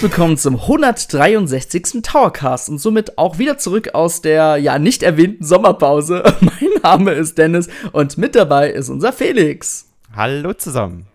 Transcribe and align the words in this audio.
Herzlich 0.00 0.16
willkommen 0.16 0.38
zum 0.38 0.54
163. 0.54 2.00
Towercast 2.02 2.70
und 2.70 2.78
somit 2.78 3.18
auch 3.18 3.36
wieder 3.38 3.58
zurück 3.58 3.90
aus 3.92 4.22
der 4.22 4.56
ja 4.56 4.78
nicht 4.78 5.02
erwähnten 5.02 5.44
Sommerpause. 5.44 6.22
mein 6.40 6.70
Name 6.82 7.10
ist 7.10 7.36
Dennis 7.36 7.68
und 7.92 8.16
mit 8.16 8.34
dabei 8.34 8.70
ist 8.70 8.88
unser 8.88 9.12
Felix. 9.12 9.90
Hallo 10.16 10.54
zusammen. 10.54 11.06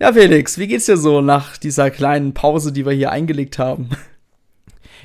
Ja, 0.00 0.12
Felix, 0.12 0.58
wie 0.58 0.66
geht's 0.66 0.86
dir 0.86 0.96
so 0.96 1.20
nach 1.20 1.58
dieser 1.58 1.92
kleinen 1.92 2.34
Pause, 2.34 2.72
die 2.72 2.84
wir 2.84 2.92
hier 2.92 3.12
eingelegt 3.12 3.60
haben? 3.60 3.90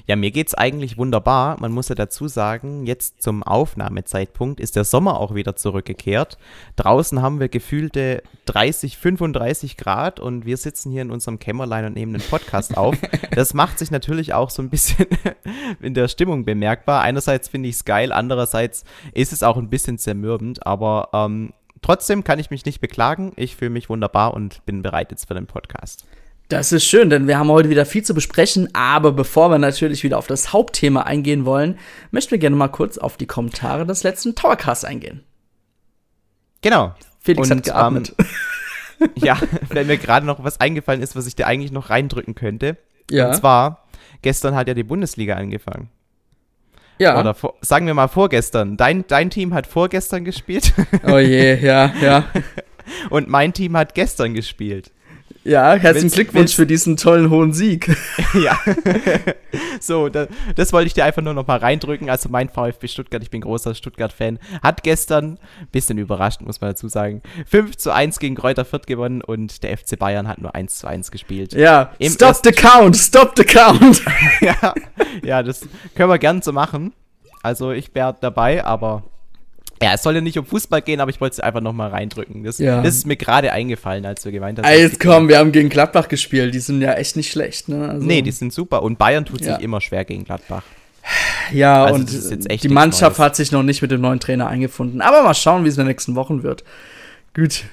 Ja, 0.09 0.15
mir 0.15 0.31
geht's 0.31 0.55
eigentlich 0.55 0.97
wunderbar. 0.97 1.57
Man 1.59 1.71
muss 1.71 1.89
ja 1.89 1.93
dazu 1.93 2.27
sagen, 2.27 2.87
jetzt 2.87 3.21
zum 3.21 3.43
Aufnahmezeitpunkt 3.43 4.59
ist 4.59 4.75
der 4.75 4.83
Sommer 4.83 5.19
auch 5.19 5.35
wieder 5.35 5.55
zurückgekehrt. 5.55 6.39
Draußen 6.77 7.21
haben 7.21 7.39
wir 7.39 7.47
gefühlte 7.47 8.23
30, 8.45 8.97
35 8.97 9.77
Grad 9.77 10.19
und 10.19 10.47
wir 10.47 10.57
sitzen 10.57 10.91
hier 10.91 11.03
in 11.03 11.11
unserem 11.11 11.37
Kämmerlein 11.37 11.85
und 11.85 11.93
nehmen 11.93 12.15
einen 12.15 12.27
Podcast 12.27 12.75
auf. 12.75 12.97
Das 13.35 13.53
macht 13.53 13.77
sich 13.77 13.91
natürlich 13.91 14.33
auch 14.33 14.49
so 14.49 14.63
ein 14.63 14.71
bisschen 14.71 15.05
in 15.79 15.93
der 15.93 16.07
Stimmung 16.07 16.43
bemerkbar. 16.43 17.01
Einerseits 17.01 17.47
finde 17.47 17.69
ich 17.69 17.75
es 17.75 17.85
geil, 17.85 18.11
andererseits 18.11 18.85
ist 19.13 19.31
es 19.31 19.43
auch 19.43 19.57
ein 19.57 19.69
bisschen 19.69 19.99
zermürbend, 19.99 20.65
aber 20.65 21.09
ähm, 21.13 21.53
trotzdem 21.83 22.23
kann 22.23 22.39
ich 22.39 22.49
mich 22.49 22.65
nicht 22.65 22.81
beklagen. 22.81 23.33
Ich 23.35 23.55
fühle 23.55 23.69
mich 23.69 23.89
wunderbar 23.89 24.33
und 24.33 24.65
bin 24.65 24.81
bereit 24.81 25.11
jetzt 25.11 25.27
für 25.27 25.35
den 25.35 25.45
Podcast. 25.45 26.07
Das 26.49 26.71
ist 26.71 26.83
schön, 26.85 27.11
denn 27.11 27.27
wir 27.27 27.37
haben 27.37 27.49
heute 27.49 27.69
wieder 27.69 27.85
viel 27.85 28.03
zu 28.03 28.15
besprechen, 28.15 28.69
aber 28.73 29.11
bevor 29.11 29.51
wir 29.51 29.59
natürlich 29.59 30.03
wieder 30.03 30.17
auf 30.17 30.25
das 30.25 30.51
Hauptthema 30.51 31.03
eingehen 31.03 31.45
wollen, 31.45 31.77
möchten 32.09 32.31
wir 32.31 32.39
gerne 32.39 32.55
mal 32.55 32.69
kurz 32.69 32.97
auf 32.97 33.17
die 33.17 33.27
Kommentare 33.27 33.85
des 33.85 34.01
letzten 34.01 34.33
Towercasts 34.33 34.83
eingehen. 34.83 35.23
Genau. 36.63 36.95
Felix 37.19 37.51
Und, 37.51 37.57
hat 37.57 37.63
geatmet. 37.65 38.15
Ähm, 38.99 39.09
ja, 39.15 39.37
wenn 39.69 39.85
mir 39.85 39.97
gerade 39.97 40.25
noch 40.25 40.43
was 40.43 40.59
eingefallen 40.59 41.03
ist, 41.03 41.15
was 41.15 41.27
ich 41.27 41.35
dir 41.35 41.45
eigentlich 41.45 41.71
noch 41.71 41.91
reindrücken 41.91 42.33
könnte. 42.33 42.77
Ja. 43.11 43.27
Und 43.27 43.35
zwar, 43.35 43.85
gestern 44.23 44.55
hat 44.55 44.67
ja 44.67 44.73
die 44.73 44.83
Bundesliga 44.83 45.35
angefangen. 45.35 45.91
Ja. 46.97 47.19
Oder 47.19 47.35
vor, 47.35 47.53
sagen 47.61 47.85
wir 47.85 47.93
mal 47.93 48.07
vorgestern. 48.07 48.75
Dein, 48.75 49.05
dein 49.07 49.29
Team 49.29 49.53
hat 49.53 49.67
vorgestern 49.67 50.25
gespielt. 50.25 50.73
Oh 51.03 51.19
je, 51.19 51.63
ja, 51.63 51.93
ja. 52.01 52.23
Und 53.11 53.29
mein 53.29 53.53
Team 53.53 53.77
hat 53.77 53.93
gestern 53.93 54.33
gespielt. 54.33 54.91
Ja, 55.49 55.73
herzlichen 55.73 56.11
Glückwunsch 56.11 56.53
für 56.53 56.67
diesen 56.67 56.95
tollen 56.95 57.31
hohen 57.31 57.53
Sieg. 57.53 57.97
ja. 58.35 58.59
so, 59.79 60.07
da, 60.07 60.27
das 60.55 60.71
wollte 60.73 60.85
ich 60.85 60.93
dir 60.93 61.05
einfach 61.05 61.23
nur 61.23 61.33
noch 61.33 61.47
mal 61.47 61.57
reindrücken. 61.57 62.07
Also 62.07 62.29
mein 62.29 62.49
VfB 62.49 62.87
Stuttgart, 62.87 63.23
ich 63.23 63.31
bin 63.31 63.41
großer 63.41 63.73
Stuttgart-Fan, 63.73 64.37
hat 64.61 64.83
gestern, 64.83 65.39
bisschen 65.71 65.97
überrascht, 65.97 66.41
muss 66.41 66.61
man 66.61 66.69
dazu 66.69 66.87
sagen, 66.87 67.23
5 67.47 67.77
zu 67.77 67.91
1 67.91 68.19
gegen 68.19 68.35
Kräuter 68.35 68.63
Fürth 68.63 68.85
gewonnen 68.85 69.23
und 69.23 69.63
der 69.63 69.75
FC 69.75 69.97
Bayern 69.97 70.27
hat 70.27 70.37
nur 70.37 70.53
1 70.53 70.77
zu 70.77 70.87
1 70.87 71.09
gespielt. 71.09 71.53
Ja, 71.53 71.93
Im 71.97 72.11
stop 72.11 72.35
the 72.43 72.51
count, 72.51 72.95
stop 72.95 73.33
the 73.35 73.43
count. 73.43 74.03
ja, 74.41 74.75
ja, 75.23 75.41
das 75.41 75.61
können 75.95 76.09
wir 76.09 76.19
gern 76.19 76.43
so 76.43 76.53
machen. 76.53 76.93
Also 77.41 77.71
ich 77.71 77.95
wäre 77.95 78.15
dabei, 78.21 78.63
aber 78.63 79.03
ja, 79.81 79.93
es 79.93 80.03
soll 80.03 80.15
ja 80.15 80.21
nicht 80.21 80.37
um 80.37 80.45
Fußball 80.45 80.81
gehen, 80.81 80.99
aber 80.99 81.09
ich 81.09 81.21
wollte 81.21 81.33
es 81.33 81.39
einfach 81.39 81.61
noch 81.61 81.73
mal 81.73 81.89
reindrücken. 81.89 82.43
Das, 82.43 82.57
ja. 82.57 82.81
das 82.81 82.95
ist 82.95 83.07
mir 83.07 83.15
gerade 83.15 83.53
eingefallen, 83.53 84.05
als 84.05 84.25
wir 84.25 84.31
gemeint 84.31 84.59
haben. 84.59 84.67
Jetzt 84.77 84.99
komm, 84.99 85.29
wir 85.29 85.37
haben 85.37 85.51
gegen 85.51 85.69
Gladbach 85.69 86.07
gespielt. 86.09 86.53
Die 86.53 86.59
sind 86.59 86.81
ja 86.81 86.93
echt 86.93 87.15
nicht 87.15 87.31
schlecht, 87.31 87.69
ne? 87.69 87.89
Also, 87.89 88.05
nee, 88.05 88.21
die 88.21 88.31
sind 88.31 88.51
super. 88.51 88.83
Und 88.83 88.99
Bayern 88.99 89.25
tut 89.25 89.41
ja. 89.41 89.55
sich 89.55 89.63
immer 89.63 89.79
schwer 89.79 90.03
gegen 90.03 90.25
Gladbach. 90.25 90.63
Ja, 91.51 91.85
also 91.85 91.95
und 91.95 92.63
die 92.63 92.67
Mannschaft 92.67 93.17
Neues. 93.17 93.25
hat 93.25 93.35
sich 93.35 93.51
noch 93.51 93.63
nicht 93.63 93.81
mit 93.81 93.89
dem 93.89 94.01
neuen 94.01 94.19
Trainer 94.19 94.47
eingefunden. 94.47 95.01
Aber 95.01 95.23
mal 95.23 95.33
schauen, 95.33 95.63
wie 95.63 95.69
es 95.69 95.77
in 95.77 95.81
den 95.81 95.87
nächsten 95.87 96.15
Wochen 96.15 96.43
wird. 96.43 96.63
Gut. 97.33 97.63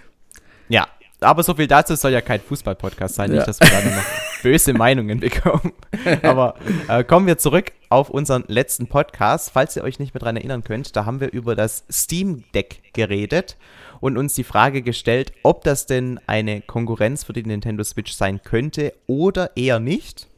Ja, 0.69 0.87
aber 1.21 1.43
so 1.43 1.55
viel 1.55 1.67
dazu 1.67 1.95
soll 1.97 2.13
ja 2.13 2.21
kein 2.21 2.41
Fußball-Podcast 2.41 3.15
sein, 3.17 3.31
ja. 3.31 3.37
nicht, 3.37 3.49
dass 3.49 3.61
wir 3.61 3.69
da 3.69 3.83
noch 3.85 4.03
böse 4.47 4.75
Meinungen 4.75 5.19
bekommen. 5.19 5.73
Aber 6.23 6.55
äh, 6.87 7.03
kommen 7.03 7.27
wir 7.27 7.37
zurück 7.37 7.73
auf 7.89 8.11
unseren 8.11 8.45
letzten 8.47 8.87
Podcast. 8.87 9.51
Falls 9.53 9.75
ihr 9.75 9.83
euch 9.83 9.99
nicht 9.99 10.15
mehr 10.15 10.21
daran 10.21 10.37
erinnern 10.37 10.63
könnt, 10.63 10.95
da 10.95 11.05
haben 11.05 11.19
wir 11.19 11.33
über 11.33 11.57
das 11.57 11.85
Steam 11.91 12.45
Deck 12.55 12.93
geredet 12.93 13.57
und 13.99 14.17
uns 14.17 14.35
die 14.35 14.45
Frage 14.45 14.83
gestellt, 14.83 15.33
ob 15.43 15.65
das 15.65 15.87
denn 15.87 16.21
eine 16.29 16.61
Konkurrenz 16.61 17.25
für 17.25 17.33
die 17.33 17.43
Nintendo 17.43 17.83
Switch 17.83 18.13
sein 18.13 18.41
könnte 18.45 18.93
oder 19.09 19.57
eher 19.57 19.81
nicht. 19.81 20.29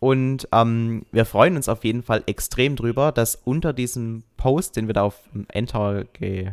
Und 0.00 0.48
ähm, 0.50 1.06
wir 1.12 1.24
freuen 1.24 1.54
uns 1.54 1.68
auf 1.68 1.84
jeden 1.84 2.02
Fall 2.02 2.24
extrem 2.26 2.74
drüber, 2.74 3.12
dass 3.12 3.36
unter 3.36 3.72
diesem 3.72 4.24
Post, 4.36 4.74
den 4.74 4.88
wir 4.88 4.94
da 4.94 5.02
auf 5.02 5.20
Enter 5.48 6.06
ge 6.12 6.52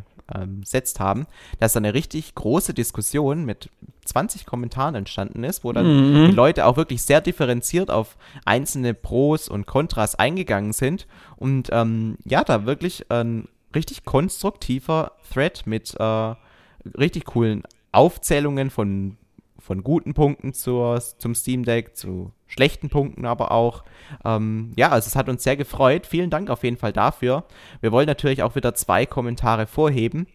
gesetzt 0.62 1.00
haben, 1.00 1.28
dass 1.60 1.74
da 1.74 1.78
eine 1.78 1.94
richtig 1.94 2.36
große 2.36 2.74
Diskussion 2.74 3.46
mit 3.46 3.70
20 4.06 4.46
Kommentaren 4.46 4.96
entstanden 4.96 5.44
ist, 5.44 5.64
wo 5.64 5.72
dann 5.72 5.86
mhm. 6.24 6.26
die 6.28 6.32
Leute 6.32 6.66
auch 6.66 6.78
wirklich 6.78 7.04
sehr 7.04 7.22
differenziert 7.22 7.92
auf 7.92 8.18
einzelne 8.46 8.94
Pros 8.94 9.48
und 9.48 9.68
Kontras 9.68 10.16
eingegangen 10.16 10.74
sind 10.74 11.08
und 11.38 11.70
ähm, 11.72 12.18
ja, 12.26 12.44
da 12.44 12.66
wirklich 12.66 13.10
ein 13.12 13.48
richtig 13.76 14.04
konstruktiver 14.06 15.14
Thread 15.32 15.64
mit 15.66 15.96
äh, 16.00 16.36
richtig 16.98 17.26
coolen 17.26 17.64
Aufzählungen 17.92 18.70
von 18.70 19.18
von 19.72 19.86
guten 19.86 20.14
Punkten 20.14 20.52
zur, 20.54 21.02
zum 21.18 21.34
Steam 21.34 21.64
Deck, 21.64 21.96
zu 21.96 22.34
schlechten 22.46 22.90
Punkten 22.90 23.26
aber 23.26 23.52
auch. 23.52 23.86
Ähm, 24.26 24.74
ja, 24.76 24.90
also 24.90 25.08
es 25.08 25.16
hat 25.16 25.30
uns 25.30 25.44
sehr 25.44 25.56
gefreut. 25.56 26.06
Vielen 26.06 26.30
Dank 26.30 26.50
auf 26.50 26.66
jeden 26.66 26.76
Fall 26.76 26.92
dafür. 26.92 27.46
Wir 27.80 27.94
wollen 27.94 28.06
natürlich 28.06 28.44
auch 28.44 28.56
wieder 28.56 28.76
zwei 28.76 29.06
Kommentare 29.06 29.68
vorheben. 29.68 30.28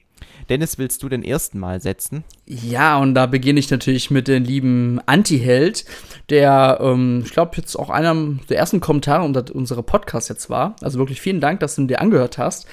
Dennis, 0.49 0.79
willst 0.79 1.03
du 1.03 1.11
den 1.11 1.23
ersten 1.23 1.59
Mal 1.59 1.83
setzen? 1.83 2.25
Ja, 2.47 2.97
und 2.97 3.15
da 3.15 3.27
beginne 3.27 3.61
ich 3.61 3.71
natürlich 3.71 4.11
mit 4.11 4.27
dem 4.27 4.43
lieben 4.43 5.03
Anti-Held, 5.05 5.85
der, 6.31 6.79
ähm, 6.81 7.21
ich 7.23 7.33
glaube, 7.33 7.59
jetzt 7.59 7.77
auch 7.77 7.91
einer 7.91 8.15
der 8.49 8.57
ersten 8.57 8.81
Kommentare 8.81 9.23
unter 9.23 9.55
unserer 9.55 9.83
Podcast 9.83 10.31
jetzt 10.31 10.49
war. 10.49 10.77
Also 10.81 10.99
wirklich 10.99 11.21
vielen 11.21 11.43
Dank, 11.43 11.61
dass 11.61 11.75
du 11.75 11.85
dir 11.85 12.01
angehört 12.01 12.39
hast. 12.39 12.67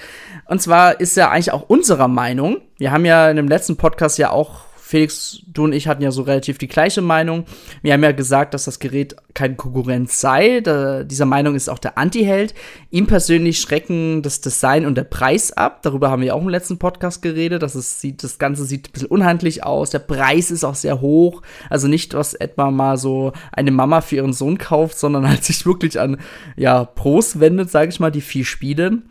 Und 0.46 0.62
zwar 0.62 0.98
ist 0.98 1.18
er 1.18 1.30
eigentlich 1.30 1.52
auch 1.52 1.68
unserer 1.68 2.08
Meinung. 2.08 2.62
Wir 2.78 2.90
haben 2.90 3.04
ja 3.04 3.28
in 3.28 3.36
dem 3.36 3.48
letzten 3.48 3.76
Podcast 3.76 4.16
ja 4.16 4.30
auch 4.30 4.63
Felix, 4.86 5.40
du 5.46 5.64
und 5.64 5.72
ich 5.72 5.88
hatten 5.88 6.02
ja 6.02 6.10
so 6.10 6.20
relativ 6.20 6.58
die 6.58 6.68
gleiche 6.68 7.00
Meinung. 7.00 7.46
Wir 7.80 7.94
haben 7.94 8.02
ja 8.02 8.12
gesagt, 8.12 8.52
dass 8.52 8.66
das 8.66 8.78
Gerät 8.78 9.16
keine 9.32 9.56
Konkurrenz 9.56 10.20
sei. 10.20 10.60
Da, 10.60 11.04
dieser 11.04 11.24
Meinung 11.24 11.54
ist 11.54 11.70
auch 11.70 11.78
der 11.78 11.96
Anti-Held. 11.96 12.54
Ihm 12.90 13.06
persönlich 13.06 13.62
schrecken 13.62 14.20
das 14.20 14.42
Design 14.42 14.84
und 14.84 14.96
der 14.96 15.04
Preis 15.04 15.52
ab. 15.52 15.80
Darüber 15.80 16.10
haben 16.10 16.20
wir 16.20 16.34
auch 16.34 16.42
im 16.42 16.50
letzten 16.50 16.76
Podcast 16.76 17.22
geredet. 17.22 17.62
Dass 17.62 17.74
es 17.74 18.02
sieht, 18.02 18.22
das 18.22 18.38
Ganze 18.38 18.66
sieht 18.66 18.88
ein 18.88 18.92
bisschen 18.92 19.08
unhandlich 19.08 19.64
aus. 19.64 19.88
Der 19.88 20.00
Preis 20.00 20.50
ist 20.50 20.64
auch 20.64 20.74
sehr 20.74 21.00
hoch. 21.00 21.40
Also 21.70 21.88
nicht, 21.88 22.12
was 22.12 22.34
etwa 22.34 22.70
mal 22.70 22.98
so 22.98 23.32
eine 23.52 23.70
Mama 23.70 24.02
für 24.02 24.16
ihren 24.16 24.34
Sohn 24.34 24.58
kauft, 24.58 24.98
sondern 24.98 25.26
halt 25.28 25.44
sich 25.44 25.64
wirklich 25.64 25.98
an 25.98 26.18
ja, 26.56 26.84
Pros 26.84 27.40
wendet, 27.40 27.70
sage 27.70 27.88
ich 27.88 28.00
mal, 28.00 28.10
die 28.10 28.20
viel 28.20 28.44
spielen. 28.44 29.08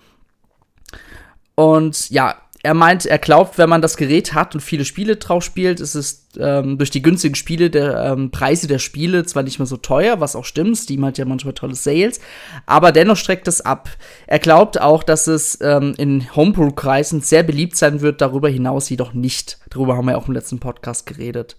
Und 1.56 2.12
ja, 2.12 2.36
er 2.66 2.74
meint, 2.74 3.06
er 3.06 3.18
glaubt, 3.20 3.58
wenn 3.58 3.68
man 3.68 3.82
das 3.82 3.98
Gerät 3.98 4.34
hat 4.34 4.56
und 4.56 4.62
viele 4.62 4.86
Spiele 4.86 5.18
drauf 5.18 5.44
spielt, 5.44 5.82
ist 5.82 5.96
es 5.96 6.30
ähm, 6.40 6.78
durch 6.78 6.90
die 6.90 7.02
günstigen 7.02 7.36
Spiele 7.36 7.70
der 7.70 8.14
ähm, 8.14 8.32
Preise 8.32 8.68
der 8.68 8.80
Spiele 8.80 9.26
zwar 9.26 9.44
nicht 9.44 9.60
mehr 9.60 9.66
so 9.66 9.76
teuer, 9.76 10.22
was 10.22 10.38
auch 10.38 10.46
stimmt. 10.46 10.78
Steam 10.78 11.04
hat 11.04 11.18
ja 11.18 11.26
manchmal 11.26 11.54
tolle 11.54 11.76
Sales, 11.76 12.22
aber 12.66 12.94
dennoch 12.94 13.18
streckt 13.18 13.50
es 13.50 13.60
ab. 13.60 13.90
Er 14.28 14.40
glaubt 14.40 14.80
auch, 14.80 15.04
dass 15.04 15.28
es 15.28 15.60
ähm, 15.62 15.94
in 15.98 16.34
Homebrew-Kreisen 16.34 17.20
sehr 17.20 17.44
beliebt 17.44 17.76
sein 17.76 18.00
wird, 18.00 18.22
darüber 18.22 18.48
hinaus 18.48 18.90
jedoch 18.90 19.14
nicht. 19.14 19.60
Darüber 19.70 19.98
haben 19.98 20.08
wir 20.08 20.18
auch 20.18 20.30
im 20.30 20.34
letzten 20.34 20.60
Podcast 20.60 21.06
geredet. 21.06 21.58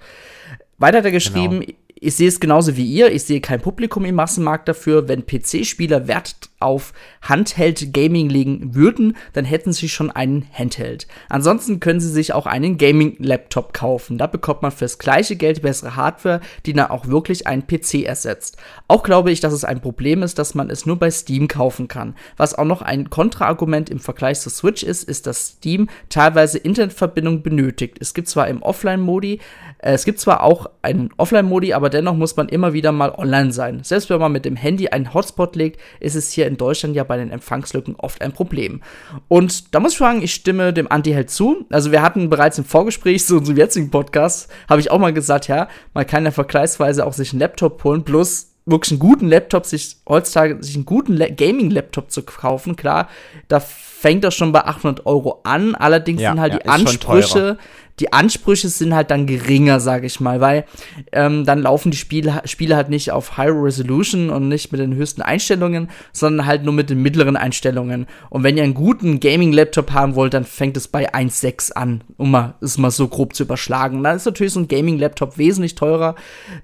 Weiter 0.79 0.99
hat 0.99 1.05
er 1.05 1.11
geschrieben, 1.11 1.61
genau 1.61 1.75
ich 2.05 2.17
sehe 2.17 2.29
es 2.29 2.39
genauso 2.39 2.77
wie 2.77 2.85
ihr. 2.85 3.11
Ich 3.13 3.25
sehe 3.25 3.41
kein 3.41 3.63
Publikum 3.63 4.05
im 4.05 4.15
Massenmarkt 4.17 4.69
dafür. 4.69 5.09
Wenn 5.09 5.27
PC-Spieler 5.27 6.07
Wert 6.07 6.51
auf 6.65 6.93
Handheld-Gaming 7.23 8.29
legen 8.29 8.75
würden, 8.75 9.17
dann 9.35 9.45
hätten 9.45 9.73
sie 9.73 9.89
schon 9.89 10.11
einen 10.11 10.47
Handheld. 10.53 11.07
Ansonsten 11.29 11.79
können 11.79 12.01
sie 12.01 12.11
sich 12.11 12.33
auch 12.33 12.47
einen 12.47 12.79
Gaming-Laptop 12.79 13.75
kaufen. 13.75 14.19
Da 14.19 14.27
bekommt 14.27 14.63
man 14.63 14.73
fürs 14.73 14.99
gleiche 14.99 15.37
Geld 15.37 15.63
bessere 15.63 15.95
Hardware, 15.95 16.41
die 16.67 16.73
dann 16.73 16.91
auch 16.91 17.07
wirklich 17.07 17.47
einen 17.47 17.67
PC 17.67 18.05
ersetzt. 18.05 18.57
Auch 18.89 19.03
glaube 19.03 19.31
ich, 19.31 19.41
dass 19.41 19.53
es 19.53 19.65
ein 19.65 19.81
Problem 19.81 20.23
ist, 20.23 20.39
dass 20.39 20.55
man 20.55 20.71
es 20.71 20.87
nur 20.87 20.99
bei 20.99 21.11
Steam 21.11 21.49
kaufen 21.49 21.87
kann. 21.87 22.15
Was 22.37 22.55
auch 22.55 22.65
noch 22.65 22.83
ein 22.83 23.11
Kontraargument 23.11 23.91
im 23.91 23.99
Vergleich 23.99 24.41
zu 24.41 24.51
Switch 24.51 24.83
ist, 24.83 25.05
ist, 25.05 25.27
dass 25.27 25.47
Steam 25.47 25.89
teilweise 26.09 26.59
Internetverbindung 26.59 27.43
benötigt. 27.43 27.99
Es 28.01 28.15
gibt 28.15 28.29
zwar 28.29 28.49
im 28.49 28.63
Offline-Modi, 28.63 29.41
äh, 29.79 29.93
es 29.93 30.05
gibt 30.05 30.19
zwar 30.19 30.43
auch 30.43 30.71
einen 30.83 31.11
Offline-Modi, 31.17 31.75
aber 31.75 31.91
dennoch 31.91 32.15
muss 32.15 32.37
man 32.37 32.49
immer 32.49 32.73
wieder 32.73 32.93
mal 32.93 33.11
online 33.11 33.53
sein. 33.53 33.81
Selbst 33.83 34.11
wenn 34.11 34.21
man 34.21 34.33
mit 34.33 34.45
dem 34.45 34.57
Handy 34.57 34.89
einen 34.89 35.13
Hotspot 35.13 35.57
legt, 35.57 35.81
ist 36.01 36.15
es 36.15 36.33
hier 36.33 36.47
in 36.47 36.54
Deutschland 36.57 36.97
ja 36.97 37.05
bei 37.05 37.17
den 37.17 37.31
Empfangslücken 37.31 37.97
oft 37.97 38.23
ein 38.23 38.33
Problem. 38.33 38.83
Und 39.29 39.75
da 39.75 39.81
muss 39.81 39.93
ich 39.93 39.99
sagen, 39.99 40.23
ich 40.23 40.35
stimme 40.35 40.73
dem 40.73 40.91
Anti-Held 40.91 41.31
zu. 41.31 41.67
Also 41.71 41.93
wir 41.93 42.03
hatten 42.03 42.31
bereits 42.31 42.59
im 42.59 42.65
Vorgespräch 42.65 43.25
zu 43.27 43.39
unserem 43.39 43.57
jetzigen 43.57 43.91
Podcast, 43.91 44.51
habe 44.69 44.81
ich 44.81 44.91
auch 44.91 44.99
mal 44.99 45.13
gesagt, 45.13 45.49
ja, 45.49 45.69
man 45.93 46.07
kann 46.07 46.25
ja 46.25 46.31
vergleichsweise 46.31 47.07
auch 47.07 47.13
sich 47.13 47.33
einen 47.33 47.41
Laptop 47.41 47.83
holen, 47.85 48.05
plus 48.05 48.51
wirklich 48.67 48.93
einen 48.93 49.01
guten 49.01 49.29
Laptop, 49.29 49.67
sich 49.67 49.99
heutzutage 50.09 50.63
sich 50.63 50.75
einen 50.75 50.87
guten 50.87 51.19
Gaming-Laptop 51.19 52.11
zu 52.11 52.23
kaufen, 52.23 52.77
klar, 52.77 53.09
da 53.49 53.61
fängt 53.61 54.25
das 54.25 54.35
schon 54.35 54.53
bei 54.53 54.65
800 54.65 55.07
Euro 55.07 55.41
an. 55.45 55.75
Allerdings 55.75 56.21
ja, 56.21 56.31
sind 56.31 56.41
halt 56.41 56.53
ja, 56.55 56.59
die 56.61 56.69
Ansprüche 56.69 57.59
die 58.01 58.13
Ansprüche 58.13 58.69
sind 58.69 58.95
halt 58.95 59.11
dann 59.11 59.27
geringer, 59.27 59.79
sage 59.79 60.07
ich 60.07 60.19
mal, 60.19 60.41
weil 60.41 60.65
ähm, 61.13 61.45
dann 61.45 61.63
laufen 61.63 61.93
die 61.93 61.97
Spiele, 61.97 62.43
Spiele 62.45 62.75
halt 62.75 62.89
nicht 62.89 63.13
auf 63.13 63.37
High 63.37 63.53
Resolution 63.55 64.31
und 64.31 64.49
nicht 64.49 64.73
mit 64.73 64.81
den 64.81 64.95
höchsten 64.95 65.23
Einstellungen, 65.23 65.89
sondern 66.13 66.47
halt 66.47 66.65
nur 66.65 66.75
mit 66.75 66.91
den 66.91 67.03
mittleren 67.03 67.37
Einstellungen. 67.37 68.07
Und 68.31 68.43
wenn 68.43 68.57
ihr 68.57 68.65
einen 68.65 68.75
guten 68.75 69.21
Gaming-Laptop 69.21 69.93
haben 69.93 70.17
wollt, 70.17 70.35
dann 70.35 70.45
fängt 70.45 70.77
es 70.77 70.89
bei 70.89 71.15
1,6 71.15 71.73
an, 71.73 72.03
um 72.17 72.33
mal, 72.33 72.55
es 72.61 72.79
mal 72.79 72.91
so 72.91 73.07
grob 73.07 73.35
zu 73.35 73.45
überschlagen. 73.45 74.03
dann 74.03 74.17
ist 74.17 74.27
natürlich 74.27 74.53
so 74.53 74.61
ein 74.61 74.69
Gaming-Laptop 74.69 75.39
wesentlich 75.39 75.77
teurer. 75.77 76.17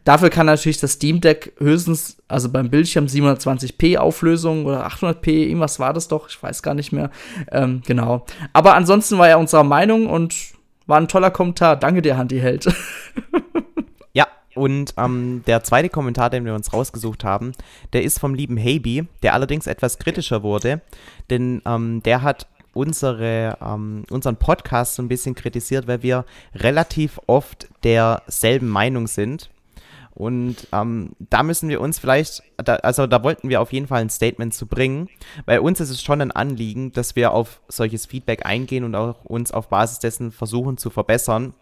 Dafür 0.05 0.31
kann 0.31 0.47
natürlich 0.47 0.81
das 0.81 0.93
Steam 0.93 1.21
Deck 1.21 1.53
höchstens, 1.59 2.17
also 2.27 2.49
beim 2.49 2.71
Bildschirm 2.71 3.07
720p 3.07 3.99
Auflösung 3.99 4.67
oder 4.67 4.87
800p, 4.89 5.31
irgendwas 5.31 5.79
war 5.79 5.93
das 5.93 6.09
doch, 6.09 6.29
ich 6.29 6.43
weiß 6.43 6.63
gar 6.63 6.75
nicht 6.75 6.91
mehr. 6.91 7.11
Ähm, 7.53 7.83
genau. 7.87 8.27
Aber 8.53 8.75
ansonsten 8.75 9.19
war 9.19 9.29
er 9.29 9.39
unserer 9.39 9.65
Meinung 9.65 10.09
und 10.09 10.35
war 10.91 11.01
ein 11.01 11.09
toller 11.09 11.31
Kommentar. 11.31 11.77
Danke 11.77 12.03
dir, 12.03 12.19
Handy-Held. 12.19 12.67
ja, 14.13 14.27
und 14.55 14.93
ähm, 14.99 15.43
der 15.47 15.63
zweite 15.63 15.89
Kommentar, 15.89 16.29
den 16.29 16.45
wir 16.45 16.55
uns 16.55 16.73
rausgesucht 16.75 17.25
haben, 17.25 17.53
der 17.95 18.03
ist 18.03 18.19
vom 18.19 18.35
lieben 18.35 18.59
Haby, 18.59 19.07
der 19.23 19.33
allerdings 19.33 19.67
etwas 19.67 19.99
kritischer 19.99 20.43
wurde, 20.43 20.83
denn 21.31 21.63
ähm, 21.65 22.03
der 22.03 22.23
hat 22.23 22.47
unsere, 22.75 23.57
ähm, 23.65 24.05
unseren 24.11 24.37
Podcast 24.37 24.97
so 24.97 25.03
ein 25.03 25.09
bisschen 25.09 25.35
kritisiert, 25.35 25.87
weil 25.87 26.03
wir 26.03 26.25
relativ 26.55 27.19
oft 27.27 27.69
derselben 27.83 28.69
Meinung 28.69 29.07
sind. 29.07 29.49
Und 30.21 30.69
ähm, 30.73 31.13
da 31.19 31.43
müssen 31.43 31.71
wir 31.71 31.81
uns 31.81 31.99
vielleicht, 31.99 32.43
da, 32.59 32.75
also 32.77 33.07
da 33.07 33.23
wollten 33.23 33.49
wir 33.49 33.63
auf 33.63 33.73
jeden 33.73 33.87
Fall 33.87 34.03
ein 34.03 34.11
Statement 34.11 34.53
zu 34.53 34.67
bringen. 34.67 35.09
Bei 35.47 35.63
uns 35.63 35.81
ist 35.81 35.89
es 35.89 36.03
schon 36.03 36.21
ein 36.21 36.31
Anliegen, 36.31 36.93
dass 36.93 37.17
wir 37.17 37.33
auf 37.33 37.63
solches 37.69 38.05
Feedback 38.05 38.45
eingehen 38.45 38.85
und 38.85 38.95
auch 38.95 39.25
uns 39.25 39.51
auf 39.51 39.71
Basis 39.71 39.99
dessen 39.99 40.31
versuchen 40.31 40.77
zu 40.77 40.91
verbessern. 40.91 41.55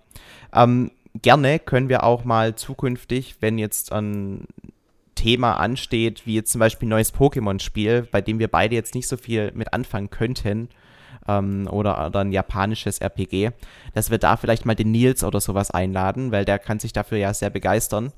Ähm, 0.53 0.91
gerne 1.23 1.61
können 1.61 1.89
wir 1.89 2.03
auch 2.03 2.25
mal 2.25 2.57
zukünftig, 2.57 3.37
wenn 3.39 3.59
jetzt 3.59 3.93
ein 3.93 4.49
Thema 5.15 5.55
ansteht, 5.55 6.27
wie 6.27 6.35
jetzt 6.35 6.51
zum 6.51 6.59
Beispiel 6.59 6.89
ein 6.89 6.91
neues 6.91 7.15
Pokémon-Spiel, 7.15 8.09
bei 8.11 8.21
dem 8.21 8.41
wir 8.41 8.49
beide 8.49 8.75
jetzt 8.75 8.97
nicht 8.97 9.07
so 9.07 9.17
viel 9.17 9.53
mit 9.55 9.73
anfangen 9.73 10.11
könnten, 10.11 10.69
ähm, 11.27 11.69
oder, 11.71 12.07
oder 12.07 12.21
ein 12.21 12.33
japanisches 12.33 12.99
RPG, 12.99 13.51
dass 13.95 14.11
wir 14.11 14.19
da 14.19 14.37
vielleicht 14.37 14.67
mal 14.67 14.75
den 14.75 14.91
Nils 14.91 15.25
oder 15.25 15.41
sowas 15.41 15.71
einladen, 15.71 16.33
weil 16.33 16.45
der 16.45 16.59
kann 16.59 16.79
sich 16.79 16.93
dafür 16.93 17.19
ja 17.19 17.35
sehr 17.35 17.51
begeistern. 17.51 18.13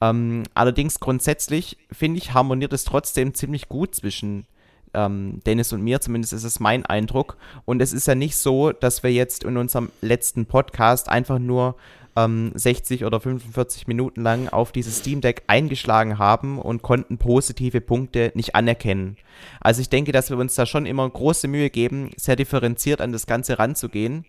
Ähm, 0.00 0.42
allerdings 0.54 1.00
grundsätzlich, 1.00 1.78
finde 1.92 2.18
ich, 2.18 2.34
harmoniert 2.34 2.72
es 2.72 2.84
trotzdem 2.84 3.34
ziemlich 3.34 3.68
gut 3.68 3.94
zwischen 3.94 4.46
ähm, 4.94 5.40
Dennis 5.46 5.72
und 5.72 5.82
mir, 5.82 6.00
zumindest 6.00 6.32
ist 6.32 6.44
es 6.44 6.58
mein 6.58 6.84
Eindruck. 6.84 7.36
Und 7.64 7.80
es 7.80 7.92
ist 7.92 8.06
ja 8.06 8.14
nicht 8.14 8.36
so, 8.36 8.72
dass 8.72 9.02
wir 9.02 9.12
jetzt 9.12 9.44
in 9.44 9.56
unserem 9.56 9.90
letzten 10.00 10.46
Podcast 10.46 11.08
einfach 11.08 11.38
nur 11.38 11.76
ähm, 12.16 12.52
60 12.54 13.04
oder 13.04 13.20
45 13.20 13.86
Minuten 13.86 14.22
lang 14.22 14.48
auf 14.48 14.72
dieses 14.72 14.98
Steam 14.98 15.20
Deck 15.20 15.44
eingeschlagen 15.46 16.18
haben 16.18 16.58
und 16.58 16.82
konnten 16.82 17.18
positive 17.18 17.80
Punkte 17.80 18.32
nicht 18.34 18.54
anerkennen. 18.54 19.16
Also 19.60 19.80
ich 19.80 19.90
denke, 19.90 20.12
dass 20.12 20.30
wir 20.30 20.38
uns 20.38 20.54
da 20.54 20.66
schon 20.66 20.86
immer 20.86 21.08
große 21.08 21.46
Mühe 21.46 21.70
geben, 21.70 22.10
sehr 22.16 22.36
differenziert 22.36 23.00
an 23.00 23.12
das 23.12 23.26
Ganze 23.26 23.58
ranzugehen. 23.58 24.24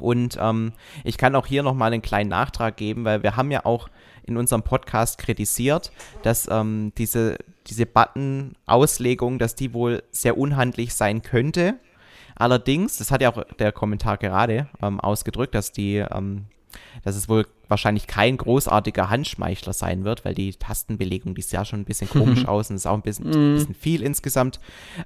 Und 0.00 0.38
ähm, 0.40 0.72
ich 1.04 1.18
kann 1.18 1.36
auch 1.36 1.46
hier 1.46 1.62
nochmal 1.62 1.92
einen 1.92 2.02
kleinen 2.02 2.30
Nachtrag 2.30 2.76
geben, 2.76 3.04
weil 3.04 3.22
wir 3.22 3.36
haben 3.36 3.52
ja 3.52 3.64
auch 3.64 3.88
in 4.26 4.36
unserem 4.36 4.62
Podcast 4.62 5.18
kritisiert, 5.18 5.92
dass 6.22 6.48
ähm, 6.50 6.92
diese, 6.98 7.38
diese 7.68 7.86
Button-Auslegung, 7.86 9.38
dass 9.38 9.54
die 9.54 9.72
wohl 9.72 10.02
sehr 10.10 10.36
unhandlich 10.36 10.94
sein 10.94 11.22
könnte. 11.22 11.74
Allerdings, 12.34 12.96
das 12.96 13.12
hat 13.12 13.22
ja 13.22 13.32
auch 13.32 13.44
der 13.58 13.70
Kommentar 13.70 14.16
gerade 14.16 14.68
ähm, 14.82 14.98
ausgedrückt, 14.98 15.54
dass 15.54 15.70
die 15.70 15.98
ähm, 15.98 16.46
dass 17.02 17.16
es 17.16 17.28
wohl 17.28 17.46
wahrscheinlich 17.68 18.06
kein 18.06 18.36
großartiger 18.36 19.10
Handschmeichler 19.10 19.72
sein 19.72 20.04
wird, 20.04 20.24
weil 20.24 20.34
die 20.34 20.52
Tastenbelegung, 20.52 21.34
die 21.34 21.42
sieht 21.42 21.52
ja 21.52 21.64
schon 21.64 21.80
ein 21.80 21.84
bisschen 21.84 22.08
komisch 22.10 22.46
aus 22.46 22.70
und 22.70 22.76
ist 22.76 22.86
auch 22.86 22.94
ein 22.94 23.02
bisschen, 23.02 23.26
ein 23.26 23.54
bisschen 23.54 23.74
viel 23.74 24.02
insgesamt. 24.02 24.60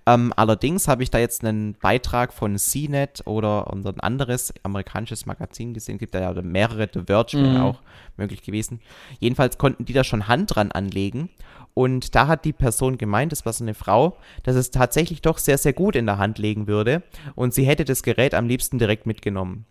Ähm, 0.06 0.32
allerdings 0.37 0.88
habe 0.88 1.03
ich 1.03 1.11
da 1.11 1.19
jetzt 1.19 1.44
einen 1.44 1.75
Beitrag 1.75 2.32
von 2.32 2.59
CNET 2.59 3.23
oder 3.26 3.73
ein 3.73 3.85
anderes 4.00 4.53
amerikanisches 4.62 5.26
Magazin 5.26 5.75
gesehen, 5.75 5.99
gibt 5.99 6.15
da 6.15 6.20
ja 6.20 6.43
mehrere, 6.43 6.88
The 6.93 7.03
Verge 7.06 7.38
wäre 7.38 7.59
mhm. 7.59 7.62
auch 7.62 7.81
möglich 8.17 8.43
gewesen. 8.43 8.81
Jedenfalls 9.21 9.59
konnten 9.59 9.85
die 9.85 9.93
da 9.93 10.05
schon 10.05 10.29
Hand 10.29 10.55
dran 10.55 10.73
anlegen 10.73 11.31
und 11.75 12.17
da 12.17 12.26
hat 12.26 12.44
die 12.44 12.53
Person 12.53 12.99
gemeint, 12.99 13.31
das 13.31 13.47
war 13.47 13.53
so 13.53 13.62
eine 13.62 13.75
Frau, 13.75 14.17
dass 14.43 14.56
es 14.56 14.73
tatsächlich 14.73 15.23
doch 15.23 15.38
sehr, 15.38 15.59
sehr 15.59 15.73
gut 15.73 15.94
in 15.94 16.06
der 16.06 16.19
Hand 16.19 16.38
legen 16.38 16.67
würde 16.67 17.05
und 17.37 17.55
sie 17.55 17.64
hätte 17.64 17.85
das 17.85 18.03
Gerät 18.03 18.35
am 18.35 18.49
liebsten 18.49 18.79
direkt 18.79 19.06
mitgenommen. 19.06 19.64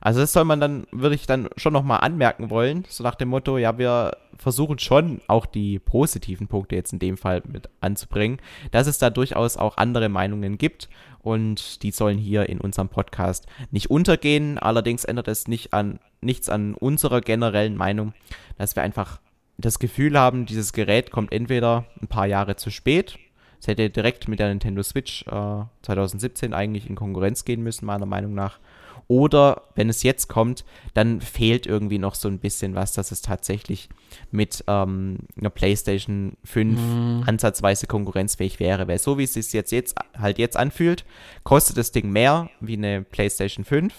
Also 0.00 0.20
das 0.20 0.32
soll 0.32 0.44
man 0.44 0.60
dann, 0.60 0.86
würde 0.90 1.14
ich 1.14 1.26
dann 1.26 1.48
schon 1.56 1.72
nochmal 1.72 2.00
anmerken 2.00 2.50
wollen, 2.50 2.84
so 2.88 3.02
nach 3.02 3.14
dem 3.14 3.28
Motto, 3.28 3.58
ja, 3.58 3.78
wir 3.78 4.16
versuchen 4.36 4.78
schon 4.78 5.20
auch 5.28 5.46
die 5.46 5.78
positiven 5.78 6.48
Punkte 6.48 6.74
jetzt 6.74 6.92
in 6.92 6.98
dem 6.98 7.16
Fall 7.16 7.42
mit 7.46 7.68
anzubringen, 7.80 8.38
dass 8.70 8.86
es 8.86 8.98
da 8.98 9.10
durchaus 9.10 9.56
auch 9.56 9.76
andere 9.76 10.08
Meinungen 10.08 10.58
gibt 10.58 10.88
und 11.20 11.82
die 11.82 11.90
sollen 11.90 12.18
hier 12.18 12.48
in 12.48 12.60
unserem 12.60 12.88
Podcast 12.88 13.46
nicht 13.70 13.90
untergehen. 13.90 14.58
Allerdings 14.58 15.04
ändert 15.04 15.28
es 15.28 15.48
nicht 15.48 15.72
an, 15.72 16.00
nichts 16.20 16.48
an 16.48 16.74
unserer 16.74 17.20
generellen 17.20 17.76
Meinung, 17.76 18.12
dass 18.58 18.76
wir 18.76 18.82
einfach 18.82 19.20
das 19.58 19.78
Gefühl 19.78 20.18
haben, 20.18 20.46
dieses 20.46 20.72
Gerät 20.72 21.10
kommt 21.10 21.32
entweder 21.32 21.84
ein 22.00 22.08
paar 22.08 22.26
Jahre 22.26 22.56
zu 22.56 22.70
spät, 22.70 23.18
es 23.62 23.68
hätte 23.68 23.90
direkt 23.90 24.26
mit 24.26 24.40
der 24.40 24.48
Nintendo 24.48 24.82
Switch 24.82 25.24
äh, 25.28 25.64
2017 25.82 26.52
eigentlich 26.52 26.90
in 26.90 26.96
Konkurrenz 26.96 27.44
gehen 27.44 27.62
müssen, 27.62 27.86
meiner 27.86 28.06
Meinung 28.06 28.34
nach. 28.34 28.58
Oder 29.12 29.64
wenn 29.74 29.90
es 29.90 30.02
jetzt 30.02 30.28
kommt, 30.28 30.64
dann 30.94 31.20
fehlt 31.20 31.66
irgendwie 31.66 31.98
noch 31.98 32.14
so 32.14 32.28
ein 32.28 32.38
bisschen 32.38 32.74
was, 32.74 32.94
dass 32.94 33.12
es 33.12 33.20
tatsächlich 33.20 33.90
mit 34.30 34.64
ähm, 34.68 35.18
einer 35.38 35.50
PlayStation 35.50 36.38
5 36.44 36.80
mhm. 36.80 37.24
ansatzweise 37.26 37.86
konkurrenzfähig 37.86 38.58
wäre. 38.58 38.88
Weil 38.88 38.98
so 38.98 39.18
wie 39.18 39.24
es 39.24 39.34
sich 39.34 39.52
jetzt, 39.52 39.70
jetzt 39.70 39.96
halt 40.16 40.38
jetzt 40.38 40.56
anfühlt, 40.56 41.04
kostet 41.44 41.76
das 41.76 41.92
Ding 41.92 42.10
mehr 42.10 42.48
wie 42.60 42.72
eine 42.72 43.02
PlayStation 43.02 43.66
5 43.66 43.92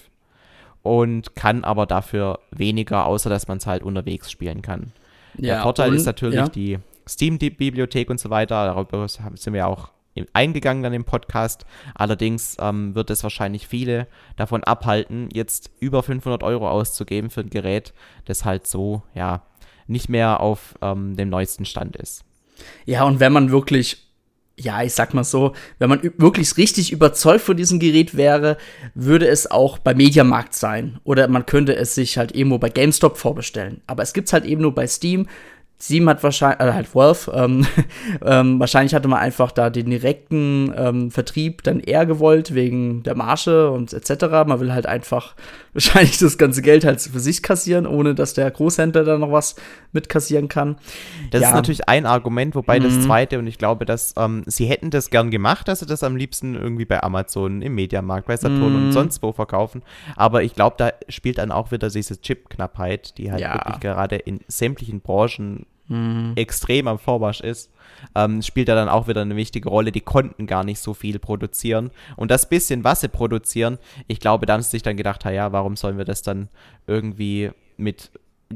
und 0.82 1.36
kann 1.36 1.64
aber 1.64 1.86
dafür 1.86 2.40
weniger, 2.50 3.06
außer 3.06 3.30
dass 3.30 3.48
man 3.48 3.60
es 3.60 3.68
halt 3.68 3.84
unterwegs 3.84 4.32
spielen 4.32 4.64
kann. 4.64 4.94
Ja, 5.38 5.54
Der 5.54 5.62
Vorteil 5.62 5.92
und, 5.92 5.98
ist 5.98 6.06
natürlich 6.08 6.38
ja. 6.38 6.50
die 6.50 6.80
Steam-Bibliothek 7.08 8.10
und 8.10 8.20
so 8.20 8.32
weiter. 8.32 8.66
Darüber 8.66 9.08
sind 9.08 9.54
wir 9.54 9.68
auch 9.68 9.93
eingegangen 10.34 10.84
dann 10.84 10.94
im 10.94 11.06
Podcast. 11.06 11.66
Allerdings 11.96 12.58
ähm, 12.60 12.96
wird 12.96 13.10
es 13.10 13.24
wahrscheinlich 13.24 13.68
viele 13.68 14.08
davon 14.36 14.64
abhalten, 14.64 15.30
jetzt 15.34 15.72
über 15.80 16.04
500 16.04 16.44
Euro 16.44 16.70
auszugeben 16.70 17.30
für 17.30 17.42
ein 17.42 17.50
Gerät, 17.50 17.94
das 18.26 18.46
halt 18.46 18.68
so, 18.68 19.04
ja, 19.14 19.44
nicht 19.88 20.10
mehr 20.10 20.40
auf 20.40 20.76
ähm, 20.82 21.16
dem 21.16 21.30
neuesten 21.30 21.66
Stand 21.66 21.96
ist. 21.96 22.24
Ja, 22.86 23.04
und 23.04 23.20
wenn 23.20 23.34
man 23.34 23.52
wirklich, 23.52 24.08
ja, 24.58 24.84
ich 24.84 24.94
sag 24.94 25.14
mal 25.14 25.24
so, 25.24 25.54
wenn 25.80 25.90
man 25.90 26.02
wirklich 26.18 26.56
richtig 26.58 26.92
überzeugt 26.92 27.42
von 27.42 27.58
diesem 27.58 27.80
Gerät 27.80 28.16
wäre, 28.16 28.58
würde 28.94 29.28
es 29.28 29.50
auch 29.50 29.78
bei 29.80 29.94
Mediamarkt 29.94 30.54
sein. 30.54 31.00
Oder 31.04 31.28
man 31.28 31.46
könnte 31.46 31.76
es 31.76 31.96
sich 31.96 32.18
halt 32.18 32.36
irgendwo 32.36 32.60
bei 32.60 32.70
GameStop 32.70 33.18
vorbestellen. 33.18 33.82
Aber 33.88 34.04
es 34.04 34.14
gibt 34.14 34.28
es 34.28 34.34
halt 34.34 34.46
eben 34.46 34.62
nur 34.62 34.76
bei 34.76 34.88
Steam. 34.88 35.28
Steam 35.80 36.08
hat 36.08 36.24
wahrscheinlich, 36.24 36.62
äh, 36.62 36.74
halt 36.74 36.96
Valve, 36.96 37.32
ähm, 37.34 37.66
ähm, 38.26 38.60
wahrscheinlich 38.60 38.94
hatte 38.96 39.08
man 39.08 39.20
einfach 39.20 39.52
da 39.52 39.70
den 39.70 39.90
direkten 39.90 40.74
ähm, 40.78 41.12
Vertrieb 41.12 41.64
dann 41.64 41.80
eher 41.80 42.06
gewollt, 42.06 42.54
wegen 42.54 43.04
der 43.04 43.16
Marge 43.16 43.70
und 43.70 43.94
etc. 43.94 44.26
Man 44.48 44.60
will 44.60 44.74
halt 44.74 44.86
einfach 44.86 45.36
wahrscheinlich 45.74 46.18
das 46.20 46.38
ganze 46.38 46.62
Geld 46.62 46.86
halt 46.86 47.02
für 47.02 47.20
sich 47.20 47.44
kassieren, 47.44 47.86
ohne 47.86 48.16
dass 48.16 48.34
der 48.34 48.50
Großhändler 48.50 49.04
da 49.04 49.18
noch 49.18 49.32
was 49.32 49.56
mitkassieren 49.92 50.48
kann. 50.48 50.78
Das 51.32 51.42
ja. 51.42 51.50
ist 51.50 51.56
natürlich 51.56 51.90
ein 51.90 52.06
Argument, 52.06 52.56
wobei 52.56 52.80
mhm. 52.80 52.84
das 52.84 53.02
zweite, 53.02 53.40
und 53.40 53.48
ich 53.48 53.58
glaube, 53.58 53.86
dass 53.86 54.14
ähm, 54.18 54.44
sie 54.46 54.66
hätten 54.66 54.90
das 54.90 55.10
gern 55.10 55.32
gemacht, 55.32 55.68
dass 55.68 55.80
sie 55.80 55.86
das 55.86 56.04
am 56.04 56.16
liebsten 56.16 56.56
irgendwie 56.56 56.86
bei 56.86 57.02
Amazon, 57.02 57.62
im 57.62 57.76
Mediamarkt, 57.76 58.28
bei 58.28 58.38
Saturn 58.38 58.70
mhm. 58.70 58.86
und 58.86 58.92
sonst 58.92 59.22
wo 59.22 59.32
verkaufen. 59.32 59.84
Aber 60.16 60.44
ich 60.44 60.56
glaube, 60.56 60.76
da 60.78 60.92
spielt 61.10 61.38
dann 61.38 61.52
auch 61.52 61.72
wieder 61.72 61.90
diese 61.90 62.22
Chip-Knappheit, 62.22 63.18
die 63.18 63.32
halt 63.32 63.42
ja. 63.42 63.56
wirklich 63.56 63.80
gerade 63.80 64.16
in 64.16 64.40
sämtlichen 64.48 65.02
Branchen 65.02 65.66
mhm. 65.88 66.34
extrem 66.36 66.88
am 66.88 67.00
Vormarsch 67.00 67.42
ist, 67.42 67.72
ähm, 68.16 68.42
spielt 68.42 68.68
da 68.68 68.76
dann 68.76 68.90
auch 68.90 69.08
wieder 69.08 69.22
eine 69.22 69.36
wichtige 69.36 69.70
Rolle. 69.70 69.92
Die 69.92 70.02
konnten 70.02 70.48
gar 70.48 70.64
nicht 70.64 70.80
so 70.80 70.94
viel 70.94 71.20
produzieren. 71.20 71.92
Und 72.16 72.32
das 72.32 72.50
bisschen, 72.50 72.84
was 72.84 73.02
sie 73.02 73.10
produzieren, 73.10 73.78
ich 74.08 74.20
glaube, 74.20 74.46
da 74.46 74.54
haben 74.54 74.62
sie 74.62 74.72
sich 74.72 74.84
dann 74.84 74.98
gedacht, 74.98 75.24
ja, 75.26 75.52
warum 75.52 75.76
sollen 75.76 75.98
wir 75.98 76.06
das 76.06 76.22
dann 76.22 76.50
irgendwie 76.88 77.52
mit 77.78 78.12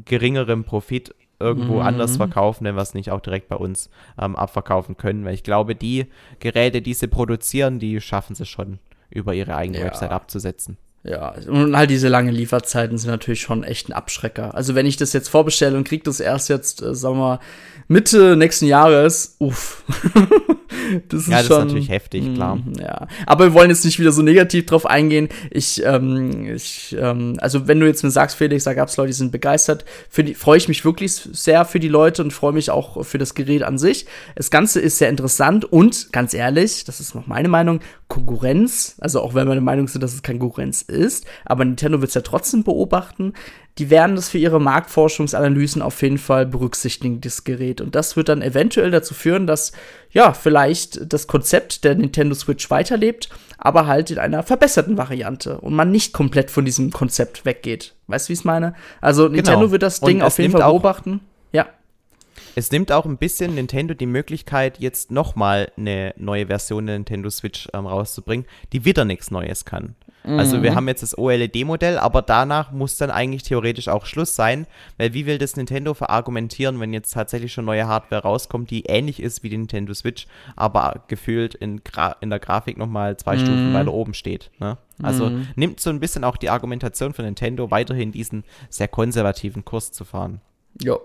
geringerem 0.05 0.63
Profit 0.63 1.13
irgendwo 1.39 1.75
mhm. 1.75 1.81
anders 1.81 2.17
verkaufen, 2.17 2.65
wenn 2.65 2.75
wir 2.75 2.81
es 2.81 2.93
nicht 2.93 3.11
auch 3.11 3.21
direkt 3.21 3.47
bei 3.47 3.55
uns 3.55 3.89
ähm, 4.19 4.35
abverkaufen 4.35 4.97
können. 4.97 5.23
Weil 5.25 5.33
ich 5.33 5.43
glaube, 5.43 5.75
die 5.75 6.07
Geräte, 6.39 6.81
die 6.81 6.93
sie 6.93 7.07
produzieren, 7.07 7.79
die 7.79 8.01
schaffen 8.01 8.35
sie 8.35 8.45
schon 8.45 8.79
über 9.09 9.33
ihre 9.33 9.55
eigene 9.55 9.79
ja. 9.79 9.85
Website 9.85 10.11
abzusetzen. 10.11 10.77
Ja, 11.09 11.35
und 11.47 11.77
halt 11.77 11.89
diese 11.89 12.09
langen 12.09 12.33
Lieferzeiten 12.33 12.97
sind 12.97 13.09
natürlich 13.09 13.39
schon 13.39 13.63
echt 13.63 13.87
ein 13.87 13.93
Abschrecker. 13.93 14.55
Also 14.55 14.75
wenn 14.75 14.85
ich 14.85 14.97
das 14.97 15.13
jetzt 15.13 15.29
vorbestelle 15.29 15.77
und 15.77 15.87
krieg 15.87 16.03
das 16.03 16.19
erst 16.19 16.49
jetzt, 16.49 16.81
äh, 16.81 16.93
sagen 16.93 17.15
wir 17.15 17.21
mal, 17.21 17.39
Mitte 17.87 18.35
nächsten 18.35 18.65
Jahres, 18.65 19.35
uff. 19.39 19.85
das 21.09 21.21
ist 21.21 21.27
ja, 21.29 21.37
das 21.37 21.47
schon, 21.47 21.59
ist 21.59 21.65
natürlich 21.65 21.89
heftig, 21.89 22.25
mh, 22.25 22.33
klar. 22.35 22.59
Ja, 22.79 23.07
aber 23.25 23.45
wir 23.45 23.53
wollen 23.53 23.69
jetzt 23.69 23.85
nicht 23.85 23.99
wieder 23.99 24.11
so 24.11 24.21
negativ 24.21 24.65
drauf 24.65 24.85
eingehen. 24.85 25.29
Ich, 25.51 25.81
ähm, 25.85 26.53
ich, 26.53 26.95
ähm, 26.99 27.37
also 27.39 27.67
wenn 27.67 27.79
du 27.79 27.85
jetzt 27.85 28.03
mir 28.03 28.11
sagst, 28.11 28.35
Felix, 28.35 28.65
da 28.65 28.73
gab 28.73 28.89
es 28.89 28.97
Leute, 28.97 29.07
die 29.07 29.13
sind 29.13 29.31
begeistert, 29.31 29.85
freue 30.09 30.57
ich 30.57 30.67
mich 30.67 30.83
wirklich 30.83 31.13
sehr 31.13 31.63
für 31.63 31.79
die 31.79 31.87
Leute 31.87 32.21
und 32.21 32.31
freue 32.31 32.51
mich 32.51 32.69
auch 32.69 33.05
für 33.05 33.17
das 33.17 33.33
Gerät 33.35 33.63
an 33.63 33.77
sich. 33.77 34.05
Das 34.35 34.51
Ganze 34.51 34.81
ist 34.81 34.97
sehr 34.97 35.09
interessant 35.09 35.63
und 35.63 36.11
ganz 36.11 36.33
ehrlich, 36.33 36.83
das 36.83 36.99
ist 36.99 37.15
noch 37.15 37.27
meine 37.27 37.47
Meinung, 37.47 37.79
Konkurrenz, 38.09 38.95
also 38.99 39.21
auch 39.21 39.33
wenn 39.33 39.47
wir 39.47 39.53
der 39.53 39.61
Meinung 39.61 39.87
sind, 39.87 40.01
dass 40.01 40.13
es 40.13 40.23
keine 40.23 40.39
Konkurrenz 40.39 40.81
ist, 40.81 40.96
aber 41.45 41.65
Nintendo 41.65 42.01
wird 42.01 42.09
es 42.09 42.15
ja 42.15 42.21
trotzdem 42.21 42.63
beobachten 42.63 43.33
die 43.77 43.91
werden 43.91 44.15
das 44.15 44.29
für 44.29 44.39
ihre 44.39 44.59
Marktforschungsanalysen 44.59 45.81
auf 45.81 46.01
jeden 46.01 46.17
Fall 46.17 46.45
berücksichtigen, 46.45 47.21
das 47.21 47.43
Gerät. 47.43 47.79
Und 47.79 47.93
das 47.93 48.15
wird 48.15 48.29
dann 48.29 48.41
eventuell 48.41 48.89
dazu 48.89 49.13
führen, 49.13 49.45
dass, 49.45 49.71
ja, 50.11 50.33
vielleicht 50.33 51.13
das 51.13 51.27
Konzept 51.27 51.83
der 51.83 51.95
Nintendo 51.95 52.33
Switch 52.33 52.69
weiterlebt, 52.71 53.29
aber 53.57 53.85
halt 53.85 54.09
in 54.09 54.17
einer 54.17 54.41
verbesserten 54.41 54.97
Variante 54.97 55.59
und 55.59 55.75
man 55.75 55.91
nicht 55.91 56.11
komplett 56.11 56.49
von 56.49 56.65
diesem 56.65 56.91
Konzept 56.91 57.45
weggeht. 57.45 57.93
Weißt 58.07 58.27
du, 58.27 58.29
wie 58.29 58.33
ich 58.33 58.39
es 58.39 58.45
meine? 58.45 58.73
Also, 58.99 59.27
Nintendo 59.27 59.59
genau. 59.59 59.71
wird 59.71 59.83
das 59.83 59.99
Ding 59.99 60.21
auf 60.21 60.39
jeden 60.39 60.53
Fall 60.53 60.61
beobachten. 60.61 61.19
Ja. 61.51 61.67
Es 62.55 62.71
nimmt 62.71 62.91
auch 62.91 63.05
ein 63.05 63.17
bisschen 63.17 63.53
Nintendo 63.53 63.93
die 63.93 64.07
Möglichkeit, 64.07 64.79
jetzt 64.79 65.11
nochmal 65.11 65.71
eine 65.77 66.15
neue 66.17 66.47
Version 66.47 66.87
der 66.87 66.95
Nintendo 66.95 67.29
Switch 67.29 67.67
ähm, 67.73 67.85
rauszubringen, 67.85 68.47
die 68.73 68.85
wieder 68.85 69.05
nichts 69.05 69.29
Neues 69.29 69.65
kann. 69.65 69.95
Also 70.27 70.61
wir 70.61 70.71
mhm. 70.71 70.75
haben 70.75 70.87
jetzt 70.87 71.03
das 71.03 71.17
OLED-Modell, 71.17 71.97
aber 71.97 72.21
danach 72.21 72.71
muss 72.71 72.97
dann 72.97 73.11
eigentlich 73.11 73.43
theoretisch 73.43 73.87
auch 73.87 74.05
Schluss 74.05 74.35
sein, 74.35 74.67
weil 74.97 75.13
wie 75.13 75.25
will 75.25 75.37
das 75.37 75.55
Nintendo 75.55 75.93
verargumentieren, 75.93 76.79
wenn 76.79 76.93
jetzt 76.93 77.13
tatsächlich 77.13 77.53
schon 77.53 77.65
neue 77.65 77.87
Hardware 77.87 78.23
rauskommt, 78.23 78.69
die 78.69 78.83
ähnlich 78.85 79.21
ist 79.21 79.43
wie 79.43 79.49
die 79.49 79.57
Nintendo 79.57 79.93
Switch, 79.93 80.27
aber 80.55 81.03
gefühlt 81.07 81.55
in, 81.55 81.83
Gra 81.83 82.15
in 82.19 82.29
der 82.29 82.39
Grafik 82.39 82.77
nochmal 82.77 83.15
zwei 83.17 83.35
mhm. 83.35 83.39
Stufen 83.39 83.73
weiter 83.73 83.93
oben 83.93 84.13
steht. 84.13 84.51
Ne? 84.59 84.77
Also 85.01 85.29
mhm. 85.29 85.47
nimmt 85.55 85.79
so 85.79 85.89
ein 85.89 85.99
bisschen 85.99 86.23
auch 86.23 86.37
die 86.37 86.49
Argumentation 86.49 87.13
von 87.13 87.25
Nintendo 87.25 87.71
weiterhin 87.71 88.11
diesen 88.11 88.43
sehr 88.69 88.87
konservativen 88.87 89.63
Kurs 89.63 89.91
zu 89.91 90.03
fahren. 90.03 90.41
Jo. 90.81 90.99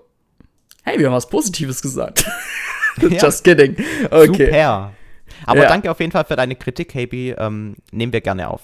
Hey, 0.82 0.98
wir 0.98 1.06
haben 1.06 1.14
was 1.14 1.28
Positives 1.28 1.80
gesagt. 1.80 2.28
Just 3.00 3.44
kidding. 3.44 3.76
Okay. 4.10 4.46
Super. 4.46 4.92
Aber 5.46 5.62
ja. 5.62 5.68
danke 5.68 5.90
auf 5.90 6.00
jeden 6.00 6.12
Fall 6.12 6.24
für 6.24 6.36
deine 6.36 6.56
Kritik, 6.56 6.94
Happy. 6.94 7.30
Ähm, 7.30 7.76
nehmen 7.90 8.12
wir 8.12 8.20
gerne 8.20 8.50
auf. 8.50 8.62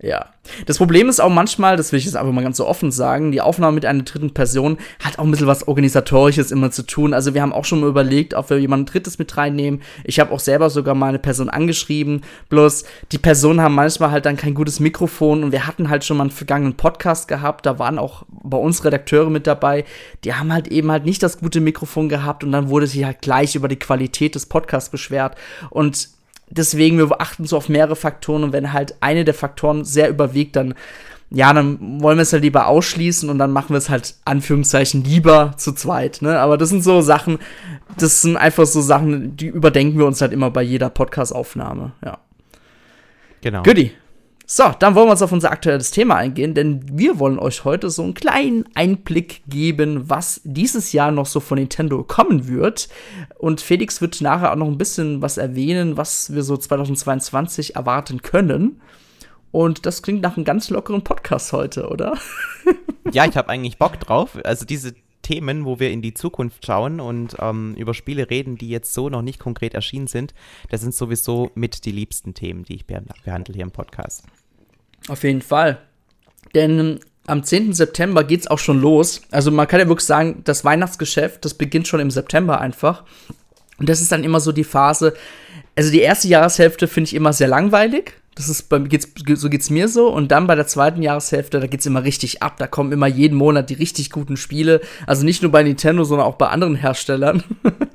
Ja. 0.00 0.26
Das 0.66 0.76
Problem 0.76 1.08
ist 1.08 1.20
auch 1.20 1.30
manchmal, 1.30 1.76
das 1.76 1.90
will 1.90 1.98
ich 1.98 2.04
jetzt 2.04 2.16
einfach 2.16 2.32
mal 2.32 2.44
ganz 2.44 2.58
so 2.58 2.66
offen 2.66 2.92
sagen, 2.92 3.32
die 3.32 3.40
Aufnahme 3.40 3.74
mit 3.74 3.86
einer 3.86 4.02
dritten 4.02 4.32
Person 4.34 4.76
hat 5.02 5.18
auch 5.18 5.24
ein 5.24 5.30
bisschen 5.30 5.46
was 5.46 5.66
Organisatorisches 5.66 6.52
immer 6.52 6.70
zu 6.70 6.82
tun. 6.84 7.14
Also 7.14 7.34
wir 7.34 7.42
haben 7.42 7.52
auch 7.52 7.64
schon 7.64 7.80
mal 7.80 7.88
überlegt, 7.88 8.34
ob 8.34 8.50
wir 8.50 8.58
jemanden 8.58 8.86
Drittes 8.86 9.18
mit 9.18 9.36
reinnehmen. 9.36 9.80
Ich 10.04 10.20
habe 10.20 10.32
auch 10.32 10.40
selber 10.40 10.68
sogar 10.68 10.94
mal 10.94 11.08
eine 11.08 11.18
Person 11.18 11.48
angeschrieben. 11.48 12.22
Bloß 12.50 12.84
die 13.10 13.18
Personen 13.18 13.60
haben 13.60 13.74
manchmal 13.74 14.10
halt 14.10 14.26
dann 14.26 14.36
kein 14.36 14.54
gutes 14.54 14.80
Mikrofon 14.80 15.42
und 15.42 15.52
wir 15.52 15.66
hatten 15.66 15.88
halt 15.88 16.04
schon 16.04 16.18
mal 16.18 16.24
einen 16.24 16.30
vergangenen 16.30 16.76
Podcast 16.76 17.26
gehabt. 17.26 17.64
Da 17.64 17.78
waren 17.78 17.98
auch 17.98 18.24
bei 18.28 18.58
uns 18.58 18.84
Redakteure 18.84 19.30
mit 19.30 19.46
dabei. 19.46 19.84
Die 20.24 20.34
haben 20.34 20.52
halt 20.52 20.68
eben 20.68 20.90
halt 20.92 21.06
nicht 21.06 21.22
das 21.22 21.38
gute 21.38 21.60
Mikrofon 21.60 22.08
gehabt 22.08 22.44
und 22.44 22.52
dann 22.52 22.68
wurde 22.68 22.86
sich 22.86 23.04
halt 23.04 23.22
gleich 23.22 23.54
über 23.54 23.68
die 23.68 23.78
Qualität 23.78 24.34
des 24.34 24.46
Podcasts 24.46 24.90
beschwert. 24.90 25.36
Und 25.70 26.15
deswegen, 26.48 26.98
wir 26.98 27.20
achten 27.20 27.44
so 27.44 27.56
auf 27.56 27.68
mehrere 27.68 27.96
Faktoren 27.96 28.44
und 28.44 28.52
wenn 28.52 28.72
halt 28.72 28.96
eine 29.00 29.24
der 29.24 29.34
Faktoren 29.34 29.84
sehr 29.84 30.08
überwiegt, 30.08 30.56
dann 30.56 30.74
ja, 31.30 31.52
dann 31.52 32.00
wollen 32.00 32.18
wir 32.18 32.22
es 32.22 32.32
halt 32.32 32.44
lieber 32.44 32.68
ausschließen 32.68 33.28
und 33.28 33.38
dann 33.38 33.50
machen 33.50 33.70
wir 33.70 33.78
es 33.78 33.90
halt 33.90 34.14
Anführungszeichen 34.24 35.02
lieber 35.02 35.54
zu 35.56 35.72
zweit, 35.72 36.22
ne? 36.22 36.38
Aber 36.38 36.56
das 36.56 36.68
sind 36.68 36.84
so 36.84 37.00
Sachen, 37.00 37.38
das 37.98 38.22
sind 38.22 38.36
einfach 38.36 38.64
so 38.64 38.80
Sachen, 38.80 39.36
die 39.36 39.46
überdenken 39.46 39.98
wir 39.98 40.06
uns 40.06 40.20
halt 40.20 40.32
immer 40.32 40.50
bei 40.50 40.62
jeder 40.62 40.88
Podcast-Aufnahme, 40.88 41.92
ja. 42.04 42.18
Genau. 43.40 43.64
Goodie. 43.64 43.90
So, 44.48 44.72
dann 44.78 44.94
wollen 44.94 45.08
wir 45.08 45.12
uns 45.12 45.22
auf 45.22 45.32
unser 45.32 45.50
aktuelles 45.50 45.90
Thema 45.90 46.14
eingehen, 46.14 46.54
denn 46.54 46.80
wir 46.96 47.18
wollen 47.18 47.40
euch 47.40 47.64
heute 47.64 47.90
so 47.90 48.04
einen 48.04 48.14
kleinen 48.14 48.64
Einblick 48.74 49.42
geben, 49.48 50.08
was 50.08 50.40
dieses 50.44 50.92
Jahr 50.92 51.10
noch 51.10 51.26
so 51.26 51.40
von 51.40 51.58
Nintendo 51.58 52.04
kommen 52.04 52.46
wird. 52.46 52.88
Und 53.38 53.60
Felix 53.60 54.00
wird 54.00 54.20
nachher 54.20 54.52
auch 54.52 54.56
noch 54.56 54.68
ein 54.68 54.78
bisschen 54.78 55.20
was 55.20 55.36
erwähnen, 55.36 55.96
was 55.96 56.32
wir 56.32 56.44
so 56.44 56.56
2022 56.56 57.74
erwarten 57.74 58.22
können. 58.22 58.80
Und 59.50 59.84
das 59.84 60.02
klingt 60.02 60.22
nach 60.22 60.36
einem 60.36 60.44
ganz 60.44 60.70
lockeren 60.70 61.02
Podcast 61.02 61.52
heute, 61.52 61.88
oder? 61.88 62.16
ja, 63.12 63.24
ich 63.24 63.36
habe 63.36 63.48
eigentlich 63.48 63.78
Bock 63.78 63.98
drauf. 63.98 64.38
Also 64.44 64.64
diese 64.64 64.94
Themen, 65.26 65.64
wo 65.64 65.80
wir 65.80 65.90
in 65.90 66.02
die 66.02 66.14
Zukunft 66.14 66.64
schauen 66.64 67.00
und 67.00 67.34
ähm, 67.40 67.74
über 67.76 67.94
Spiele 67.94 68.30
reden, 68.30 68.58
die 68.58 68.68
jetzt 68.68 68.94
so 68.94 69.08
noch 69.08 69.22
nicht 69.22 69.40
konkret 69.40 69.74
erschienen 69.74 70.06
sind, 70.06 70.34
das 70.70 70.82
sind 70.82 70.94
sowieso 70.94 71.50
mit 71.56 71.84
die 71.84 71.90
liebsten 71.90 72.32
Themen, 72.32 72.62
die 72.62 72.76
ich 72.76 72.86
behandle 72.86 73.52
hier 73.52 73.64
im 73.64 73.72
Podcast. 73.72 74.22
Auf 75.08 75.24
jeden 75.24 75.42
Fall. 75.42 75.78
Denn 76.54 77.00
am 77.26 77.42
10. 77.42 77.72
September 77.72 78.22
geht 78.22 78.42
es 78.42 78.46
auch 78.46 78.60
schon 78.60 78.80
los. 78.80 79.22
Also 79.32 79.50
man 79.50 79.66
kann 79.66 79.80
ja 79.80 79.88
wirklich 79.88 80.06
sagen, 80.06 80.42
das 80.44 80.64
Weihnachtsgeschäft, 80.64 81.44
das 81.44 81.54
beginnt 81.54 81.88
schon 81.88 81.98
im 81.98 82.12
September 82.12 82.60
einfach. 82.60 83.02
Und 83.78 83.88
das 83.88 84.00
ist 84.00 84.12
dann 84.12 84.22
immer 84.22 84.38
so 84.38 84.52
die 84.52 84.62
Phase. 84.62 85.14
Also 85.74 85.90
die 85.90 86.02
erste 86.02 86.28
Jahreshälfte 86.28 86.86
finde 86.86 87.08
ich 87.08 87.14
immer 87.14 87.32
sehr 87.32 87.48
langweilig. 87.48 88.12
Das 88.36 88.50
ist 88.50 88.68
bei 88.68 88.78
geht's, 88.80 89.08
so 89.34 89.48
geht's 89.48 89.70
mir 89.70 89.88
so. 89.88 90.12
Und 90.12 90.30
dann 90.30 90.46
bei 90.46 90.54
der 90.54 90.66
zweiten 90.66 91.02
Jahreshälfte, 91.02 91.58
da 91.58 91.66
geht's 91.66 91.86
immer 91.86 92.04
richtig 92.04 92.42
ab. 92.42 92.58
Da 92.58 92.66
kommen 92.66 92.92
immer 92.92 93.06
jeden 93.06 93.36
Monat 93.36 93.70
die 93.70 93.74
richtig 93.74 94.10
guten 94.10 94.36
Spiele. 94.36 94.82
Also 95.06 95.24
nicht 95.24 95.42
nur 95.42 95.50
bei 95.50 95.62
Nintendo, 95.62 96.04
sondern 96.04 96.26
auch 96.26 96.36
bei 96.36 96.48
anderen 96.48 96.74
Herstellern. 96.74 97.42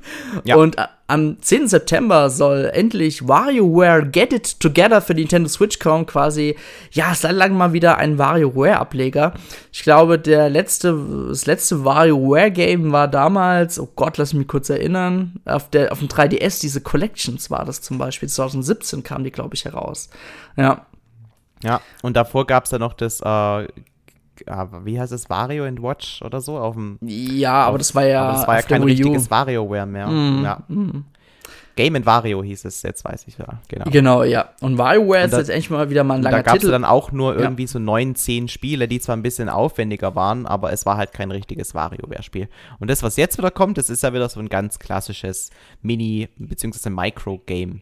Ja. 0.44 0.56
Und 0.56 0.76
am 1.06 1.40
10. 1.40 1.68
September 1.68 2.30
soll 2.30 2.70
endlich 2.72 3.28
WarioWare 3.28 4.06
Get 4.06 4.32
It 4.32 4.60
Together 4.60 5.02
für 5.02 5.14
die 5.14 5.22
Nintendo 5.22 5.48
Switch 5.48 5.78
kommen. 5.78 6.06
Quasi, 6.06 6.56
ja, 6.90 7.14
seit 7.14 7.32
langem 7.32 7.58
mal 7.58 7.72
wieder 7.72 7.98
ein 7.98 8.18
WarioWare-Ableger. 8.18 9.34
Ich 9.72 9.82
glaube, 9.82 10.18
der 10.18 10.48
letzte, 10.48 10.98
das 11.28 11.46
letzte 11.46 11.84
WarioWare-Game 11.84 12.92
war 12.92 13.08
damals, 13.08 13.78
oh 13.78 13.90
Gott, 13.94 14.16
lass 14.16 14.32
mich 14.32 14.48
kurz 14.48 14.70
erinnern, 14.70 15.34
auf, 15.44 15.68
der, 15.68 15.92
auf 15.92 15.98
dem 15.98 16.08
3DS, 16.08 16.60
diese 16.60 16.80
Collections 16.80 17.50
war 17.50 17.64
das 17.64 17.82
zum 17.82 17.98
Beispiel. 17.98 18.28
2017 18.28 19.02
kam 19.02 19.22
die, 19.22 19.32
glaube 19.32 19.54
ich, 19.54 19.64
heraus. 19.64 20.08
Ja. 20.56 20.86
Ja, 21.62 21.80
und 22.02 22.16
davor 22.16 22.46
gab 22.46 22.64
es 22.64 22.72
ja 22.72 22.78
noch 22.78 22.92
das, 22.92 23.20
äh, 23.20 23.68
wie 24.84 25.00
heißt 25.00 25.12
es, 25.12 25.30
Wario 25.30 25.64
and 25.64 25.82
Watch 25.82 26.22
oder 26.22 26.40
so? 26.40 26.58
Auf 26.58 26.74
dem, 26.74 26.98
ja, 27.02 27.64
aber 27.64 27.78
das 27.78 27.94
war 27.94 28.04
ja. 28.04 28.32
Das 28.32 28.46
war 28.46 28.56
ja 28.56 28.62
kein 28.62 28.82
richtiges 28.82 29.30
WarioWare 29.30 29.86
mehr. 29.86 30.06
Mm, 30.06 30.44
ja. 30.44 30.62
Mm. 30.68 31.04
Game 31.74 31.96
and 31.96 32.04
Wario 32.04 32.42
hieß 32.42 32.66
es, 32.66 32.82
jetzt 32.82 33.04
weiß 33.04 33.24
ich 33.26 33.38
ja, 33.38 33.46
genau. 33.68 33.84
Genau, 33.90 34.22
ja. 34.24 34.50
Und 34.60 34.76
WarioWare 34.76 35.24
ist 35.24 35.32
jetzt 35.32 35.48
endlich 35.48 35.70
mal 35.70 35.88
wieder 35.88 36.04
mal 36.04 36.16
ein 36.16 36.22
langer 36.22 36.38
da 36.38 36.42
gab's 36.42 36.60
Titel. 36.60 36.66
Da 36.66 36.72
gab 36.72 36.80
es 36.80 36.82
dann 36.82 36.90
auch 36.90 37.12
nur 37.12 37.36
irgendwie 37.36 37.62
ja. 37.62 37.68
so 37.68 37.78
neun, 37.78 38.14
zehn 38.14 38.48
Spiele, 38.48 38.88
die 38.88 39.00
zwar 39.00 39.16
ein 39.16 39.22
bisschen 39.22 39.48
aufwendiger 39.48 40.14
waren, 40.14 40.46
aber 40.46 40.72
es 40.72 40.84
war 40.84 40.98
halt 40.98 41.12
kein 41.12 41.30
richtiges 41.30 41.74
WarioWare-Spiel. 41.74 42.48
Und 42.78 42.90
das, 42.90 43.02
was 43.02 43.16
jetzt 43.16 43.38
wieder 43.38 43.50
kommt, 43.50 43.78
das 43.78 43.88
ist 43.88 44.02
ja 44.02 44.12
wieder 44.12 44.28
so 44.28 44.40
ein 44.40 44.50
ganz 44.50 44.78
klassisches 44.78 45.50
Mini- 45.80 46.28
bzw. 46.36 46.90
Micro-Game-Spiel. 46.90 47.80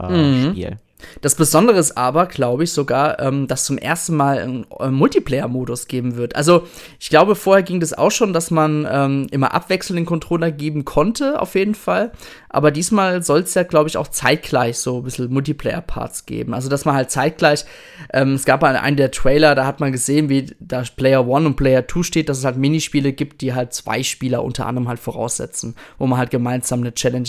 Äh, 0.00 0.70
mhm. 0.70 0.78
Das 1.20 1.34
Besondere 1.34 1.78
ist 1.78 1.96
aber, 1.96 2.26
glaube 2.26 2.64
ich, 2.64 2.72
sogar, 2.72 3.20
ähm, 3.20 3.46
dass 3.46 3.64
zum 3.64 3.78
ersten 3.78 4.16
Mal 4.16 4.38
einen, 4.38 4.66
einen 4.78 4.94
Multiplayer-Modus 4.94 5.86
geben 5.86 6.16
wird. 6.16 6.36
Also, 6.36 6.66
ich 6.98 7.10
glaube, 7.10 7.34
vorher 7.34 7.62
ging 7.62 7.80
das 7.80 7.92
auch 7.92 8.10
schon, 8.10 8.32
dass 8.32 8.50
man 8.50 8.86
ähm, 8.90 9.26
immer 9.30 9.54
abwechselnd 9.54 9.98
den 9.98 10.06
Controller 10.06 10.50
geben 10.50 10.84
konnte, 10.84 11.40
auf 11.40 11.54
jeden 11.54 11.74
Fall. 11.74 12.12
Aber 12.48 12.70
diesmal 12.70 13.22
soll 13.22 13.40
es 13.40 13.54
ja, 13.54 13.62
glaube 13.62 13.88
ich, 13.88 13.96
auch 13.96 14.08
zeitgleich 14.08 14.78
so 14.78 14.98
ein 14.98 15.04
bisschen 15.04 15.32
Multiplayer-Parts 15.32 16.26
geben. 16.26 16.54
Also, 16.54 16.68
dass 16.68 16.84
man 16.84 16.94
halt 16.94 17.10
zeitgleich, 17.10 17.64
ähm, 18.12 18.34
es 18.34 18.44
gab 18.44 18.64
einen 18.64 18.96
der 18.96 19.10
Trailer, 19.10 19.54
da 19.54 19.66
hat 19.66 19.80
man 19.80 19.92
gesehen, 19.92 20.28
wie 20.28 20.54
da 20.58 20.82
Player 20.96 21.20
1 21.20 21.46
und 21.46 21.56
Player 21.56 21.86
2 21.86 22.02
steht, 22.02 22.28
dass 22.28 22.38
es 22.38 22.44
halt 22.44 22.56
Minispiele 22.56 23.12
gibt, 23.12 23.40
die 23.40 23.54
halt 23.54 23.72
zwei 23.72 24.02
Spieler 24.02 24.42
unter 24.42 24.66
anderem 24.66 24.88
halt 24.88 24.98
voraussetzen, 24.98 25.74
wo 25.98 26.06
man 26.06 26.18
halt 26.18 26.30
gemeinsam 26.30 26.80
eine 26.80 26.94
Challenge 26.94 27.28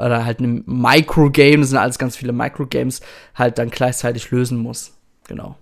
oder 0.00 0.24
halt 0.24 0.40
ein 0.40 0.62
Microgame, 0.66 1.58
das 1.60 1.70
sind 1.70 1.78
alles 1.78 1.98
ganz 1.98 2.16
viele 2.16 2.32
Microgames, 2.32 3.00
halt 3.34 3.58
dann 3.58 3.70
gleichzeitig 3.70 4.30
lösen 4.30 4.58
muss. 4.58 4.96
Genau. 5.28 5.56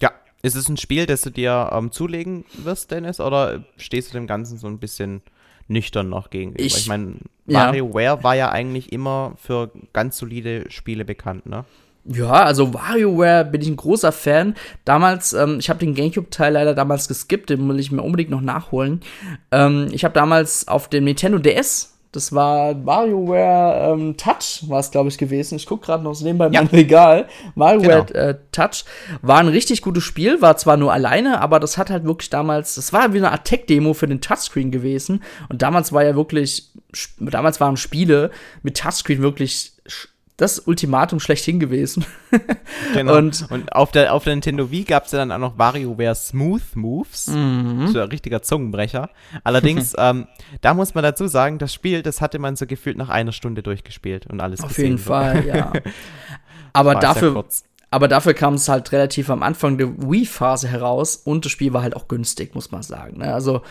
Ja, 0.00 0.12
ist 0.42 0.56
es 0.56 0.68
ein 0.68 0.76
Spiel, 0.76 1.06
das 1.06 1.22
du 1.22 1.30
dir 1.30 1.70
ähm, 1.72 1.92
zulegen 1.92 2.44
wirst, 2.52 2.90
Dennis, 2.90 3.20
oder 3.20 3.64
stehst 3.76 4.10
du 4.10 4.18
dem 4.18 4.26
Ganzen 4.26 4.58
so 4.58 4.66
ein 4.66 4.78
bisschen 4.78 5.22
nüchtern 5.68 6.08
noch 6.08 6.30
gegenüber? 6.30 6.60
Ich, 6.60 6.76
ich 6.76 6.88
meine, 6.88 7.16
WarioWare 7.46 8.02
ja. 8.02 8.22
war 8.24 8.34
ja 8.34 8.50
eigentlich 8.50 8.92
immer 8.92 9.34
für 9.36 9.70
ganz 9.92 10.18
solide 10.18 10.70
Spiele 10.70 11.04
bekannt, 11.04 11.46
ne? 11.46 11.64
Ja, 12.10 12.30
also 12.30 12.72
WarioWare 12.72 13.44
bin 13.44 13.60
ich 13.60 13.68
ein 13.68 13.76
großer 13.76 14.12
Fan. 14.12 14.54
Damals, 14.86 15.34
ähm, 15.34 15.58
ich 15.58 15.68
habe 15.68 15.80
den 15.80 15.94
GameCube-Teil 15.94 16.54
leider 16.54 16.74
damals 16.74 17.06
geskippt, 17.06 17.50
den 17.50 17.68
will 17.68 17.78
ich 17.78 17.92
mir 17.92 18.02
unbedingt 18.02 18.30
noch 18.30 18.40
nachholen. 18.40 19.02
Ähm, 19.50 19.88
ich 19.92 20.04
habe 20.04 20.14
damals 20.14 20.68
auf 20.68 20.88
dem 20.88 21.04
Nintendo 21.04 21.38
DS 21.38 21.97
Das 22.12 22.32
war 22.32 22.86
WarioWare 22.86 23.92
ähm, 23.92 24.16
Touch, 24.16 24.64
war 24.68 24.80
es, 24.80 24.90
glaube 24.90 25.10
ich, 25.10 25.18
gewesen. 25.18 25.56
Ich 25.56 25.66
gucke 25.66 25.86
gerade 25.86 26.02
noch 26.02 26.14
so 26.14 26.24
nebenbei 26.24 26.46
ja. 26.46 26.62
mein 26.62 26.66
Regal. 26.72 27.28
WarioWare 27.54 28.04
genau. 28.04 28.18
äh, 28.18 28.34
Touch 28.50 28.84
war 29.20 29.38
ein 29.38 29.48
richtig 29.48 29.82
gutes 29.82 30.04
Spiel, 30.04 30.40
war 30.40 30.56
zwar 30.56 30.78
nur 30.78 30.92
alleine, 30.92 31.40
aber 31.40 31.60
das 31.60 31.76
hat 31.76 31.90
halt 31.90 32.04
wirklich 32.04 32.30
damals, 32.30 32.76
das 32.76 32.92
war 32.92 33.12
wie 33.12 33.18
eine 33.18 33.30
Art 33.30 33.44
Tech-Demo 33.44 33.92
für 33.92 34.08
den 34.08 34.22
Touchscreen 34.22 34.70
gewesen. 34.70 35.22
Und 35.50 35.60
damals 35.60 35.92
war 35.92 36.02
ja 36.02 36.16
wirklich, 36.16 36.70
damals 37.20 37.60
waren 37.60 37.76
Spiele 37.76 38.30
mit 38.62 38.78
Touchscreen 38.78 39.20
wirklich 39.20 39.72
das 40.38 40.60
Ultimatum 40.60 41.18
schlechthin 41.18 41.58
gewesen. 41.58 42.06
genau. 42.94 43.16
Und, 43.16 43.50
und 43.50 43.72
auf, 43.72 43.90
der, 43.90 44.14
auf 44.14 44.22
der 44.22 44.34
Nintendo 44.34 44.70
Wii 44.70 44.84
gab 44.84 45.06
es 45.06 45.12
ja 45.12 45.18
dann 45.18 45.32
auch 45.32 45.38
noch 45.38 45.58
WarioWare 45.58 46.14
Smooth 46.14 46.76
Moves. 46.76 47.26
Mhm. 47.26 47.88
So 47.88 48.00
ein 48.00 48.08
richtiger 48.08 48.40
Zungenbrecher. 48.40 49.10
Allerdings, 49.42 49.94
ähm, 49.98 50.28
da 50.60 50.74
muss 50.74 50.94
man 50.94 51.02
dazu 51.02 51.26
sagen, 51.26 51.58
das 51.58 51.74
Spiel, 51.74 52.02
das 52.02 52.20
hatte 52.20 52.38
man 52.38 52.54
so 52.54 52.66
gefühlt 52.66 52.96
nach 52.96 53.08
einer 53.08 53.32
Stunde 53.32 53.64
durchgespielt 53.64 54.28
und 54.28 54.40
alles 54.40 54.62
Auf 54.62 54.78
jeden 54.78 54.96
so. 54.96 55.08
Fall, 55.08 55.44
ja. 55.44 55.72
aber 56.72 56.94
dafür, 56.94 57.44
aber 57.90 58.06
dafür 58.06 58.34
kam 58.34 58.54
es 58.54 58.68
halt 58.68 58.92
relativ 58.92 59.30
am 59.30 59.42
Anfang 59.42 59.76
der 59.76 59.88
Wii-Phase 60.08 60.68
heraus 60.68 61.16
und 61.16 61.46
das 61.46 61.50
Spiel 61.50 61.72
war 61.72 61.82
halt 61.82 61.96
auch 61.96 62.06
günstig, 62.06 62.54
muss 62.54 62.70
man 62.70 62.84
sagen. 62.84 63.18
Ne? 63.18 63.34
Also, 63.34 63.62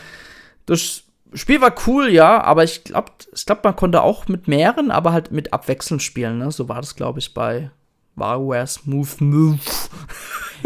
das 0.66 1.04
Spiel 1.34 1.62
war 1.62 1.74
cool, 1.86 2.10
ja, 2.10 2.42
aber 2.42 2.64
ich 2.64 2.84
glaube, 2.86 3.12
ich 3.34 3.46
glaub, 3.46 3.64
man 3.64 3.76
konnte 3.76 4.02
auch 4.02 4.28
mit 4.28 4.48
mehreren, 4.48 4.92
aber 4.92 5.12
halt 5.12 5.32
mit 5.32 5.54
abwechselnd 5.54 6.02
spielen. 6.02 6.38
Ne? 6.38 6.52
So 6.52 6.70
war 6.70 6.82
das, 6.82 6.96
glaube 6.96 7.20
ich, 7.20 7.34
bei 7.34 7.70
WarioWare 8.16 8.68
Smooth 8.68 9.22
Move. 9.22 9.60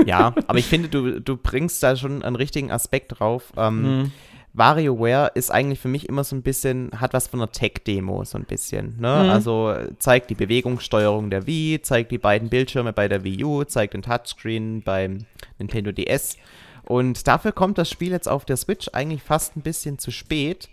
Ja, 0.06 0.34
aber 0.48 0.58
ich 0.58 0.66
finde, 0.68 0.88
du, 0.88 1.20
du 1.20 1.36
bringst 1.36 1.84
da 1.84 1.98
schon 1.98 2.24
einen 2.24 2.38
richtigen 2.38 2.72
Aspekt 2.72 3.20
drauf. 3.20 3.52
Ähm, 3.58 3.82
mhm. 3.82 4.12
WarioWare 4.54 5.32
ist 5.36 5.52
eigentlich 5.52 5.80
für 5.80 5.88
mich 5.88 6.10
immer 6.10 6.24
so 6.24 6.36
ein 6.36 6.42
bisschen, 6.42 6.92
hat 7.00 7.14
was 7.14 7.28
von 7.28 7.40
einer 7.40 7.52
Tech-Demo, 7.52 8.24
so 8.26 8.38
ein 8.38 8.46
bisschen. 8.46 9.00
Ne? 9.00 9.24
Mhm. 9.24 9.30
Also 9.30 9.76
zeigt 10.00 10.30
die 10.30 10.36
Bewegungssteuerung 10.36 11.30
der 11.30 11.48
Wii, 11.48 11.82
zeigt 11.82 12.12
die 12.12 12.18
beiden 12.18 12.50
Bildschirme 12.50 12.94
bei 12.94 13.08
der 13.08 13.24
Wii 13.24 13.44
U, 13.44 13.64
zeigt 13.64 13.94
den 13.94 14.02
Touchscreen 14.02 14.82
beim 14.82 15.26
Nintendo 15.58 15.92
DS 15.92 16.38
und 16.84 17.28
dafür 17.28 17.52
kommt 17.52 17.78
das 17.78 17.90
Spiel 17.90 18.12
jetzt 18.12 18.28
auf 18.28 18.46
der 18.46 18.58
Switch 18.58 18.90
eigentlich 18.94 19.24
fast 19.24 19.56
ein 19.56 19.62
bisschen 19.62 20.00
zu 20.00 20.12
spät. 20.12 20.70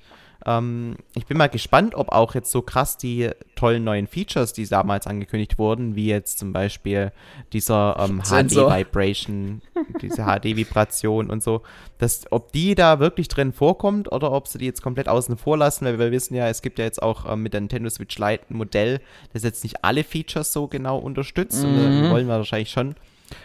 Ähm, 0.46 0.96
ich 1.14 1.26
bin 1.26 1.36
mal 1.36 1.48
gespannt, 1.48 1.94
ob 1.94 2.10
auch 2.10 2.34
jetzt 2.34 2.50
so 2.50 2.62
krass 2.62 2.96
die 2.96 3.30
tollen 3.56 3.82
neuen 3.82 4.06
Features, 4.06 4.52
die 4.52 4.66
damals 4.66 5.06
angekündigt 5.06 5.58
wurden, 5.58 5.96
wie 5.96 6.06
jetzt 6.06 6.38
zum 6.38 6.52
Beispiel 6.52 7.12
dieser 7.52 7.96
ähm, 7.98 8.22
HD-Vibration, 8.22 9.62
diese 10.00 10.24
HD-Vibration 10.24 11.30
und 11.30 11.42
so, 11.42 11.62
dass, 11.98 12.30
ob 12.30 12.52
die 12.52 12.76
da 12.76 13.00
wirklich 13.00 13.26
drin 13.28 13.52
vorkommt 13.52 14.12
oder 14.12 14.30
ob 14.30 14.46
sie 14.46 14.58
die 14.58 14.66
jetzt 14.66 14.82
komplett 14.82 15.08
außen 15.08 15.36
vor 15.36 15.58
lassen, 15.58 15.84
weil 15.86 15.98
wir 15.98 16.12
wissen 16.12 16.34
ja, 16.34 16.48
es 16.48 16.62
gibt 16.62 16.78
ja 16.78 16.84
jetzt 16.84 17.02
auch 17.02 17.30
ähm, 17.30 17.42
mit 17.42 17.52
der 17.52 17.60
Nintendo 17.60 17.90
Switch 17.90 18.16
Lite 18.18 18.44
ein 18.48 18.56
Modell, 18.56 19.00
das 19.32 19.42
jetzt 19.42 19.64
nicht 19.64 19.84
alle 19.84 20.04
Features 20.04 20.52
so 20.52 20.68
genau 20.68 20.98
unterstützt. 20.98 21.64
Mhm. 21.64 21.68
Und 21.68 22.02
da 22.02 22.10
wollen 22.10 22.28
wir 22.28 22.36
wahrscheinlich 22.36 22.70
schon 22.70 22.94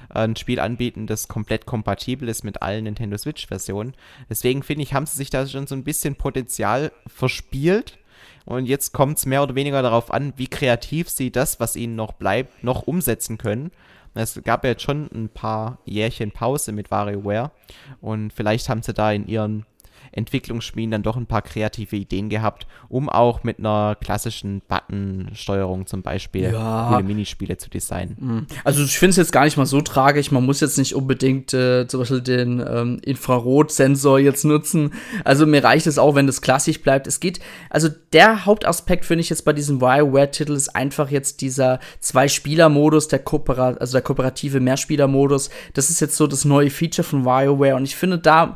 ein 0.10 0.36
Spiel 0.36 0.60
anbieten, 0.60 1.08
das 1.08 1.28
komplett 1.28 1.66
kompatibel 1.66 2.30
ist 2.30 2.44
mit 2.44 2.62
allen 2.62 2.86
Nintendo 2.86 3.18
Switch-Versionen. 3.18 3.94
Deswegen 4.30 4.64
finde 4.64 4.84
ich, 4.84 4.94
haben 4.94 5.06
sie 5.06 5.18
sich 5.18 5.30
da 5.30 5.48
schon 5.48 5.68
so 5.68 5.76
ein 5.76 5.84
bisschen 5.84 6.16
Potenzial 6.16 6.92
verspielt. 7.08 7.98
Und 8.46 8.66
jetzt 8.66 8.92
kommt 8.92 9.18
es 9.18 9.26
mehr 9.26 9.44
oder 9.44 9.56
weniger 9.56 9.82
darauf 9.82 10.14
an, 10.14 10.34
wie 10.36 10.48
kreativ 10.48 11.10
sie 11.10 11.32
das, 11.32 11.60
was 11.60 11.76
ihnen 11.76 11.96
noch 11.96 12.14
bleibt, 12.14 12.64
noch 12.64 12.84
umsetzen 12.84 13.38
können. 13.38 13.72
Es 14.16 14.40
gab 14.44 14.64
ja 14.64 14.72
jetzt 14.72 14.84
schon 14.84 15.10
ein 15.14 15.30
paar 15.30 15.80
Jährchen 15.86 16.32
Pause 16.32 16.72
mit 16.72 16.92
WarioWare 16.92 17.52
und 18.00 18.32
vielleicht 18.32 18.70
haben 18.70 18.84
sie 18.84 18.94
da 18.94 19.12
in 19.12 19.28
ihren 19.28 19.66
Entwicklungsschmieden 20.14 20.92
dann 20.92 21.04
doch 21.04 21.18
ein 21.18 21.26
paar 21.26 21.42
kreative 21.42 21.96
Ideen 21.96 22.30
gehabt, 22.30 22.68
um 22.90 23.10
auch 23.10 23.44
mit 23.44 23.60
einer 23.60 23.98
klassischen 24.00 24.62
Button-Steuerung 24.68 25.86
zum 25.88 26.02
Beispiel 26.02 26.52
ja. 26.54 26.90
coole 26.90 27.04
Minispiele 27.04 27.58
zu 27.58 27.70
designen. 27.70 28.18
Mhm. 28.20 28.48
Also 28.64 28.84
ich 28.84 28.98
finde 28.98 29.12
es 29.12 29.18
jetzt 29.18 29.32
gar 29.32 29.44
nicht 29.44 29.58
mal 29.58 29.66
so 29.66 29.82
tragisch. 29.82 30.32
Man 30.32 30.46
muss 30.46 30.60
jetzt 30.60 30.78
nicht 30.78 30.96
unbedingt 30.96 31.54
äh, 31.54 31.88
zum 31.88 32.00
Beispiel 32.02 32.22
den 32.22 32.64
ähm, 32.66 33.00
Infrarotsensor 33.04 34.20
jetzt 34.20 34.46
nutzen. 34.46 34.94
Also 35.24 35.46
mir 35.46 35.64
reicht 35.64 35.88
es 35.88 35.98
auch, 35.98 36.16
wenn 36.16 36.28
das 36.28 36.42
klassisch 36.42 36.82
bleibt. 36.82 37.08
Es 37.08 37.20
geht, 37.20 37.40
also 37.70 37.90
der 38.14 38.46
Hauptaspekt 38.46 39.06
finde 39.06 39.22
ich 39.22 39.30
jetzt 39.30 39.46
bei 39.46 39.54
diesem 39.54 39.82
WireWare-Titel 39.82 40.54
ist 40.54 40.76
einfach 40.76 41.10
jetzt 41.12 41.42
dieser 41.42 41.80
Zwei-Spieler-Modus, 42.00 43.08
der 43.08 43.20
Kooperat 43.20 43.82
also 43.82 43.94
der 43.94 44.02
kooperative 44.02 44.60
Mehrspieler-Modus. 44.60 45.50
Das 45.74 45.90
ist 45.90 46.00
jetzt 46.00 46.18
so 46.18 46.28
das 46.28 46.46
neue 46.46 46.70
Feature 46.70 47.08
von 47.08 47.26
WireWare 47.26 47.76
und 47.76 47.84
ich 47.84 47.96
finde, 47.96 48.18
da 48.18 48.56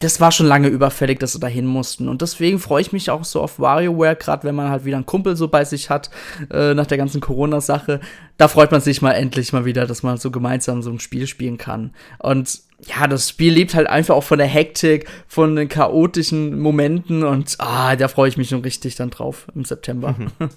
das 0.00 0.20
war 0.20 0.30
schon 0.30 0.46
lange 0.46 0.68
überfällig, 0.68 1.18
dass 1.18 1.32
sie 1.32 1.40
dahin 1.40 1.66
mussten. 1.66 2.08
Und 2.08 2.22
deswegen 2.22 2.60
freue 2.60 2.80
ich 2.80 2.92
mich 2.92 3.10
auch 3.10 3.24
so 3.24 3.40
auf 3.42 3.58
WarioWare, 3.58 4.14
gerade 4.14 4.44
wenn 4.44 4.54
man 4.54 4.70
halt 4.70 4.84
wieder 4.84 4.96
einen 4.96 5.06
Kumpel 5.06 5.36
so 5.36 5.48
bei 5.48 5.64
sich 5.64 5.90
hat, 5.90 6.10
äh, 6.52 6.74
nach 6.74 6.86
der 6.86 6.98
ganzen 6.98 7.20
Corona-Sache. 7.20 8.00
Da 8.36 8.46
freut 8.46 8.70
man 8.70 8.80
sich 8.80 9.02
mal 9.02 9.12
endlich 9.12 9.52
mal 9.52 9.64
wieder, 9.64 9.86
dass 9.86 10.04
man 10.04 10.16
so 10.16 10.30
gemeinsam 10.30 10.82
so 10.82 10.90
ein 10.90 11.00
Spiel 11.00 11.26
spielen 11.26 11.58
kann. 11.58 11.92
Und 12.20 12.60
ja, 12.86 13.08
das 13.08 13.28
Spiel 13.28 13.52
lebt 13.52 13.74
halt 13.74 13.88
einfach 13.88 14.14
auch 14.14 14.22
von 14.22 14.38
der 14.38 14.46
Hektik, 14.46 15.08
von 15.26 15.56
den 15.56 15.68
chaotischen 15.68 16.60
Momenten 16.60 17.24
und 17.24 17.56
ah, 17.58 17.96
da 17.96 18.06
freue 18.06 18.28
ich 18.28 18.36
mich 18.36 18.50
schon 18.50 18.62
richtig 18.62 18.94
dann 18.94 19.10
drauf 19.10 19.48
im 19.56 19.64
September. 19.64 20.14
Mhm. 20.16 20.30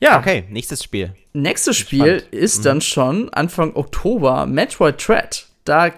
ja. 0.00 0.18
Okay, 0.18 0.44
nächstes 0.50 0.84
Spiel. 0.84 1.14
Nächstes 1.32 1.78
Spiel 1.78 2.22
ist 2.32 2.58
mhm. 2.58 2.64
dann 2.64 2.80
schon 2.82 3.28
Anfang 3.30 3.74
Oktober 3.74 4.44
Metroid 4.44 4.96
Dread 5.08 5.46
da 5.66 5.90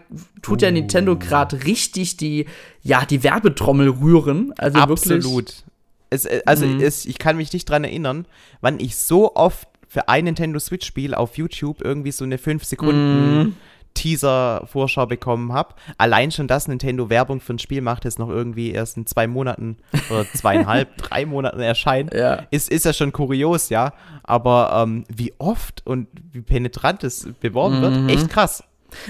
tut 0.43 0.63
ja 0.63 0.71
Nintendo 0.71 1.13
oh. 1.13 1.17
gerade 1.17 1.65
richtig 1.65 2.17
die, 2.17 2.47
ja, 2.83 3.05
die 3.05 3.23
Werbetrommel 3.23 3.89
rühren. 3.91 4.53
Also 4.59 4.79
Absolut. 4.79 5.65
Es, 6.11 6.25
äh, 6.25 6.43
also 6.47 6.67
mhm. 6.67 6.81
es, 6.81 7.07
ich 7.07 7.19
kann 7.19 7.37
mich 7.37 7.53
nicht 7.53 7.69
dran 7.69 7.85
erinnern, 7.85 8.27
wann 8.61 8.81
ich 8.81 8.97
so 8.97 9.37
oft 9.37 9.69
für 9.87 10.09
ein 10.09 10.25
Nintendo 10.25 10.59
Switch-Spiel 10.59 11.15
auf 11.15 11.39
YouTube 11.39 11.83
irgendwie 11.83 12.13
so 12.13 12.25
eine 12.25 12.39
5 12.39 12.65
Sekunden 12.65 13.39
mm. 13.39 13.55
Teaser-Vorschau 13.95 15.07
bekommen 15.07 15.53
habe. 15.53 15.75
Allein 15.97 16.31
schon, 16.31 16.47
dass 16.47 16.69
Nintendo 16.69 17.11
Werbung 17.11 17.41
für 17.41 17.55
ein 17.55 17.59
Spiel 17.59 17.81
macht, 17.81 18.05
das 18.05 18.19
noch 18.19 18.29
irgendwie 18.29 18.71
erst 18.71 18.97
in 18.97 19.07
zwei 19.07 19.27
Monaten 19.27 19.79
oder 20.11 20.25
zweieinhalb, 20.35 20.97
drei 20.99 21.27
Monaten 21.27 21.61
erscheint, 21.61 22.15
ja. 22.15 22.47
Ist, 22.51 22.71
ist 22.71 22.85
ja 22.85 22.93
schon 22.93 23.13
kurios, 23.13 23.71
ja. 23.71 23.93
Aber 24.23 24.85
ähm, 24.85 25.05
wie 25.09 25.33
oft 25.39 25.85
und 25.87 26.07
wie 26.33 26.43
penetrant 26.43 27.03
es 27.03 27.29
beworben 27.41 27.79
mm 27.79 27.83
wird, 27.83 27.97
mhm. 27.97 28.09
echt 28.09 28.29
krass. 28.29 28.63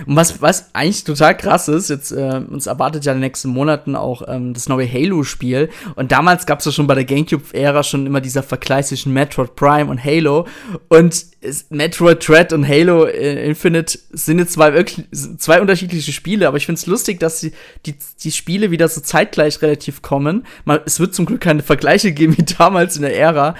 Und 0.07 0.17
was, 0.17 0.43
was 0.43 0.75
eigentlich 0.75 1.05
total 1.05 1.37
krass 1.37 1.69
ist, 1.69 1.89
jetzt 1.89 2.11
äh, 2.11 2.41
uns 2.49 2.67
erwartet 2.67 3.05
ja 3.05 3.13
in 3.13 3.19
den 3.19 3.27
nächsten 3.27 3.49
Monaten 3.49 3.95
auch 3.95 4.23
ähm, 4.27 4.53
das 4.55 4.69
neue 4.69 4.91
Halo-Spiel. 4.91 5.69
Und 5.95 6.13
damals 6.13 6.47
gab 6.47 6.59
es 6.59 6.65
ja 6.65 6.73
schon 6.73 6.87
bei 6.87 6.95
der 6.95 7.05
GameCube-Ära 7.05 7.83
schon 7.83 8.07
immer 8.07 8.21
dieser 8.21 8.43
Vergleich 8.43 8.87
zwischen 8.87 9.13
Metroid 9.13 9.55
Prime 9.55 9.91
und 9.91 10.05
Halo. 10.05 10.47
Und 10.89 11.27
Metroid 11.71 12.27
Dread 12.27 12.53
und 12.53 12.67
Halo 12.67 13.05
äh, 13.05 13.47
Infinite 13.47 13.99
sind 14.11 14.39
jetzt 14.41 14.53
zwei, 14.53 14.73
wirklich, 14.73 15.07
zwei 15.39 15.61
unterschiedliche 15.61 16.13
Spiele, 16.13 16.49
aber 16.49 16.57
ich 16.57 16.67
finde 16.67 16.81
es 16.81 16.87
lustig, 16.87 17.21
dass 17.21 17.41
die, 17.41 17.53
die, 17.87 17.95
die 18.23 18.33
Spiele 18.33 18.73
wieder 18.73 18.89
so 18.89 19.01
zeitgleich 19.01 19.63
relativ 19.63 20.03
kommen. 20.03 20.45
Man, 20.65 20.81
es 20.85 20.99
wird 20.99 21.15
zum 21.15 21.27
Glück 21.27 21.41
keine 21.41 21.63
Vergleiche 21.63 22.13
geben 22.19 22.37
wie 22.37 22.43
damals 22.43 22.97
in 22.97 23.03
der 23.03 23.17
Ära. 23.17 23.55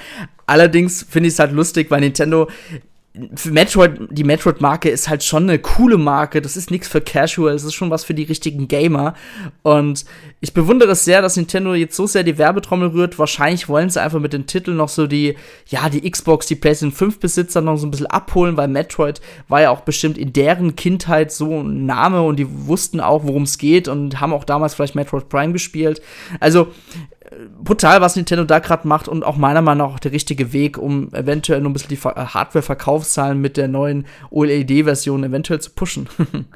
Allerdings 0.47 1.07
finde 1.09 1.29
ich 1.29 1.35
es 1.35 1.39
halt 1.39 1.53
lustig, 1.53 1.91
weil 1.91 2.01
Nintendo 2.01 2.49
für 3.35 3.51
Metroid, 3.51 3.99
die 4.11 4.25
Metroid-Marke 4.25 4.89
ist 4.89 5.09
halt 5.09 5.25
schon 5.25 5.45
eine 5.45 5.59
coole 5.59 5.99
Marke. 5.99 6.41
Das 6.41 6.57
ist 6.57 6.71
nichts 6.71 6.89
für 6.89 7.01
Casual, 7.01 7.55
es 7.55 7.65
ist 7.65 7.75
schon 7.75 7.91
was 7.91 8.05
für 8.05 8.15
die 8.15 8.25
richtigen 8.25 8.69
Gamer. 8.69 9.15
Und 9.63 10.05
ich 10.41 10.55
bewundere 10.55 10.93
es 10.93 11.05
sehr, 11.05 11.23
dass 11.23 11.37
Nintendo 11.37 11.75
jetzt 11.75 11.97
so 11.97 12.07
sehr 12.07 12.23
die 12.23 12.39
Werbetrommel 12.39 12.89
rührt. 12.89 13.19
Wahrscheinlich 13.19 13.69
wollen 13.69 13.91
sie 13.91 14.01
einfach 14.01 14.21
mit 14.21 14.33
den 14.33 14.47
Titeln 14.47 14.77
noch 14.77 14.89
so 14.89 15.07
die, 15.07 15.37
ja, 15.67 15.89
die 15.89 16.09
Xbox, 16.09 16.47
die 16.47 16.55
PlayStation 16.55 16.93
5 16.93 17.21
Besitzer 17.21 17.61
noch 17.61 17.77
so 17.77 17.87
ein 17.87 17.91
bisschen 17.91 18.07
abholen, 18.07 18.57
weil 18.57 18.69
Metroid 18.69 19.21
war 19.49 19.63
ja 19.63 19.71
auch 19.71 19.81
bestimmt 19.81 20.19
in 20.19 20.33
deren 20.33 20.77
Kindheit 20.77 21.33
so 21.33 21.61
ein 21.61 21.87
Name 21.87 22.23
und 22.23 22.37
die 22.37 22.67
wussten 22.67 23.01
auch, 23.01 23.25
worum 23.25 23.43
es 23.45 23.59
geht 23.59 23.89
und 23.89 24.21
haben 24.21 24.33
auch 24.33 24.45
damals 24.45 24.75
vielleicht 24.75 24.95
Metroid 24.95 25.29
Prime 25.29 25.53
gespielt. 25.53 26.01
Also, 26.41 26.69
brutal, 27.63 28.01
was 28.01 28.17
Nintendo 28.17 28.45
da 28.45 28.59
gerade 28.59 28.87
macht 28.87 29.09
und 29.09 29.25
auch 29.25 29.37
meiner 29.37 29.63
Meinung 29.63 29.89
nach 29.89 29.95
auch 29.95 29.99
der 30.01 30.13
richtige 30.13 30.53
Weg, 30.53 30.79
um 30.79 31.13
eventuell 31.13 31.61
noch 31.61 31.71
ein 31.71 31.73
bisschen 31.73 31.91
die 31.91 31.97
äh, 31.97 32.27
Hardware-Verkaufszahlen 32.27 33.41
mit 33.41 33.57
der 33.57 33.69
neuen 33.69 34.07
OLED-Version 34.31 35.25
eventuell 35.25 35.61
zu 35.61 35.71
pushen. 35.71 36.09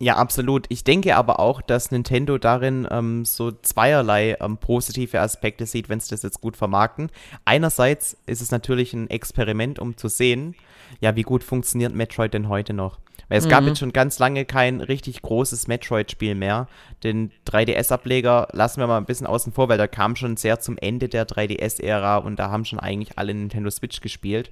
Ja, 0.00 0.16
absolut. 0.16 0.66
Ich 0.70 0.82
denke 0.82 1.14
aber 1.16 1.38
auch, 1.38 1.62
dass 1.62 1.92
Nintendo 1.92 2.36
darin 2.36 2.86
ähm, 2.90 3.24
so 3.24 3.52
zweierlei 3.52 4.36
ähm, 4.40 4.58
positive 4.58 5.20
Aspekte 5.20 5.66
sieht, 5.66 5.88
wenn 5.88 5.98
es 5.98 6.08
das 6.08 6.22
jetzt 6.22 6.40
gut 6.40 6.56
vermarkten. 6.56 7.10
Einerseits 7.44 8.16
ist 8.26 8.42
es 8.42 8.50
natürlich 8.50 8.92
ein 8.92 9.08
Experiment, 9.08 9.78
um 9.78 9.96
zu 9.96 10.08
sehen, 10.08 10.56
ja, 11.00 11.14
wie 11.14 11.22
gut 11.22 11.44
funktioniert 11.44 11.94
Metroid 11.94 12.34
denn 12.34 12.48
heute 12.48 12.74
noch. 12.74 12.98
Weil 13.28 13.38
es 13.38 13.46
mhm. 13.46 13.50
gab 13.50 13.64
jetzt 13.64 13.78
schon 13.78 13.92
ganz 13.92 14.18
lange 14.18 14.44
kein 14.44 14.80
richtig 14.80 15.22
großes 15.22 15.68
Metroid-Spiel 15.68 16.34
mehr. 16.34 16.68
Den 17.02 17.30
3DS-Ableger 17.46 18.48
lassen 18.52 18.80
wir 18.80 18.86
mal 18.86 18.98
ein 18.98 19.06
bisschen 19.06 19.26
außen 19.26 19.52
vor, 19.52 19.68
weil 19.68 19.78
der 19.78 19.88
kam 19.88 20.16
schon 20.16 20.36
sehr 20.36 20.60
zum 20.60 20.78
Ende 20.78 21.08
der 21.08 21.26
3DS-Ära 21.26 22.18
und 22.18 22.38
da 22.38 22.50
haben 22.50 22.64
schon 22.64 22.80
eigentlich 22.80 23.18
alle 23.18 23.34
Nintendo 23.34 23.70
Switch 23.70 24.00
gespielt. 24.00 24.50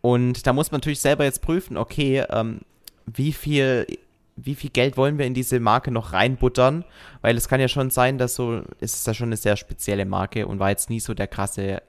Und 0.00 0.46
da 0.46 0.52
muss 0.52 0.70
man 0.70 0.78
natürlich 0.78 1.00
selber 1.00 1.24
jetzt 1.24 1.42
prüfen, 1.42 1.76
okay, 1.76 2.24
ähm, 2.30 2.60
wie 3.06 3.32
viel 3.32 3.86
wie 4.44 4.54
viel 4.54 4.70
Geld 4.70 4.96
wollen 4.96 5.18
wir 5.18 5.26
in 5.26 5.34
diese 5.34 5.60
Marke 5.60 5.90
noch 5.90 6.12
reinbuttern? 6.12 6.84
Weil 7.22 7.36
es 7.36 7.48
kann 7.48 7.60
ja 7.60 7.68
schon 7.68 7.90
sein, 7.90 8.18
dass 8.18 8.34
so, 8.34 8.62
es 8.80 8.94
ist 8.94 9.06
ja 9.06 9.14
schon 9.14 9.28
eine 9.28 9.36
sehr 9.36 9.56
spezielle 9.56 10.04
Marke 10.04 10.46
und 10.46 10.58
war 10.58 10.70
jetzt 10.70 10.90
nie 10.90 11.00
so 11.00 11.14
der 11.14 11.26
krasse 11.26 11.82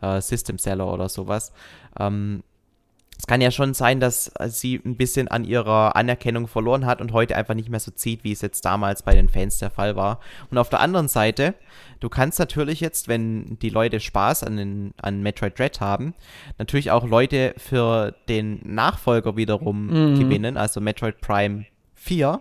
äh, 0.00 0.20
System 0.20 0.58
Seller 0.58 0.92
oder 0.92 1.08
sowas. 1.08 1.52
Ähm, 1.98 2.42
es 3.18 3.26
kann 3.26 3.40
ja 3.40 3.50
schon 3.50 3.74
sein, 3.74 3.98
dass 3.98 4.30
sie 4.48 4.80
ein 4.84 4.96
bisschen 4.96 5.28
an 5.28 5.44
ihrer 5.44 5.96
Anerkennung 5.96 6.48
verloren 6.48 6.86
hat 6.86 7.00
und 7.00 7.12
heute 7.12 7.36
einfach 7.36 7.54
nicht 7.54 7.70
mehr 7.70 7.80
so 7.80 7.90
zieht, 7.90 8.24
wie 8.24 8.32
es 8.32 8.42
jetzt 8.42 8.64
damals 8.64 9.02
bei 9.02 9.14
den 9.14 9.28
Fans 9.28 9.58
der 9.58 9.70
Fall 9.70 9.96
war. 9.96 10.20
Und 10.50 10.58
auf 10.58 10.68
der 10.68 10.80
anderen 10.80 11.08
Seite, 11.08 11.54
du 12.00 12.08
kannst 12.08 12.38
natürlich 12.38 12.80
jetzt, 12.80 13.08
wenn 13.08 13.58
die 13.60 13.70
Leute 13.70 14.00
Spaß 14.00 14.42
an, 14.42 14.56
den, 14.56 14.94
an 15.00 15.22
Metroid 15.22 15.58
Dread 15.58 15.80
haben, 15.80 16.14
natürlich 16.58 16.90
auch 16.90 17.06
Leute 17.06 17.54
für 17.56 18.14
den 18.28 18.60
Nachfolger 18.64 19.36
wiederum 19.36 19.86
mhm. 19.86 20.18
gewinnen, 20.18 20.56
also 20.56 20.80
Metroid 20.80 21.20
Prime 21.20 21.64
4. 21.94 22.40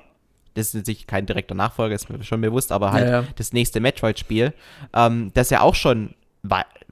Das 0.55 0.67
ist 0.67 0.75
natürlich 0.75 1.07
kein 1.07 1.25
direkter 1.25 1.55
Nachfolger, 1.55 1.95
ist 1.95 2.09
mir 2.09 2.23
schon 2.23 2.41
bewusst, 2.41 2.71
aber 2.71 2.91
halt 2.91 3.07
ja, 3.07 3.21
ja. 3.21 3.27
das 3.35 3.53
nächste 3.53 3.79
Metroid-Spiel, 3.79 4.53
ähm, 4.93 5.31
das 5.33 5.49
ja 5.49 5.61
auch 5.61 5.75
schon 5.75 6.15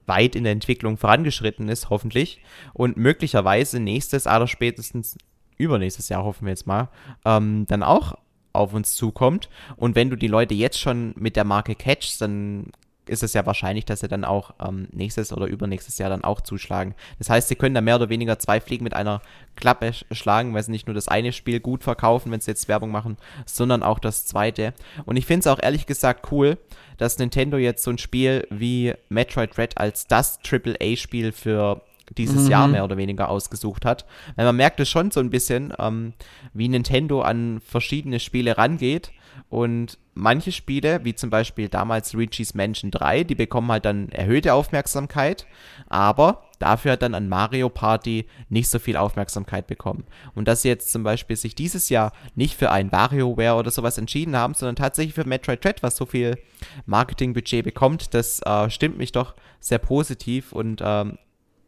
weit 0.05 0.35
in 0.35 0.43
der 0.43 0.53
Entwicklung 0.53 0.97
vorangeschritten 0.97 1.69
ist, 1.69 1.89
hoffentlich. 1.89 2.41
Und 2.73 2.97
möglicherweise 2.97 3.79
nächstes, 3.79 4.27
aller 4.27 4.47
spätestens 4.47 5.17
übernächstes 5.57 6.09
Jahr, 6.09 6.23
hoffen 6.23 6.45
wir 6.45 6.51
jetzt 6.51 6.67
mal, 6.67 6.89
ähm, 7.25 7.65
dann 7.67 7.83
auch 7.83 8.15
auf 8.53 8.73
uns 8.73 8.95
zukommt. 8.95 9.49
Und 9.75 9.95
wenn 9.95 10.09
du 10.09 10.15
die 10.15 10.27
Leute 10.27 10.53
jetzt 10.53 10.79
schon 10.79 11.13
mit 11.17 11.35
der 11.35 11.43
Marke 11.43 11.75
catchst, 11.75 12.21
dann 12.21 12.71
ist 13.05 13.23
es 13.23 13.33
ja 13.33 13.45
wahrscheinlich, 13.45 13.85
dass 13.85 13.99
sie 13.99 14.07
dann 14.07 14.23
auch 14.23 14.53
ähm, 14.65 14.87
nächstes 14.91 15.33
oder 15.33 15.45
übernächstes 15.45 15.97
Jahr 15.97 16.09
dann 16.09 16.23
auch 16.23 16.41
zuschlagen. 16.41 16.95
Das 17.19 17.29
heißt, 17.29 17.47
sie 17.47 17.55
können 17.55 17.75
da 17.75 17.81
mehr 17.81 17.95
oder 17.95 18.09
weniger 18.09 18.39
zwei 18.39 18.61
Fliegen 18.61 18.83
mit 18.83 18.93
einer 18.93 19.21
Klappe 19.55 19.91
schlagen, 20.11 20.53
weil 20.53 20.63
sie 20.63 20.71
nicht 20.71 20.87
nur 20.87 20.93
das 20.93 21.07
eine 21.07 21.33
Spiel 21.33 21.59
gut 21.59 21.83
verkaufen, 21.83 22.31
wenn 22.31 22.39
sie 22.39 22.51
jetzt 22.51 22.67
Werbung 22.67 22.91
machen, 22.91 23.17
sondern 23.45 23.83
auch 23.83 23.99
das 23.99 24.25
zweite. 24.25 24.73
Und 25.05 25.17
ich 25.17 25.25
finde 25.25 25.41
es 25.41 25.47
auch 25.47 25.61
ehrlich 25.61 25.85
gesagt 25.85 26.31
cool, 26.31 26.57
dass 26.97 27.17
Nintendo 27.17 27.57
jetzt 27.57 27.83
so 27.83 27.91
ein 27.91 27.97
Spiel 27.97 28.47
wie 28.49 28.93
Metroid 29.09 29.57
Red 29.57 29.77
als 29.77 30.07
das 30.07 30.39
AAA-Spiel 30.49 31.31
für 31.31 31.81
dieses 32.17 32.43
mhm. 32.43 32.51
Jahr 32.51 32.67
mehr 32.67 32.83
oder 32.83 32.97
weniger 32.97 33.29
ausgesucht 33.29 33.85
hat. 33.85 34.05
Weil 34.35 34.45
man 34.45 34.55
merkt 34.55 34.79
es 34.79 34.89
schon 34.89 35.11
so 35.11 35.19
ein 35.19 35.29
bisschen, 35.29 35.73
ähm, 35.79 36.13
wie 36.53 36.67
Nintendo 36.67 37.21
an 37.21 37.61
verschiedene 37.65 38.19
Spiele 38.19 38.57
rangeht 38.57 39.11
und 39.49 39.97
manche 40.13 40.51
Spiele, 40.51 41.03
wie 41.03 41.15
zum 41.15 41.29
Beispiel 41.29 41.69
damals 41.69 42.13
Luigi's 42.13 42.53
Mansion 42.53 42.91
3, 42.91 43.23
die 43.23 43.35
bekommen 43.35 43.71
halt 43.71 43.85
dann 43.85 44.09
erhöhte 44.09 44.53
Aufmerksamkeit, 44.53 45.45
aber 45.89 46.43
dafür 46.59 46.93
hat 46.93 47.01
dann 47.01 47.15
an 47.15 47.29
Mario 47.29 47.69
Party 47.69 48.25
nicht 48.49 48.69
so 48.69 48.79
viel 48.79 48.97
Aufmerksamkeit 48.97 49.67
bekommen. 49.67 50.05
Und 50.35 50.47
dass 50.47 50.61
sie 50.61 50.69
jetzt 50.69 50.91
zum 50.91 51.03
Beispiel 51.03 51.35
sich 51.35 51.55
dieses 51.55 51.89
Jahr 51.89 52.13
nicht 52.35 52.55
für 52.55 52.71
ein 52.71 52.91
WarioWare 52.91 53.55
oder 53.55 53.71
sowas 53.71 53.97
entschieden 53.97 54.35
haben, 54.35 54.53
sondern 54.53 54.75
tatsächlich 54.75 55.15
für 55.15 55.27
Metroid 55.27 55.63
Dread, 55.63 55.83
was 55.83 55.97
so 55.97 56.05
viel 56.05 56.37
Marketingbudget 56.85 57.63
bekommt, 57.63 58.13
das 58.13 58.41
äh, 58.41 58.69
stimmt 58.69 58.97
mich 58.97 59.11
doch 59.11 59.35
sehr 59.59 59.79
positiv 59.79 60.51
und 60.51 60.81
ähm, 60.83 61.17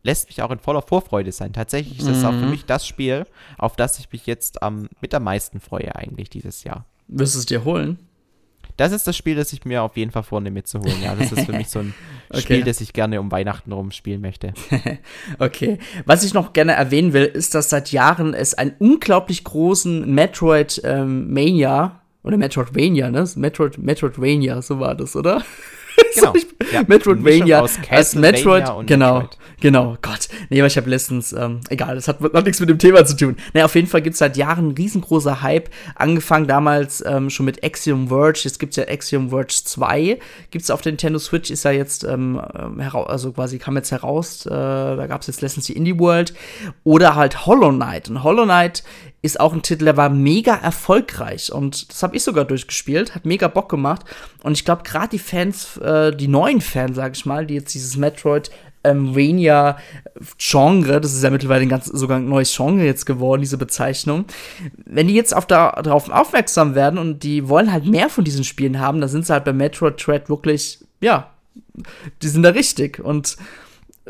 lässt 0.06 0.28
mich 0.28 0.41
auch 0.41 0.52
in 0.52 0.60
voller 0.60 0.84
Vorfreude 0.84 1.32
sein. 1.32 1.52
Tatsächlich 1.52 2.00
ist 2.00 2.08
das 2.08 2.20
mhm. 2.20 2.26
auch 2.26 2.32
für 2.32 2.46
mhm. 2.46 2.52
mich 2.52 2.65
das 2.65 2.88
Spiel, 2.88 3.26
auf 3.58 3.76
das 3.76 4.00
ich 4.00 4.12
mich 4.12 4.28
jetzt 4.28 4.60
ähm, 4.62 4.88
mit 5.02 5.13
am 5.13 5.24
meisten 5.24 5.60
freue 5.60 5.94
eigentlich 5.96 6.30
dieses 6.30 6.63
Jahr. 6.63 6.86
Wirst 7.08 7.36
du 7.36 7.39
es 7.39 7.46
dir 7.46 7.65
holen? 7.65 7.98
Das 8.78 8.91
ist 8.91 9.08
das 9.08 9.15
Spiel, 9.15 9.36
das 9.36 9.54
ich 9.54 9.63
mir 9.63 9.82
auf 9.84 9.96
jeden 9.96 10.12
Fall 10.12 10.24
vornehme 10.24 10.56
mitzuholen. 10.56 11.02
Ja, 11.02 11.15
das 11.15 11.32
ist 11.32 11.46
für 11.46 11.54
mich 11.58 11.70
so 11.70 11.80
ein 11.80 11.94
okay. 12.30 12.41
Spiel, 12.41 12.63
das 12.63 12.82
ich 12.82 12.94
gerne 12.94 13.20
um 13.20 13.32
Weihnachten 13.32 13.72
rum 13.72 13.91
spielen 13.91 14.22
möchte. 14.22 14.54
okay. 15.39 15.80
Was 16.06 16.24
ich 16.24 16.34
noch 16.34 16.54
gerne 16.54 16.74
erwähnen 16.74 17.13
will, 17.13 17.26
ist, 17.26 17.56
dass 17.56 17.70
seit 17.70 17.91
Jahren 17.91 18.34
es 18.34 18.54
einen 18.54 18.76
unglaublich 18.78 19.44
großen 19.44 20.13
Metroid 20.13 20.82
ähm, 20.84 21.34
Mania 21.34 22.02
oder 22.22 22.38
Metroidvania, 22.38 23.10
ne? 23.10 23.28
Metroid, 23.36 23.78
Metroidvania, 23.78 24.62
so 24.62 24.80
war 24.80 24.94
das, 24.94 25.15
oder? 25.15 25.44
Genau. 26.16 26.34
ja, 26.72 26.84
Metroidvania 26.88 27.66
als 27.90 28.16
Metroid. 28.16 28.66
Genau, 28.86 29.20
Metroid. 29.20 29.38
genau. 29.60 29.98
Gott. 30.02 30.30
Nee, 30.50 30.60
aber 30.62 30.68
ich 30.68 30.78
habe 30.78 30.90
letztens, 30.90 31.34
ähm, 31.34 31.60
egal, 31.70 31.96
das 31.96 32.08
hat 32.08 32.22
noch 32.22 32.44
nichts 32.44 32.60
mit 32.62 32.70
dem 32.70 32.80
Thema 32.80 33.04
zu 33.06 33.18
tun. 33.18 33.36
Nee, 33.54 33.64
auf 33.64 33.76
jeden 33.76 33.88
Fall 33.88 34.02
gibt 34.02 34.14
es 34.14 34.20
seit 34.20 34.38
Jahren 34.38 34.72
riesengroßer 34.72 35.42
Hype. 35.42 35.70
Angefangen 35.96 36.48
damals 36.48 37.04
ähm, 37.06 37.30
schon 37.30 37.46
mit 37.46 37.64
Axiom 37.64 38.08
Verge. 38.08 38.42
Jetzt 38.44 38.60
gibt 38.60 38.72
es 38.72 38.78
ja 38.78 38.88
Axiom 38.88 39.30
Verge 39.30 39.54
2. 39.64 40.20
Gibt 40.52 40.64
es 40.64 40.72
auf 40.72 40.82
der 40.82 40.94
Nintendo 40.94 41.20
Switch, 41.20 41.52
ist 41.52 41.66
ja 41.66 41.72
jetzt 41.72 42.06
ähm, 42.06 42.42
ähm, 42.58 42.80
heraus, 42.80 43.10
also 43.10 43.32
quasi 43.34 43.60
kam 43.60 43.76
jetzt 43.76 43.92
heraus. 43.92 44.46
Äh, 44.46 44.50
da 44.50 45.08
gab 45.08 45.22
es 45.22 45.28
jetzt 45.28 45.42
letztens 45.42 45.66
die 45.66 45.74
Indie 45.74 46.00
World. 46.00 46.34
Oder 46.86 47.16
halt 47.16 47.46
Hollow 47.46 47.72
Knight. 47.72 48.10
Und 48.10 48.24
Hollow 48.24 48.46
Knight 48.46 48.84
ist 49.26 49.40
auch 49.40 49.54
ein 49.54 49.62
Titel, 49.62 49.86
der 49.86 49.98
war 49.98 50.10
mega 50.10 50.56
erfolgreich 50.56 51.52
und 51.52 51.90
das 51.90 52.04
habe 52.04 52.16
ich 52.16 52.24
sogar 52.24 52.46
durchgespielt, 52.46 53.16
hat 53.16 53.26
mega 53.26 53.48
Bock 53.48 53.70
gemacht 53.70 54.06
und 54.44 54.54
ich 54.54 54.66
glaube 54.66 54.84
gerade 54.84 55.10
die 55.10 55.20
Fans, 55.20 55.78
äh, 55.78 56.16
die 56.16 56.28
neuen 56.28 56.62
Fans, 56.62 56.96
sage 56.96 57.14
ich 57.16 57.26
mal, 57.26 57.46
die 57.46 57.56
jetzt 57.56 57.74
dieses 57.74 57.98
Metroid 57.98 58.52
ähm, 58.86 59.16
Vania 59.16 59.78
Genre, 60.38 61.02
das 61.02 61.14
ist 61.14 61.24
ja 61.24 61.30
mittlerweile 61.30 61.66
ganz 61.68 61.88
sogar 61.88 62.18
ein 62.18 62.30
neues 62.30 62.56
Genre 62.56 62.86
jetzt 62.86 63.06
geworden, 63.06 63.42
diese 63.42 63.58
Bezeichnung. 63.58 64.26
Wenn 64.86 65.08
die 65.08 65.16
jetzt 65.16 65.36
auf 65.36 65.46
da, 65.48 65.72
darauf 65.72 66.10
aufmerksam 66.10 66.76
werden 66.76 67.00
und 67.00 67.24
die 67.24 67.50
wollen 67.50 67.72
halt 67.72 67.86
mehr 67.86 68.10
von 68.10 68.24
diesen 68.24 68.44
Spielen 68.44 68.80
haben, 68.80 69.02
dann 69.02 69.10
sind 69.10 69.26
sie 69.26 69.34
halt 69.34 69.44
bei 69.44 69.54
Metroid 69.54 70.06
Dread 70.06 70.30
wirklich, 70.30 70.80
ja, 71.02 71.32
die 72.22 72.28
sind 72.28 72.44
da 72.44 72.50
richtig 72.50 73.00
und 73.00 73.38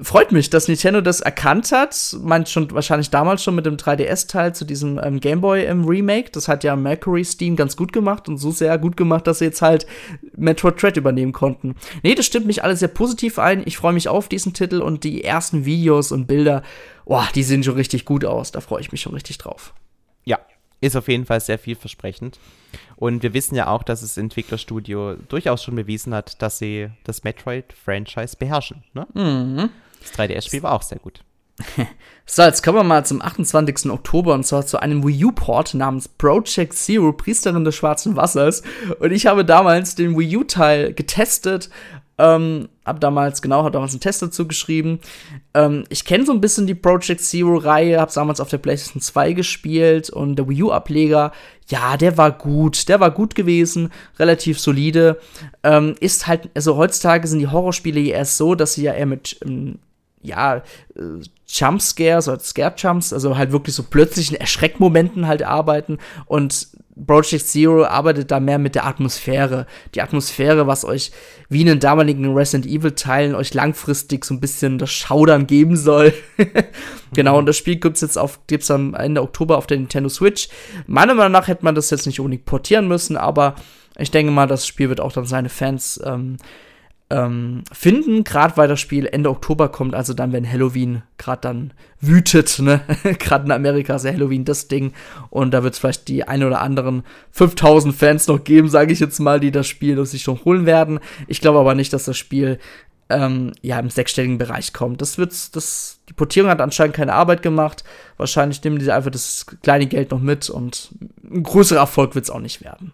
freut 0.01 0.31
mich, 0.31 0.49
dass 0.49 0.67
Nintendo 0.67 1.01
das 1.01 1.21
erkannt 1.21 1.71
hat. 1.71 2.17
Meint 2.21 2.49
schon 2.49 2.71
wahrscheinlich 2.71 3.09
damals 3.09 3.43
schon 3.43 3.55
mit 3.55 3.65
dem 3.65 3.77
3DS-Teil 3.77 4.53
zu 4.53 4.65
diesem 4.65 4.99
ähm, 5.01 5.19
Gameboy 5.19 5.65
im 5.65 5.85
Remake. 5.85 6.31
Das 6.31 6.47
hat 6.47 6.63
ja 6.63 6.75
Mercury 6.75 7.23
Steam 7.23 7.55
ganz 7.55 7.77
gut 7.77 7.93
gemacht 7.93 8.27
und 8.27 8.37
so 8.37 8.51
sehr 8.51 8.77
gut 8.77 8.97
gemacht, 8.97 9.27
dass 9.27 9.39
sie 9.39 9.45
jetzt 9.45 9.61
halt 9.61 9.85
Metroid 10.35 10.81
Dread 10.81 10.97
übernehmen 10.97 11.31
konnten. 11.31 11.75
Nee, 12.03 12.15
das 12.15 12.25
stimmt 12.25 12.45
mich 12.45 12.63
alles 12.63 12.79
sehr 12.79 12.89
positiv 12.89 13.39
ein. 13.39 13.63
Ich 13.65 13.77
freue 13.77 13.93
mich 13.93 14.09
auf 14.09 14.27
diesen 14.27 14.53
Titel 14.53 14.81
und 14.81 15.03
die 15.03 15.23
ersten 15.23 15.65
Videos 15.65 16.11
und 16.11 16.27
Bilder, 16.27 16.63
boah, 17.05 17.27
die 17.33 17.43
sehen 17.43 17.63
schon 17.63 17.75
richtig 17.75 18.05
gut 18.05 18.25
aus. 18.25 18.51
Da 18.51 18.61
freue 18.61 18.81
ich 18.81 18.91
mich 18.91 19.01
schon 19.01 19.13
richtig 19.13 19.37
drauf. 19.37 19.73
Ist 20.85 20.95
auf 20.95 21.07
jeden 21.07 21.25
Fall 21.25 21.39
sehr 21.39 21.57
vielversprechend. 21.57 22.39
Und 22.95 23.23
wir 23.23 23.33
wissen 23.33 23.55
ja 23.55 23.67
auch, 23.67 23.81
dass 23.81 24.01
das 24.01 24.17
Entwicklerstudio 24.17 25.15
durchaus 25.29 25.63
schon 25.63 25.75
bewiesen 25.75 26.13
hat, 26.13 26.39
dass 26.43 26.59
sie 26.59 26.89
das 27.03 27.23
Metroid-Franchise 27.23 28.37
beherrschen. 28.37 28.83
Ne? 28.93 29.07
Mhm. 29.15 29.69
Das 29.99 30.13
3DS-Spiel 30.13 30.61
war 30.61 30.73
auch 30.73 30.83
sehr 30.83 30.99
gut. 30.99 31.21
So, 32.27 32.41
jetzt 32.41 32.63
kommen 32.63 32.79
wir 32.79 32.83
mal 32.83 33.05
zum 33.05 33.21
28. 33.21 33.91
Oktober 33.91 34.33
und 34.33 34.45
zwar 34.47 34.65
zu 34.65 34.79
einem 34.79 35.05
Wii 35.05 35.25
U-Port 35.25 35.75
namens 35.75 36.07
Project 36.07 36.73
Zero, 36.73 37.13
Priesterin 37.13 37.63
des 37.63 37.75
schwarzen 37.75 38.15
Wassers. 38.15 38.63
Und 38.99 39.11
ich 39.11 39.27
habe 39.27 39.45
damals 39.45 39.93
den 39.93 40.17
Wii 40.17 40.37
U-Teil 40.37 40.93
getestet. 40.93 41.69
Ähm, 42.17 42.69
hab 42.85 43.01
damals, 43.01 43.41
genau, 43.41 43.63
hab 43.63 43.73
damals 43.73 43.91
einen 43.91 43.99
Test 43.99 44.21
dazu 44.21 44.47
geschrieben. 44.47 44.99
Ähm, 45.53 45.83
ich 45.89 46.05
kenne 46.05 46.25
so 46.25 46.31
ein 46.31 46.39
bisschen 46.39 46.65
die 46.65 46.75
Project 46.75 47.19
Zero-Reihe, 47.19 47.99
hab's 47.99 48.13
damals 48.13 48.39
auf 48.39 48.49
der 48.49 48.57
PlayStation 48.57 49.01
2 49.01 49.33
gespielt 49.33 50.09
und 50.09 50.37
der 50.37 50.47
Wii 50.47 50.63
U-Ableger, 50.63 51.33
ja, 51.67 51.97
der 51.97 52.17
war 52.17 52.31
gut, 52.31 52.87
der 52.87 52.99
war 52.99 53.11
gut 53.11 53.35
gewesen, 53.35 53.91
relativ 54.17 54.59
solide. 54.59 55.19
Ähm, 55.63 55.95
ist 55.99 56.27
halt, 56.27 56.49
also 56.55 56.77
heutzutage 56.77 57.27
sind 57.27 57.39
die 57.39 57.47
Horrorspiele 57.47 57.99
ja 57.99 58.15
erst 58.15 58.37
so, 58.37 58.55
dass 58.55 58.75
sie 58.75 58.83
ja 58.83 58.93
eher 58.93 59.07
mit 59.07 59.37
ähm, 59.43 59.79
ja, 60.21 60.57
äh, 60.57 60.61
Jumpscares 61.47 62.27
oder 62.27 62.39
Scare-Jumps, 62.39 63.13
also 63.13 63.37
halt 63.37 63.51
wirklich 63.51 63.75
so 63.75 63.83
plötzlichen 63.83 64.37
Erschreckmomenten 64.37 65.27
halt 65.27 65.43
arbeiten 65.43 65.99
und 66.25 66.67
Project 66.95 67.45
Zero 67.47 67.83
arbeitet 67.83 68.31
da 68.31 68.39
mehr 68.39 68.57
mit 68.57 68.75
der 68.75 68.85
Atmosphäre. 68.85 69.65
Die 69.93 70.01
Atmosphäre, 70.01 70.65
was 70.65 70.85
euch 70.85 71.11
wie 71.49 71.61
in 71.61 71.67
den 71.67 71.79
damaligen 71.79 72.33
Resident 72.33 72.65
Evil 72.65 72.91
Teilen 72.91 73.35
euch 73.35 73.53
langfristig 73.53 74.23
so 74.23 74.33
ein 74.33 74.39
bisschen 74.39 74.77
das 74.77 74.91
Schaudern 74.91 75.45
geben 75.45 75.75
soll. 75.75 76.13
genau, 77.13 77.33
mhm. 77.33 77.39
und 77.39 77.45
das 77.47 77.57
Spiel 77.57 77.75
gibt's 77.75 78.01
jetzt 78.01 78.17
auf, 78.17 78.39
gibt's 78.47 78.71
am 78.71 78.93
Ende 78.93 79.21
Oktober 79.21 79.57
auf 79.57 79.67
der 79.67 79.77
Nintendo 79.77 80.09
Switch. 80.09 80.47
Meiner 80.87 81.15
Meinung 81.15 81.33
nach 81.33 81.47
hätte 81.47 81.65
man 81.65 81.75
das 81.75 81.89
jetzt 81.89 82.05
nicht 82.05 82.19
unbedingt 82.19 82.45
portieren 82.45 82.87
müssen, 82.87 83.17
aber 83.17 83.55
ich 83.97 84.11
denke 84.11 84.31
mal, 84.31 84.47
das 84.47 84.65
Spiel 84.65 84.89
wird 84.89 85.01
auch 85.01 85.11
dann 85.11 85.25
seine 85.25 85.49
Fans 85.49 85.99
ähm, 86.03 86.37
ähm, 87.09 87.63
finden, 87.71 88.23
gerade 88.23 88.57
weil 88.57 88.67
das 88.67 88.79
Spiel 88.79 89.05
Ende 89.05 89.29
Oktober 89.29 89.69
kommt, 89.69 89.93
also 89.93 90.13
dann, 90.13 90.33
wenn 90.33 90.51
Halloween 90.51 91.03
gerade 91.17 91.41
dann 91.41 91.73
wütet, 92.01 92.57
ne? 92.59 92.81
gerade 93.19 93.45
in 93.45 93.51
Amerika 93.51 93.95
ist 93.95 94.05
ja 94.05 94.11
Halloween 94.11 94.43
das 94.43 94.67
Ding 94.67 94.91
und 95.29 95.51
da 95.51 95.63
wird 95.63 95.75
es 95.75 95.79
vielleicht 95.79 96.07
die 96.07 96.27
ein 96.27 96.43
oder 96.43 96.61
anderen 96.61 97.03
5000 97.31 97.95
Fans 97.95 98.27
noch 98.27 98.43
geben, 98.43 98.69
sage 98.69 98.91
ich 98.91 98.99
jetzt 98.99 99.19
mal, 99.19 99.39
die 99.39 99.51
das 99.51 99.67
Spiel 99.67 100.03
sich 100.05 100.23
schon 100.23 100.43
holen 100.45 100.65
werden. 100.65 100.99
Ich 101.27 101.41
glaube 101.41 101.59
aber 101.59 101.75
nicht, 101.75 101.93
dass 101.93 102.05
das 102.05 102.17
Spiel 102.17 102.57
ähm, 103.09 103.53
ja 103.61 103.79
im 103.79 103.91
sechsstelligen 103.91 104.39
Bereich 104.39 104.73
kommt. 104.73 104.99
Das 105.01 105.19
wird, 105.19 105.55
das, 105.55 105.99
die 106.09 106.13
Portierung 106.13 106.49
hat 106.49 106.61
anscheinend 106.61 106.95
keine 106.95 107.13
Arbeit 107.13 107.43
gemacht. 107.43 107.83
Wahrscheinlich 108.17 108.63
nehmen 108.63 108.79
die 108.79 108.91
einfach 108.91 109.11
das 109.11 109.45
kleine 109.61 109.85
Geld 109.85 110.09
noch 110.09 110.19
mit 110.19 110.49
und 110.49 110.89
ein 111.23 111.43
größerer 111.43 111.81
Erfolg 111.81 112.15
wird 112.15 112.25
es 112.25 112.31
auch 112.31 112.39
nicht 112.39 112.63
werden. 112.63 112.93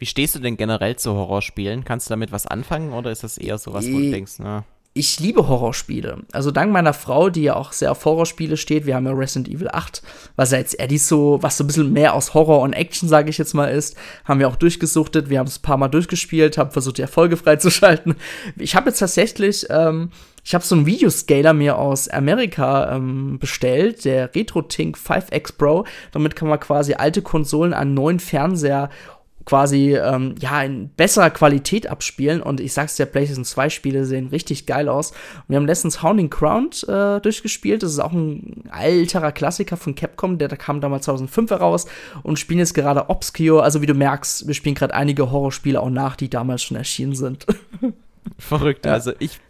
Wie 0.00 0.06
stehst 0.06 0.34
du 0.34 0.38
denn 0.38 0.56
generell 0.56 0.96
zu 0.96 1.12
Horrorspielen? 1.12 1.84
Kannst 1.84 2.08
du 2.08 2.12
damit 2.12 2.32
was 2.32 2.46
anfangen 2.46 2.94
oder 2.94 3.12
ist 3.12 3.22
das 3.22 3.36
eher 3.38 3.58
so 3.58 3.74
was, 3.74 3.86
wo 3.86 3.98
du 3.98 4.10
denkst, 4.10 4.36
na? 4.38 4.64
ich 4.92 5.20
liebe 5.20 5.46
Horrorspiele. 5.46 6.18
Also 6.32 6.50
dank 6.50 6.72
meiner 6.72 6.92
Frau, 6.92 7.30
die 7.30 7.42
ja 7.42 7.54
auch 7.54 7.72
sehr 7.72 7.92
auf 7.92 8.04
Horrorspiele 8.04 8.56
steht, 8.56 8.86
wir 8.86 8.96
haben 8.96 9.06
ja 9.06 9.12
Resident 9.12 9.48
Evil 9.48 9.68
8, 9.72 10.02
was 10.34 10.50
ja 10.50 10.58
jetzt 10.58 10.78
eher 10.80 10.88
nicht 10.88 11.04
so, 11.04 11.38
was 11.42 11.56
so 11.56 11.62
ein 11.62 11.68
bisschen 11.68 11.92
mehr 11.92 12.14
aus 12.14 12.34
Horror 12.34 12.60
und 12.60 12.72
Action, 12.72 13.08
sage 13.08 13.30
ich 13.30 13.38
jetzt 13.38 13.54
mal, 13.54 13.66
ist, 13.66 13.96
haben 14.24 14.40
wir 14.40 14.48
auch 14.48 14.56
durchgesuchtet. 14.56 15.30
Wir 15.30 15.38
haben 15.38 15.46
es 15.46 15.58
ein 15.58 15.62
paar 15.62 15.76
Mal 15.76 15.88
durchgespielt, 15.88 16.58
haben 16.58 16.72
versucht, 16.72 16.98
die 16.98 17.02
Erfolge 17.02 17.36
freizuschalten. 17.38 18.16
Ich 18.56 18.74
habe 18.74 18.90
jetzt 18.90 18.98
tatsächlich, 18.98 19.66
ähm, 19.70 20.10
ich 20.42 20.54
habe 20.54 20.64
so 20.64 20.74
einen 20.74 20.86
Videoscaler 20.86 21.52
mir 21.52 21.78
aus 21.78 22.08
Amerika 22.08 22.96
ähm, 22.96 23.38
bestellt, 23.38 24.04
der 24.04 24.34
RetroTink 24.34 24.96
5X 24.96 25.56
Pro. 25.56 25.84
Damit 26.10 26.34
kann 26.34 26.48
man 26.48 26.58
quasi 26.58 26.94
alte 26.94 27.22
Konsolen 27.22 27.74
an 27.74 27.94
neuen 27.94 28.18
Fernseher 28.18 28.90
quasi 29.44 29.96
ähm, 29.96 30.34
ja 30.38 30.62
in 30.62 30.90
besserer 30.90 31.30
Qualität 31.30 31.86
abspielen 31.86 32.42
und 32.42 32.60
ich 32.60 32.72
sag's 32.72 32.96
dir, 32.96 33.06
PlayStation 33.06 33.44
2 33.44 33.70
Spiele 33.70 34.04
sehen 34.04 34.28
richtig 34.28 34.66
geil 34.66 34.88
aus. 34.88 35.10
Und 35.10 35.48
wir 35.48 35.56
haben 35.56 35.66
letztens 35.66 36.02
Hounding 36.02 36.30
Crown 36.30 36.70
äh, 36.86 37.20
durchgespielt. 37.20 37.82
Das 37.82 37.92
ist 37.92 37.98
auch 37.98 38.12
ein 38.12 38.64
alterer 38.70 39.32
Klassiker 39.32 39.76
von 39.76 39.94
Capcom, 39.94 40.38
der, 40.38 40.48
der 40.48 40.58
kam 40.58 40.80
damals 40.80 41.04
2005 41.06 41.50
heraus 41.50 41.86
und 42.22 42.38
spielen 42.38 42.58
jetzt 42.58 42.74
gerade 42.74 43.08
Obscure. 43.08 43.62
Also 43.62 43.82
wie 43.82 43.86
du 43.86 43.94
merkst, 43.94 44.46
wir 44.46 44.54
spielen 44.54 44.74
gerade 44.74 44.94
einige 44.94 45.30
Horrorspiele 45.30 45.80
auch 45.80 45.90
nach, 45.90 46.16
die 46.16 46.28
damals 46.28 46.62
schon 46.62 46.76
erschienen 46.76 47.14
sind. 47.14 47.46
Verrückt. 48.38 48.86
Ja. 48.86 48.92
Also 48.92 49.12
ich, 49.18 49.38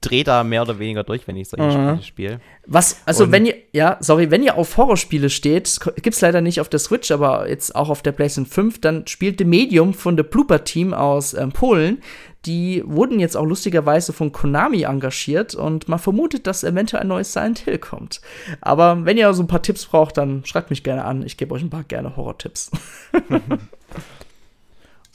drehe 0.00 0.24
da 0.24 0.44
mehr 0.44 0.62
oder 0.62 0.78
weniger 0.78 1.04
durch, 1.04 1.26
wenn 1.26 1.36
ich 1.36 1.48
solche 1.48 1.66
mhm. 1.66 1.72
Spiele 1.72 2.02
spiele. 2.02 2.40
Was, 2.66 3.00
also 3.06 3.24
und 3.24 3.32
wenn 3.32 3.46
ihr, 3.46 3.54
ja, 3.72 3.96
sorry, 4.00 4.30
wenn 4.30 4.42
ihr 4.42 4.56
auf 4.56 4.76
Horrorspiele 4.76 5.30
steht, 5.30 5.78
gibt's 6.02 6.20
leider 6.20 6.40
nicht 6.40 6.60
auf 6.60 6.68
der 6.68 6.78
Switch, 6.78 7.10
aber 7.10 7.48
jetzt 7.48 7.74
auch 7.74 7.88
auf 7.88 8.02
der 8.02 8.12
PlayStation 8.12 8.46
5, 8.46 8.80
dann 8.80 9.06
spielt 9.06 9.38
The 9.38 9.44
Medium 9.44 9.94
von 9.94 10.16
The 10.16 10.22
Blooper 10.22 10.64
Team 10.64 10.94
aus 10.94 11.34
ähm, 11.34 11.52
Polen. 11.52 12.02
Die 12.44 12.82
wurden 12.86 13.18
jetzt 13.18 13.36
auch 13.36 13.44
lustigerweise 13.44 14.12
von 14.12 14.30
Konami 14.30 14.82
engagiert 14.82 15.54
und 15.56 15.88
man 15.88 15.98
vermutet, 15.98 16.46
dass 16.46 16.62
eventuell 16.62 17.02
ein 17.02 17.08
neues 17.08 17.32
Silent 17.32 17.58
Hill 17.60 17.78
kommt. 17.78 18.20
Aber 18.60 19.04
wenn 19.04 19.16
ihr 19.16 19.32
so 19.34 19.42
ein 19.42 19.48
paar 19.48 19.62
Tipps 19.62 19.86
braucht, 19.86 20.16
dann 20.16 20.44
schreibt 20.44 20.70
mich 20.70 20.84
gerne 20.84 21.04
an. 21.04 21.24
Ich 21.24 21.36
gebe 21.36 21.52
euch 21.54 21.62
ein 21.62 21.70
paar 21.70 21.82
gerne 21.82 22.16
Horror-Tipps. 22.16 22.70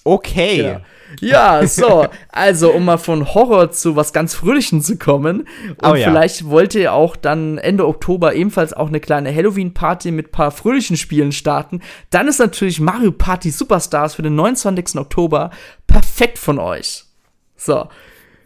Okay. 0.04 0.62
Ja. 0.64 0.82
Ja, 1.20 1.66
so, 1.68 2.08
also 2.30 2.72
um 2.72 2.86
mal 2.86 2.98
von 2.98 3.34
Horror 3.34 3.72
zu 3.72 3.96
was 3.96 4.14
ganz 4.14 4.34
Fröhlichen 4.34 4.82
zu 4.82 4.98
kommen. 4.98 5.48
Und 5.68 5.92
oh, 5.92 5.96
ja. 5.96 6.10
vielleicht 6.10 6.50
wollt 6.50 6.76
ihr 6.76 6.94
auch 6.94 7.16
dann 7.16 7.58
Ende 7.58 7.88
Oktober 7.88 8.34
ebenfalls 8.34 8.74
auch 8.74 8.88
eine 8.88 9.00
kleine 9.00 9.34
Halloween-Party 9.34 10.12
mit 10.12 10.28
ein 10.28 10.32
paar 10.32 10.52
fröhlichen 10.52 10.98
Spielen 10.98 11.32
starten. 11.32 11.82
Dann 12.10 12.28
ist 12.28 12.40
natürlich 12.40 12.80
Mario 12.80 13.12
Party 13.12 13.52
Superstars 13.52 14.16
für 14.16 14.22
den 14.22 14.36
29. 14.36 14.98
Oktober 14.98 15.52
perfekt 15.88 16.38
von 16.38 16.60
euch. 16.60 17.06
So. 17.58 17.90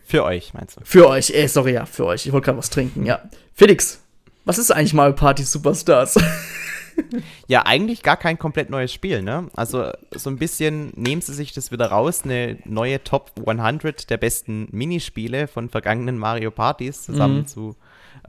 Für 0.06 0.24
euch, 0.24 0.54
meinst 0.54 0.78
du? 0.78 0.82
Für 0.84 1.08
euch, 1.08 1.32
äh, 1.32 1.48
sorry, 1.48 1.74
ja, 1.74 1.86
für 1.86 2.06
euch. 2.06 2.26
Ich 2.26 2.32
wollte 2.32 2.46
gerade 2.46 2.58
was 2.58 2.70
trinken, 2.70 3.06
ja. 3.06 3.22
Felix, 3.54 4.02
was 4.46 4.60
ist 4.60 4.72
eigentlich 4.72 4.94
Mario 4.94 5.14
Party 5.14 5.44
Superstars? 5.44 6.16
ja, 7.48 7.66
eigentlich 7.66 8.04
gar 8.04 8.18
kein 8.18 8.38
komplett 8.38 8.70
neues 8.70 8.94
Spiel, 8.94 9.22
ne? 9.22 9.50
Also 9.56 9.92
so 10.12 10.30
ein 10.30 10.38
bisschen 10.38 10.92
nehmen 10.96 11.22
sie 11.22 11.34
sich 11.34 11.54
das 11.54 11.72
wieder 11.72 11.88
raus, 11.88 12.24
eine 12.24 12.58
neue 12.66 13.04
Top 13.04 13.32
100 13.46 14.10
der 14.10 14.18
besten 14.18 14.68
Minispiele 14.72 15.48
von 15.48 15.70
vergangenen 15.70 16.18
Mario 16.18 16.52
Partys 16.52 17.04
zusammen 17.04 17.40
mhm. 17.40 17.48
zu 17.48 17.76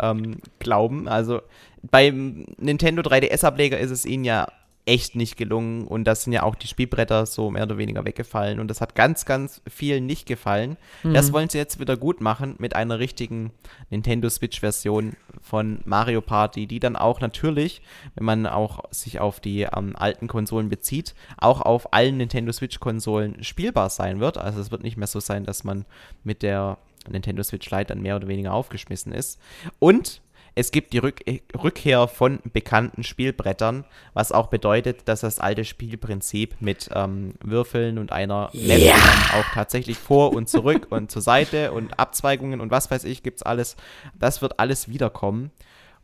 ähm, 0.01 0.37
glauben. 0.59 1.09
Also 1.09 1.41
beim 1.83 2.47
Nintendo 2.59 3.03
3DS-Ableger 3.03 3.79
ist 3.79 3.91
es 3.91 4.05
ihnen 4.05 4.25
ja 4.25 4.49
echt 4.87 5.17
nicht 5.17 5.37
gelungen 5.37 5.87
und 5.87 6.05
da 6.05 6.15
sind 6.15 6.33
ja 6.33 6.45
auch 6.45 6.55
die 6.55 6.69
Spielbretter 6.69 7.27
so 7.27 7.51
mehr 7.51 7.65
oder 7.65 7.77
weniger 7.77 8.05
weggefallen 8.05 8.61
und 8.61 8.69
das 8.69 8.81
hat 8.81 8.95
ganz, 8.95 9.25
ganz 9.25 9.61
vielen 9.69 10.07
nicht 10.07 10.27
gefallen. 10.27 10.77
Mhm. 11.03 11.13
Das 11.13 11.33
wollen 11.33 11.49
sie 11.49 11.59
jetzt 11.59 11.81
wieder 11.81 11.97
gut 11.97 12.21
machen 12.21 12.55
mit 12.59 12.77
einer 12.77 13.01
richtigen 13.01 13.51
Nintendo 13.91 14.31
Switch-Version 14.31 15.17
von 15.43 15.81
Mario 15.85 16.21
Party, 16.21 16.69
die 16.69 16.79
dann 16.79 16.95
auch 16.95 17.21
natürlich, 17.21 17.83
wenn 18.15 18.25
man 18.25 18.47
auch 18.47 18.85
sich 18.93 19.19
auf 19.19 19.41
die 19.41 19.63
ähm, 19.63 19.97
alten 19.97 20.29
Konsolen 20.29 20.69
bezieht, 20.69 21.17
auch 21.37 21.63
auf 21.63 21.93
allen 21.93 22.17
Nintendo 22.19 22.53
Switch-Konsolen 22.53 23.43
spielbar 23.43 23.91
sein 23.91 24.21
wird. 24.21 24.39
Also 24.39 24.61
es 24.61 24.71
wird 24.71 24.85
nicht 24.85 24.97
mehr 24.97 25.09
so 25.09 25.19
sein, 25.19 25.45
dass 25.45 25.65
man 25.65 25.85
mit 26.23 26.43
der 26.43 26.79
Nintendo 27.09 27.43
Switch 27.43 27.71
Lite 27.71 27.87
dann 27.87 28.03
mehr 28.03 28.17
oder 28.17 28.29
weniger 28.29 28.53
aufgeschmissen 28.53 29.13
ist. 29.13 29.41
Und 29.81 30.21
es 30.59 30.71
gibt 30.71 30.95
die 30.95 30.99
Rück 30.99 31.23
Rückkehr 31.63 32.09
von 32.09 32.41
bekannten 32.53 33.05
Spielbrettern, 33.05 33.85
was 34.15 34.33
auch 34.33 34.47
bedeutet, 34.49 35.07
dass 35.07 35.21
das 35.21 35.39
alte 35.39 35.67
Spielprinzip 35.67 36.57
mit 36.61 36.89
ähm, 36.95 37.35
Würfeln 37.45 37.99
und 37.99 38.11
einer 38.11 38.51
Map 38.55 38.79
yeah. 38.79 38.95
auch 39.35 39.45
tatsächlich 39.53 39.99
vor 39.99 40.33
und 40.33 40.49
zurück 40.49 40.87
und 40.91 41.11
zur 41.11 41.21
Seite 41.21 41.73
und 41.73 42.01
Abzweigungen 42.01 42.63
und 42.63 42.71
was 42.71 42.91
weiß 42.91 43.05
ich, 43.05 43.23
gibt's 43.23 43.43
alles. 43.43 43.77
Das 44.19 44.41
wird 44.41 44.59
alles 44.59 44.89
wiederkommen. 44.89 45.51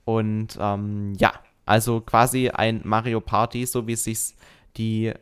Und 0.05 0.59
ähm, 0.61 1.15
ja, 1.17 1.33
also 1.65 2.03
quasi 2.03 2.51
ein 2.51 2.83
Mario 2.85 3.23
Party, 3.23 3.65
so 3.65 3.87
wie 3.87 3.95
es 3.95 4.05
sich 4.05 4.35
die 4.77 5.13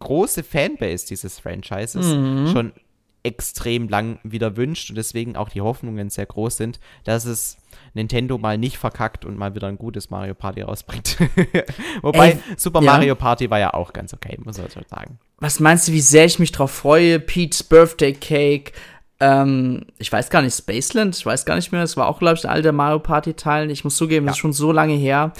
große 0.00 0.42
Fanbase 0.42 1.06
dieses 1.06 1.38
Franchises 1.38 2.06
mhm. 2.06 2.48
schon 2.52 2.72
extrem 3.22 3.88
lang 3.88 4.18
wieder 4.22 4.56
wünscht 4.56 4.90
und 4.90 4.96
deswegen 4.96 5.36
auch 5.36 5.48
die 5.48 5.60
Hoffnungen 5.60 6.10
sehr 6.10 6.26
groß 6.26 6.56
sind, 6.56 6.80
dass 7.04 7.24
es 7.24 7.58
Nintendo 7.94 8.38
mal 8.38 8.58
nicht 8.58 8.78
verkackt 8.78 9.24
und 9.24 9.36
mal 9.36 9.54
wieder 9.54 9.66
ein 9.66 9.78
gutes 9.78 10.10
Mario 10.10 10.34
Party 10.34 10.62
rausbringt. 10.62 11.18
Wobei 12.02 12.30
Ey, 12.30 12.38
Super 12.56 12.82
ja. 12.82 12.92
Mario 12.92 13.14
Party 13.14 13.50
war 13.50 13.58
ja 13.58 13.74
auch 13.74 13.92
ganz 13.92 14.14
okay, 14.14 14.38
muss 14.44 14.58
man 14.58 14.70
schon 14.70 14.84
sagen. 14.88 15.18
Was 15.38 15.60
meinst 15.60 15.88
du, 15.88 15.92
wie 15.92 16.00
sehr 16.00 16.24
ich 16.24 16.38
mich 16.38 16.52
drauf 16.52 16.70
freue? 16.70 17.20
Pete's 17.20 17.62
Birthday 17.62 18.12
Cake, 18.12 18.72
ähm, 19.20 19.86
ich 19.98 20.12
weiß 20.12 20.30
gar 20.30 20.42
nicht, 20.42 20.56
Spaceland, 20.56 21.16
ich 21.16 21.26
weiß 21.26 21.44
gar 21.44 21.56
nicht 21.56 21.72
mehr, 21.72 21.82
es 21.82 21.96
war 21.96 22.06
auch, 22.06 22.20
glaube 22.20 22.36
ich, 22.36 22.44
ein 22.44 22.50
alter 22.50 22.72
Mario 22.72 23.00
Party-Teil. 23.00 23.70
Ich 23.70 23.84
muss 23.84 23.96
zugeben, 23.96 24.26
ja. 24.26 24.30
das 24.30 24.36
ist 24.36 24.40
schon 24.40 24.52
so 24.52 24.70
lange 24.70 24.94
her. 24.94 25.32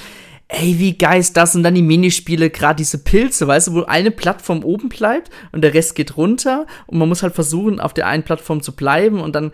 Ey, 0.51 0.79
wie 0.79 0.97
geil 0.97 1.21
ist 1.21 1.37
das? 1.37 1.55
Und 1.55 1.63
dann 1.63 1.75
die 1.75 1.83
Minispiele, 1.83 2.49
gerade 2.49 2.77
diese 2.77 2.99
Pilze, 2.99 3.47
weißt 3.47 3.69
du, 3.69 3.75
wo 3.75 3.83
eine 3.83 4.11
Plattform 4.11 4.65
oben 4.65 4.89
bleibt 4.89 5.31
und 5.53 5.63
der 5.63 5.75
Rest 5.75 5.95
geht 5.95 6.17
runter 6.17 6.67
und 6.87 6.99
man 6.99 7.09
muss 7.09 7.23
halt 7.23 7.35
versuchen, 7.35 7.81
auf 7.81 7.93
der 7.93 8.07
einen 8.07 8.23
Plattform 8.23 8.63
zu 8.63 8.75
bleiben 8.75 9.21
und 9.21 9.35
dann 9.35 9.53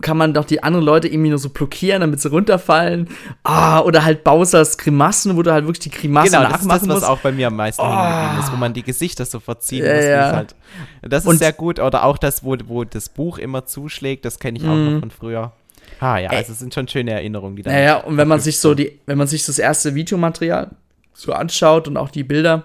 kann 0.00 0.16
man 0.16 0.34
doch 0.34 0.44
die 0.44 0.62
anderen 0.62 0.84
Leute 0.84 1.08
irgendwie 1.08 1.30
nur 1.30 1.38
so 1.38 1.48
blockieren, 1.48 2.00
damit 2.00 2.20
sie 2.20 2.28
runterfallen. 2.28 3.08
Ah, 3.42 3.80
oder 3.80 4.04
halt 4.04 4.24
Bowsers 4.24 4.78
Grimassen, 4.78 5.36
wo 5.36 5.42
du 5.42 5.52
halt 5.52 5.64
wirklich 5.64 5.80
die 5.80 5.90
Grimassen 5.90 6.32
genau, 6.32 6.42
nachmachen 6.42 6.68
das 6.68 6.82
ist 6.82 6.88
das, 6.88 6.96
was 6.96 7.04
auch 7.04 7.18
bei 7.18 7.32
mir 7.32 7.48
am 7.48 7.56
meisten 7.56 7.82
oh. 7.82 8.40
ist, 8.40 8.52
wo 8.52 8.56
man 8.56 8.72
die 8.74 8.82
Gesichter 8.82 9.24
so 9.24 9.40
verziehen 9.40 9.84
ja, 9.84 9.94
muss. 9.94 10.04
Ja. 10.04 10.32
Halt. 10.32 10.54
Das 11.02 11.24
ist 11.24 11.28
Und 11.28 11.38
sehr 11.38 11.52
gut. 11.52 11.80
Oder 11.80 12.04
auch 12.04 12.18
das, 12.18 12.44
wo, 12.44 12.56
wo 12.66 12.84
das 12.84 13.08
Buch 13.08 13.38
immer 13.38 13.66
zuschlägt, 13.66 14.24
das 14.24 14.38
kenne 14.38 14.58
ich 14.58 14.64
auch 14.64 14.68
noch 14.68 14.90
mhm. 14.92 15.00
von 15.00 15.10
früher. 15.10 15.52
Ah 16.00 16.18
ja, 16.18 16.30
also 16.30 16.52
es 16.52 16.58
sind 16.58 16.74
schon 16.74 16.88
schöne 16.88 17.12
Erinnerungen, 17.12 17.56
die 17.56 17.62
da. 17.62 17.72
Ja, 17.72 17.78
ja, 17.78 17.96
und 17.98 18.16
wenn 18.16 18.28
man 18.28 18.40
sich 18.40 18.58
so 18.58 18.74
die, 18.74 19.00
wenn 19.06 19.18
man 19.18 19.26
sich 19.26 19.44
das 19.44 19.58
erste 19.58 19.94
Videomaterial 19.94 20.70
so 21.12 21.32
anschaut 21.32 21.88
und 21.88 21.96
auch 21.96 22.10
die 22.10 22.24
Bilder, 22.24 22.64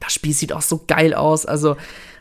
das 0.00 0.12
Spiel 0.12 0.32
sieht 0.32 0.52
auch 0.52 0.62
so 0.62 0.84
geil 0.86 1.14
aus. 1.14 1.46
Also 1.46 1.76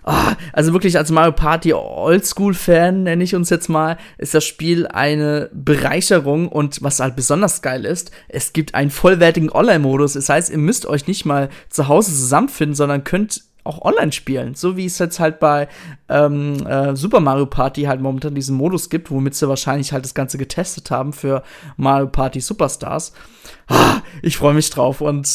Oh, 0.09 0.31
also 0.53 0.71
wirklich 0.71 0.97
als 0.97 1.11
Mario 1.11 1.33
Party 1.33 1.73
Oldschool-Fan, 1.73 3.03
nenne 3.03 3.21
ich 3.25 3.35
uns 3.35 3.49
jetzt 3.49 3.67
mal, 3.67 3.97
ist 4.17 4.33
das 4.33 4.45
Spiel 4.45 4.87
eine 4.87 5.49
Bereicherung 5.51 6.47
und 6.47 6.81
was 6.81 7.01
halt 7.01 7.17
besonders 7.17 7.61
geil 7.61 7.83
ist, 7.83 8.11
es 8.29 8.53
gibt 8.53 8.73
einen 8.73 8.89
vollwertigen 8.89 9.51
Online-Modus. 9.51 10.13
Das 10.13 10.29
heißt, 10.29 10.49
ihr 10.49 10.59
müsst 10.59 10.85
euch 10.85 11.07
nicht 11.07 11.25
mal 11.25 11.49
zu 11.67 11.89
Hause 11.89 12.11
zusammenfinden, 12.11 12.73
sondern 12.73 13.03
könnt 13.03 13.43
auch 13.67 13.81
online 13.83 14.11
spielen. 14.11 14.55
So 14.55 14.77
wie 14.77 14.85
es 14.85 14.99
jetzt 14.99 15.19
halt 15.19 15.39
bei 15.39 15.67
ähm, 16.09 16.65
äh, 16.65 16.95
Super 16.95 17.19
Mario 17.19 17.45
Party 17.45 17.83
halt 17.83 18.01
momentan 18.01 18.35
diesen 18.35 18.55
Modus 18.55 18.89
gibt, 18.89 19.11
womit 19.11 19.35
sie 19.35 19.49
wahrscheinlich 19.49 19.93
halt 19.93 20.03
das 20.03 20.13
Ganze 20.13 20.37
getestet 20.37 20.91
haben 20.91 21.13
für 21.13 21.43
Mario 21.75 22.07
Party 22.07 22.39
Superstars. 22.39 23.13
Ah, 23.67 24.01
ich 24.21 24.37
freue 24.37 24.53
mich 24.53 24.69
drauf 24.69 25.01
und 25.01 25.27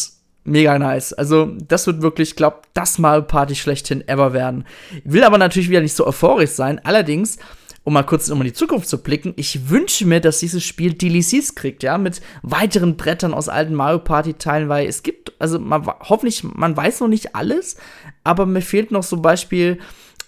mega 0.45 0.79
nice. 0.79 1.13
Also, 1.13 1.51
das 1.69 1.87
wird 1.87 2.03
wirklich, 2.03 2.37
glaub, 2.37 2.67
das 2.75 2.99
mal 2.99 3.23
Party 3.23 3.55
schlechthin 3.55 4.07
ever 4.09 4.33
werden. 4.33 4.65
Will 5.05 5.25
aber 5.25 5.39
natürlich 5.39 5.69
wieder 5.69 5.81
nicht 5.81 5.95
so 5.95 6.07
euphorisch 6.07 6.51
sein. 6.51 6.81
Allerdings, 6.85 7.39
um 7.85 7.93
mal 7.93 8.05
kurz 8.05 8.29
um 8.31 8.41
in 8.41 8.47
die 8.47 8.53
Zukunft 8.53 8.89
zu 8.89 9.03
blicken, 9.03 9.33
ich 9.37 9.69
wünsche 9.69 10.07
mir, 10.07 10.21
dass 10.21 10.39
dieses 10.39 10.63
Spiel 10.63 10.95
DLCs 10.95 11.55
kriegt, 11.55 11.83
ja, 11.83 11.99
mit 11.99 12.21
weiteren 12.43 12.97
Brettern 12.97 13.35
aus 13.35 13.49
alten 13.49 13.75
Mario 13.75 13.99
Party 13.99 14.35
Teilen, 14.35 14.69
weil 14.69 14.87
es 14.87 15.03
gibt, 15.03 15.33
also 15.39 15.59
man, 15.59 15.87
hoffentlich, 16.01 16.45
man 16.45 16.77
weiß 16.77 17.01
noch 17.01 17.09
nicht 17.09 17.35
alles, 17.35 17.77
aber 18.25 18.47
mir 18.47 18.63
fehlt 18.63 18.93
noch 18.93 19.05
zum 19.05 19.21
Beispiel 19.21 19.79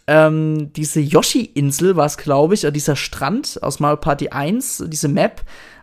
ähm, 0.07 0.73
diese 0.75 1.01
Yoshi-Insel, 1.01 1.97
war 1.97 2.07
es, 2.07 2.17
glaube 2.17 2.55
ich, 2.55 2.65
oder 2.65 2.73
dieser 2.73 2.97
Strand 2.97 3.63
aus 3.63 3.81
Mario 3.81 3.99
Party 3.99 4.29
1, 4.31 4.85
diese 4.89 5.09
Map, 5.09 5.43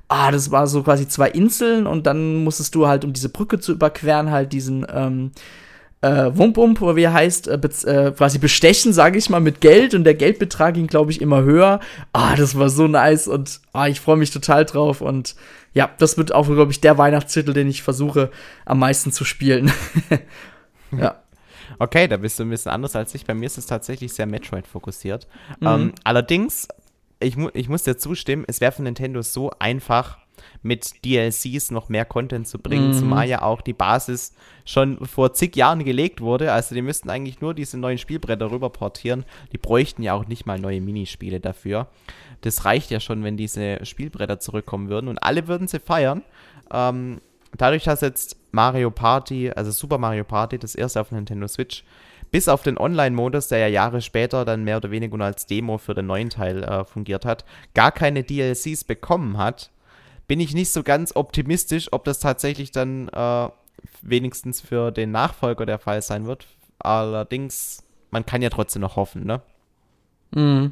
ah, 0.10 0.30
das 0.30 0.52
war 0.52 0.68
so 0.68 0.84
quasi 0.84 1.08
zwei 1.08 1.30
Inseln 1.30 1.88
und 1.88 2.06
dann 2.06 2.44
musstest 2.44 2.76
du 2.76 2.88
halt, 2.88 3.06
um 3.06 3.14
diese 3.14 3.30
Brücke 3.30 3.60
zu 3.60 3.72
überqueren, 3.72 4.30
halt 4.30 4.52
diesen, 4.52 4.86
ähm, 4.94 5.32
äh, 6.02 6.32
Wump 6.36 6.82
wie 6.82 7.04
er 7.04 7.14
heißt, 7.14 7.48
äh, 7.48 7.56
äh, 7.56 8.12
quasi 8.12 8.40
bestechen, 8.40 8.94
sage 8.94 9.18
ich 9.18 9.30
mal, 9.30 9.40
mit 9.40 9.62
Geld 9.62 9.94
und 9.94 10.04
der 10.04 10.16
Geldbetrag 10.16 10.74
ging, 10.74 10.88
glaube 10.88 11.12
ich, 11.12 11.22
immer 11.22 11.44
höher. 11.44 11.80
Ah, 12.14 12.36
das 12.36 12.58
war 12.58 12.70
so 12.70 12.88
nice 12.88 13.28
und 13.28 13.62
ah, 13.74 13.88
ich 13.88 14.00
freue 14.00 14.18
mich 14.18 14.32
total 14.32 14.66
drauf 14.66 15.02
und 15.02 15.36
ja, 15.74 15.90
das 16.00 16.18
wird 16.18 16.34
auch, 16.34 16.48
glaube 16.48 16.72
ich, 16.72 16.82
der 16.82 16.98
Weihnachtstitel, 16.98 17.54
den 17.54 17.70
ich 17.70 17.84
versuche 17.84 18.30
am 18.66 18.80
meisten 18.80 19.12
zu 19.12 19.24
spielen. 19.24 19.72
ja. 20.98 21.16
Okay, 21.80 22.08
da 22.08 22.18
bist 22.18 22.38
du 22.38 22.44
ein 22.44 22.50
bisschen 22.50 22.72
anders 22.72 22.96
als 22.96 23.16
ich. 23.16 23.26
Bei 23.26 23.34
mir 23.34 23.46
ist 23.46 23.58
es 23.58 23.66
tatsächlich 23.66 24.14
sehr 24.14 24.26
Metroid 24.26 24.68
fokussiert. 24.68 25.28
Mhm. 25.60 25.68
Ähm, 25.68 25.94
allerdings 26.04 26.68
ich, 27.22 27.38
mu 27.38 27.50
ich 27.54 27.70
muss 27.70 27.84
dir 27.84 27.98
zustimmen, 27.98 28.44
es 28.48 28.62
wäre 28.62 28.72
für 28.72 28.84
Nintendo 28.84 29.22
so 29.22 29.52
einfach, 29.60 30.18
mit 30.62 31.04
DLCs 31.06 31.72
noch 31.72 31.90
mehr 31.90 32.06
Content 32.06 32.48
zu 32.48 32.60
bringen, 32.60 32.90
mhm. 32.90 32.94
zumal 32.94 33.28
ja 33.28 33.42
auch 33.42 33.62
die 33.62 33.74
Basis 33.74 34.34
schon 34.64 35.04
vor 35.06 35.34
zig 35.34 35.56
Jahren 35.56 35.84
gelegt 35.84 36.22
wurde. 36.22 36.52
Also 36.52 36.76
die 36.76 36.82
müssten 36.82 37.10
eigentlich 37.10 37.42
nur 37.42 37.54
diese 37.54 37.78
neuen 37.78 37.98
Spielbretter 37.98 38.52
rüber 38.52 38.70
portieren. 38.70 39.26
Die 39.52 39.58
bräuchten 39.58 40.04
ja 40.04 40.14
auch 40.14 40.28
nicht 40.28 40.46
mal 40.46 40.60
neue 40.60 40.82
Minispiele 40.82 41.40
dafür. 41.40 41.88
Das 42.42 42.66
reicht 42.66 42.92
ja 42.92 43.00
schon, 43.00 43.24
wenn 43.24 43.38
diese 43.38 43.84
Spielbretter 43.86 44.40
zurückkommen 44.40 44.90
würden 44.90 45.08
und 45.08 45.18
alle 45.18 45.48
würden 45.48 45.68
sie 45.68 45.80
feiern. 45.80 46.24
Ähm, 46.72 47.22
dadurch, 47.58 47.84
dass 47.84 48.02
jetzt 48.02 48.38
Mario 48.52 48.92
Party, 48.92 49.52
also 49.52 49.72
Super 49.72 49.98
Mario 49.98 50.24
Party, 50.24 50.58
das 50.60 50.76
erste 50.76 51.02
auf 51.02 51.12
Nintendo 51.12 51.48
Switch, 51.48 51.84
bis 52.32 52.48
auf 52.48 52.64
den 52.64 52.78
Online-Modus, 52.78 53.50
der 53.50 53.60
ja 53.60 53.68
Jahre 53.68 54.02
später 54.02 54.46
dann 54.46 54.64
mehr 54.64 54.78
oder 54.78 54.90
weniger 54.90 55.18
nur 55.18 55.26
als 55.26 55.46
Demo 55.46 55.78
für 55.78 55.94
den 55.94 56.08
neuen 56.08 56.30
Teil 56.30 56.64
äh, 56.64 56.86
fungiert 56.86 57.26
hat, 57.26 57.46
gar 57.74 57.92
keine 57.92 58.24
DLCs 58.24 58.86
bekommen 58.86 59.38
hat, 59.38 59.70
bin 60.32 60.40
ich 60.40 60.54
nicht 60.54 60.72
so 60.72 60.82
ganz 60.82 61.14
optimistisch, 61.14 61.92
ob 61.92 62.06
das 62.06 62.20
tatsächlich 62.20 62.72
dann 62.72 63.10
äh, 63.10 63.50
wenigstens 64.02 64.62
für 64.62 64.90
den 64.90 65.12
Nachfolger 65.12 65.66
der 65.66 65.78
Fall 65.78 66.02
sein 66.02 66.26
wird. 66.26 66.48
Allerdings, 66.80 67.84
man 68.12 68.26
kann 68.26 68.42
ja 68.42 68.50
trotzdem 68.50 68.82
noch 68.82 68.96
hoffen, 68.96 69.26
ne? 69.26 69.42
Mhm. 70.34 70.72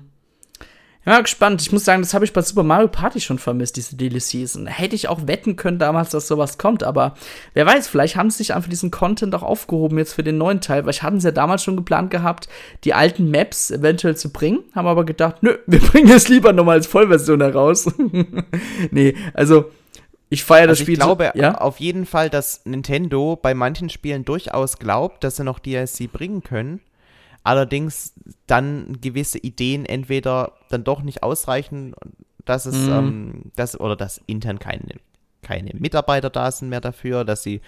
Ja, 1.10 1.22
gespannt. 1.22 1.60
Ich 1.60 1.72
muss 1.72 1.86
sagen, 1.86 2.04
das 2.04 2.14
habe 2.14 2.24
ich 2.24 2.34
bei 2.34 2.44
Super 2.44 2.62
Mario 2.62 2.88
Party 2.88 3.20
schon 3.20 3.40
vermisst, 3.40 3.78
diese 3.78 3.96
DLCs. 3.96 4.56
Und 4.56 4.68
hätte 4.68 4.96
ich 4.96 5.10
auch 5.10 5.26
wetten 5.26 5.56
können 5.56 5.80
damals, 5.80 6.12
dass 6.12 6.28
sowas 6.28 6.60
kommt. 6.60 6.84
Aber 6.84 7.16
wer 7.56 7.66
weiß, 7.66 7.88
vielleicht 7.88 8.16
haben 8.16 8.30
sie 8.30 8.38
sich 8.38 8.54
einfach 8.54 8.70
diesen 8.70 8.92
Content 8.92 9.34
auch 9.34 9.42
aufgehoben 9.42 9.98
jetzt 9.98 10.14
für 10.14 10.22
den 10.22 10.38
neuen 10.38 10.62
Teil. 10.62 10.86
Weil 10.86 10.92
ich 10.92 11.02
hatten 11.02 11.20
sie 11.20 11.30
ja 11.30 11.32
damals 11.32 11.64
schon 11.64 11.76
geplant 11.76 12.12
gehabt, 12.12 12.48
die 12.84 12.94
alten 12.94 13.32
Maps 13.32 13.72
eventuell 13.72 14.16
zu 14.18 14.32
bringen. 14.32 14.60
Haben 14.76 14.86
aber 14.86 15.04
gedacht, 15.04 15.42
nö, 15.42 15.58
wir 15.66 15.80
bringen 15.80 16.12
es 16.12 16.28
lieber 16.28 16.54
nochmal 16.54 16.76
als 16.76 16.86
Vollversion 16.86 17.42
heraus. 17.42 17.88
nee, 18.92 19.16
also 19.34 19.72
ich 20.30 20.44
feiere 20.44 20.68
das 20.68 20.78
also 20.78 20.84
Spiel. 20.84 20.94
Ich 20.94 21.00
glaube 21.00 21.32
ja? 21.34 21.56
auf 21.56 21.80
jeden 21.80 22.06
Fall, 22.06 22.30
dass 22.30 22.62
Nintendo 22.66 23.36
bei 23.36 23.56
manchen 23.56 23.90
Spielen 23.90 24.26
durchaus 24.26 24.78
glaubt, 24.78 25.24
dass 25.24 25.38
sie 25.38 25.44
noch 25.44 25.58
DLC 25.58 26.12
bringen 26.12 26.44
können 26.44 26.82
allerdings 27.50 28.14
dann 28.46 29.00
gewisse 29.02 29.40
Ideen 29.40 29.88
entweder 29.88 30.54
dann 30.70 30.84
doch 30.84 31.02
nicht 31.02 31.24
ausreichen, 31.24 31.96
dass 32.46 32.68
es, 32.68 32.76
mhm. 32.76 32.94
ähm, 32.94 33.42
dass, 33.56 33.80
oder 33.80 33.96
dass 33.96 34.22
intern 34.28 34.60
keine, 34.60 34.98
keine 35.42 35.72
Mitarbeiter 35.74 36.30
da 36.30 36.52
sind 36.52 36.70
mehr 36.70 36.80
dafür, 36.80 37.26
dass 37.26 37.42
sie 37.42 37.62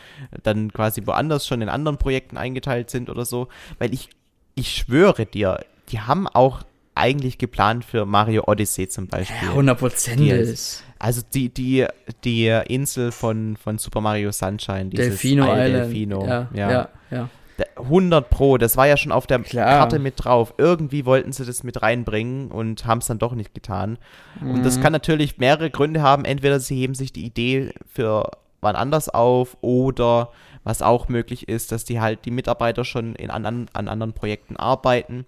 dann 0.43 0.71
quasi 0.71 1.07
woanders 1.07 1.47
schon 1.47 1.63
in 1.63 1.69
anderen 1.69 1.97
Projekten 1.97 2.37
eingeteilt 2.37 2.91
sind 2.91 3.09
oder 3.09 3.25
so. 3.25 3.47
Weil 3.79 3.91
ich, 3.91 4.09
ich 4.53 4.69
schwöre 4.69 5.25
dir, 5.25 5.65
die 5.89 5.99
haben 5.99 6.27
auch 6.27 6.61
eigentlich 6.93 7.39
geplant 7.39 7.83
für 7.83 8.05
Mario 8.05 8.43
Odyssey 8.45 8.87
zum 8.87 9.07
Beispiel. 9.07 9.47
Ja, 9.47 9.55
hundertprozentig. 9.55 10.83
Also 10.99 11.23
die, 11.33 11.49
die, 11.49 11.87
die 12.23 12.45
Insel 12.67 13.11
von, 13.11 13.57
von 13.57 13.79
Super 13.79 14.01
Mario 14.01 14.31
Sunshine, 14.31 14.91
Delfino 14.91 15.45
Island. 15.45 15.73
Delfino. 15.73 16.27
Ja, 16.27 16.49
ja, 16.53 16.71
ja. 16.71 16.89
ja. 17.09 17.29
100 17.75 18.29
Pro, 18.29 18.57
das 18.57 18.77
war 18.77 18.87
ja 18.87 18.97
schon 18.97 19.11
auf 19.11 19.27
der 19.27 19.39
Klar. 19.39 19.65
Karte 19.65 19.99
mit 19.99 20.15
drauf. 20.17 20.53
Irgendwie 20.57 21.05
wollten 21.05 21.33
sie 21.33 21.45
das 21.45 21.63
mit 21.63 21.81
reinbringen 21.81 22.51
und 22.51 22.85
haben 22.85 22.99
es 22.99 23.07
dann 23.07 23.19
doch 23.19 23.33
nicht 23.33 23.53
getan. 23.53 23.97
Mhm. 24.39 24.51
Und 24.51 24.65
das 24.65 24.77
mhm. 24.77 24.83
kann 24.83 24.93
natürlich 24.93 25.37
mehrere 25.37 25.69
Gründe 25.69 26.01
haben. 26.01 26.25
Entweder 26.25 26.59
sie 26.59 26.75
heben 26.75 26.95
sich 26.95 27.13
die 27.13 27.25
Idee 27.25 27.73
für 27.91 28.29
wann 28.61 28.75
anders 28.75 29.09
auf 29.09 29.57
oder 29.61 30.31
was 30.63 30.81
auch 30.81 31.07
möglich 31.07 31.47
ist, 31.47 31.71
dass 31.71 31.85
die 31.85 31.99
halt 31.99 32.25
die 32.25 32.31
Mitarbeiter 32.31 32.85
schon 32.85 33.15
in 33.15 33.31
an, 33.31 33.67
an 33.73 33.87
anderen 33.87 34.13
Projekten 34.13 34.57
arbeiten. 34.57 35.25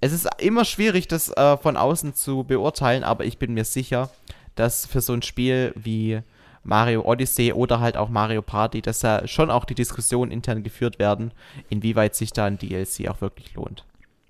Es 0.00 0.12
ist 0.12 0.28
immer 0.38 0.64
schwierig, 0.64 1.06
das 1.06 1.28
äh, 1.36 1.56
von 1.56 1.76
außen 1.76 2.14
zu 2.14 2.42
beurteilen, 2.42 3.04
aber 3.04 3.24
ich 3.24 3.38
bin 3.38 3.54
mir 3.54 3.64
sicher, 3.64 4.10
dass 4.56 4.84
für 4.84 5.00
so 5.00 5.12
ein 5.12 5.22
Spiel 5.22 5.72
wie 5.76 6.22
Mario 6.64 7.02
Odyssey 7.02 7.52
oder 7.52 7.80
halt 7.80 7.96
auch 7.96 8.08
Mario 8.08 8.42
Party, 8.42 8.82
dass 8.82 9.00
da 9.00 9.26
schon 9.26 9.50
auch 9.50 9.64
die 9.64 9.74
Diskussionen 9.74 10.30
intern 10.30 10.62
geführt 10.62 10.98
werden, 10.98 11.32
inwieweit 11.68 12.14
sich 12.14 12.32
da 12.32 12.44
ein 12.46 12.58
DLC 12.58 13.08
auch 13.08 13.20
wirklich 13.20 13.54
lohnt. 13.54 13.84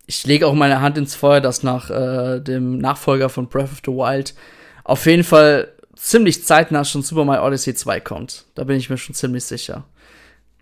Ich 0.06 0.26
lege 0.26 0.46
auch 0.46 0.54
meine 0.54 0.80
Hand 0.80 0.98
ins 0.98 1.14
Feuer, 1.14 1.40
dass 1.40 1.62
nach 1.62 1.90
äh, 1.90 2.40
dem 2.40 2.78
Nachfolger 2.78 3.28
von 3.28 3.48
Breath 3.48 3.72
of 3.72 3.80
the 3.84 3.92
Wild 3.92 4.34
auf 4.84 5.06
jeden 5.06 5.24
Fall 5.24 5.68
ziemlich 5.94 6.44
zeitnah 6.44 6.84
schon 6.84 7.02
Super 7.02 7.24
Mario 7.24 7.46
Odyssey 7.46 7.74
2 7.74 8.00
kommt. 8.00 8.46
Da 8.54 8.64
bin 8.64 8.76
ich 8.76 8.90
mir 8.90 8.98
schon 8.98 9.14
ziemlich 9.14 9.44
sicher. 9.44 9.84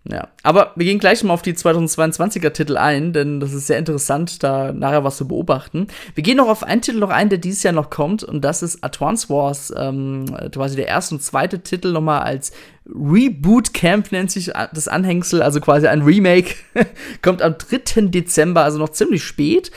Ja, 0.03 0.29
aber 0.41 0.71
wir 0.75 0.85
gehen 0.85 0.97
gleich 0.97 1.23
mal 1.23 1.33
auf 1.33 1.43
die 1.43 1.53
2022er 1.53 2.49
Titel 2.49 2.75
ein, 2.75 3.13
denn 3.13 3.39
das 3.39 3.53
ist 3.53 3.67
sehr 3.67 3.77
interessant, 3.77 4.41
da 4.41 4.73
nachher 4.73 5.03
was 5.03 5.17
zu 5.17 5.27
beobachten. 5.27 5.87
Wir 6.15 6.23
gehen 6.23 6.37
noch 6.37 6.47
auf 6.47 6.63
einen 6.63 6.81
Titel 6.81 6.97
noch 6.97 7.11
ein, 7.11 7.29
der 7.29 7.37
dieses 7.37 7.61
Jahr 7.61 7.73
noch 7.73 7.91
kommt, 7.91 8.23
und 8.23 8.41
das 8.41 8.63
ist 8.63 8.83
Advance 8.83 9.29
Wars, 9.29 9.71
ähm, 9.77 10.25
quasi 10.51 10.75
der 10.75 10.87
erste 10.87 11.15
und 11.15 11.21
zweite 11.21 11.59
Titel 11.59 11.91
nochmal 11.91 12.21
als 12.21 12.51
Reboot 12.87 13.75
Camp 13.75 14.11
nennt 14.11 14.31
sich 14.31 14.51
das 14.73 14.87
Anhängsel, 14.87 15.43
also 15.43 15.61
quasi 15.61 15.85
ein 15.85 16.01
Remake, 16.01 16.55
kommt 17.21 17.43
am 17.43 17.55
3. 17.57 18.07
Dezember, 18.07 18.63
also 18.63 18.79
noch 18.79 18.89
ziemlich 18.89 19.23
spät. 19.23 19.71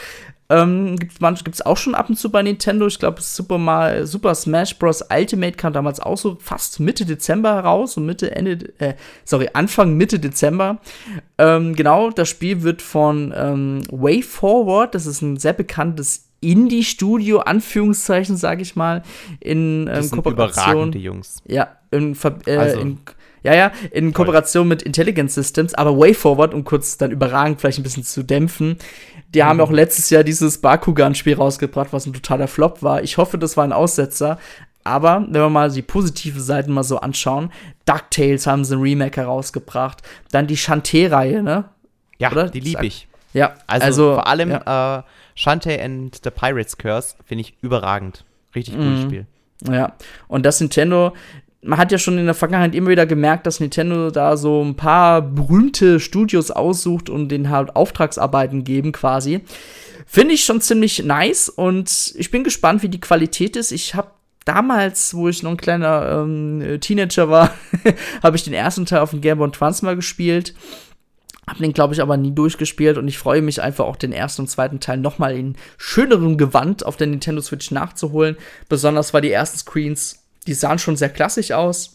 Ähm, 0.51 0.97
gibt 0.97 1.23
es 1.55 1.65
auch 1.65 1.77
schon 1.77 1.95
ab 1.95 2.11
und 2.11 2.17
zu 2.17 2.31
bei 2.31 2.43
Nintendo. 2.43 2.87
Ich 2.87 2.99
glaube, 2.99 3.23
Super, 3.23 4.07
Super 4.07 4.35
Smash 4.35 4.79
Bros. 4.79 5.03
Ultimate 5.11 5.57
kam 5.57 5.73
damals 5.73 6.01
auch 6.01 6.19
so 6.19 6.37
fast 6.39 6.81
Mitte 6.81 7.07
Dezember 7.07 7.55
heraus 7.55 7.97
und 7.97 8.05
Mitte, 8.05 8.35
Ende, 8.35 8.73
äh, 8.79 8.95
sorry, 9.25 9.49
Anfang 9.55 9.97
Mitte 9.97 10.19
Dezember. 10.19 10.81
Ähm, 11.39 11.75
genau, 11.75 12.11
das 12.11 12.29
Spiel 12.29 12.63
wird 12.63 12.83
von 12.83 13.33
ähm, 13.35 13.83
Way 13.91 14.23
Forward, 14.23 14.95
das 14.95 15.07
ist 15.07 15.23
ein 15.23 15.39
sehr 15.39 15.55
bekanntes 15.55 16.29
Indie-Studio, 16.41 17.41
Anführungszeichen, 17.41 18.37
sage 18.37 18.61
ich 18.61 18.77
mal, 18.77 19.03
in 19.41 19.89
ähm, 19.91 20.11
Kooperation. 20.11 20.93
Die 20.93 21.03
Jungs. 21.03 21.39
Ja, 21.47 21.69
in, 21.91 22.15
äh, 22.45 22.57
also. 22.57 22.81
in 22.81 22.99
ja, 23.45 23.55
ja, 23.55 23.73
in 23.91 24.15
Kooperation 24.15 24.67
mit 24.67 24.81
Intelligence 24.83 25.35
Systems, 25.35 25.75
aber 25.75 25.99
WayForward, 25.99 26.55
um 26.55 26.65
kurz 26.65 26.97
dann 26.97 27.11
überragend 27.11 27.61
vielleicht 27.61 27.79
ein 27.79 27.83
bisschen 27.83 28.03
zu 28.03 28.23
dämpfen, 28.23 28.79
die 29.35 29.43
mhm. 29.43 29.47
haben 29.47 29.61
auch 29.61 29.71
letztes 29.71 30.11
Jahr 30.11 30.25
dieses 30.25 30.61
Bakugan-Spiel 30.61 31.35
rausgebracht, 31.35 31.93
was 31.93 32.07
ein 32.07 32.13
totaler 32.13 32.49
Flop 32.49 32.83
war. 32.83 33.03
Ich 33.03 33.19
hoffe, 33.19 33.37
das 33.39 33.57
war 33.57 33.65
ein 33.65 33.73
Aussetzer. 33.73 34.39
Aber 34.85 35.25
wenn 35.27 35.41
wir 35.41 35.49
mal 35.49 35.71
die 35.71 35.83
positive 35.83 36.41
Seiten 36.41 36.73
mal 36.73 36.85
so 36.85 36.99
anschauen, 36.99 37.51
DuckTales 37.87 38.47
haben 38.47 38.65
sie 38.65 38.77
ein 38.77 38.83
Remake 38.83 39.21
herausgebracht. 39.21 40.03
Dann 40.31 40.47
die 40.47 40.57
Shantae-Reihe, 40.57 41.43
ne? 41.43 41.65
Ja, 42.19 42.31
Oder? 42.31 42.49
die 42.51 42.61
liebe 42.61 42.87
ich. 42.87 43.09
Ja, 43.33 43.55
also, 43.67 43.87
also 43.87 44.15
vor 44.15 44.27
allem 44.27 44.51
ja. 44.51 44.99
äh, 44.99 45.03
Shantae 45.35 45.81
and 45.81 46.21
the 46.23 46.31
Pirates 46.31 46.79
Curse 46.79 47.17
finde 47.25 47.43
ich 47.43 47.55
überragend. 47.63 48.25
Richtig 48.55 48.75
cooles 48.75 49.01
mhm. 49.01 49.07
Spiel. 49.07 49.27
Ja, 49.69 49.95
und 50.29 50.45
das 50.45 50.61
Nintendo, 50.61 51.15
man 51.65 51.79
hat 51.79 51.93
ja 51.93 51.99
schon 51.99 52.19
in 52.19 52.27
der 52.27 52.35
Vergangenheit 52.35 52.75
immer 52.75 52.91
wieder 52.91 53.07
gemerkt, 53.07 53.47
dass 53.47 53.61
Nintendo 53.61 54.11
da 54.11 54.37
so 54.37 54.63
ein 54.63 54.77
paar 54.77 55.23
berühmte 55.23 55.99
Studios 55.99 56.51
aussucht 56.51 57.09
und 57.09 57.29
denen 57.29 57.51
halt 57.51 57.75
Auftragsarbeiten 57.75 58.65
geben 58.65 58.93
quasi. 58.93 59.41
Finde 60.07 60.35
ich 60.35 60.45
schon 60.45 60.61
ziemlich 60.61 61.03
nice 61.03 61.49
und 61.49 62.15
ich 62.17 62.31
bin 62.31 62.45
gespannt, 62.45 62.83
wie 62.83 62.89
die 62.89 63.01
Qualität 63.01 63.57
ist. 63.57 63.73
Ich 63.73 63.95
habe 63.95 64.11
damals, 64.45 65.15
wo 65.15 65.29
ich 65.29 65.43
noch 65.43 65.53
ein 65.53 65.57
kleiner 65.57 66.23
ähm, 66.23 66.79
Teenager 66.81 67.31
war, 67.31 67.55
habe 68.23 68.37
ich 68.37 68.45
den 68.45 68.53
ersten 68.53 68.85
Teil 68.85 69.01
auf 69.01 69.11
dem 69.11 69.23
Game 69.23 69.39
Boy 69.39 69.49
Advance 69.49 69.85
mal 69.85 69.97
gespielt. 69.97 70.55
Hab 71.47 71.59
den, 71.59 71.73
glaube 71.73 71.95
ich, 71.95 72.01
aber 72.01 72.17
nie 72.17 72.35
durchgespielt 72.35 72.97
und 72.97 73.09
ich 73.09 73.19
freue 73.19 73.43
mich 73.43 73.61
einfach 73.61 73.85
auch 73.85 73.97
den 73.97 74.13
ersten 74.13 74.43
und 74.43 74.49
zweiten 74.49 74.81
Teil 74.81 74.99
nochmal 74.99 75.37
in 75.37 75.57
schönerem 75.77 76.39
Gewand 76.39 76.87
auf 76.87 76.97
der 76.97 77.07
Nintendo 77.07 77.43
Switch 77.43 77.71
nachzuholen. 77.71 78.37
Besonders 78.69 79.13
weil 79.13 79.23
die 79.23 79.33
ersten 79.33 79.59
Screens 79.59 80.24
die 80.47 80.55
sahen 80.55 80.79
schon 80.79 80.97
sehr 80.97 81.09
klassisch 81.09 81.53
aus, 81.53 81.95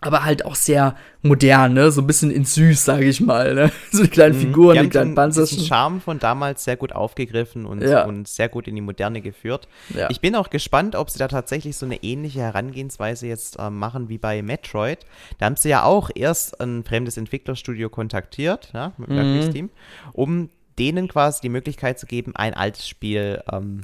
aber 0.00 0.24
halt 0.24 0.44
auch 0.44 0.54
sehr 0.54 0.96
modern, 1.22 1.74
ne? 1.74 1.90
So 1.90 2.02
ein 2.02 2.06
bisschen 2.06 2.30
in 2.30 2.44
süß, 2.44 2.84
sage 2.84 3.06
ich 3.06 3.20
mal, 3.20 3.54
ne? 3.54 3.72
So 3.92 4.02
die 4.02 4.08
kleinen 4.08 4.36
mhm. 4.36 4.40
Figuren, 4.40 4.76
die, 4.76 4.82
die 4.82 4.88
kleinen 4.90 5.14
Panzer. 5.14 5.46
Den 5.46 5.60
Charme 5.60 6.00
von 6.00 6.18
damals 6.18 6.64
sehr 6.64 6.76
gut 6.76 6.92
aufgegriffen 6.92 7.66
und, 7.66 7.82
ja. 7.82 8.04
und 8.04 8.28
sehr 8.28 8.48
gut 8.48 8.68
in 8.68 8.74
die 8.74 8.80
Moderne 8.80 9.20
geführt. 9.20 9.68
Ja. 9.94 10.08
Ich 10.10 10.20
bin 10.20 10.34
auch 10.34 10.50
gespannt, 10.50 10.96
ob 10.96 11.10
sie 11.10 11.18
da 11.18 11.28
tatsächlich 11.28 11.76
so 11.76 11.86
eine 11.86 12.02
ähnliche 12.02 12.40
Herangehensweise 12.40 13.26
jetzt 13.26 13.58
äh, 13.58 13.70
machen 13.70 14.08
wie 14.08 14.18
bei 14.18 14.42
Metroid. 14.42 15.06
Da 15.38 15.46
haben 15.46 15.56
sie 15.56 15.70
ja 15.70 15.84
auch 15.84 16.10
erst 16.14 16.60
ein 16.60 16.84
fremdes 16.84 17.16
Entwicklerstudio 17.16 17.88
kontaktiert, 17.88 18.70
ja, 18.74 18.92
mit 18.98 19.08
mhm. 19.08 19.52
Team, 19.52 19.70
um 20.12 20.50
denen 20.78 21.08
quasi 21.08 21.40
die 21.40 21.48
Möglichkeit 21.48 21.98
zu 21.98 22.06
geben, 22.06 22.36
ein 22.36 22.54
altes 22.54 22.86
Spiel 22.86 23.42
ähm, 23.50 23.82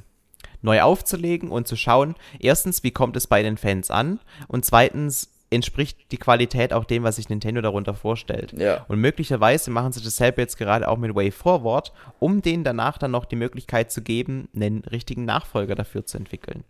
neu 0.63 0.81
aufzulegen 0.81 1.51
und 1.51 1.69
zu 1.69 1.77
schauen, 1.77 2.15
erstens, 2.39 2.83
wie 2.83 2.91
kommt 2.91 3.17
es 3.17 3.27
bei 3.27 3.43
den 3.43 3.57
Fans 3.57 3.91
an 3.91 4.21
und 4.49 4.65
zweitens, 4.65 5.29
entspricht 5.53 6.11
die 6.11 6.17
Qualität 6.17 6.73
auch 6.73 6.85
dem, 6.85 7.03
was 7.03 7.17
sich 7.17 7.29
Nintendo 7.29 7.61
darunter 7.61 7.95
vorstellt. 7.95 8.53
Ja. 8.57 8.85
Und 8.89 8.99
möglicherweise 8.99 9.71
machen 9.71 9.93
sie 9.93 10.03
dasselbe 10.03 10.41
jetzt 10.41 10.57
gerade 10.57 10.89
auch 10.89 10.97
mit 10.97 11.15
Way 11.15 11.31
Forward, 11.31 11.93
um 12.19 12.43
denen 12.43 12.65
danach 12.65 12.99
dann 12.99 13.11
noch 13.11 13.27
die 13.27 13.37
Möglichkeit 13.37 13.93
zu 13.93 14.03
geben, 14.03 14.49
einen 14.55 14.81
richtigen 14.91 15.25
Nachfolger 15.25 15.75
dafür 15.75 16.07
zu 16.07 16.17
entwickeln. 16.17 16.65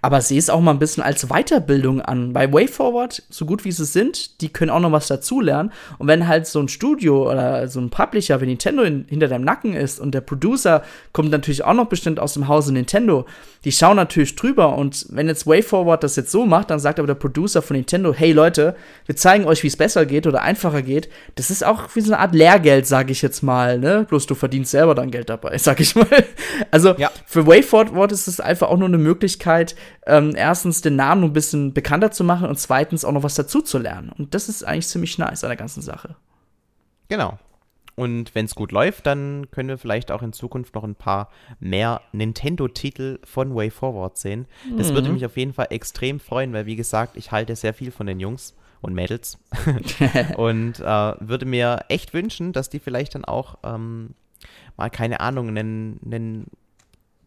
Aber 0.00 0.20
sehe 0.20 0.38
es 0.38 0.50
auch 0.50 0.60
mal 0.60 0.70
ein 0.70 0.78
bisschen 0.78 1.02
als 1.02 1.28
Weiterbildung 1.28 2.00
an. 2.00 2.32
Bei 2.32 2.52
WayForward, 2.52 3.22
so 3.28 3.46
gut 3.46 3.64
wie 3.64 3.72
sie 3.72 3.84
sind, 3.84 4.40
die 4.40 4.48
können 4.48 4.70
auch 4.70 4.80
noch 4.80 4.92
was 4.92 5.08
dazulernen. 5.08 5.72
Und 5.98 6.08
wenn 6.08 6.26
halt 6.26 6.46
so 6.46 6.60
ein 6.60 6.68
Studio 6.68 7.30
oder 7.30 7.68
so 7.68 7.80
ein 7.80 7.90
Publisher 7.90 8.40
wie 8.40 8.46
Nintendo 8.46 8.82
in, 8.82 9.04
hinter 9.08 9.28
deinem 9.28 9.44
Nacken 9.44 9.74
ist 9.74 10.00
und 10.00 10.14
der 10.14 10.20
Producer 10.20 10.82
kommt 11.12 11.30
natürlich 11.30 11.64
auch 11.64 11.74
noch 11.74 11.86
bestimmt 11.86 12.18
aus 12.20 12.34
dem 12.34 12.48
Hause 12.48 12.72
Nintendo, 12.72 13.26
die 13.64 13.72
schauen 13.72 13.96
natürlich 13.96 14.36
drüber. 14.36 14.76
Und 14.76 15.06
wenn 15.10 15.28
jetzt 15.28 15.46
WayForward 15.46 16.02
das 16.02 16.16
jetzt 16.16 16.30
so 16.30 16.46
macht, 16.46 16.70
dann 16.70 16.78
sagt 16.78 16.98
aber 16.98 17.06
der 17.06 17.14
Producer 17.14 17.62
von 17.62 17.76
Nintendo, 17.76 18.12
hey 18.12 18.32
Leute, 18.32 18.76
wir 19.06 19.16
zeigen 19.16 19.44
euch, 19.46 19.62
wie 19.62 19.68
es 19.68 19.76
besser 19.76 20.06
geht 20.06 20.26
oder 20.26 20.42
einfacher 20.42 20.82
geht. 20.82 21.08
Das 21.34 21.50
ist 21.50 21.64
auch 21.64 21.94
wie 21.94 22.00
so 22.00 22.12
eine 22.12 22.20
Art 22.20 22.34
Lehrgeld, 22.34 22.86
sage 22.86 23.12
ich 23.12 23.22
jetzt 23.22 23.42
mal. 23.42 23.78
Ne? 23.78 24.06
Bloß 24.08 24.26
du 24.26 24.34
verdienst 24.34 24.70
selber 24.70 24.94
dann 24.94 25.10
Geld 25.10 25.28
dabei, 25.28 25.58
sag 25.58 25.80
ich 25.80 25.94
mal. 25.94 26.06
Also 26.70 26.94
ja. 26.96 27.10
für 27.26 27.46
WayForward 27.46 28.12
ist 28.12 28.28
es 28.28 28.40
einfach 28.40 28.68
auch 28.68 28.78
nur 28.78 28.88
eine 28.88 28.98
Möglichkeit, 28.98 29.53
ähm, 30.06 30.34
erstens 30.36 30.80
den 30.80 30.96
Namen 30.96 31.24
ein 31.24 31.32
bisschen 31.32 31.72
bekannter 31.72 32.10
zu 32.10 32.24
machen 32.24 32.48
und 32.48 32.58
zweitens 32.58 33.04
auch 33.04 33.12
noch 33.12 33.22
was 33.22 33.34
dazu 33.34 33.60
zu 33.62 33.78
lernen. 33.78 34.10
Und 34.16 34.34
das 34.34 34.48
ist 34.48 34.64
eigentlich 34.64 34.88
ziemlich 34.88 35.18
nice 35.18 35.44
an 35.44 35.50
der 35.50 35.56
ganzen 35.56 35.82
Sache. 35.82 36.16
Genau. 37.08 37.38
Und 37.96 38.34
wenn 38.34 38.44
es 38.44 38.54
gut 38.54 38.72
läuft, 38.72 39.06
dann 39.06 39.50
können 39.50 39.68
wir 39.68 39.78
vielleicht 39.78 40.10
auch 40.10 40.22
in 40.22 40.32
Zukunft 40.32 40.74
noch 40.74 40.82
ein 40.82 40.96
paar 40.96 41.30
mehr 41.60 42.00
Nintendo-Titel 42.12 43.20
von 43.24 43.54
Way 43.54 43.70
Forward 43.70 44.18
sehen. 44.18 44.46
Das 44.76 44.90
mhm. 44.90 44.94
würde 44.94 45.08
mich 45.10 45.24
auf 45.24 45.36
jeden 45.36 45.52
Fall 45.52 45.68
extrem 45.70 46.18
freuen, 46.18 46.52
weil 46.52 46.66
wie 46.66 46.76
gesagt, 46.76 47.16
ich 47.16 47.30
halte 47.30 47.54
sehr 47.54 47.72
viel 47.72 47.92
von 47.92 48.06
den 48.06 48.18
Jungs 48.18 48.56
und 48.80 48.94
Mädels. 48.94 49.38
und 50.36 50.80
äh, 50.80 51.14
würde 51.20 51.46
mir 51.46 51.84
echt 51.88 52.14
wünschen, 52.14 52.52
dass 52.52 52.68
die 52.68 52.80
vielleicht 52.80 53.14
dann 53.14 53.24
auch 53.24 53.58
ähm, 53.62 54.14
mal, 54.76 54.90
keine 54.90 55.20
Ahnung, 55.20 55.48
einen, 55.48 56.00
einen 56.04 56.46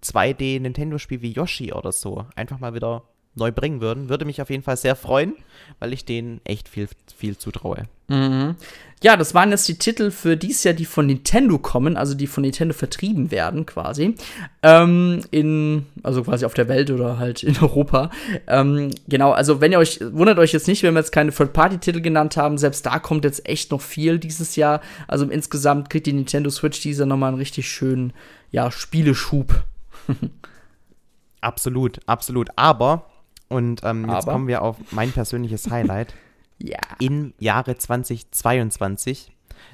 2D 0.04 0.60
Nintendo-Spiel 0.60 1.22
wie 1.22 1.32
Yoshi 1.32 1.74
oder 1.74 1.91
so 1.91 2.26
einfach 2.36 2.60
mal 2.60 2.74
wieder 2.74 3.04
neu 3.38 3.52
bringen 3.52 3.82
würden. 3.82 4.10
Würde 4.10 4.26
mich 4.26 4.41
auf 4.41 4.50
jeden 4.50 4.64
Fall 4.64 4.78
sehr 4.78 4.95
freuen, 4.95 5.36
weil 5.80 5.93
ich 5.93 6.06
denen 6.06 6.41
echt 6.43 6.68
viel, 6.68 6.88
viel 7.16 7.38
zutraue. 7.38 7.84
Mhm. 8.08 8.56
Ja, 9.04 9.16
das 9.16 9.36
waren 9.36 9.52
jetzt 9.52 9.68
die 9.68 9.78
Titel 9.78 10.10
für 10.10 10.38
dieses 10.38 10.64
Jahr, 10.64 10.74
die 10.74 10.86
von 10.86 11.06
Nintendo 11.06 11.60
kommen, 11.60 11.98
also 11.98 12.16
die 12.16 12.26
von 12.26 12.41
Nintendo 12.41 12.74
vertrieben 12.74 13.30
werden, 13.30 13.68
quasi. 13.68 14.16
Ähm, 14.64 15.22
in, 15.30 15.86
also 16.02 16.24
quasi 16.24 16.45
auf 16.45 16.56
der 16.56 16.68
Welt 16.68 16.89
oder 16.89 17.20
halt 17.20 17.43
in 17.43 17.56
Europa. 17.62 18.10
Ähm, 18.48 18.91
genau, 19.08 19.32
also 19.34 19.62
wenn 19.62 19.72
ihr 19.72 19.78
euch, 19.78 20.00
wundert 20.02 20.39
euch 20.39 20.52
jetzt 20.52 20.68
nicht, 20.68 20.82
wenn 20.82 20.95
wir 20.95 21.02
jetzt 21.02 21.12
keine 21.12 21.32
Third-Party-Titel 21.32 22.02
genannt 22.02 22.38
haben, 22.38 22.58
selbst 22.58 22.86
da 22.86 22.98
kommt 22.98 23.24
jetzt 23.24 23.48
echt 23.48 23.72
noch 23.72 23.82
viel 23.82 24.18
dieses 24.18 24.56
Jahr. 24.56 24.82
Also 25.08 25.26
insgesamt 25.26 25.91
kriegt 25.91 26.08
die 26.08 26.14
Nintendo 26.14 26.50
Switch 26.50 26.82
dieser 26.82 27.06
nochmal 27.06 27.30
einen 27.30 27.38
richtig 27.38 27.70
schönen, 27.70 28.14
ja, 28.52 28.72
Spieleschub 28.72 29.64
absolut, 31.41 31.99
absolut. 32.08 32.49
Aber, 32.55 33.05
und 33.49 33.82
ähm, 33.84 34.10
jetzt 34.10 34.24
Aber? 34.24 34.34
kommen 34.34 34.47
wir 34.47 34.62
auf 34.62 34.78
mein 34.91 35.12
persönliches 35.12 35.70
Highlight. 35.70 36.14
ja. 36.60 36.80
Im 36.99 37.34
Jahre 37.39 37.78
2022, 37.78 39.32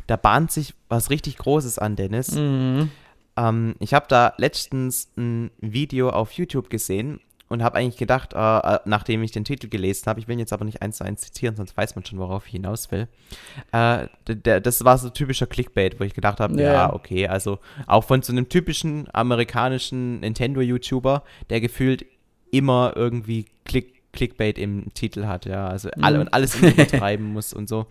da 0.07 0.15
bahnt 0.15 0.51
sich 0.51 0.73
was 0.89 1.09
richtig 1.09 1.37
Großes 1.37 1.79
an, 1.79 1.95
Dennis. 1.95 2.31
Mhm. 2.31 2.89
Ähm, 3.35 3.75
ich 3.79 3.93
habe 3.93 4.05
da 4.07 4.33
letztens 4.37 5.09
ein 5.17 5.51
Video 5.59 6.09
auf 6.09 6.31
YouTube 6.33 6.69
gesehen 6.69 7.19
und 7.49 7.61
habe 7.61 7.77
eigentlich 7.77 7.97
gedacht, 7.97 8.33
äh, 8.33 8.37
äh, 8.37 8.79
nachdem 8.85 9.21
ich 9.21 9.31
den 9.31 9.45
Titel 9.45 9.67
gelesen 9.67 10.07
habe, 10.07 10.19
ich 10.19 10.27
will 10.27 10.33
ihn 10.33 10.39
jetzt 10.39 10.53
aber 10.53 10.65
nicht 10.65 10.81
eins 10.81 10.97
zu 10.97 11.03
eins 11.03 11.21
zitieren, 11.21 11.55
sonst 11.55 11.75
weiß 11.77 11.95
man 11.95 12.05
schon, 12.05 12.19
worauf 12.19 12.45
ich 12.47 12.53
hinaus 12.53 12.91
will. 12.91 13.07
Äh, 13.71 14.07
das 14.25 14.83
war 14.83 14.97
so 14.97 15.09
typischer 15.09 15.45
Clickbait, 15.45 15.99
wo 15.99 16.03
ich 16.03 16.13
gedacht 16.13 16.39
habe, 16.39 16.59
ja. 16.59 16.73
ja, 16.73 16.93
okay, 16.93 17.27
also 17.27 17.59
auch 17.85 18.05
von 18.05 18.21
so 18.21 18.31
einem 18.31 18.49
typischen 18.49 19.07
amerikanischen 19.13 20.21
Nintendo-YouTuber, 20.21 21.23
der 21.49 21.61
gefühlt 21.61 22.05
immer 22.51 22.93
irgendwie 22.95 23.45
Click, 23.65 24.11
Clickbait 24.13 24.57
im 24.57 24.93
Titel 24.93 25.25
hat, 25.25 25.45
ja, 25.45 25.67
also 25.67 25.89
mhm. 25.95 26.03
alle, 26.03 26.19
und 26.21 26.33
alles 26.33 26.55
übertreiben 26.55 27.33
muss 27.33 27.53
und 27.53 27.67
so, 27.67 27.87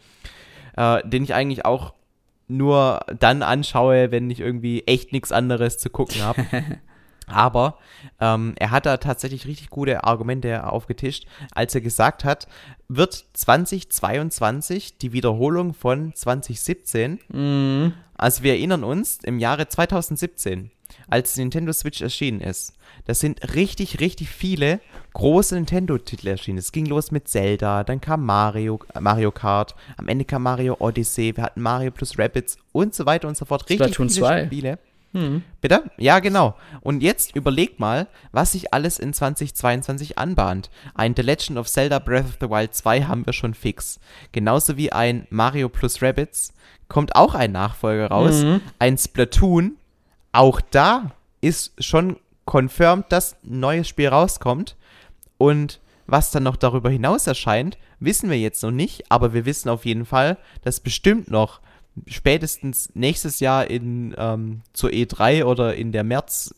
äh, 0.76 1.06
den 1.06 1.24
ich 1.24 1.34
eigentlich 1.34 1.64
auch 1.64 1.94
nur 2.48 3.00
dann 3.18 3.42
anschaue, 3.42 4.10
wenn 4.10 4.30
ich 4.30 4.40
irgendwie 4.40 4.82
echt 4.86 5.12
nichts 5.12 5.32
anderes 5.32 5.78
zu 5.78 5.88
gucken 5.90 6.22
habe. 6.22 6.44
Aber 7.32 7.78
ähm, 8.20 8.54
er 8.56 8.70
hat 8.70 8.86
da 8.86 8.96
tatsächlich 8.98 9.46
richtig 9.46 9.70
gute 9.70 10.04
Argumente 10.04 10.64
aufgetischt, 10.66 11.26
als 11.52 11.74
er 11.74 11.80
gesagt 11.80 12.24
hat, 12.24 12.46
wird 12.88 13.24
2022 13.32 14.98
die 14.98 15.12
Wiederholung 15.12 15.74
von 15.74 16.14
2017. 16.14 17.20
Mhm. 17.28 17.94
Also 18.14 18.42
wir 18.42 18.52
erinnern 18.52 18.84
uns, 18.84 19.18
im 19.24 19.38
Jahre 19.38 19.68
2017, 19.68 20.70
als 21.08 21.36
Nintendo 21.36 21.72
Switch 21.72 22.00
erschienen 22.00 22.40
ist, 22.40 22.74
da 23.06 23.14
sind 23.14 23.54
richtig, 23.54 24.00
richtig 24.00 24.30
viele 24.30 24.80
große 25.14 25.54
Nintendo-Titel 25.54 26.28
erschienen. 26.28 26.58
Es 26.58 26.72
ging 26.72 26.86
los 26.86 27.10
mit 27.10 27.28
Zelda, 27.28 27.84
dann 27.84 28.00
kam 28.00 28.24
Mario, 28.24 28.78
Mario 28.98 29.32
Kart, 29.32 29.74
am 29.96 30.08
Ende 30.08 30.24
kam 30.24 30.42
Mario 30.42 30.76
Odyssey, 30.78 31.36
wir 31.36 31.44
hatten 31.44 31.62
Mario 31.62 31.90
plus 31.90 32.18
Rabbits 32.18 32.56
und 32.72 32.94
so 32.94 33.06
weiter 33.06 33.28
und 33.28 33.36
so 33.36 33.44
fort. 33.44 33.68
Richtig 33.68 33.94
Splatoon 33.94 34.08
viele 34.10 34.26
2. 34.26 34.46
Spiele. 34.46 34.78
Hm. 35.12 35.42
Bitte? 35.60 35.90
Ja, 35.98 36.20
genau. 36.20 36.54
Und 36.80 37.02
jetzt 37.02 37.36
überleg 37.36 37.78
mal, 37.78 38.06
was 38.32 38.52
sich 38.52 38.72
alles 38.72 38.98
in 38.98 39.12
2022 39.12 40.18
anbahnt. 40.18 40.70
Ein 40.94 41.14
The 41.14 41.22
Legend 41.22 41.58
of 41.58 41.68
Zelda 41.68 41.98
Breath 41.98 42.24
of 42.24 42.38
the 42.40 42.48
Wild 42.48 42.74
2 42.74 43.04
haben 43.04 43.26
wir 43.26 43.32
schon 43.32 43.54
fix. 43.54 44.00
Genauso 44.32 44.76
wie 44.76 44.92
ein 44.92 45.26
Mario 45.30 45.68
plus 45.68 46.02
Rabbits 46.02 46.54
kommt 46.88 47.14
auch 47.14 47.34
ein 47.34 47.52
Nachfolger 47.52 48.08
raus. 48.08 48.42
Mhm. 48.42 48.60
Ein 48.78 48.98
Splatoon. 48.98 49.76
Auch 50.32 50.60
da 50.60 51.12
ist 51.40 51.72
schon 51.82 52.16
confirmed, 52.44 53.06
dass 53.10 53.36
ein 53.44 53.60
neues 53.60 53.88
Spiel 53.88 54.08
rauskommt. 54.08 54.76
Und 55.38 55.80
was 56.06 56.30
dann 56.30 56.42
noch 56.42 56.56
darüber 56.56 56.90
hinaus 56.90 57.26
erscheint, 57.26 57.78
wissen 58.00 58.30
wir 58.30 58.38
jetzt 58.38 58.62
noch 58.62 58.70
nicht, 58.70 59.10
aber 59.10 59.32
wir 59.32 59.44
wissen 59.44 59.68
auf 59.68 59.84
jeden 59.84 60.04
Fall, 60.04 60.36
dass 60.62 60.80
bestimmt 60.80 61.30
noch 61.30 61.60
spätestens 62.06 62.90
nächstes 62.94 63.40
Jahr 63.40 63.68
in 63.68 64.14
ähm, 64.16 64.62
zur 64.72 64.90
E3 64.90 65.44
oder 65.44 65.74
in 65.74 65.92
der 65.92 66.04
März 66.04 66.54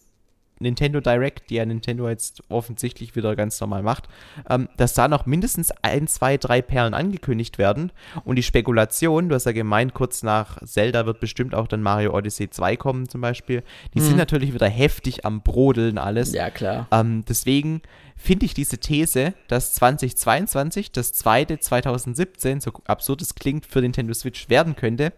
Nintendo 0.65 1.01
Direct, 1.01 1.51
die 1.51 1.55
ja 1.55 1.65
Nintendo 1.65 2.09
jetzt 2.09 2.43
offensichtlich 2.49 3.15
wieder 3.15 3.37
ganz 3.37 3.61
normal 3.61 3.83
macht, 3.83 4.09
ähm, 4.51 4.69
dass 4.77 4.95
da 4.95 5.09
noch 5.09 5.27
mindestens 5.27 5.73
ein, 5.83 6.09
zwei, 6.09 6.37
drei 6.37 6.61
Perlen 6.63 6.95
angekündigt 6.95 7.59
werden. 7.59 7.93
Und 8.25 8.37
die 8.37 8.43
Spekulation, 8.43 9.29
du 9.29 9.35
hast 9.35 9.47
ja 9.47 9.53
gemeint, 9.53 9.95
kurz 9.95 10.23
nach 10.23 10.59
Zelda 10.65 11.07
wird 11.07 11.21
bestimmt 11.21 11.55
auch 11.55 11.69
dann 11.69 11.83
Mario 11.83 12.13
Odyssey 12.15 12.51
2 12.51 12.77
kommen 12.77 13.09
zum 13.09 13.21
Beispiel, 13.21 13.63
die 13.95 14.01
mhm. 14.01 14.05
sind 14.05 14.17
natürlich 14.17 14.53
wieder 14.53 14.69
heftig 14.69 15.25
am 15.25 15.43
Brodeln 15.43 15.99
alles. 15.99 16.33
Ja, 16.33 16.51
klar. 16.51 16.89
Ähm, 16.91 17.25
deswegen 17.29 17.83
finde 18.17 18.47
ich 18.47 18.55
diese 18.55 18.79
These, 18.79 19.35
dass 19.49 19.75
2022 19.75 20.93
das 20.93 21.13
zweite 21.13 21.59
2017, 21.59 22.61
so 22.61 22.73
absurd 22.87 23.23
es 23.23 23.35
klingt, 23.35 23.67
für 23.67 23.81
Nintendo 23.81 24.15
Switch 24.15 24.49
werden 24.49 24.77
könnte, 24.77 25.13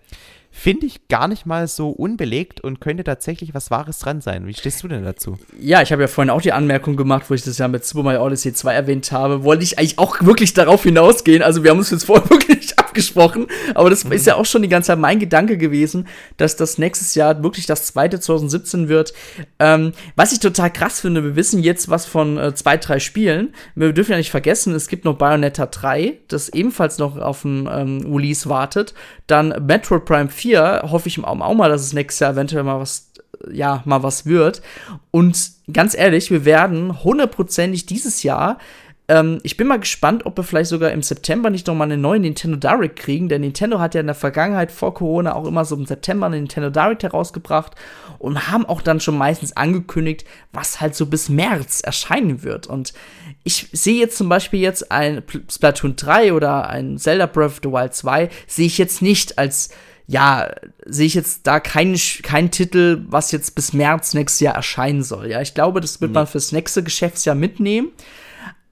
finde 0.50 0.86
ich 0.86 1.08
gar 1.08 1.28
nicht 1.28 1.46
mal 1.46 1.68
so 1.68 1.90
unbelegt 1.90 2.60
und 2.60 2.80
könnte 2.80 3.04
tatsächlich 3.04 3.54
was 3.54 3.70
Wahres 3.70 3.98
dran 3.98 4.20
sein. 4.20 4.46
Wie 4.46 4.54
stehst 4.54 4.82
du 4.82 4.88
denn 4.88 5.04
dazu? 5.04 5.38
Ja, 5.60 5.82
ich 5.82 5.92
habe 5.92 6.02
ja 6.02 6.08
vorhin 6.08 6.30
auch 6.30 6.40
die 6.40 6.52
Anmerkung 6.52 6.96
gemacht, 6.96 7.26
wo 7.28 7.34
ich 7.34 7.42
das 7.42 7.58
ja 7.58 7.68
mit 7.68 7.84
Super 7.84 8.02
Mario 8.02 8.24
Odyssey 8.24 8.54
2 8.54 8.74
erwähnt 8.74 9.12
habe, 9.12 9.44
wollte 9.44 9.64
ich 9.64 9.78
eigentlich 9.78 9.98
auch 9.98 10.22
wirklich 10.22 10.54
darauf 10.54 10.82
hinausgehen. 10.82 11.42
Also 11.42 11.62
wir 11.62 11.70
haben 11.70 11.78
uns 11.78 11.90
jetzt 11.90 12.04
vorher 12.04 12.28
wirklich 12.30 12.55
abgesprochen, 12.96 13.46
aber 13.74 13.90
das 13.90 14.04
mhm. 14.04 14.12
ist 14.12 14.26
ja 14.26 14.36
auch 14.36 14.46
schon 14.46 14.62
die 14.62 14.68
ganze 14.68 14.88
Zeit 14.88 14.98
mein 14.98 15.18
Gedanke 15.18 15.58
gewesen, 15.58 16.08
dass 16.36 16.56
das 16.56 16.78
nächstes 16.78 17.14
Jahr 17.14 17.42
wirklich 17.42 17.66
das 17.66 17.86
zweite 17.86 18.18
2017 18.18 18.88
wird. 18.88 19.12
Ähm, 19.58 19.92
was 20.16 20.32
ich 20.32 20.40
total 20.40 20.72
krass 20.72 21.00
finde, 21.00 21.22
wir 21.22 21.36
wissen 21.36 21.62
jetzt 21.62 21.90
was 21.90 22.06
von 22.06 22.38
äh, 22.38 22.54
zwei, 22.54 22.76
drei 22.78 22.98
Spielen. 22.98 23.54
Wir 23.74 23.92
dürfen 23.92 24.12
ja 24.12 24.16
nicht 24.16 24.30
vergessen, 24.30 24.74
es 24.74 24.88
gibt 24.88 25.04
noch 25.04 25.16
Bayonetta 25.16 25.66
3, 25.66 26.18
das 26.28 26.48
ebenfalls 26.48 26.98
noch 26.98 27.18
auf 27.18 27.44
ein 27.44 27.68
ähm, 27.70 28.14
Release 28.14 28.48
wartet. 28.48 28.94
Dann 29.26 29.48
Metroid 29.66 30.04
Prime 30.04 30.30
4 30.30 30.46
4 30.46 30.82
hoffe 30.90 31.08
ich 31.08 31.22
auch 31.22 31.54
mal, 31.54 31.68
dass 31.68 31.82
es 31.82 31.92
nächstes 31.92 32.20
Jahr 32.20 32.32
eventuell 32.32 32.62
mal 32.62 32.78
was, 32.78 33.10
ja, 33.50 33.82
mal 33.84 34.02
was 34.02 34.26
wird. 34.26 34.62
Und 35.10 35.50
ganz 35.72 35.96
ehrlich, 35.96 36.30
wir 36.30 36.44
werden 36.44 37.02
hundertprozentig 37.02 37.86
dieses 37.86 38.22
Jahr 38.22 38.58
ähm, 39.08 39.38
ich 39.44 39.56
bin 39.56 39.68
mal 39.68 39.78
gespannt, 39.78 40.26
ob 40.26 40.36
wir 40.36 40.42
vielleicht 40.42 40.70
sogar 40.70 40.90
im 40.90 41.02
September 41.02 41.48
nicht 41.50 41.66
noch 41.66 41.74
mal 41.74 41.84
eine 41.84 41.96
neue 41.96 42.18
Nintendo 42.18 42.56
Direct 42.56 42.98
kriegen, 42.98 43.28
denn 43.28 43.42
Nintendo 43.42 43.78
hat 43.78 43.94
ja 43.94 44.00
in 44.00 44.06
der 44.06 44.16
Vergangenheit 44.16 44.72
vor 44.72 44.94
Corona 44.94 45.34
auch 45.34 45.46
immer 45.46 45.64
so 45.64 45.76
im 45.76 45.86
September 45.86 46.26
eine 46.26 46.36
Nintendo 46.36 46.70
Direct 46.70 47.04
herausgebracht 47.04 47.72
und 48.18 48.48
haben 48.50 48.66
auch 48.66 48.80
dann 48.80 48.98
schon 48.98 49.16
meistens 49.16 49.56
angekündigt, 49.56 50.24
was 50.52 50.80
halt 50.80 50.96
so 50.96 51.06
bis 51.06 51.28
März 51.28 51.82
erscheinen 51.82 52.42
wird. 52.42 52.66
Und 52.66 52.94
ich 53.44 53.68
sehe 53.72 54.00
jetzt 54.00 54.18
zum 54.18 54.28
Beispiel 54.28 54.60
jetzt 54.60 54.90
ein 54.90 55.22
Splatoon 55.50 55.94
3 55.94 56.32
oder 56.32 56.68
ein 56.68 56.98
Zelda 56.98 57.26
Breath 57.26 57.46
of 57.46 57.60
the 57.62 57.70
Wild 57.70 57.94
2, 57.94 58.28
sehe 58.48 58.66
ich 58.66 58.78
jetzt 58.78 59.02
nicht 59.02 59.38
als 59.38 59.70
ja, 60.08 60.50
sehe 60.84 61.06
ich 61.06 61.14
jetzt 61.14 61.48
da 61.48 61.58
keinen 61.58 61.98
kein 62.22 62.52
Titel, 62.52 63.04
was 63.08 63.32
jetzt 63.32 63.56
bis 63.56 63.72
März 63.72 64.14
nächstes 64.14 64.38
Jahr 64.38 64.54
erscheinen 64.54 65.02
soll. 65.02 65.28
Ja, 65.28 65.40
ich 65.40 65.52
glaube, 65.52 65.80
das 65.80 66.00
wird 66.00 66.12
nee. 66.12 66.18
man 66.18 66.28
fürs 66.28 66.52
nächste 66.52 66.84
Geschäftsjahr 66.84 67.34
mitnehmen. 67.34 67.90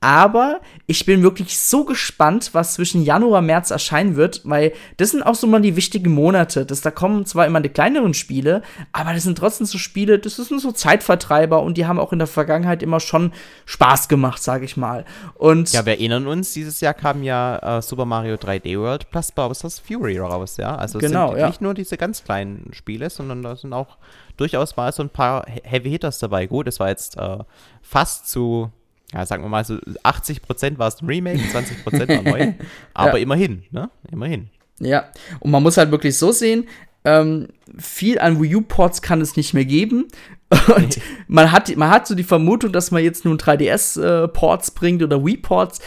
Aber 0.04 0.60
ich 0.86 1.06
bin 1.06 1.22
wirklich 1.22 1.58
so 1.58 1.86
gespannt, 1.86 2.50
was 2.52 2.74
zwischen 2.74 3.02
Januar 3.02 3.38
und 3.38 3.46
März 3.46 3.70
erscheinen 3.70 4.16
wird, 4.16 4.42
weil 4.44 4.74
das 4.98 5.12
sind 5.12 5.22
auch 5.22 5.34
so 5.34 5.46
mal 5.46 5.62
die 5.62 5.76
wichtigen 5.76 6.12
Monate. 6.12 6.66
Das, 6.66 6.82
da 6.82 6.90
kommen 6.90 7.24
zwar 7.24 7.46
immer 7.46 7.62
die 7.62 7.70
kleineren 7.70 8.12
Spiele, 8.12 8.60
aber 8.92 9.14
das 9.14 9.22
sind 9.22 9.38
trotzdem 9.38 9.66
so 9.66 9.78
Spiele, 9.78 10.18
das 10.18 10.36
sind 10.36 10.60
so 10.60 10.72
Zeitvertreiber 10.72 11.62
und 11.62 11.78
die 11.78 11.86
haben 11.86 11.98
auch 11.98 12.12
in 12.12 12.18
der 12.18 12.28
Vergangenheit 12.28 12.82
immer 12.82 13.00
schon 13.00 13.32
Spaß 13.64 14.08
gemacht, 14.08 14.42
sage 14.42 14.66
ich 14.66 14.76
mal. 14.76 15.06
Und 15.36 15.72
ja, 15.72 15.86
wir 15.86 15.94
erinnern 15.94 16.26
uns, 16.26 16.52
dieses 16.52 16.82
Jahr 16.82 16.92
kam 16.92 17.22
ja 17.22 17.78
äh, 17.78 17.80
Super 17.80 18.04
Mario 18.04 18.34
3D 18.34 18.78
World 18.78 19.10
plus 19.10 19.32
Bowser's 19.32 19.78
Fury 19.78 20.18
raus, 20.18 20.58
ja. 20.58 20.76
Also 20.76 20.98
es 20.98 21.06
genau, 21.06 21.30
sind 21.30 21.38
ja. 21.38 21.46
nicht 21.46 21.62
nur 21.62 21.72
diese 21.72 21.96
ganz 21.96 22.22
kleinen 22.22 22.74
Spiele, 22.74 23.08
sondern 23.08 23.42
da 23.42 23.56
sind 23.56 23.72
auch 23.72 23.96
durchaus 24.36 24.76
mal 24.76 24.92
so 24.92 25.02
ein 25.02 25.08
paar 25.08 25.46
Heavy 25.62 25.88
Hitters 25.88 26.18
dabei. 26.18 26.44
Gut, 26.44 26.68
es 26.68 26.78
war 26.78 26.90
jetzt 26.90 27.16
äh, 27.16 27.38
fast 27.80 28.28
zu 28.28 28.70
ja, 29.14 29.24
sagen 29.24 29.44
wir 29.44 29.48
mal 29.48 29.64
so 29.64 29.74
80% 29.74 30.78
war 30.78 30.88
es 30.88 31.00
ein 31.00 31.06
Remake, 31.06 31.38
20% 31.38 32.08
war 32.08 32.22
neu. 32.22 32.52
Aber 32.94 33.16
ja. 33.16 33.22
immerhin, 33.22 33.62
ne? 33.70 33.88
Immerhin. 34.10 34.48
Ja, 34.80 35.04
und 35.38 35.52
man 35.52 35.62
muss 35.62 35.76
halt 35.76 35.92
wirklich 35.92 36.18
so 36.18 36.32
sehen, 36.32 36.66
ähm, 37.04 37.48
viel 37.78 38.18
an 38.18 38.42
Wii 38.42 38.56
U-Ports 38.56 39.02
kann 39.02 39.20
es 39.20 39.36
nicht 39.36 39.54
mehr 39.54 39.64
geben. 39.64 40.08
Und 40.76 40.98
man 41.28 41.52
hat, 41.52 41.74
man 41.76 41.90
hat 41.90 42.06
so 42.06 42.14
die 42.14 42.24
Vermutung, 42.24 42.72
dass 42.72 42.90
man 42.90 43.02
jetzt 43.02 43.24
nun 43.24 43.36
3DS-Ports 43.36 44.68
äh, 44.68 44.72
bringt 44.74 45.02
oder 45.02 45.24
Wii-Ports. 45.24 45.80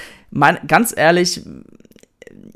Ganz 0.68 0.94
ehrlich, 0.96 1.42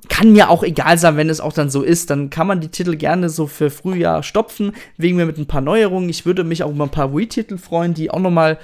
kann 0.10 0.34
mir 0.34 0.50
auch 0.50 0.62
egal 0.64 0.98
sein, 0.98 1.18
wenn 1.18 1.30
es 1.30 1.40
auch 1.40 1.54
dann 1.54 1.70
so 1.70 1.82
ist. 1.82 2.10
Dann 2.10 2.30
kann 2.30 2.48
man 2.48 2.60
die 2.60 2.68
Titel 2.68 2.96
gerne 2.96 3.30
so 3.30 3.48
für 3.48 3.70
Frühjahr 3.70 4.24
stopfen, 4.24 4.74
wegen 4.98 5.18
mir 5.18 5.26
mit 5.26 5.38
ein 5.38 5.48
paar 5.48 5.62
Neuerungen. 5.62 6.10
Ich 6.10 6.26
würde 6.26 6.44
mich 6.44 6.64
auch 6.64 6.72
über 6.72 6.86
ein 6.86 6.92
paar 6.92 7.16
Wii-Titel 7.16 7.58
freuen, 7.58 7.94
die 7.94 8.12
auch 8.12 8.20
noch 8.20 8.32
mal 8.32 8.60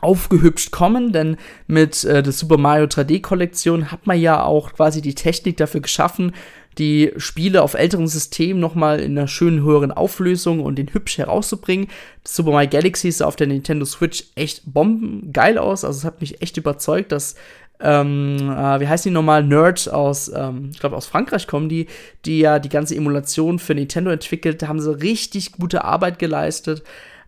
aufgehübscht 0.00 0.70
kommen, 0.70 1.12
denn 1.12 1.36
mit 1.66 2.04
äh, 2.04 2.22
der 2.22 2.32
Super 2.32 2.56
Mario 2.56 2.86
3D 2.86 3.20
Kollektion 3.20 3.90
hat 3.90 4.06
man 4.06 4.20
ja 4.20 4.44
auch 4.44 4.72
quasi 4.72 5.02
die 5.02 5.14
Technik 5.14 5.56
dafür 5.56 5.80
geschaffen, 5.80 6.32
die 6.78 7.12
Spiele 7.16 7.62
auf 7.62 7.74
älteren 7.74 8.06
Systemen 8.06 8.60
nochmal 8.60 9.00
in 9.00 9.18
einer 9.18 9.26
schönen 9.26 9.62
höheren 9.64 9.90
Auflösung 9.90 10.60
und 10.60 10.76
den 10.76 10.92
hübsch 10.92 11.18
herauszubringen. 11.18 11.88
Super 12.24 12.52
Mario 12.52 12.70
Galaxy 12.70 13.10
sah 13.10 13.26
auf 13.26 13.34
der 13.34 13.48
Nintendo 13.48 13.84
Switch 13.84 14.24
echt 14.36 14.62
bombengeil 14.72 15.58
aus, 15.58 15.84
also 15.84 15.98
es 15.98 16.04
hat 16.04 16.20
mich 16.20 16.40
echt 16.40 16.56
überzeugt, 16.56 17.10
dass 17.10 17.34
ähm, 17.80 18.36
äh, 18.38 18.80
wie 18.80 18.88
heißt 18.88 19.04
die 19.04 19.10
nochmal, 19.10 19.44
Nerd 19.44 19.92
aus, 19.92 20.30
ähm, 20.34 20.70
ich 20.72 20.80
glaube 20.80 20.96
aus 20.96 21.06
Frankreich 21.06 21.46
kommen 21.46 21.68
die, 21.68 21.86
die 22.24 22.40
ja 22.40 22.58
die 22.58 22.68
ganze 22.68 22.96
Emulation 22.96 23.58
für 23.58 23.74
Nintendo 23.74 24.10
entwickelt, 24.10 24.62
da 24.62 24.68
haben 24.68 24.80
sie 24.80 25.00
richtig 25.00 25.52
gute 25.52 25.84
Arbeit 25.84 26.18
geleistet. 26.18 26.82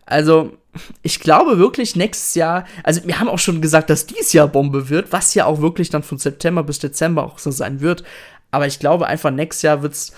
Also, 0.05 0.57
ich 1.01 1.19
glaube 1.19 1.57
wirklich 1.57 1.95
nächstes 1.95 2.35
Jahr, 2.35 2.65
also 2.83 3.01
wir 3.05 3.19
haben 3.19 3.29
auch 3.29 3.39
schon 3.39 3.61
gesagt, 3.61 3.89
dass 3.89 4.05
dieses 4.05 4.33
Jahr 4.33 4.47
Bombe 4.47 4.89
wird, 4.89 5.11
was 5.11 5.33
ja 5.33 5.45
auch 5.45 5.61
wirklich 5.61 5.89
dann 5.89 6.03
von 6.03 6.17
September 6.17 6.63
bis 6.63 6.79
Dezember 6.79 7.23
auch 7.23 7.39
so 7.39 7.51
sein 7.51 7.81
wird. 7.81 8.03
Aber 8.51 8.67
ich 8.67 8.79
glaube 8.79 9.07
einfach, 9.07 9.31
nächstes 9.31 9.63
Jahr 9.63 9.81
wird 9.81 9.93
es 9.93 10.13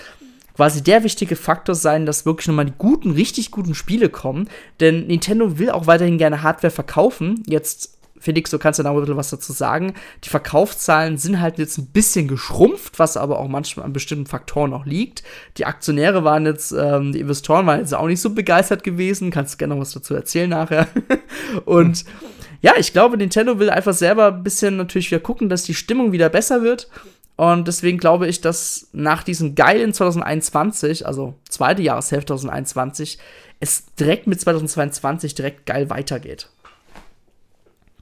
quasi 0.56 0.84
der 0.84 1.04
wichtige 1.04 1.36
Faktor 1.36 1.76
sein, 1.76 2.06
dass 2.06 2.26
wirklich 2.26 2.48
nochmal 2.48 2.66
die 2.66 2.74
guten, 2.78 3.12
richtig 3.12 3.52
guten 3.52 3.76
Spiele 3.76 4.10
kommen. 4.10 4.50
Denn 4.80 5.08
Nintendo 5.08 5.58
will 5.58 5.72
auch 5.72 5.88
weiterhin 5.88 6.18
gerne 6.18 6.44
Hardware 6.44 6.72
verkaufen. 6.72 7.44
Jetzt 7.48 7.98
Felix, 8.24 8.52
du 8.52 8.58
kannst 8.58 8.78
ja 8.78 8.84
da 8.84 8.92
ein 8.92 9.00
bisschen 9.00 9.18
was 9.18 9.32
dazu 9.32 9.52
sagen. 9.52 9.94
Die 10.24 10.30
Verkaufszahlen 10.30 11.18
sind 11.18 11.42
halt 11.42 11.60
jetzt 11.60 11.78
ein 11.78 11.88
bisschen 11.88 12.30
geschrumpft, 12.30 12.98
was 12.98 13.18
aber 13.18 13.38
auch 13.38 13.50
manchmal 13.50 13.86
an 13.86 13.92
bestimmten 13.92 14.28
Faktoren 14.28 14.72
auch 14.72 14.86
liegt. 14.86 15.24
Die 15.58 15.66
Aktionäre 15.66 16.24
waren 16.24 16.46
jetzt, 16.46 16.72
ähm, 16.72 17.12
die 17.12 17.20
Investoren 17.20 17.66
waren 17.66 17.80
jetzt 17.80 17.94
auch 17.94 18.08
nicht 18.08 18.22
so 18.22 18.30
begeistert 18.30 18.86
gewesen. 18.86 19.30
Kannst 19.30 19.56
du 19.56 19.58
gerne 19.58 19.76
noch 19.76 19.82
was 19.82 19.92
dazu 19.92 20.16
erzählen 20.16 20.50
nachher. 20.50 20.88
Und 21.66 22.06
ja, 22.62 22.76
ich 22.78 22.94
glaube, 22.94 23.18
Nintendo 23.18 23.60
will 23.60 23.70
einfach 23.70 23.94
selber 23.94 24.28
ein 24.28 24.42
bisschen 24.42 24.78
natürlich 24.78 25.12
wieder 25.12 25.20
gucken, 25.20 25.50
dass 25.50 25.64
die 25.64 25.74
Stimmung 25.74 26.14
wieder 26.14 26.30
besser 26.30 26.64
wird. 26.64 26.88
Und 27.36 27.68
deswegen 27.68 27.98
glaube 27.98 28.28
ich, 28.28 28.40
dass 28.40 28.88
nach 28.94 29.24
diesem 29.24 29.54
geilen 29.56 29.94
2021, 29.94 31.06
also 31.06 31.34
zweite 31.50 31.82
Jahreshälfte 31.82 32.28
2021, 32.28 33.18
es 33.60 33.94
direkt 34.00 34.28
mit 34.28 34.40
2022 34.40 35.36
direkt 35.36 35.66
geil 35.66 35.90
weitergeht. 35.90 36.50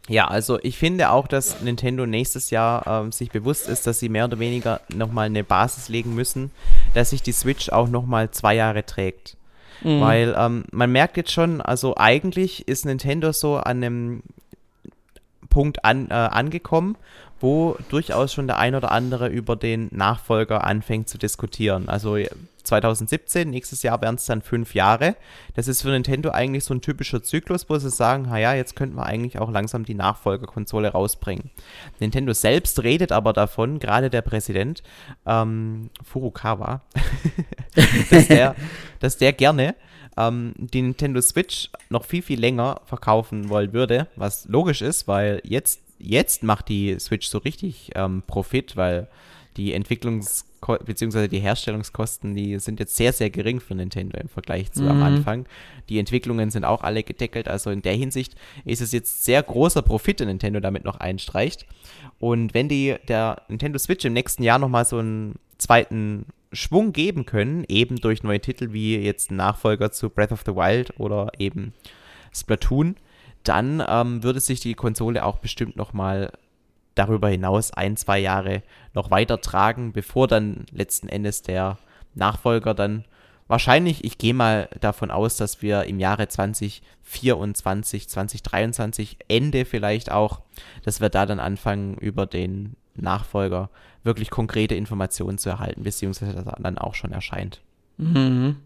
Ja, 0.08 0.28
also 0.28 0.60
ich 0.62 0.78
finde 0.78 1.12
auch, 1.12 1.28
dass 1.28 1.62
Nintendo 1.62 2.06
nächstes 2.06 2.50
Jahr 2.50 2.86
ähm, 2.88 3.12
sich 3.12 3.32
bewusst 3.32 3.70
ist, 3.70 3.86
dass 3.86 4.00
sie 4.00 4.10
mehr 4.10 4.26
oder 4.26 4.40
weniger 4.40 4.82
nochmal 4.94 5.28
eine 5.28 5.44
Basis 5.44 5.90
legen 5.90 6.16
müssen, 6.16 6.52
dass 6.94 7.12
sich 7.12 7.22
die 7.22 7.32
Switch 7.32 7.70
auch 7.70 7.88
nochmal 7.88 8.32
zwei 8.32 8.56
Jahre 8.56 8.86
trägt. 8.86 9.38
Mhm. 9.84 10.02
Weil 10.02 10.36
ähm, 10.38 10.66
man 10.72 10.92
merkt 10.92 11.18
jetzt 11.18 11.32
schon, 11.32 11.62
also 11.62 11.96
eigentlich 11.98 12.68
ist 12.68 12.86
Nintendo 12.86 13.32
so 13.32 13.58
an 13.58 13.78
einem 13.78 14.24
Punkt 15.50 15.86
an, 15.86 16.10
äh, 16.10 16.14
angekommen, 16.14 16.98
wo 17.40 17.78
durchaus 17.90 18.34
schon 18.34 18.48
der 18.48 18.58
ein 18.58 18.76
oder 18.76 18.92
andere 18.92 19.28
über 19.28 19.56
den 19.56 19.90
Nachfolger 19.92 20.64
anfängt 20.64 21.10
zu 21.10 21.18
diskutieren. 21.18 21.90
Also 21.90 22.18
2017, 22.64 23.50
nächstes 23.50 23.84
Jahr 23.84 24.02
wären 24.02 24.16
es 24.16 24.26
dann 24.26 24.42
fünf 24.42 24.74
Jahre. 24.76 25.16
Das 25.56 25.68
ist 25.68 25.82
für 25.82 25.90
Nintendo 25.90 26.32
eigentlich 26.32 26.64
so 26.64 26.74
ein 26.74 26.82
typischer 26.82 27.24
Zyklus, 27.24 27.70
wo 27.70 27.78
sie 27.78 27.90
sagen, 27.90 28.24
naja, 28.24 28.54
jetzt 28.54 28.76
könnten 28.76 28.96
wir 28.96 29.06
eigentlich 29.06 29.40
auch 29.40 29.52
langsam 29.52 29.86
die 29.86 29.94
Nachfolgerkonsole 29.94 30.90
rausbringen. 30.90 31.52
Nintendo 32.00 32.34
selbst 32.34 32.84
redet 32.84 33.12
aber 33.12 33.34
davon, 33.34 33.80
gerade 33.80 34.10
der 34.10 34.22
Präsident, 34.22 34.84
ähm, 35.26 35.90
Furukawa, 36.04 36.82
dass, 38.10 38.28
der, 38.28 38.56
dass 39.00 39.18
der 39.18 39.34
gerne 39.34 39.76
ähm, 40.18 40.54
die 40.58 40.82
Nintendo 40.82 41.22
Switch 41.22 41.70
noch 41.90 42.06
viel, 42.06 42.22
viel 42.22 42.40
länger 42.40 42.82
verkaufen 42.86 43.50
wollen 43.50 43.74
würde, 43.74 44.08
was 44.16 44.46
logisch 44.48 44.82
ist, 44.82 45.08
weil 45.08 45.42
jetzt, 45.44 45.82
jetzt 46.00 46.44
macht 46.44 46.70
die 46.70 47.00
Switch 47.00 47.28
so 47.28 47.38
richtig 47.40 47.92
ähm, 47.96 48.24
Profit, 48.26 48.76
weil 48.76 49.08
die 49.58 49.76
Entwicklungs- 49.76 50.46
bzw. 50.62 51.28
die 51.28 51.40
Herstellungskosten, 51.40 52.36
die 52.36 52.60
sind 52.60 52.80
jetzt 52.80 52.96
sehr, 52.96 53.14
sehr 53.14 53.30
gering 53.30 53.60
für 53.60 53.76
Nintendo 53.76 54.20
im 54.20 54.30
Vergleich 54.30 54.72
zu 54.72 54.84
mhm. 54.84 54.90
am 54.90 55.04
Anfang. 55.04 55.46
Die 55.90 56.00
Entwicklungen 56.00 56.50
sind 56.52 56.64
auch 56.64 56.84
alle 56.84 57.04
gedeckelt, 57.04 57.48
also 57.48 57.70
in 57.70 57.82
der 57.82 57.94
Hinsicht 57.94 58.36
ist 58.66 58.82
es 58.82 58.92
jetzt 58.92 59.24
sehr 59.24 59.42
großer 59.44 59.82
Profit, 59.82 60.20
den 60.20 60.28
Nintendo 60.28 60.60
damit 60.60 60.84
noch 60.84 61.00
einstreicht. 61.00 61.66
Und 62.20 62.54
wenn 62.54 62.70
die 62.70 62.96
der 63.08 63.42
Nintendo 63.48 63.80
Switch 63.80 64.06
im 64.06 64.14
nächsten 64.14 64.44
Jahr 64.44 64.60
nochmal 64.60 64.86
so 64.86 65.00
einen 65.00 65.36
zweiten 65.58 66.26
Schwung 66.54 66.92
geben 66.94 67.26
können, 67.26 67.64
eben 67.68 67.98
durch 67.98 68.24
neue 68.24 68.40
Titel 68.40 68.74
wie 68.74 68.98
jetzt 68.98 69.32
Nachfolger 69.32 69.92
zu 69.92 70.10
Breath 70.10 70.32
of 70.32 70.44
the 70.46 70.56
Wild 70.56 71.00
oder 71.00 71.32
eben 71.40 71.74
Splatoon, 72.34 72.96
dann 73.44 73.84
ähm, 73.88 74.24
würde 74.24 74.40
sich 74.40 74.60
die 74.60 74.74
Konsole 74.74 75.26
auch 75.26 75.38
bestimmt 75.38 75.76
nochmal 75.76 76.32
darüber 76.96 77.30
hinaus 77.30 77.72
ein, 77.72 77.98
zwei 77.98 78.20
Jahre 78.20 78.64
noch 78.94 79.12
weiter 79.12 79.42
tragen, 79.42 79.94
bevor 79.94 80.28
dann 80.28 80.66
letzten 80.72 81.08
Endes 81.10 81.42
der 81.42 81.78
Nachfolger 82.14 82.74
dann 82.74 83.06
wahrscheinlich, 83.48 84.04
ich 84.04 84.18
gehe 84.18 84.34
mal 84.34 84.70
davon 84.80 85.12
aus, 85.12 85.38
dass 85.38 85.62
wir 85.62 85.84
im 85.84 86.00
Jahre 86.00 86.28
2024, 86.28 88.10
2023, 88.10 89.18
Ende 89.28 89.66
vielleicht 89.66 90.12
auch, 90.12 90.42
dass 90.84 91.02
wir 91.02 91.10
da 91.10 91.26
dann 91.26 91.40
anfangen, 91.40 91.96
über 91.96 92.26
den 92.26 92.76
Nachfolger 92.96 93.70
wirklich 94.04 94.30
konkrete 94.30 94.76
Informationen 94.76 95.38
zu 95.38 95.50
erhalten, 95.50 95.84
beziehungsweise 95.84 96.34
das 96.34 96.46
dann 96.60 96.78
auch 96.78 96.96
schon 96.96 97.12
erscheint. 97.12 97.62
Mhm. 97.98 98.58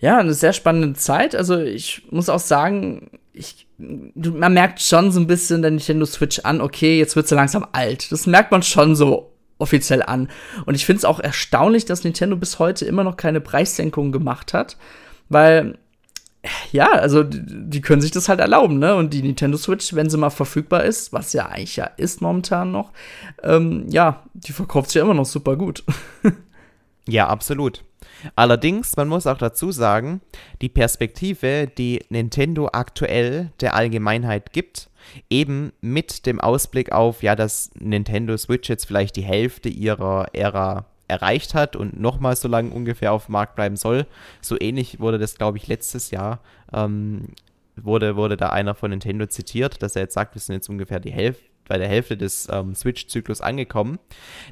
Ja, 0.00 0.18
eine 0.18 0.34
sehr 0.34 0.52
spannende 0.52 0.94
Zeit. 0.94 1.34
Also 1.34 1.58
ich 1.60 2.06
muss 2.10 2.28
auch 2.28 2.40
sagen, 2.40 3.10
ich, 3.32 3.66
man 3.78 4.54
merkt 4.54 4.80
schon 4.80 5.10
so 5.10 5.20
ein 5.20 5.26
bisschen 5.26 5.62
der 5.62 5.70
Nintendo 5.70 6.06
Switch 6.06 6.40
an, 6.40 6.60
okay, 6.60 6.98
jetzt 6.98 7.16
wird 7.16 7.28
sie 7.28 7.34
langsam 7.34 7.66
alt. 7.72 8.10
Das 8.12 8.26
merkt 8.26 8.50
man 8.50 8.62
schon 8.62 8.96
so 8.96 9.32
offiziell 9.58 10.02
an. 10.02 10.28
Und 10.66 10.74
ich 10.74 10.86
finde 10.86 10.98
es 10.98 11.04
auch 11.04 11.20
erstaunlich, 11.20 11.84
dass 11.84 12.04
Nintendo 12.04 12.36
bis 12.36 12.58
heute 12.58 12.84
immer 12.84 13.04
noch 13.04 13.16
keine 13.16 13.40
Preissenkung 13.40 14.12
gemacht 14.12 14.52
hat, 14.52 14.76
weil 15.28 15.78
ja, 16.72 16.90
also 16.92 17.22
die, 17.24 17.80
können 17.80 18.02
sich 18.02 18.10
das 18.10 18.28
halt 18.28 18.40
erlauben, 18.40 18.78
ne? 18.78 18.94
Und 18.94 19.14
die 19.14 19.22
Nintendo 19.22 19.56
Switch, 19.56 19.94
wenn 19.94 20.10
sie 20.10 20.18
mal 20.18 20.30
verfügbar 20.30 20.84
ist, 20.84 21.12
was 21.12 21.32
ja 21.32 21.46
eigentlich 21.46 21.76
ja 21.76 21.86
ist 21.96 22.20
momentan 22.20 22.70
noch, 22.70 22.92
ähm, 23.42 23.86
ja, 23.88 24.22
die 24.34 24.52
verkauft 24.52 24.90
sich 24.90 24.96
ja 24.96 25.02
immer 25.02 25.14
noch 25.14 25.24
super 25.24 25.56
gut. 25.56 25.84
ja, 27.08 27.28
absolut. 27.28 27.82
Allerdings, 28.36 28.96
man 28.96 29.08
muss 29.08 29.26
auch 29.26 29.38
dazu 29.38 29.72
sagen, 29.72 30.20
die 30.60 30.68
Perspektive, 30.68 31.66
die 31.66 32.04
Nintendo 32.08 32.68
aktuell 32.72 33.52
der 33.60 33.74
Allgemeinheit 33.74 34.52
gibt, 34.52 34.90
eben 35.30 35.72
mit 35.80 36.26
dem 36.26 36.40
Ausblick 36.40 36.92
auf, 36.92 37.22
ja, 37.22 37.36
dass 37.36 37.70
Nintendo 37.78 38.36
Switch 38.36 38.68
jetzt 38.68 38.86
vielleicht 38.86 39.16
die 39.16 39.22
Hälfte 39.22 39.68
ihrer 39.68 40.28
Ära 40.32 40.86
erreicht 41.08 41.54
hat 41.54 41.76
und 41.76 42.00
nochmal 42.00 42.34
so 42.36 42.48
lange 42.48 42.70
ungefähr 42.70 43.12
auf 43.12 43.26
dem 43.26 43.32
Markt 43.32 43.56
bleiben 43.56 43.76
soll. 43.76 44.06
So 44.40 44.56
ähnlich 44.58 45.00
wurde 45.00 45.18
das, 45.18 45.36
glaube 45.36 45.58
ich, 45.58 45.66
letztes 45.66 46.10
Jahr, 46.10 46.40
ähm, 46.72 47.28
wurde, 47.76 48.16
wurde 48.16 48.36
da 48.36 48.48
einer 48.50 48.74
von 48.74 48.90
Nintendo 48.90 49.26
zitiert, 49.26 49.82
dass 49.82 49.96
er 49.96 50.02
jetzt 50.02 50.14
sagt, 50.14 50.34
wir 50.34 50.40
sind 50.40 50.54
jetzt 50.54 50.68
ungefähr 50.68 51.00
die 51.00 51.12
Hälfte 51.12 51.44
bei 51.66 51.78
der 51.78 51.88
Hälfte 51.88 52.16
des 52.16 52.48
ähm, 52.50 52.74
Switch-Zyklus 52.74 53.40
angekommen. 53.40 53.98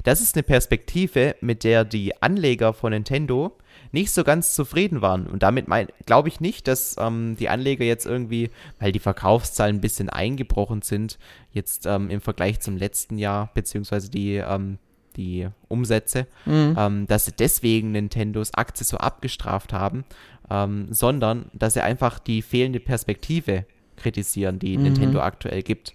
Das 0.03 0.21
ist 0.21 0.35
eine 0.35 0.43
Perspektive, 0.43 1.35
mit 1.41 1.63
der 1.63 1.85
die 1.85 2.21
Anleger 2.21 2.73
von 2.73 2.91
Nintendo 2.91 3.55
nicht 3.93 4.11
so 4.11 4.23
ganz 4.23 4.55
zufrieden 4.55 5.01
waren. 5.01 5.27
Und 5.27 5.43
damit 5.43 5.67
glaube 6.05 6.27
ich 6.27 6.39
nicht, 6.39 6.67
dass 6.67 6.95
ähm, 6.99 7.37
die 7.39 7.47
Anleger 7.47 7.85
jetzt 7.85 8.05
irgendwie, 8.05 8.49
weil 8.79 8.91
die 8.91 8.99
Verkaufszahlen 8.99 9.77
ein 9.77 9.81
bisschen 9.81 10.09
eingebrochen 10.09 10.81
sind, 10.81 11.19
jetzt 11.51 11.85
ähm, 11.85 12.09
im 12.09 12.19
Vergleich 12.19 12.59
zum 12.59 12.75
letzten 12.75 13.19
Jahr, 13.19 13.51
beziehungsweise 13.53 14.09
die, 14.09 14.35
ähm, 14.37 14.79
die 15.15 15.47
Umsätze, 15.67 16.25
mhm. 16.45 16.75
Ähm, 16.77 17.07
dass 17.07 17.25
sie 17.25 17.33
deswegen 17.33 17.91
Nintendos 17.91 18.55
Aktie 18.55 18.83
so 18.83 18.97
abgestraft 18.97 19.73
haben, 19.73 20.05
ähm, 20.49 20.87
sondern 20.89 21.51
dass 21.53 21.75
sie 21.75 21.83
einfach 21.83 22.17
die 22.17 22.41
fehlende 22.41 22.79
Perspektive 22.79 23.65
kritisieren, 23.95 24.57
die 24.57 24.75
mhm. 24.75 24.83
Nintendo 24.85 25.21
aktuell 25.21 25.61
gibt. 25.61 25.93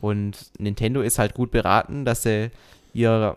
Und 0.00 0.52
Nintendo 0.58 1.00
ist 1.00 1.18
halt 1.18 1.34
gut 1.34 1.50
beraten, 1.50 2.04
dass 2.04 2.22
sie 2.22 2.50
ihr 2.94 3.36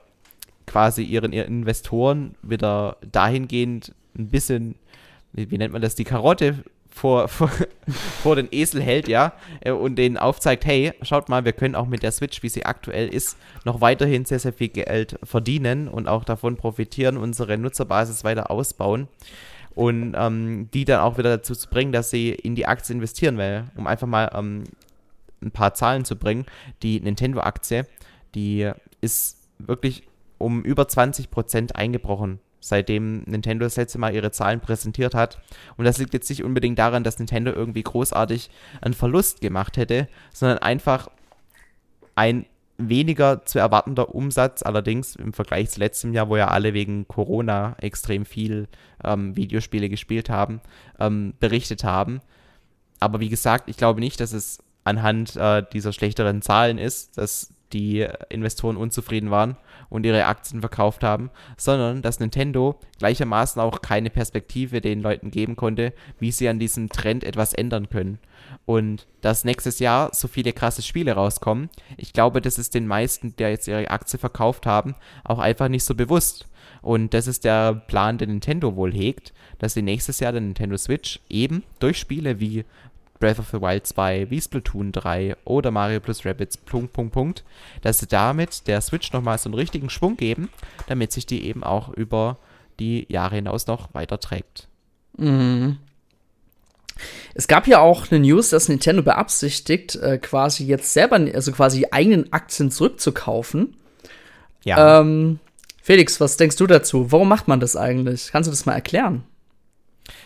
quasi 0.68 1.04
ihren, 1.04 1.32
ihren 1.32 1.62
Investoren 1.62 2.36
wieder 2.42 2.98
dahingehend 3.12 3.94
ein 4.18 4.28
bisschen, 4.30 4.76
wie, 5.34 5.58
nennt 5.58 5.74
man 5.74 5.82
das, 5.82 5.96
die 5.96 6.04
Karotte 6.04 6.64
vor, 6.90 7.28
vor, 7.30 7.50
vor 8.22 8.36
den 8.36 8.48
Esel 8.52 8.82
hält, 8.82 9.08
ja, 9.08 9.34
äh, 9.62 9.72
und 9.72 9.98
denen 9.98 10.18
aufzeigt, 10.18 10.66
hey, 10.66 10.94
schaut 11.02 11.30
mal, 11.30 11.46
wir 11.46 11.54
können 11.54 11.76
auch 11.76 11.88
mit 11.88 12.04
der 12.04 12.12
Switch, 12.12 12.42
wie 12.44 12.50
sie 12.50 12.66
aktuell 12.66 13.08
ist, 13.10 13.38
noch 13.66 13.82
weiterhin 13.82 14.26
sehr, 14.26 14.40
sehr 14.40 14.54
viel 14.54 14.70
Geld 14.70 15.20
verdienen 15.24 15.88
und 15.88 16.08
auch 16.08 16.24
davon 16.24 16.58
profitieren, 16.58 17.18
unsere 17.18 17.58
Nutzerbasis 17.58 18.24
weiter 18.24 18.50
ausbauen 18.50 19.08
und 19.76 20.16
ähm, 20.18 20.70
die 20.74 20.86
dann 20.86 21.02
auch 21.02 21.18
wieder 21.18 21.38
dazu 21.38 21.54
zu 21.54 21.70
bringen, 21.70 21.92
dass 21.92 22.10
sie 22.10 22.30
in 22.32 22.56
die 22.56 22.66
Aktie 22.66 22.96
investieren, 22.96 23.38
weil, 23.38 23.66
um 23.76 23.88
einfach 23.88 24.08
mal 24.08 24.32
ähm, 24.34 24.64
ein 25.42 25.52
paar 25.52 25.74
Zahlen 25.74 26.06
zu 26.06 26.16
bringen, 26.16 26.46
die 26.82 27.00
Nintendo-Aktie, 27.02 27.86
die 28.34 28.72
ist 29.02 29.38
wirklich 29.60 30.04
um 30.46 30.62
über 30.62 30.88
20 30.88 31.32
Prozent 31.32 31.76
eingebrochen, 31.76 32.40
seitdem 32.60 33.24
Nintendo 33.26 33.66
das 33.66 33.78
letzte 33.78 33.98
Mal 33.98 34.14
ihre 34.14 34.30
Zahlen 34.30 34.60
präsentiert 34.60 35.16
hat. 35.16 35.40
Und 35.76 35.86
das 35.86 35.98
liegt 35.98 36.14
jetzt 36.14 36.30
nicht 36.30 36.44
unbedingt 36.44 36.78
daran, 36.78 37.04
dass 37.04 37.18
Nintendo 37.18 37.52
irgendwie 37.52 37.82
großartig 37.82 38.52
einen 38.80 38.94
Verlust 38.94 39.42
gemacht 39.42 39.76
hätte, 39.76 40.08
sondern 40.32 40.60
einfach 40.60 41.10
ein 42.14 42.46
weniger 42.78 43.44
zu 43.44 43.58
erwartender 43.58 44.14
Umsatz, 44.14 44.62
allerdings 44.62 45.16
im 45.16 45.34
Vergleich 45.34 45.72
zu 45.72 45.80
letztem 45.80 46.14
Jahr, 46.14 46.30
wo 46.30 46.38
ja 46.38 46.50
alle 46.50 46.76
wegen 46.76 47.08
Corona 47.08 47.76
extrem 47.80 48.24
viel 48.24 48.68
ähm, 49.04 49.36
Videospiele 49.36 49.90
gespielt 49.90 50.30
haben, 50.30 50.62
ähm, 51.00 51.34
berichtet 51.40 51.84
haben. 51.84 52.22
Aber 53.00 53.20
wie 53.20 53.30
gesagt, 53.30 53.68
ich 53.68 53.78
glaube 53.78 54.00
nicht, 54.00 54.20
dass 54.20 54.32
es 54.32 54.62
anhand 54.84 55.36
äh, 55.38 55.64
dieser 55.74 55.92
schlechteren 55.92 56.44
Zahlen 56.44 56.78
ist, 56.78 57.18
dass 57.18 57.52
die 57.74 58.08
Investoren 58.30 58.78
unzufrieden 58.78 59.32
waren 59.32 59.58
und 59.90 60.06
ihre 60.06 60.26
Aktien 60.26 60.62
verkauft 60.62 61.04
haben, 61.04 61.30
sondern 61.58 62.02
dass 62.02 62.20
Nintendo 62.20 62.80
gleichermaßen 63.00 63.62
auch 63.62 63.82
keine 63.82 64.10
Perspektive 64.10 64.82
den 64.82 65.02
Leuten 65.02 65.32
geben 65.32 65.56
konnte, 65.56 65.94
wie 66.20 66.32
sie 66.32 66.50
an 66.50 66.60
diesem 66.60 66.90
Trend 66.90 67.24
etwas 67.24 67.54
ändern 67.54 67.90
können. 67.90 68.20
Und 68.66 69.08
dass 69.22 69.44
nächstes 69.44 69.80
Jahr 69.80 70.12
so 70.14 70.28
viele 70.28 70.54
krasse 70.54 70.82
Spiele 70.82 71.14
rauskommen, 71.14 71.70
ich 71.98 72.14
glaube, 72.14 72.42
das 72.42 72.58
ist 72.58 72.74
den 72.74 72.88
meisten, 72.88 73.36
die 73.36 73.44
jetzt 73.44 73.68
ihre 73.68 73.90
Aktie 73.90 74.20
verkauft 74.20 74.66
haben, 74.66 74.96
auch 75.24 75.40
einfach 75.40 75.68
nicht 75.68 75.84
so 75.84 75.96
bewusst. 75.96 76.48
Und 76.82 77.14
das 77.14 77.28
ist 77.28 77.46
der 77.46 77.74
Plan, 77.74 78.18
den 78.18 78.30
Nintendo 78.30 78.76
wohl 78.76 78.94
hegt, 78.94 79.34
dass 79.58 79.74
sie 79.74 79.82
nächstes 79.82 80.20
Jahr 80.20 80.32
den 80.32 80.46
Nintendo 80.46 80.78
Switch 80.78 81.20
eben 81.30 81.64
durch 81.80 81.98
Spiele 81.98 82.40
wie 82.40 82.66
Breath 83.26 83.40
of 83.40 83.50
the 83.52 83.60
Wild 83.60 83.88
2, 83.88 84.30
wie 84.30 84.40
Splatoon 84.40 84.92
3 84.92 85.36
oder 85.46 85.72
Mario 85.72 86.00
plus 86.00 86.24
Rabbids, 86.28 86.58
Punkt, 86.58 86.94
Punkt, 86.94 87.12
Punkt, 87.12 87.44
dass 87.82 87.98
sie 87.98 88.06
damit 88.06 88.68
der 88.68 88.82
Switch 88.82 89.12
nochmal 89.14 89.40
so 89.40 89.50
einen 89.50 89.56
richtigen 89.56 89.90
Schwung 89.90 90.16
geben, 90.16 90.50
damit 90.88 91.12
sich 91.12 91.26
die 91.26 91.44
eben 91.44 91.64
auch 91.64 91.90
über 91.90 92.38
die 92.80 93.08
Jahre 93.10 93.38
hinaus 93.38 93.66
noch 93.66 93.92
weiter 93.96 94.20
trägt. 94.20 94.68
Mhm. 95.18 95.78
Es 97.34 97.48
gab 97.48 97.66
ja 97.66 97.80
auch 97.80 98.12
eine 98.12 98.20
News, 98.20 98.52
dass 98.52 98.70
Nintendo 98.70 99.02
beabsichtigt, 99.02 99.96
äh, 99.96 100.20
quasi 100.20 100.64
jetzt 100.66 100.94
selber, 100.94 101.16
also 101.16 101.52
quasi 101.52 101.80
die 101.80 101.94
eigenen 101.94 102.32
Aktien 102.32 102.70
zurückzukaufen. 102.70 103.76
Ja. 104.64 105.00
Ähm, 105.02 105.40
Felix, 105.82 106.20
was 106.22 106.38
denkst 106.38 106.58
du 106.58 106.68
dazu? 106.68 107.12
Warum 107.12 107.28
macht 107.28 107.48
man 107.48 107.60
das 107.60 107.76
eigentlich? 107.76 108.30
Kannst 108.32 108.46
du 108.46 108.52
das 108.52 108.68
mal 108.68 108.74
erklären? 108.74 109.24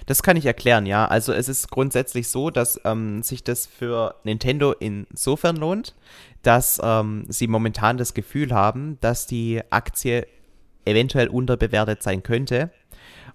Das 0.09 0.23
kann 0.23 0.37
ich 0.37 0.47
erklären, 0.47 0.87
ja. 0.87 1.05
Also 1.05 1.33
es 1.33 1.47
ist 1.47 1.69
grundsätzlich 1.69 2.29
so, 2.29 2.49
dass 2.49 2.81
ähm, 2.83 3.21
sich 3.21 3.43
das 3.43 3.67
für 3.67 4.15
Nintendo 4.23 4.71
insofern 4.71 5.55
lohnt, 5.55 5.93
dass 6.41 6.81
ähm, 6.83 7.25
sie 7.29 7.45
momentan 7.45 7.97
das 7.97 8.15
Gefühl 8.15 8.51
haben, 8.51 8.97
dass 9.01 9.27
die 9.27 9.61
Aktie 9.69 10.25
eventuell 10.83 11.27
unterbewertet 11.27 12.01
sein 12.01 12.23
könnte 12.23 12.71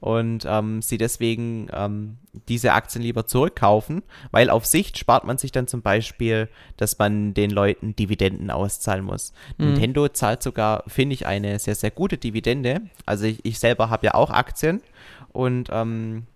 und 0.00 0.46
ähm, 0.48 0.82
sie 0.82 0.98
deswegen 0.98 1.68
ähm, 1.72 2.16
diese 2.48 2.72
Aktien 2.72 3.02
lieber 3.02 3.24
zurückkaufen, 3.24 4.02
weil 4.32 4.50
auf 4.50 4.66
Sicht 4.66 4.98
spart 4.98 5.24
man 5.24 5.38
sich 5.38 5.52
dann 5.52 5.68
zum 5.68 5.80
Beispiel, 5.80 6.48
dass 6.76 6.98
man 6.98 7.34
den 7.34 7.50
Leuten 7.50 7.94
Dividenden 7.94 8.50
auszahlen 8.50 9.04
muss. 9.04 9.32
Mhm. 9.58 9.66
Nintendo 9.66 10.08
zahlt 10.08 10.42
sogar, 10.42 10.82
finde 10.88 11.14
ich, 11.14 11.24
eine 11.24 11.60
sehr, 11.60 11.76
sehr 11.76 11.92
gute 11.92 12.18
Dividende. 12.18 12.80
Also 13.06 13.26
ich, 13.26 13.44
ich 13.44 13.60
selber 13.60 13.90
habe 13.90 14.06
ja 14.06 14.14
auch 14.14 14.30
Aktien 14.30 14.82
und 15.32 15.68
ähm, 15.70 16.26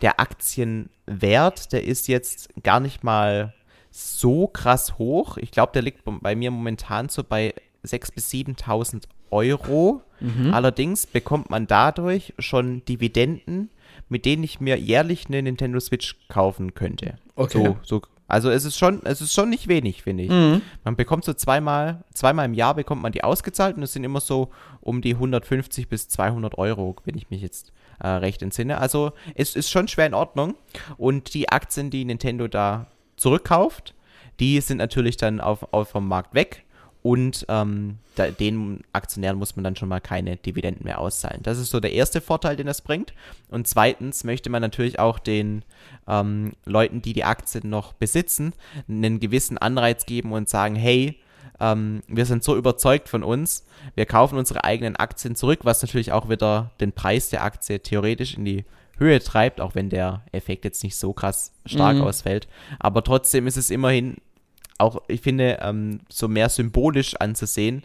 der 0.00 0.20
Aktienwert, 0.20 1.72
der 1.72 1.84
ist 1.84 2.08
jetzt 2.08 2.50
gar 2.62 2.80
nicht 2.80 3.04
mal 3.04 3.54
so 3.90 4.46
krass 4.46 4.98
hoch. 4.98 5.36
Ich 5.36 5.50
glaube, 5.50 5.72
der 5.72 5.82
liegt 5.82 6.02
bei 6.04 6.34
mir 6.34 6.50
momentan 6.50 7.08
so 7.08 7.22
bei 7.22 7.54
6.000 7.84 8.14
bis 8.14 8.30
7.000 8.30 9.02
Euro. 9.30 10.02
Mhm. 10.20 10.54
Allerdings 10.54 11.06
bekommt 11.06 11.50
man 11.50 11.66
dadurch 11.66 12.34
schon 12.38 12.84
Dividenden, 12.84 13.70
mit 14.08 14.24
denen 14.24 14.44
ich 14.44 14.60
mir 14.60 14.78
jährlich 14.78 15.26
eine 15.26 15.42
Nintendo 15.42 15.80
Switch 15.80 16.16
kaufen 16.28 16.74
könnte. 16.74 17.16
Okay. 17.34 17.64
So, 17.64 17.78
so, 17.82 18.02
also 18.28 18.50
es 18.50 18.64
ist 18.64 18.78
schon, 18.78 19.00
es 19.04 19.20
ist 19.20 19.34
schon 19.34 19.50
nicht 19.50 19.68
wenig, 19.68 20.02
finde 20.02 20.24
ich. 20.24 20.30
Mhm. 20.30 20.62
Man 20.84 20.96
bekommt 20.96 21.24
so 21.24 21.34
zweimal, 21.34 22.04
zweimal 22.14 22.46
im 22.46 22.54
Jahr 22.54 22.74
bekommt 22.74 23.02
man 23.02 23.12
die 23.12 23.24
ausgezahlt 23.24 23.76
und 23.76 23.82
es 23.82 23.92
sind 23.92 24.04
immer 24.04 24.20
so 24.20 24.50
um 24.80 25.02
die 25.02 25.14
150 25.14 25.88
bis 25.88 26.08
200 26.08 26.56
Euro, 26.56 26.96
wenn 27.04 27.16
ich 27.16 27.30
mich 27.30 27.42
jetzt 27.42 27.72
äh, 28.02 28.08
recht 28.08 28.42
entsinne. 28.42 28.78
Also 28.78 29.12
es 29.34 29.56
ist 29.56 29.70
schon 29.70 29.88
schwer 29.88 30.06
in 30.06 30.14
Ordnung. 30.14 30.54
Und 30.98 31.34
die 31.34 31.48
Aktien, 31.48 31.90
die 31.90 32.04
Nintendo 32.04 32.48
da 32.48 32.86
zurückkauft, 33.16 33.94
die 34.40 34.60
sind 34.60 34.78
natürlich 34.78 35.16
dann 35.16 35.40
auf, 35.40 35.72
auf 35.72 35.90
vom 35.90 36.08
Markt 36.08 36.34
weg. 36.34 36.64
Und 37.02 37.46
ähm, 37.48 37.98
da, 38.14 38.28
den 38.28 38.84
Aktionären 38.92 39.36
muss 39.36 39.56
man 39.56 39.64
dann 39.64 39.74
schon 39.74 39.88
mal 39.88 40.00
keine 40.00 40.36
Dividenden 40.36 40.84
mehr 40.84 41.00
auszahlen. 41.00 41.42
Das 41.42 41.58
ist 41.58 41.70
so 41.70 41.80
der 41.80 41.92
erste 41.92 42.20
Vorteil, 42.20 42.54
den 42.54 42.66
das 42.66 42.80
bringt. 42.80 43.12
Und 43.50 43.66
zweitens 43.66 44.22
möchte 44.22 44.50
man 44.50 44.62
natürlich 44.62 45.00
auch 45.00 45.18
den 45.18 45.64
ähm, 46.06 46.52
Leuten, 46.64 47.02
die 47.02 47.12
die 47.12 47.24
Aktien 47.24 47.68
noch 47.70 47.92
besitzen, 47.92 48.52
einen 48.88 49.18
gewissen 49.18 49.58
Anreiz 49.58 50.06
geben 50.06 50.32
und 50.32 50.48
sagen, 50.48 50.76
hey, 50.76 51.18
ähm, 51.60 52.02
wir 52.08 52.26
sind 52.26 52.42
so 52.42 52.56
überzeugt 52.56 53.08
von 53.08 53.22
uns, 53.22 53.64
wir 53.94 54.06
kaufen 54.06 54.38
unsere 54.38 54.64
eigenen 54.64 54.96
Aktien 54.96 55.36
zurück, 55.36 55.60
was 55.62 55.82
natürlich 55.82 56.12
auch 56.12 56.28
wieder 56.28 56.70
den 56.80 56.92
Preis 56.92 57.30
der 57.30 57.44
Aktie 57.44 57.80
theoretisch 57.80 58.34
in 58.36 58.44
die 58.44 58.64
Höhe 58.98 59.20
treibt, 59.20 59.60
auch 59.60 59.74
wenn 59.74 59.90
der 59.90 60.22
Effekt 60.32 60.64
jetzt 60.64 60.82
nicht 60.82 60.96
so 60.96 61.12
krass 61.12 61.52
stark 61.66 61.96
mhm. 61.96 62.02
ausfällt. 62.02 62.48
Aber 62.78 63.02
trotzdem 63.02 63.46
ist 63.46 63.56
es 63.56 63.70
immerhin 63.70 64.16
auch, 64.78 65.02
ich 65.08 65.20
finde, 65.20 65.58
ähm, 65.62 66.00
so 66.08 66.28
mehr 66.28 66.48
symbolisch 66.48 67.14
anzusehen. 67.16 67.84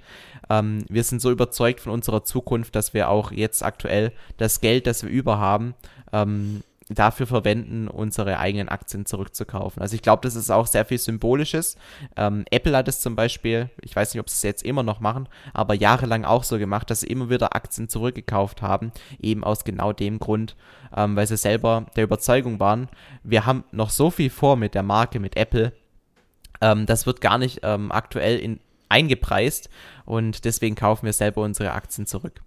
Ähm, 0.49 0.85
wir 0.89 1.03
sind 1.03 1.21
so 1.21 1.31
überzeugt 1.31 1.81
von 1.81 1.91
unserer 1.91 2.23
Zukunft, 2.23 2.75
dass 2.75 2.93
wir 2.93 3.09
auch 3.09 3.31
jetzt 3.31 3.63
aktuell 3.63 4.11
das 4.37 4.61
Geld, 4.61 4.87
das 4.87 5.03
wir 5.03 5.09
über 5.09 5.37
haben, 5.37 5.75
ähm, 6.11 6.63
dafür 6.89 7.27
verwenden, 7.27 7.87
unsere 7.87 8.39
eigenen 8.39 8.69
Aktien 8.69 9.05
zurückzukaufen. 9.05 9.81
Also 9.81 9.95
ich 9.95 10.01
glaube, 10.01 10.21
das 10.23 10.35
ist 10.35 10.49
auch 10.49 10.67
sehr 10.67 10.85
viel 10.85 10.97
Symbolisches. 10.97 11.75
Ähm, 12.15 12.45
Apple 12.49 12.75
hat 12.75 12.87
es 12.87 13.01
zum 13.01 13.15
Beispiel, 13.15 13.69
ich 13.81 13.95
weiß 13.95 14.13
nicht, 14.13 14.21
ob 14.21 14.29
sie 14.29 14.35
es 14.35 14.43
jetzt 14.43 14.63
immer 14.63 14.83
noch 14.83 14.99
machen, 14.99 15.27
aber 15.53 15.73
jahrelang 15.73 16.23
auch 16.23 16.43
so 16.43 16.57
gemacht, 16.57 16.89
dass 16.89 17.01
sie 17.01 17.07
immer 17.07 17.29
wieder 17.29 17.55
Aktien 17.55 17.89
zurückgekauft 17.89 18.61
haben, 18.61 18.91
eben 19.19 19.43
aus 19.43 19.65
genau 19.65 19.91
dem 19.91 20.19
Grund, 20.19 20.55
ähm, 20.95 21.15
weil 21.15 21.27
sie 21.27 21.37
selber 21.37 21.87
der 21.95 22.05
Überzeugung 22.05 22.59
waren, 22.59 22.87
wir 23.23 23.45
haben 23.45 23.65
noch 23.71 23.89
so 23.89 24.09
viel 24.09 24.29
vor 24.29 24.55
mit 24.55 24.73
der 24.73 24.83
Marke, 24.83 25.19
mit 25.19 25.35
Apple. 25.35 25.73
Ähm, 26.61 26.85
das 26.85 27.05
wird 27.05 27.19
gar 27.19 27.37
nicht 27.37 27.59
ähm, 27.63 27.91
aktuell 27.91 28.39
in, 28.39 28.59
eingepreist 28.87 29.69
und 30.05 30.45
deswegen 30.45 30.75
kaufen 30.75 31.05
wir 31.05 31.13
selber 31.13 31.41
unsere 31.41 31.73
Aktien 31.73 32.07
zurück. 32.07 32.41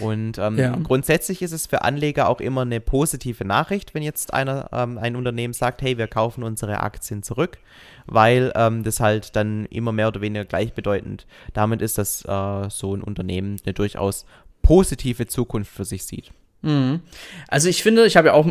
Und 0.00 0.38
ähm, 0.38 0.58
ja. 0.58 0.76
grundsätzlich 0.82 1.42
ist 1.42 1.52
es 1.52 1.66
für 1.66 1.82
Anleger 1.82 2.28
auch 2.28 2.40
immer 2.40 2.62
eine 2.62 2.80
positive 2.80 3.44
Nachricht, 3.44 3.94
wenn 3.94 4.02
jetzt 4.02 4.32
einer, 4.32 4.68
ähm, 4.72 4.98
ein 4.98 5.16
Unternehmen 5.16 5.54
sagt, 5.54 5.82
hey, 5.82 5.98
wir 5.98 6.08
kaufen 6.08 6.42
unsere 6.42 6.80
Aktien 6.80 7.22
zurück, 7.22 7.58
weil 8.06 8.52
ähm, 8.54 8.82
das 8.82 9.00
halt 9.00 9.36
dann 9.36 9.66
immer 9.66 9.92
mehr 9.92 10.08
oder 10.08 10.20
weniger 10.20 10.44
gleichbedeutend 10.44 11.26
damit 11.52 11.82
ist, 11.82 11.98
dass 11.98 12.24
äh, 12.24 12.70
so 12.70 12.94
ein 12.94 13.02
Unternehmen 13.02 13.56
eine 13.64 13.74
durchaus 13.74 14.26
positive 14.62 15.26
Zukunft 15.26 15.72
für 15.72 15.84
sich 15.84 16.04
sieht. 16.04 16.32
Mhm. 16.64 17.00
Also 17.48 17.68
ich 17.68 17.82
finde, 17.82 18.06
ich 18.06 18.16
habe 18.16 18.28
ja 18.28 18.34
auch, 18.34 18.46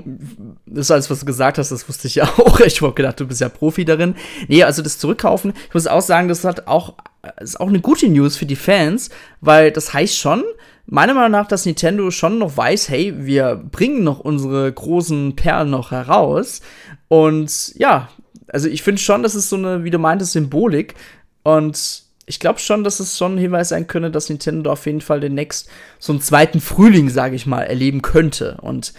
das 0.67 0.86
ist 0.86 0.91
alles, 0.91 1.09
was 1.09 1.21
du 1.21 1.26
gesagt 1.26 1.57
hast, 1.57 1.71
das 1.71 1.89
wusste 1.89 2.07
ich 2.07 2.15
ja 2.15 2.26
auch. 2.38 2.59
Ich 2.59 2.82
habe 2.82 2.93
gedacht, 2.93 3.19
du 3.19 3.28
bist 3.28 3.41
ja 3.41 3.49
Profi 3.49 3.86
darin. 3.86 4.15
Nee, 4.47 4.63
also 4.63 4.82
das 4.82 4.99
Zurückkaufen, 4.99 5.53
ich 5.67 5.74
muss 5.74 5.88
auch 5.88 6.01
sagen, 6.01 6.28
das 6.28 6.45
hat 6.45 6.67
auch, 6.67 6.93
ist 7.41 7.59
auch 7.59 7.67
eine 7.67 7.82
gute 7.82 8.07
News 8.07 8.38
für 8.38 8.45
die 8.45 8.55
Fans, 8.55 9.09
weil 9.41 9.71
das 9.71 9.93
heißt 9.93 10.15
schon, 10.15 10.43
meiner 10.86 11.13
Meinung 11.13 11.31
nach, 11.31 11.47
dass 11.47 11.65
Nintendo 11.65 12.11
schon 12.11 12.39
noch 12.39 12.55
weiß, 12.55 12.89
hey, 12.89 13.13
wir 13.17 13.55
bringen 13.55 14.03
noch 14.03 14.19
unsere 14.19 14.71
großen 14.71 15.36
Perlen 15.36 15.69
noch 15.69 15.91
heraus. 15.91 16.61
Und 17.07 17.73
ja, 17.75 18.09
also 18.47 18.67
ich 18.67 18.84
finde 18.84 19.01
schon, 19.01 19.23
das 19.23 19.36
ist 19.36 19.49
so 19.49 19.55
eine, 19.55 19.84
wie 19.84 19.91
du 19.91 19.99
meintest, 19.99 20.34
Symbolik. 20.34 20.95
Und 21.43 22.03
ich 22.25 22.39
glaube 22.39 22.59
schon, 22.59 22.84
dass 22.84 22.99
es 22.99 23.17
schon 23.17 23.36
ein 23.36 23.39
Hinweis 23.39 23.69
sein 23.69 23.88
könnte, 23.88 24.11
dass 24.11 24.29
Nintendo 24.29 24.71
auf 24.71 24.86
jeden 24.86 25.01
Fall 25.01 25.19
demnächst 25.19 25.69
so 25.99 26.13
einen 26.13 26.21
zweiten 26.21 26.61
Frühling, 26.61 27.09
sage 27.09 27.36
ich 27.36 27.45
mal, 27.45 27.63
erleben 27.63 28.01
könnte. 28.01 28.57
Und 28.61 28.93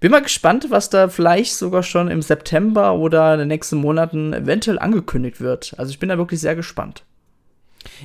bin 0.00 0.10
mal 0.10 0.22
gespannt, 0.22 0.66
was 0.70 0.90
da 0.90 1.08
vielleicht 1.08 1.54
sogar 1.54 1.82
schon 1.82 2.08
im 2.08 2.22
September 2.22 2.94
oder 2.94 3.32
in 3.34 3.40
den 3.40 3.48
nächsten 3.48 3.76
Monaten 3.76 4.32
eventuell 4.32 4.78
angekündigt 4.78 5.40
wird. 5.40 5.74
Also 5.78 5.90
ich 5.90 5.98
bin 5.98 6.10
da 6.10 6.18
wirklich 6.18 6.40
sehr 6.40 6.54
gespannt. 6.54 7.02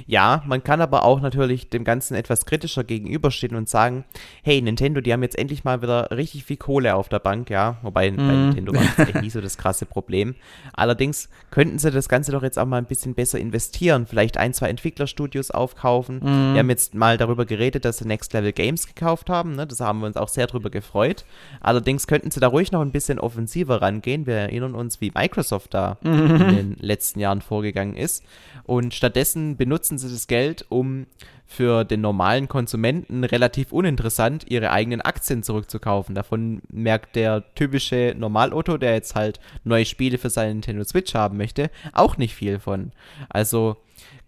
Ja, 0.06 0.44
man 0.46 0.64
kann 0.64 0.82
aber 0.82 1.04
auch 1.04 1.22
natürlich 1.22 1.70
dem 1.70 1.84
Ganzen 1.84 2.16
etwas 2.16 2.46
kritischer 2.46 2.84
gegenüberstehen 2.84 3.56
und 3.56 3.70
sagen, 3.70 4.06
hey, 4.44 4.62
Nintendo, 4.62 5.02
die 5.02 5.12
haben 5.12 5.24
jetzt 5.24 5.38
endlich 5.38 5.64
mal 5.64 5.82
wieder 5.82 6.10
richtig 6.12 6.46
viel 6.46 6.58
Kohle 6.58 6.96
auf 6.96 7.10
der 7.10 7.20
Bank, 7.20 7.50
ja. 7.50 7.78
Wobei 7.82 8.12
mhm. 8.12 8.16
bei 8.18 8.24
Nintendo 8.24 8.74
war 8.74 8.84
das 8.84 9.08
echt 9.08 9.22
nie 9.22 9.30
so 9.30 9.42
das 9.42 9.58
krasse 9.58 9.86
Problem. 9.86 10.36
Allerdings 10.74 11.30
könnten 11.50 11.80
sie 11.80 11.92
das 11.92 12.10
Ganze 12.10 12.32
doch 12.32 12.44
jetzt 12.44 12.58
auch 12.58 12.66
mal 12.66 12.78
ein 12.78 12.86
bisschen 12.86 13.14
besser 13.14 13.40
investieren. 13.40 14.06
Vielleicht 14.06 14.38
ein, 14.38 14.54
zwei 14.54 14.70
Entwicklerstudios 14.70 15.52
aufkaufen. 15.52 16.18
Mhm. 16.18 16.54
Wir 16.54 16.60
haben 16.60 16.70
jetzt 16.70 16.96
mal 16.96 17.18
darüber 17.18 17.46
geredet, 17.46 17.86
dass 17.86 17.98
sie 17.98 18.08
Next 18.08 18.34
Level 18.34 18.54
Games 18.54 18.88
gekauft 18.88 19.30
haben. 19.30 19.56
Ne? 19.56 19.68
Das 19.68 19.80
haben 19.80 20.00
wir 20.00 20.08
uns 20.08 20.18
auch 20.18 20.30
sehr 20.30 20.48
drüber 20.48 20.70
gefreut. 20.70 21.26
Allerdings 21.60 22.08
könnten 22.08 22.32
sie 22.32 22.40
da 22.40 22.48
ruhig 22.48 22.72
noch 22.72 22.82
ein 22.82 22.92
bisschen 22.92 23.20
offensiver 23.20 23.82
rangehen. 23.82 24.26
Wir 24.26 24.36
erinnern 24.36 24.76
uns, 24.76 25.02
wie 25.02 25.12
Microsoft 25.14 25.74
da 25.74 25.98
mhm. 26.02 26.36
in 26.36 26.56
den 26.56 26.76
letzten 26.80 27.20
Jahren 27.20 27.42
vorgegangen 27.42 27.96
ist. 27.96 28.24
Und 28.64 28.94
stattdessen 28.94 29.58
benutzen 29.58 29.71
sie 29.98 30.10
das 30.10 30.28
Geld, 30.28 30.66
um 30.70 31.08
für 31.46 31.84
den 31.84 32.00
normalen 32.00 32.48
Konsumenten 32.48 33.24
relativ 33.26 33.74
uninteressant 33.74 34.46
ihre 34.50 34.72
eigenen 34.72 35.02
Aktien 35.02 35.44
zurückzukaufen. 35.44 36.16
Davon 36.16 36.62
merkt 36.72 37.16
der 37.16 37.44
typische 37.56 38.16
Normalotto, 38.18 38.78
der 38.78 38.94
jetzt 38.94 39.16
halt 39.16 39.40
neue 39.66 39.86
Spiele 39.86 40.18
für 40.18 40.30
seine 40.30 40.54
Nintendo 40.54 40.84
Switch 40.86 41.14
haben 41.14 41.38
möchte, 41.38 41.70
auch 41.92 42.18
nicht 42.18 42.36
viel 42.36 42.60
von. 42.60 42.94
Also 43.28 43.76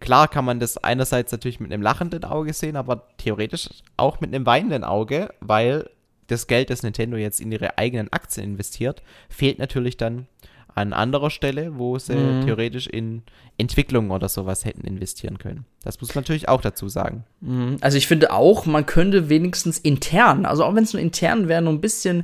klar 0.02 0.28
kann 0.28 0.44
man 0.44 0.60
das 0.60 0.78
einerseits 0.78 1.32
natürlich 1.32 1.62
mit 1.62 1.72
einem 1.72 1.82
lachenden 1.82 2.26
Auge 2.26 2.52
sehen, 2.52 2.76
aber 2.76 3.08
theoretisch 3.18 3.70
auch 3.96 4.20
mit 4.20 4.34
einem 4.34 4.46
weinenden 4.46 4.84
Auge, 4.84 5.34
weil 5.40 5.90
das 6.28 6.48
Geld, 6.48 6.70
das 6.70 6.84
Nintendo 6.84 7.16
jetzt 7.16 7.40
in 7.40 7.52
ihre 7.52 7.78
eigenen 7.78 8.12
Aktien 8.12 8.46
investiert, 8.48 9.02
fehlt 9.30 9.60
natürlich 9.60 9.96
dann 9.96 10.28
an 10.76 10.94
anderer 10.94 11.30
Stelle, 11.30 11.78
wo 11.78 12.00
sie 12.00 12.16
mhm. 12.16 12.46
theoretisch 12.46 12.88
in 12.88 13.22
Entwicklung 13.58 14.10
oder 14.10 14.30
sowas 14.30 14.66
hätten 14.66 14.88
investieren 14.88 15.38
können. 15.38 15.66
Das 15.84 16.02
muss 16.02 16.16
man 16.16 16.24
natürlich 16.24 16.50
auch 16.50 16.62
dazu 16.62 16.90
sagen. 16.90 17.24
Mhm. 17.42 17.78
Also 17.82 17.98
ich 17.98 18.08
finde 18.08 18.32
auch, 18.32 18.66
man 18.66 18.86
könnte 18.86 19.30
wenigstens 19.30 19.78
intern, 19.78 20.46
also 20.46 20.64
auch 20.64 20.74
wenn 20.74 20.84
es 20.84 20.94
nur 20.94 21.02
intern 21.02 21.48
wäre, 21.48 21.62
nur 21.62 21.74
ein 21.74 21.82
bisschen 21.82 22.24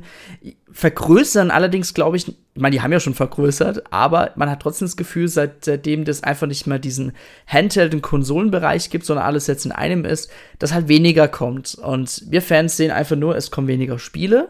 vergrößern. 0.72 1.52
Allerdings 1.52 1.94
glaube 1.94 2.16
ich, 2.16 2.28
ich 2.28 2.34
meine, 2.54 2.74
die 2.74 2.82
haben 2.82 2.92
ja 2.92 2.98
schon 2.98 3.14
vergrößert, 3.14 3.92
aber 3.92 4.32
man 4.34 4.50
hat 4.50 4.60
trotzdem 4.60 4.86
das 4.86 4.96
Gefühl, 4.96 5.28
seit, 5.28 5.64
seitdem 5.64 6.04
das 6.04 6.24
einfach 6.24 6.48
nicht 6.48 6.66
mehr 6.66 6.80
diesen 6.80 7.12
Handheld- 7.46 7.94
und 7.94 8.02
Konsolenbereich 8.02 8.90
gibt, 8.90 9.06
sondern 9.06 9.26
alles 9.26 9.46
jetzt 9.46 9.64
in 9.64 9.72
einem 9.72 10.04
ist, 10.04 10.30
dass 10.58 10.74
halt 10.74 10.88
weniger 10.88 11.28
kommt. 11.28 11.76
Und 11.76 12.24
wir 12.28 12.42
Fans 12.42 12.76
sehen 12.76 12.90
einfach 12.90 13.16
nur, 13.16 13.36
es 13.36 13.52
kommen 13.52 13.68
weniger 13.68 14.00
Spiele. 14.00 14.48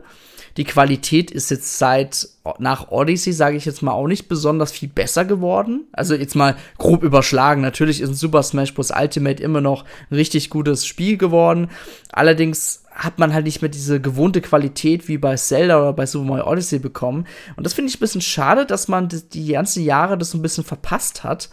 Die 0.57 0.65
Qualität 0.65 1.31
ist 1.31 1.51
jetzt 1.51 1.79
seit 1.79 2.29
nach 2.59 2.91
Odyssey, 2.91 3.33
sage 3.33 3.57
ich 3.57 3.65
jetzt 3.65 3.83
mal, 3.83 3.93
auch 3.93 4.07
nicht 4.07 4.29
besonders 4.29 4.73
viel 4.73 4.89
besser 4.89 5.25
geworden. 5.25 5.85
Also 5.93 6.15
jetzt 6.15 6.35
mal 6.35 6.57
grob 6.79 7.03
überschlagen. 7.03 7.61
Natürlich 7.63 8.01
ist 8.01 8.11
ein 8.11 8.15
Super 8.15 8.43
Smash 8.43 8.75
Bros. 8.75 8.91
Ultimate 8.91 9.43
immer 9.43 9.61
noch 9.61 9.85
ein 10.11 10.17
richtig 10.17 10.51
gutes 10.51 10.87
Spiel 10.87 11.17
geworden. 11.17 11.71
Allerdings 12.13 12.85
hat 12.91 13.19
man 13.19 13.33
halt 13.33 13.45
nicht 13.45 13.63
mehr 13.63 13.71
diese 13.71 14.01
gewohnte 14.01 14.41
Qualität 14.41 15.09
wie 15.09 15.19
bei 15.19 15.37
Zelda 15.37 15.79
oder 15.81 15.93
bei 15.93 16.07
Super 16.07 16.27
Mario 16.27 16.47
Odyssey 16.47 16.79
bekommen. 16.79 17.27
Und 17.57 17.65
das 17.65 17.73
finde 17.73 17.89
ich 17.89 17.97
ein 17.97 18.01
bisschen 18.01 18.21
schade, 18.21 18.67
dass 18.67 18.89
man 18.89 19.09
die 19.09 19.53
ganzen 19.53 19.85
Jahre 19.85 20.19
das 20.19 20.31
so 20.31 20.39
ein 20.39 20.43
bisschen 20.43 20.65
verpasst 20.65 21.25
hat. 21.25 21.49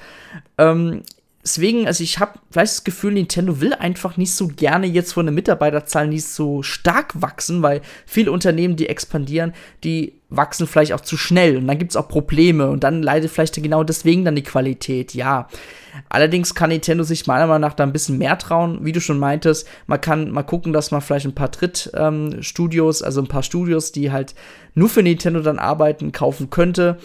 Ähm, 0.58 1.04
deswegen, 1.48 1.88
also 1.88 2.04
ich 2.04 2.20
habe 2.20 2.40
vielleicht 2.52 2.74
das 2.74 2.84
Gefühl, 2.84 3.14
Nintendo 3.14 3.62
will 3.62 3.74
einfach 3.74 4.18
nicht 4.18 4.34
so 4.34 4.50
gerne 4.50 4.86
jetzt 4.86 5.14
von 5.14 5.26
der 5.26 5.34
Mitarbeiterzahl 5.34 6.08
nicht 6.08 6.26
so 6.26 6.62
stark 6.62 7.22
wachsen, 7.22 7.62
weil 7.62 7.82
viele 8.06 8.34
Unternehmen, 8.34 8.76
die 8.76 8.90
expandieren, 8.90 9.54
die 9.86 10.14
wachsen 10.30 10.68
vielleicht 10.68 10.92
auch 10.92 11.00
zu 11.00 11.16
schnell 11.16 11.56
und 11.56 11.68
dann 11.68 11.78
gibt 11.78 11.92
es 11.92 11.96
auch 11.96 12.10
Probleme 12.10 12.70
und 12.70 12.84
dann 12.84 13.02
leidet 13.02 13.32
vielleicht 13.32 13.56
genau 13.64 13.86
deswegen 13.86 14.26
dann 14.26 14.36
die 14.36 14.44
Qualität, 14.44 15.14
ja. 15.14 15.48
Allerdings 16.10 16.54
kann 16.54 16.70
Nintendo 16.70 17.06
sich 17.06 17.28
meiner 17.28 17.48
Meinung 17.48 17.62
nach 17.62 17.74
da 17.74 17.84
ein 17.84 17.94
bisschen 17.94 18.18
mehr 18.18 18.38
trauen, 18.38 18.80
wie 18.82 18.92
du 18.92 19.00
schon 19.00 19.18
meintest. 19.18 19.68
Man 19.88 20.02
kann 20.02 20.30
mal 20.30 20.44
gucken, 20.44 20.74
dass 20.74 20.92
man 20.92 21.02
vielleicht 21.02 21.26
ein 21.26 21.34
paar 21.34 21.50
Drittstudios, 21.50 23.02
ähm, 23.02 23.06
also 23.06 23.22
ein 23.22 23.28
paar 23.28 23.42
Studios, 23.42 23.94
die 23.94 24.12
halt 24.12 24.36
nur 24.76 24.90
für 24.90 25.02
Nintendo 25.02 25.40
dann 25.40 25.60
arbeiten, 25.60 26.12
kaufen 26.12 26.50
könnte. 26.50 26.98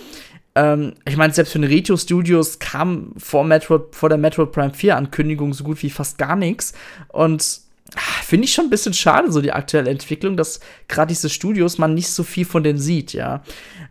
Ähm, 0.54 0.94
ich 1.06 1.16
meine, 1.16 1.32
selbst 1.32 1.52
für 1.52 1.58
den 1.58 1.70
Retro 1.70 1.96
Studios 1.96 2.58
kam 2.58 3.12
vor, 3.16 3.44
Metro, 3.44 3.86
vor 3.90 4.08
der 4.08 4.18
Metro 4.18 4.46
Prime 4.46 4.74
4 4.74 4.96
Ankündigung 4.96 5.54
so 5.54 5.64
gut 5.64 5.82
wie 5.82 5.90
fast 5.90 6.18
gar 6.18 6.36
nichts. 6.36 6.74
Und 7.08 7.60
ah, 7.94 8.22
finde 8.22 8.44
ich 8.44 8.52
schon 8.52 8.66
ein 8.66 8.70
bisschen 8.70 8.94
schade, 8.94 9.32
so 9.32 9.40
die 9.40 9.52
aktuelle 9.52 9.90
Entwicklung, 9.90 10.36
dass 10.36 10.60
gerade 10.88 11.08
diese 11.08 11.30
Studios 11.30 11.78
man 11.78 11.94
nicht 11.94 12.10
so 12.10 12.22
viel 12.22 12.44
von 12.44 12.62
denen 12.62 12.78
sieht, 12.78 13.12
ja. 13.12 13.42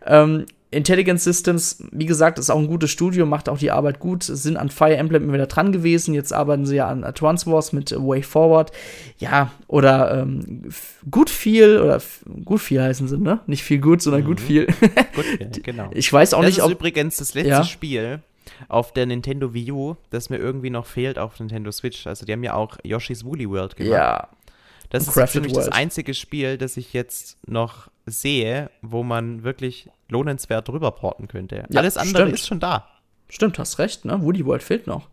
Ähm, 0.06 0.46
Intelligent 0.72 1.20
Systems, 1.20 1.84
wie 1.92 2.06
gesagt, 2.06 2.38
ist 2.38 2.50
auch 2.50 2.58
ein 2.58 2.66
gutes 2.66 2.90
Studio, 2.90 3.26
macht 3.26 3.48
auch 3.48 3.58
die 3.58 3.70
Arbeit 3.70 3.98
gut, 3.98 4.22
sind 4.24 4.56
an 4.56 4.70
Fire 4.70 4.96
Emblem 4.96 5.24
immer 5.24 5.34
wieder 5.34 5.46
dran 5.46 5.70
gewesen. 5.70 6.14
Jetzt 6.14 6.32
arbeiten 6.32 6.64
sie 6.66 6.76
ja 6.76 6.88
an 6.88 7.04
Advance 7.04 7.50
Wars 7.50 7.72
mit 7.72 7.92
Way 7.92 8.22
Forward. 8.22 8.72
Ja, 9.18 9.52
oder 9.68 10.22
ähm, 10.22 10.70
gut 11.10 11.30
viel, 11.30 11.78
oder 11.78 12.00
gut 12.44 12.60
viel 12.60 12.82
heißen 12.82 13.06
sie, 13.06 13.18
ne? 13.18 13.40
Nicht 13.46 13.62
viel 13.62 13.80
gut, 13.80 14.02
sondern 14.02 14.22
mhm. 14.22 14.26
gut 14.26 14.40
viel. 14.40 14.66
gut 15.14 15.62
genau. 15.62 15.90
Ich 15.92 16.10
weiß 16.12 16.34
auch 16.34 16.40
das 16.40 16.48
nicht, 16.48 16.58
ob. 16.60 16.64
Das 16.64 16.72
ist 16.72 16.78
übrigens 16.78 17.16
das 17.18 17.34
letzte 17.34 17.50
ja? 17.50 17.64
Spiel 17.64 18.20
auf 18.68 18.92
der 18.92 19.06
Nintendo 19.06 19.52
Wii 19.52 19.72
U, 19.72 19.96
das 20.10 20.30
mir 20.30 20.38
irgendwie 20.38 20.70
noch 20.70 20.86
fehlt 20.86 21.18
auf 21.18 21.38
Nintendo 21.38 21.70
Switch. 21.70 22.06
Also, 22.06 22.24
die 22.24 22.32
haben 22.32 22.42
ja 22.42 22.54
auch 22.54 22.78
Yoshi's 22.82 23.24
Woolly 23.24 23.48
World 23.48 23.76
gemacht. 23.76 23.92
Ja. 23.92 24.28
Das 24.90 25.08
ist 25.08 25.30
für 25.30 25.40
mich 25.40 25.52
das 25.52 25.68
einzige 25.68 26.12
Spiel, 26.12 26.58
das 26.58 26.76
ich 26.76 26.92
jetzt 26.92 27.38
noch 27.46 27.88
sehe, 28.06 28.70
wo 28.80 29.02
man 29.02 29.42
wirklich 29.44 29.88
lohnenswert 30.08 30.68
drüber 30.68 30.90
porten 30.92 31.28
könnte. 31.28 31.64
Ja, 31.68 31.80
Alles 31.80 31.96
andere 31.96 32.22
stimmt. 32.22 32.34
ist 32.34 32.46
schon 32.46 32.60
da. 32.60 32.88
Stimmt, 33.28 33.58
hast 33.58 33.78
recht, 33.78 34.04
ne? 34.04 34.22
Woody 34.22 34.44
World 34.44 34.62
fehlt 34.62 34.86
noch. 34.86 35.08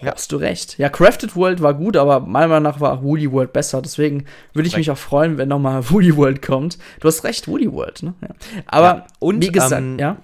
Ja. 0.00 0.14
Hast 0.14 0.32
du 0.32 0.36
recht. 0.36 0.78
Ja, 0.78 0.88
Crafted 0.88 1.36
World 1.36 1.62
war 1.62 1.74
gut, 1.74 1.96
aber 1.96 2.20
meiner 2.20 2.48
Meinung 2.48 2.64
nach 2.64 2.80
war 2.80 2.92
auch 2.92 3.02
Woody 3.02 3.30
World 3.30 3.52
besser. 3.52 3.82
Deswegen 3.82 4.24
würde 4.52 4.66
ich 4.66 4.76
mich 4.76 4.90
auch 4.90 4.98
freuen, 4.98 5.38
wenn 5.38 5.48
nochmal 5.48 5.90
Woody 5.90 6.16
World 6.16 6.42
kommt. 6.42 6.78
Du 7.00 7.08
hast 7.08 7.24
recht, 7.24 7.46
Woody 7.46 7.70
World, 7.70 8.02
ne? 8.02 8.14
Ja. 8.20 8.28
Aber 8.66 8.86
ja, 8.86 9.06
und, 9.20 9.42
wie 9.42 9.52
gesagt, 9.52 9.80
ähm, 9.80 9.98
ja 9.98 10.16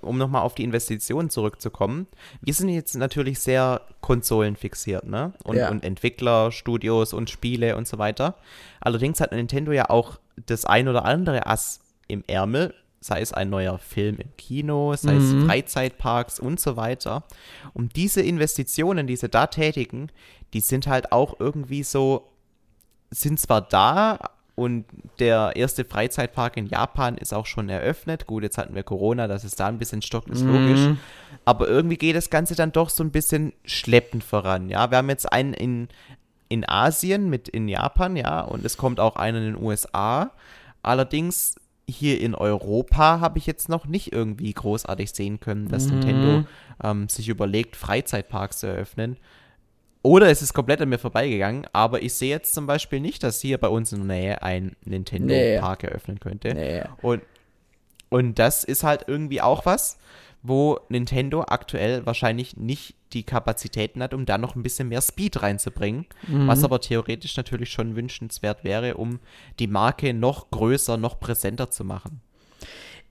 um 0.00 0.18
nochmal 0.18 0.42
auf 0.42 0.54
die 0.54 0.64
Investitionen 0.64 1.30
zurückzukommen, 1.30 2.06
wir 2.40 2.54
sind 2.54 2.68
jetzt 2.68 2.96
natürlich 2.96 3.38
sehr 3.38 3.82
konsolenfixiert, 4.00 5.06
ne? 5.06 5.32
Und, 5.44 5.58
und 5.58 5.84
Entwickler, 5.84 6.52
Studios 6.52 7.12
und 7.12 7.30
Spiele 7.30 7.76
und 7.76 7.86
so 7.86 7.98
weiter. 7.98 8.36
Allerdings 8.80 9.20
hat 9.20 9.32
Nintendo 9.32 9.72
ja 9.72 9.90
auch 9.90 10.18
das 10.46 10.64
ein 10.64 10.88
oder 10.88 11.04
andere 11.04 11.46
Ass 11.46 11.80
im 12.06 12.24
Ärmel, 12.26 12.74
sei 13.00 13.20
es 13.20 13.32
ein 13.32 13.50
neuer 13.50 13.78
Film 13.78 14.16
im 14.18 14.36
Kino, 14.36 14.94
sei 14.96 15.14
mhm. 15.14 15.40
es 15.40 15.46
Freizeitparks 15.46 16.40
und 16.40 16.58
so 16.60 16.76
weiter. 16.76 17.24
Und 17.74 17.96
diese 17.96 18.22
Investitionen, 18.22 19.06
diese 19.06 19.28
da 19.28 19.46
tätigen, 19.46 20.10
die 20.52 20.60
sind 20.60 20.86
halt 20.86 21.12
auch 21.12 21.38
irgendwie 21.38 21.82
so, 21.82 22.28
sind 23.10 23.38
zwar 23.38 23.62
da, 23.62 24.18
und 24.58 24.86
der 25.20 25.52
erste 25.54 25.84
Freizeitpark 25.84 26.56
in 26.56 26.66
Japan 26.66 27.16
ist 27.16 27.32
auch 27.32 27.46
schon 27.46 27.68
eröffnet. 27.68 28.26
Gut, 28.26 28.42
jetzt 28.42 28.58
hatten 28.58 28.74
wir 28.74 28.82
Corona, 28.82 29.28
dass 29.28 29.44
es 29.44 29.54
da 29.54 29.68
ein 29.68 29.78
bisschen 29.78 30.02
stockt, 30.02 30.28
ist 30.30 30.42
logisch. 30.42 30.80
Mm. 30.80 30.96
Aber 31.44 31.68
irgendwie 31.68 31.96
geht 31.96 32.16
das 32.16 32.28
Ganze 32.28 32.56
dann 32.56 32.72
doch 32.72 32.90
so 32.90 33.04
ein 33.04 33.12
bisschen 33.12 33.52
schleppend 33.64 34.24
voran. 34.24 34.68
Ja, 34.68 34.90
wir 34.90 34.98
haben 34.98 35.10
jetzt 35.10 35.32
einen 35.32 35.54
in, 35.54 35.88
in 36.48 36.68
Asien 36.68 37.28
mit 37.28 37.48
in 37.48 37.68
Japan, 37.68 38.16
ja, 38.16 38.40
und 38.40 38.64
es 38.64 38.76
kommt 38.76 39.00
auch 39.00 39.16
einer 39.16 39.38
in 39.38 39.54
den 39.54 39.62
USA. 39.62 40.32
Allerdings 40.82 41.56
hier 41.88 42.20
in 42.20 42.34
Europa 42.34 43.20
habe 43.20 43.38
ich 43.38 43.46
jetzt 43.46 43.68
noch 43.68 43.86
nicht 43.86 44.12
irgendwie 44.12 44.52
großartig 44.52 45.10
sehen 45.10 45.40
können, 45.40 45.68
dass 45.68 45.86
mm. 45.86 45.90
Nintendo 45.90 46.44
ähm, 46.82 47.08
sich 47.08 47.28
überlegt, 47.28 47.76
Freizeitparks 47.76 48.58
zu 48.58 48.66
eröffnen. 48.66 49.16
Oder 50.02 50.30
es 50.30 50.42
ist 50.42 50.54
komplett 50.54 50.80
an 50.80 50.90
mir 50.90 50.98
vorbeigegangen, 50.98 51.66
aber 51.72 52.02
ich 52.02 52.14
sehe 52.14 52.30
jetzt 52.30 52.54
zum 52.54 52.66
Beispiel 52.66 53.00
nicht, 53.00 53.22
dass 53.22 53.40
hier 53.40 53.58
bei 53.58 53.68
uns 53.68 53.92
in 53.92 54.06
der 54.06 54.16
Nähe 54.16 54.42
ein 54.42 54.76
Nintendo-Park 54.84 55.82
nee. 55.82 55.88
eröffnen 55.88 56.20
könnte. 56.20 56.54
Nee. 56.54 56.82
Und, 57.02 57.22
und 58.08 58.38
das 58.38 58.64
ist 58.64 58.84
halt 58.84 59.04
irgendwie 59.06 59.40
auch 59.40 59.66
was, 59.66 59.98
wo 60.48 60.80
Nintendo 60.88 61.42
aktuell 61.46 62.04
wahrscheinlich 62.06 62.56
nicht 62.56 62.94
die 63.12 63.22
Kapazitäten 63.22 64.02
hat, 64.02 64.12
um 64.12 64.26
da 64.26 64.38
noch 64.38 64.54
ein 64.54 64.62
bisschen 64.62 64.88
mehr 64.88 65.00
Speed 65.00 65.42
reinzubringen, 65.42 66.06
mhm. 66.26 66.46
was 66.46 66.64
aber 66.64 66.80
theoretisch 66.80 67.36
natürlich 67.36 67.70
schon 67.70 67.96
wünschenswert 67.96 68.64
wäre, 68.64 68.96
um 68.96 69.20
die 69.58 69.66
Marke 69.66 70.12
noch 70.12 70.50
größer, 70.50 70.96
noch 70.96 71.20
präsenter 71.20 71.70
zu 71.70 71.84
machen. 71.84 72.20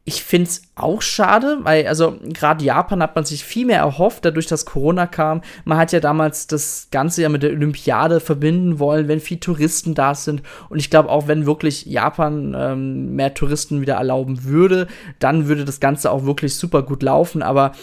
Ich 0.08 0.24
finde 0.24 0.50
es 0.50 0.62
auch 0.76 1.02
schade, 1.02 1.58
weil, 1.64 1.86
also 1.86 2.18
gerade 2.24 2.64
Japan 2.64 3.04
hat 3.04 3.16
man 3.16 3.26
sich 3.26 3.44
viel 3.44 3.66
mehr 3.66 3.80
erhofft, 3.80 4.24
dadurch, 4.24 4.48
dass 4.48 4.66
Corona 4.66 5.06
kam. 5.06 5.42
Man 5.66 5.78
hat 5.78 5.92
ja 5.92 6.00
damals 6.00 6.48
das 6.48 6.88
Ganze 6.92 7.24
ja 7.24 7.28
mit 7.28 7.44
der 7.44 7.52
Olympiade 7.52 8.22
verbinden 8.22 8.80
wollen, 8.80 9.10
wenn 9.10 9.20
viele 9.20 9.42
Touristen 9.42 9.96
da 9.96 10.16
sind. 10.16 10.44
Und 10.70 10.80
ich 10.80 10.90
glaube 10.90 11.10
auch, 11.10 11.28
wenn 11.28 11.46
wirklich 11.46 11.86
Japan 11.88 12.56
ähm, 12.58 13.16
mehr 13.16 13.34
Touristen 13.34 13.82
wieder 13.82 13.96
erlauben 13.96 14.46
würde, 14.46 14.88
dann 15.20 15.50
würde 15.50 15.66
das 15.66 15.82
Ganze 15.82 16.10
auch 16.10 16.24
wirklich 16.24 16.56
super 16.56 16.84
gut 16.84 17.04
laufen. 17.04 17.44
Aber 17.44 17.74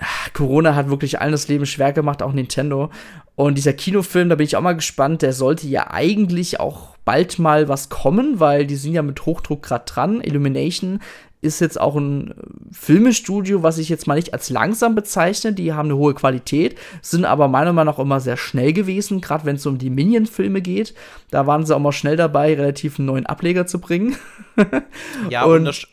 ach, 0.00 0.32
Corona 0.32 0.74
hat 0.74 0.88
wirklich 0.88 1.20
allen 1.20 1.32
das 1.32 1.48
Leben 1.48 1.66
schwer 1.66 1.92
gemacht, 1.92 2.22
auch 2.22 2.32
Nintendo. 2.32 2.88
Und 3.34 3.58
dieser 3.58 3.74
Kinofilm, 3.74 4.30
da 4.30 4.36
bin 4.36 4.46
ich 4.46 4.56
auch 4.56 4.62
mal 4.62 4.74
gespannt, 4.74 5.20
der 5.20 5.34
sollte 5.34 5.66
ja 5.66 5.90
eigentlich 5.90 6.58
auch 6.58 6.96
bald 7.04 7.38
mal 7.38 7.68
was 7.68 7.90
kommen, 7.90 8.40
weil 8.40 8.66
die 8.66 8.76
sind 8.76 8.94
ja 8.94 9.02
mit 9.02 9.26
Hochdruck 9.26 9.62
gerade 9.62 9.84
dran. 9.84 10.22
Illumination 10.22 11.00
ist 11.46 11.60
jetzt 11.60 11.80
auch 11.80 11.96
ein 11.96 12.34
Filmestudio, 12.72 13.62
was 13.62 13.78
ich 13.78 13.88
jetzt 13.88 14.06
mal 14.06 14.16
nicht 14.16 14.34
als 14.34 14.50
langsam 14.50 14.94
bezeichne. 14.94 15.52
Die 15.52 15.72
haben 15.72 15.86
eine 15.86 15.96
hohe 15.96 16.14
Qualität, 16.14 16.76
sind 17.00 17.24
aber 17.24 17.48
meiner 17.48 17.72
Meinung 17.72 17.94
nach 17.94 17.98
immer 17.98 18.20
sehr 18.20 18.36
schnell 18.36 18.72
gewesen, 18.72 19.20
gerade 19.20 19.44
wenn 19.44 19.56
es 19.56 19.66
um 19.66 19.78
die 19.78 19.90
Minion-Filme 19.90 20.60
geht. 20.60 20.94
Da 21.30 21.46
waren 21.46 21.64
sie 21.64 21.74
auch 21.74 21.80
mal 21.80 21.92
schnell 21.92 22.16
dabei, 22.16 22.54
relativ 22.54 22.98
einen 22.98 23.06
neuen 23.06 23.26
Ableger 23.26 23.66
zu 23.66 23.80
bringen. 23.80 24.16
ja, 25.30 25.44
und 25.44 25.60
untersch 25.60 25.88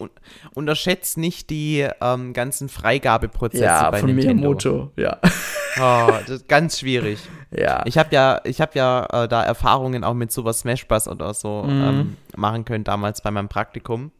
unterschätzt 0.53 1.17
nicht 1.17 1.49
die 1.49 1.87
ähm, 2.01 2.33
ganzen 2.33 2.69
Freigabeprozesse 2.69 3.63
ja, 3.63 3.91
bei 3.91 3.99
von 3.99 4.09
Nintendo. 4.13 4.33
Miyamoto, 4.41 4.91
ja. 4.97 5.19
Oh, 5.79 6.07
das 6.07 6.29
ist 6.29 6.47
ganz 6.47 6.79
schwierig. 6.79 7.19
Ja. 7.49 7.81
Ich 7.85 7.97
habe 7.97 8.09
ja, 8.13 8.41
ich 8.43 8.61
habe 8.61 8.71
ja 8.75 9.07
äh, 9.23 9.27
da 9.27 9.43
Erfahrungen 9.43 10.03
auch 10.03 10.13
mit 10.13 10.31
Super 10.31 10.53
Smash 10.53 10.87
Bros. 10.87 11.07
oder 11.07 11.33
so 11.33 11.63
mhm. 11.63 11.83
ähm, 11.83 12.17
machen 12.35 12.65
können 12.65 12.83
damals 12.83 13.21
bei 13.21 13.31
meinem 13.31 13.49
Praktikum. 13.49 14.11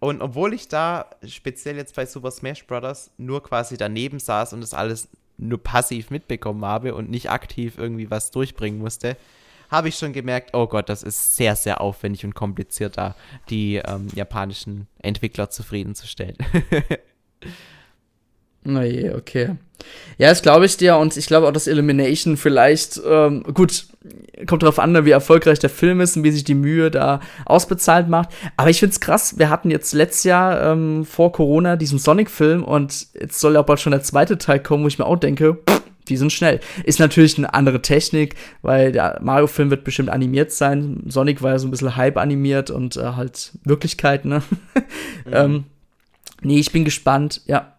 Und 0.00 0.22
obwohl 0.22 0.54
ich 0.54 0.68
da 0.68 1.06
speziell 1.26 1.76
jetzt 1.76 1.94
bei 1.94 2.06
Super 2.06 2.30
Smash 2.30 2.66
Bros. 2.66 3.10
nur 3.18 3.42
quasi 3.42 3.76
daneben 3.76 4.18
saß 4.18 4.54
und 4.54 4.62
das 4.62 4.74
alles 4.74 5.08
nur 5.36 5.62
passiv 5.62 6.10
mitbekommen 6.10 6.64
habe 6.64 6.94
und 6.94 7.10
nicht 7.10 7.30
aktiv 7.30 7.78
irgendwie 7.78 8.10
was 8.10 8.30
durchbringen 8.30 8.78
musste, 8.78 9.16
habe 9.70 9.88
ich 9.88 9.96
schon 9.96 10.12
gemerkt, 10.12 10.50
oh 10.54 10.66
Gott, 10.66 10.88
das 10.88 11.02
ist 11.02 11.36
sehr, 11.36 11.54
sehr 11.54 11.80
aufwendig 11.80 12.24
und 12.24 12.34
kompliziert, 12.34 12.98
da 12.98 13.14
die 13.50 13.76
ähm, 13.76 14.08
japanischen 14.14 14.88
Entwickler 14.98 15.50
zufriedenzustellen. 15.50 16.36
Na 18.64 18.84
je, 18.84 19.12
okay. 19.14 19.56
Ja, 20.18 20.28
das 20.28 20.42
glaube 20.42 20.66
ich 20.66 20.76
dir 20.76 20.96
und 20.96 21.16
ich 21.16 21.26
glaube 21.26 21.48
auch, 21.48 21.52
dass 21.52 21.66
Elimination 21.66 22.36
vielleicht, 22.36 23.00
ähm, 23.06 23.42
gut, 23.54 23.86
kommt 24.46 24.62
darauf 24.62 24.78
an, 24.78 25.04
wie 25.04 25.10
erfolgreich 25.10 25.58
der 25.58 25.70
Film 25.70 26.00
ist 26.00 26.16
und 26.16 26.24
wie 26.24 26.30
sich 26.30 26.44
die 26.44 26.54
Mühe 26.54 26.90
da 26.90 27.20
ausbezahlt 27.46 28.08
macht. 28.08 28.28
Aber 28.56 28.68
ich 28.68 28.80
finde 28.80 28.92
es 28.92 29.00
krass, 29.00 29.38
wir 29.38 29.48
hatten 29.48 29.70
jetzt 29.70 29.92
letztes 29.94 30.24
Jahr 30.24 30.72
ähm, 30.72 31.06
vor 31.06 31.32
Corona 31.32 31.76
diesen 31.76 31.98
Sonic-Film 31.98 32.64
und 32.64 33.06
jetzt 33.18 33.40
soll 33.40 33.54
ja 33.54 33.62
bald 33.62 33.80
schon 33.80 33.92
der 33.92 34.02
zweite 34.02 34.36
Teil 34.36 34.60
kommen, 34.60 34.84
wo 34.84 34.88
ich 34.88 34.98
mir 34.98 35.06
auch 35.06 35.16
denke, 35.16 35.58
pff, 35.68 35.82
die 36.08 36.16
sind 36.16 36.32
schnell. 36.32 36.60
Ist 36.84 36.98
natürlich 36.98 37.38
eine 37.38 37.54
andere 37.54 37.80
Technik, 37.80 38.34
weil 38.62 38.92
der 38.92 39.18
Mario-Film 39.22 39.70
wird 39.70 39.84
bestimmt 39.84 40.10
animiert 40.10 40.52
sein. 40.52 41.04
Sonic 41.06 41.40
war 41.42 41.52
ja 41.52 41.58
so 41.58 41.68
ein 41.68 41.70
bisschen 41.70 41.96
Hype 41.96 42.16
animiert 42.16 42.70
und 42.70 42.96
äh, 42.96 43.12
halt 43.12 43.52
Wirklichkeit, 43.64 44.24
ne? 44.24 44.42
Mhm. 45.26 45.32
ähm, 45.32 45.64
nee, 46.40 46.58
ich 46.58 46.72
bin 46.72 46.86
gespannt, 46.86 47.42
ja. 47.46 47.74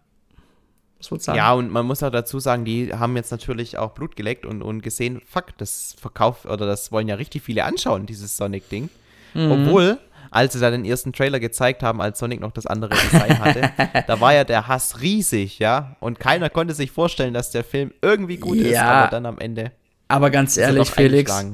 Ja, 1.35 1.53
und 1.53 1.71
man 1.71 1.85
muss 1.85 2.03
auch 2.03 2.11
dazu 2.11 2.39
sagen, 2.39 2.65
die 2.65 2.93
haben 2.93 3.15
jetzt 3.15 3.31
natürlich 3.31 3.77
auch 3.77 3.91
Blut 3.91 4.15
geleckt 4.15 4.45
und, 4.45 4.61
und 4.61 4.81
gesehen, 4.81 5.21
fuck, 5.25 5.57
das 5.57 5.95
verkauft 5.99 6.45
oder 6.45 6.65
das 6.65 6.91
wollen 6.91 7.07
ja 7.07 7.15
richtig 7.15 7.43
viele 7.43 7.63
anschauen, 7.63 8.05
dieses 8.05 8.37
Sonic-Ding. 8.37 8.89
Mhm. 9.33 9.51
Obwohl, 9.51 9.97
als 10.29 10.53
sie 10.53 10.59
da 10.59 10.71
den 10.71 10.85
ersten 10.85 11.13
Trailer 11.13 11.39
gezeigt 11.39 11.83
haben, 11.83 12.01
als 12.01 12.19
Sonic 12.19 12.39
noch 12.39 12.51
das 12.51 12.67
andere 12.67 12.95
Design 12.95 13.39
hatte, 13.39 13.71
da 14.07 14.19
war 14.19 14.33
ja 14.33 14.43
der 14.43 14.67
Hass 14.67 15.01
riesig, 15.01 15.59
ja. 15.59 15.95
Und 15.99 16.19
keiner 16.19 16.49
konnte 16.49 16.73
sich 16.73 16.91
vorstellen, 16.91 17.33
dass 17.33 17.51
der 17.51 17.63
Film 17.63 17.91
irgendwie 18.01 18.37
gut 18.37 18.57
ja, 18.57 18.67
ist, 18.67 18.79
aber 18.79 19.11
dann 19.11 19.25
am 19.25 19.39
Ende. 19.39 19.71
Aber 20.07 20.29
ganz 20.29 20.57
ehrlich, 20.57 20.91
Felix, 20.91 21.45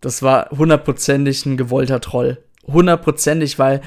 das 0.00 0.22
war 0.22 0.50
hundertprozentig 0.50 1.46
ein 1.46 1.56
gewollter 1.56 2.00
Troll. 2.00 2.42
Hundertprozentig, 2.66 3.58
weil 3.58 3.80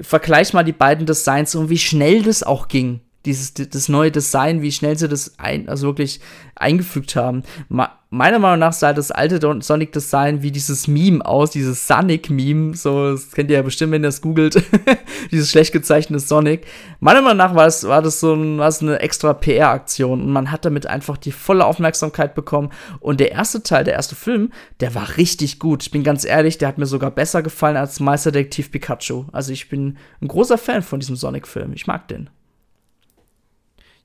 vergleich 0.00 0.52
mal 0.52 0.62
die 0.62 0.72
beiden 0.72 1.06
Designs 1.06 1.54
und 1.54 1.70
wie 1.70 1.78
schnell 1.78 2.22
das 2.22 2.42
auch 2.42 2.68
ging 2.68 3.00
dieses 3.26 3.52
das 3.54 3.88
neue 3.88 4.10
Design, 4.10 4.62
wie 4.62 4.72
schnell 4.72 4.96
sie 4.96 5.08
das 5.08 5.38
ein, 5.38 5.68
also 5.68 5.88
wirklich 5.88 6.20
eingefügt 6.54 7.16
haben. 7.16 7.42
Ma 7.68 7.90
meiner 8.08 8.38
Meinung 8.38 8.60
nach 8.60 8.72
sah 8.72 8.92
das 8.92 9.10
alte 9.10 9.40
Sonic 9.62 9.92
Design 9.92 10.40
wie 10.40 10.52
dieses 10.52 10.86
Meme 10.86 11.26
aus, 11.26 11.50
dieses 11.50 11.86
Sonic 11.86 12.30
Meme, 12.30 12.74
so 12.74 13.10
das 13.10 13.32
kennt 13.32 13.50
ihr 13.50 13.56
ja 13.56 13.62
bestimmt, 13.62 13.92
wenn 13.92 14.04
ihr 14.04 14.08
das 14.08 14.22
googelt, 14.22 14.62
dieses 15.32 15.50
schlecht 15.50 15.72
gezeichnete 15.72 16.20
Sonic. 16.20 16.66
Meiner 17.00 17.20
Meinung 17.20 17.38
nach 17.38 17.54
war 17.56 17.64
das, 17.64 17.86
war 17.86 18.00
das 18.02 18.20
so 18.20 18.32
ein, 18.32 18.58
war 18.58 18.66
das 18.66 18.80
eine 18.80 19.00
extra 19.00 19.34
PR 19.34 19.70
Aktion 19.70 20.22
und 20.22 20.30
man 20.30 20.52
hat 20.52 20.64
damit 20.64 20.86
einfach 20.86 21.16
die 21.16 21.32
volle 21.32 21.66
Aufmerksamkeit 21.66 22.34
bekommen 22.36 22.70
und 23.00 23.18
der 23.18 23.32
erste 23.32 23.62
Teil, 23.64 23.84
der 23.84 23.94
erste 23.94 24.14
Film, 24.14 24.52
der 24.80 24.94
war 24.94 25.16
richtig 25.16 25.58
gut. 25.58 25.82
Ich 25.82 25.90
bin 25.90 26.04
ganz 26.04 26.24
ehrlich, 26.24 26.58
der 26.58 26.68
hat 26.68 26.78
mir 26.78 26.86
sogar 26.86 27.10
besser 27.10 27.42
gefallen 27.42 27.76
als 27.76 27.98
Meisterdetektiv 28.00 28.70
Pikachu. 28.70 29.26
Also 29.32 29.52
ich 29.52 29.68
bin 29.68 29.98
ein 30.22 30.28
großer 30.28 30.58
Fan 30.58 30.82
von 30.82 31.00
diesem 31.00 31.16
Sonic 31.16 31.48
Film. 31.48 31.72
Ich 31.74 31.88
mag 31.88 32.06
den. 32.08 32.30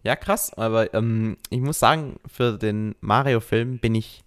Ja, 0.03 0.15
krass, 0.15 0.53
aber 0.55 0.93
ähm, 0.93 1.37
ich 1.49 1.59
muss 1.59 1.79
sagen, 1.79 2.19
für 2.25 2.57
den 2.57 2.95
Mario-Film 3.01 3.79
bin 3.79 3.95
ich 3.95 4.23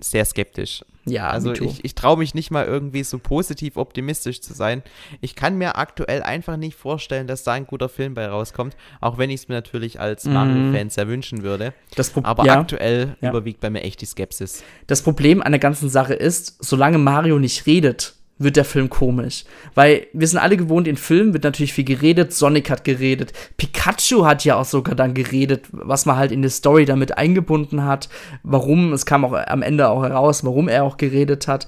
sehr 0.00 0.24
skeptisch. 0.24 0.84
Ja, 1.06 1.28
also 1.28 1.52
ich, 1.52 1.84
ich 1.84 1.94
traue 1.94 2.16
mich 2.16 2.34
nicht 2.34 2.50
mal 2.50 2.64
irgendwie 2.64 3.04
so 3.04 3.18
positiv 3.18 3.76
optimistisch 3.76 4.40
zu 4.40 4.54
sein. 4.54 4.82
Ich 5.20 5.36
kann 5.36 5.56
mir 5.56 5.76
aktuell 5.76 6.22
einfach 6.22 6.56
nicht 6.56 6.76
vorstellen, 6.76 7.26
dass 7.26 7.44
da 7.44 7.52
ein 7.52 7.66
guter 7.66 7.88
Film 7.88 8.14
bei 8.14 8.26
rauskommt, 8.26 8.74
auch 9.00 9.18
wenn 9.18 9.30
ich 9.30 9.42
es 9.42 9.48
mir 9.48 9.54
natürlich 9.54 10.00
als 10.00 10.24
mhm. 10.24 10.32
Mario-Fan 10.32 10.90
sehr 10.90 11.08
wünschen 11.08 11.42
würde. 11.42 11.74
Aber 12.22 12.46
ja, 12.46 12.58
aktuell 12.58 13.16
ja. 13.20 13.30
überwiegt 13.30 13.60
bei 13.60 13.70
mir 13.70 13.82
echt 13.82 14.00
die 14.00 14.06
Skepsis. 14.06 14.64
Das 14.86 15.02
Problem 15.02 15.42
an 15.42 15.52
der 15.52 15.58
ganzen 15.58 15.90
Sache 15.90 16.14
ist, 16.14 16.64
solange 16.64 16.98
Mario 16.98 17.38
nicht 17.38 17.66
redet, 17.66 18.14
wird 18.38 18.56
der 18.56 18.64
Film 18.64 18.90
komisch. 18.90 19.44
Weil 19.74 20.06
wir 20.12 20.26
sind 20.26 20.38
alle 20.38 20.56
gewohnt, 20.56 20.88
in 20.88 20.96
Filmen 20.96 21.32
wird 21.32 21.44
natürlich 21.44 21.72
viel 21.72 21.84
geredet, 21.84 22.32
Sonic 22.32 22.70
hat 22.70 22.84
geredet, 22.84 23.32
Pikachu 23.56 24.24
hat 24.26 24.44
ja 24.44 24.56
auch 24.56 24.64
sogar 24.64 24.94
dann 24.94 25.14
geredet, 25.14 25.66
was 25.72 26.06
man 26.06 26.16
halt 26.16 26.32
in 26.32 26.42
die 26.42 26.48
Story 26.48 26.84
damit 26.84 27.16
eingebunden 27.16 27.84
hat, 27.84 28.08
warum, 28.42 28.92
es 28.92 29.06
kam 29.06 29.24
auch 29.24 29.32
am 29.32 29.62
Ende 29.62 29.88
auch 29.88 30.02
heraus, 30.02 30.44
warum 30.44 30.68
er 30.68 30.84
auch 30.84 30.96
geredet 30.96 31.46
hat. 31.46 31.66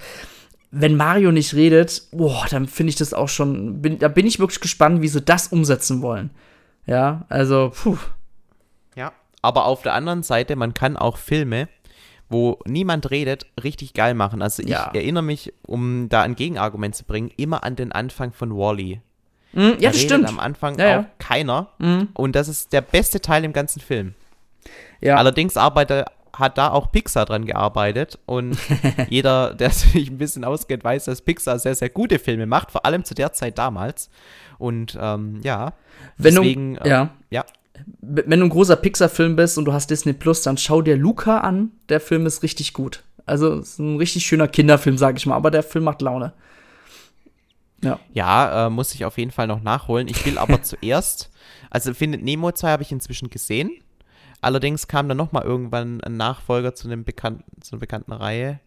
Wenn 0.72 0.96
Mario 0.96 1.30
nicht 1.30 1.54
redet, 1.54 2.08
boah, 2.10 2.44
dann 2.50 2.66
finde 2.66 2.90
ich 2.90 2.96
das 2.96 3.14
auch 3.14 3.28
schon, 3.28 3.80
bin, 3.80 3.98
da 3.98 4.08
bin 4.08 4.26
ich 4.26 4.40
wirklich 4.40 4.60
gespannt, 4.60 5.00
wie 5.00 5.08
sie 5.08 5.22
das 5.22 5.48
umsetzen 5.48 6.02
wollen. 6.02 6.30
Ja, 6.86 7.24
also, 7.28 7.72
puh. 7.74 7.96
Ja, 8.96 9.12
aber 9.42 9.66
auf 9.66 9.82
der 9.82 9.94
anderen 9.94 10.22
Seite, 10.22 10.56
man 10.56 10.74
kann 10.74 10.96
auch 10.96 11.16
Filme 11.16 11.68
wo 12.29 12.59
niemand 12.66 13.11
redet, 13.11 13.47
richtig 13.62 13.95
geil 13.95 14.14
machen. 14.14 14.43
Also 14.43 14.62
ich 14.62 14.70
ja. 14.70 14.91
erinnere 14.93 15.22
mich, 15.22 15.53
um 15.66 16.09
da 16.09 16.22
ein 16.22 16.35
Gegenargument 16.35 16.95
zu 16.95 17.05
bringen, 17.05 17.31
immer 17.37 17.64
an 17.64 17.77
den 17.77 17.93
Anfang 17.93 18.33
von 18.33 18.57
Wally. 18.57 19.01
-E. 19.55 19.57
Mm, 19.57 19.81
ja, 19.81 19.91
das 19.91 20.01
stimmt. 20.01 20.29
am 20.29 20.39
Anfang 20.39 20.79
ja, 20.79 20.85
auch 20.85 21.03
ja. 21.03 21.11
keiner. 21.18 21.68
Mm. 21.79 22.03
Und 22.14 22.37
das 22.37 22.49
ist 22.49 22.72
der 22.72 22.83
beste 22.83 23.20
Teil 23.20 23.45
im 23.45 23.53
ganzen 23.53 23.81
Film. 23.81 24.14
Ja. 25.01 25.16
Allerdings 25.16 25.57
arbeitet, 25.57 26.07
hat 26.33 26.59
da 26.59 26.70
auch 26.70 26.93
Pixar 26.93 27.24
dran 27.24 27.47
gearbeitet 27.47 28.18
und 28.27 28.59
jeder, 29.09 29.55
der 29.55 29.70
sich 29.70 30.11
ein 30.11 30.18
bisschen 30.18 30.45
auskennt, 30.45 30.85
weiß, 30.85 31.07
dass 31.07 31.22
Pixar 31.22 31.59
sehr, 31.59 31.74
sehr 31.74 31.89
gute 31.89 32.18
Filme 32.18 32.47
macht, 32.47 32.70
vor 32.70 32.85
allem 32.85 33.05
zu 33.05 33.14
der 33.14 33.33
Zeit 33.33 33.57
damals. 33.59 34.11
Und 34.59 34.99
ähm, 35.01 35.41
ja, 35.43 35.72
Wenn 36.18 36.35
deswegen, 36.35 36.74
du, 36.74 36.89
ja. 36.89 37.03
Äh, 37.03 37.09
ja 37.37 37.45
wenn 38.01 38.41
du 38.41 38.47
ein 38.47 38.51
großer 38.51 38.77
Pixar-Film 38.77 39.37
bist 39.37 39.59
und 39.59 39.64
du 39.64 39.72
hast 39.72 39.91
Disney 39.91 40.12
Plus, 40.12 40.43
dann 40.43 40.57
schau 40.57 40.83
dir 40.83 40.97
Luca 40.97 41.39
an. 41.39 41.72
Der 41.89 42.01
Film 42.01 42.27
ist 42.27 42.43
richtig 42.43 42.72
gut. 42.72 43.03
Also, 43.27 43.55
es 43.55 43.70
ist 43.72 43.79
ein 43.79 43.97
richtig 43.97 44.24
schöner 44.24 44.49
Kinderfilm, 44.49 44.99
sag 44.99 45.16
ich 45.16 45.27
mal, 45.27 45.35
aber 45.35 45.51
der 45.51 45.62
Film 45.62 45.85
macht 45.85 46.03
Laune. 46.03 46.33
Ja, 47.83 47.99
ja 48.12 48.66
äh, 48.66 48.70
muss 48.70 48.95
ich 48.95 49.05
auf 49.05 49.18
jeden 49.18 49.31
Fall 49.31 49.47
noch 49.47 49.62
nachholen. 49.62 50.09
Ich 50.09 50.24
will 50.24 50.39
aber 50.39 50.62
zuerst, 50.62 51.31
also 51.70 51.93
Findet 51.95 52.22
Nemo 52.22 52.53
2 52.53 52.70
habe 52.70 52.83
ich 52.83 52.93
inzwischen 52.93 53.31
gesehen. 53.31 53.70
Allerdings 54.41 54.87
kam 54.87 55.09
dann 55.09 55.16
noch 55.16 55.33
mal 55.33 55.43
irgendwann 55.43 56.01
ein 56.03 56.16
Nachfolger 56.16 56.74
zu, 56.74 56.89
einem 56.89 57.05
bekannten, 57.05 57.45
zu 57.61 57.72
einer 57.72 57.81
bekannten 57.81 58.12
Reihe, 58.12 58.61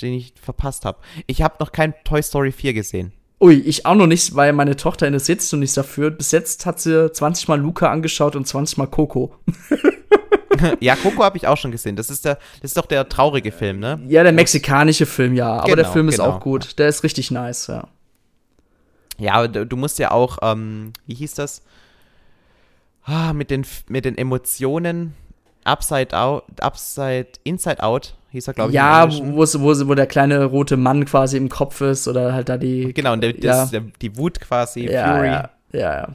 den 0.00 0.14
ich 0.14 0.34
verpasst 0.40 0.84
habe. 0.84 0.98
Ich 1.26 1.42
habe 1.42 1.56
noch 1.60 1.72
kein 1.72 1.94
Toy 2.04 2.22
Story 2.22 2.52
4 2.52 2.74
gesehen. 2.74 3.12
Ui, 3.38 3.54
ich 3.54 3.84
auch 3.84 3.94
noch 3.94 4.06
nicht, 4.06 4.34
weil 4.34 4.52
meine 4.54 4.76
Tochter 4.76 5.06
interessiert 5.06 5.42
sich 5.42 5.52
noch 5.52 5.58
nicht 5.58 5.76
dafür. 5.76 6.10
Bis 6.10 6.32
jetzt 6.32 6.64
hat 6.64 6.80
sie 6.80 7.12
20 7.12 7.48
Mal 7.48 7.60
Luca 7.60 7.90
angeschaut 7.90 8.34
und 8.34 8.46
20 8.46 8.78
Mal 8.78 8.86
Coco. 8.86 9.34
ja, 10.80 10.96
Coco 10.96 11.22
habe 11.22 11.36
ich 11.36 11.46
auch 11.46 11.58
schon 11.58 11.70
gesehen. 11.70 11.96
Das 11.96 12.08
ist, 12.08 12.24
der, 12.24 12.36
das 12.62 12.70
ist 12.70 12.76
doch 12.78 12.86
der 12.86 13.08
traurige 13.08 13.52
Film, 13.52 13.78
ne? 13.78 14.00
Ja, 14.08 14.22
der 14.22 14.32
mexikanische 14.32 15.04
Film, 15.04 15.34
ja. 15.34 15.52
Aber 15.52 15.64
genau, 15.64 15.76
der 15.76 15.84
Film 15.86 16.08
ist 16.08 16.16
genau. 16.16 16.30
auch 16.30 16.40
gut. 16.40 16.78
Der 16.78 16.88
ist 16.88 17.02
richtig 17.02 17.30
nice, 17.30 17.66
ja. 17.66 17.88
Ja, 19.18 19.46
du 19.46 19.76
musst 19.76 19.98
ja 19.98 20.10
auch, 20.10 20.38
ähm, 20.42 20.92
wie 21.06 21.14
hieß 21.14 21.34
das? 21.34 21.62
Ah, 23.04 23.32
mit, 23.32 23.50
den, 23.50 23.66
mit 23.88 24.04
den 24.04 24.16
Emotionen 24.18 25.14
Upside 25.64 26.16
Out, 26.16 26.44
Upside, 26.60 27.28
Inside 27.44 27.82
Out 27.82 28.14
hieß 28.36 28.48
er, 28.48 28.54
glaube 28.54 28.70
ich. 28.70 28.74
Ja, 28.74 29.08
wo, 29.10 29.44
wo, 29.44 29.88
wo 29.88 29.94
der 29.94 30.06
kleine 30.06 30.44
rote 30.44 30.76
Mann 30.76 31.04
quasi 31.04 31.36
im 31.36 31.48
Kopf 31.48 31.80
ist 31.80 32.06
oder 32.08 32.32
halt 32.32 32.48
da 32.48 32.56
die. 32.56 32.92
Genau, 32.94 33.12
und 33.12 33.22
der, 33.22 33.30
ja. 33.30 33.40
das, 33.40 33.70
der, 33.70 33.82
die 34.00 34.16
Wut 34.16 34.40
quasi, 34.40 34.90
ja, 34.90 35.14
Fury. 35.14 35.26
Ja, 35.26 35.50
ja, 35.72 35.80
ja. 35.80 36.08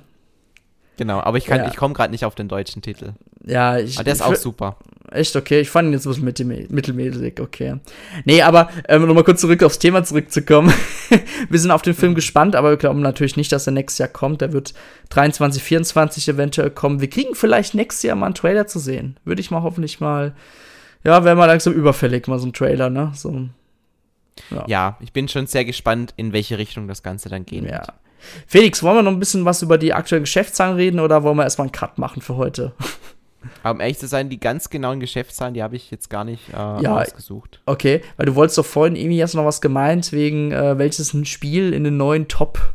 Genau, 0.97 1.19
aber 1.19 1.37
ich, 1.37 1.47
ja. 1.47 1.67
ich 1.67 1.75
komme 1.75 1.93
gerade 1.93 2.11
nicht 2.11 2.25
auf 2.25 2.35
den 2.35 2.47
deutschen 2.47 2.81
Titel. 2.81 3.13
Ja, 3.43 3.77
ich. 3.77 3.97
Aber 3.97 4.03
der 4.03 4.13
ist 4.13 4.21
auch 4.21 4.35
super. 4.35 4.77
Echt, 5.11 5.35
okay. 5.35 5.59
Ich 5.59 5.69
fand 5.69 5.89
ihn 5.89 5.93
jetzt 5.93 6.05
ein 6.05 6.23
bisschen 6.23 6.67
mittelmäßig, 6.69 7.41
okay. 7.41 7.79
Nee, 8.23 8.41
aber 8.41 8.69
ähm, 8.87 9.05
nochmal 9.05 9.25
kurz 9.25 9.41
zurück 9.41 9.61
aufs 9.61 9.77
Thema 9.77 10.03
zurückzukommen. 10.03 10.73
wir 11.49 11.59
sind 11.59 11.71
auf 11.71 11.81
den 11.81 11.93
Film 11.93 12.15
gespannt, 12.15 12.55
aber 12.55 12.69
wir 12.69 12.77
glauben 12.77 13.01
natürlich 13.01 13.35
nicht, 13.35 13.51
dass 13.51 13.67
er 13.67 13.73
nächstes 13.73 13.97
Jahr 13.97 14.07
kommt. 14.07 14.39
Der 14.39 14.53
wird 14.53 14.73
23, 15.09 15.61
24 15.61 16.29
eventuell 16.29 16.69
kommen. 16.69 17.01
Wir 17.01 17.09
kriegen 17.09 17.35
vielleicht 17.35 17.73
nächstes 17.73 18.03
Jahr 18.03 18.15
mal 18.15 18.27
einen 18.27 18.35
Trailer 18.35 18.67
zu 18.67 18.79
sehen. 18.79 19.17
Würde 19.25 19.41
ich 19.41 19.51
mal 19.51 19.63
hoffentlich 19.63 19.99
mal. 19.99 20.33
Ja, 21.03 21.23
wäre 21.23 21.35
mal 21.35 21.45
langsam 21.45 21.73
überfällig, 21.73 22.27
mal 22.27 22.39
so 22.39 22.47
ein 22.47 22.53
Trailer, 22.53 22.89
ne? 22.89 23.11
So, 23.15 23.47
ja. 24.49 24.63
ja, 24.67 24.97
ich 24.99 25.13
bin 25.13 25.27
schon 25.27 25.47
sehr 25.47 25.65
gespannt, 25.65 26.13
in 26.17 26.33
welche 26.33 26.57
Richtung 26.57 26.87
das 26.87 27.03
Ganze 27.03 27.29
dann 27.29 27.45
gehen 27.45 27.65
ja. 27.65 27.71
wird. 27.71 27.93
Felix, 28.45 28.83
wollen 28.83 28.97
wir 28.97 29.03
noch 29.03 29.11
ein 29.11 29.19
bisschen 29.19 29.45
was 29.45 29.61
über 29.61 29.77
die 29.77 29.93
aktuellen 29.93 30.23
Geschäftszahlen 30.23 30.75
reden 30.75 30.99
oder 30.99 31.23
wollen 31.23 31.37
wir 31.37 31.43
erstmal 31.43 31.65
einen 31.65 31.71
Cut 31.71 31.97
machen 31.97 32.21
für 32.21 32.37
heute? 32.37 32.73
Aber 33.63 33.71
um 33.75 33.81
ehrlich 33.81 33.97
zu 33.97 34.07
sein, 34.07 34.29
die 34.29 34.39
ganz 34.39 34.69
genauen 34.69 34.99
Geschäftszahlen, 34.99 35.55
die 35.55 35.63
habe 35.63 35.75
ich 35.75 35.89
jetzt 35.89 36.09
gar 36.09 36.23
nicht 36.23 36.49
äh, 36.49 36.83
ja, 36.83 36.97
ausgesucht. 36.97 37.61
Okay, 37.65 38.01
weil 38.17 38.27
du 38.27 38.35
wolltest 38.35 38.59
doch 38.59 38.65
vorhin 38.65 38.95
irgendwie 38.95 39.23
hast 39.23 39.33
noch 39.33 39.45
was 39.45 39.59
gemeint, 39.59 40.11
wegen 40.11 40.51
äh, 40.51 40.77
welches 40.77 41.13
ein 41.13 41.25
Spiel 41.25 41.73
in 41.73 41.83
den 41.83 41.97
neuen 41.97 42.27
Top 42.27 42.73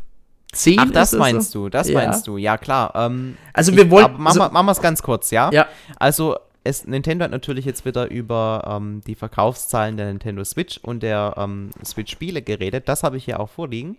10 0.51 0.79
Ach, 0.79 0.91
das 0.91 1.13
meinst 1.13 1.51
so? 1.51 1.63
du, 1.63 1.69
das 1.69 1.89
ja. 1.89 1.93
meinst 1.93 2.27
du, 2.27 2.37
ja 2.37 2.57
klar. 2.57 2.91
Ähm, 2.95 3.37
also 3.53 3.75
wir 3.75 3.89
wollen. 3.89 4.13
Machen 4.13 4.41
also, 4.41 4.53
wir 4.53 4.71
es 4.71 4.81
ganz 4.81 5.01
kurz, 5.03 5.31
ja? 5.31 5.49
Ja. 5.51 5.67
Also 5.97 6.37
es, 6.67 6.85
Nintendo 6.85 7.23
hat 7.23 7.31
natürlich 7.31 7.65
jetzt 7.65 7.85
wieder 7.85 8.09
über 8.09 8.63
ähm, 8.67 9.01
die 9.07 9.15
Verkaufszahlen 9.15 9.97
der 9.97 10.07
Nintendo 10.07 10.43
Switch 10.43 10.77
und 10.77 11.01
der 11.01 11.35
ähm, 11.37 11.71
Switch-Spiele 11.83 12.41
geredet. 12.41 12.87
Das 12.87 13.03
habe 13.03 13.17
ich 13.17 13.25
hier 13.25 13.39
auch 13.39 13.49
vorliegen. 13.49 13.97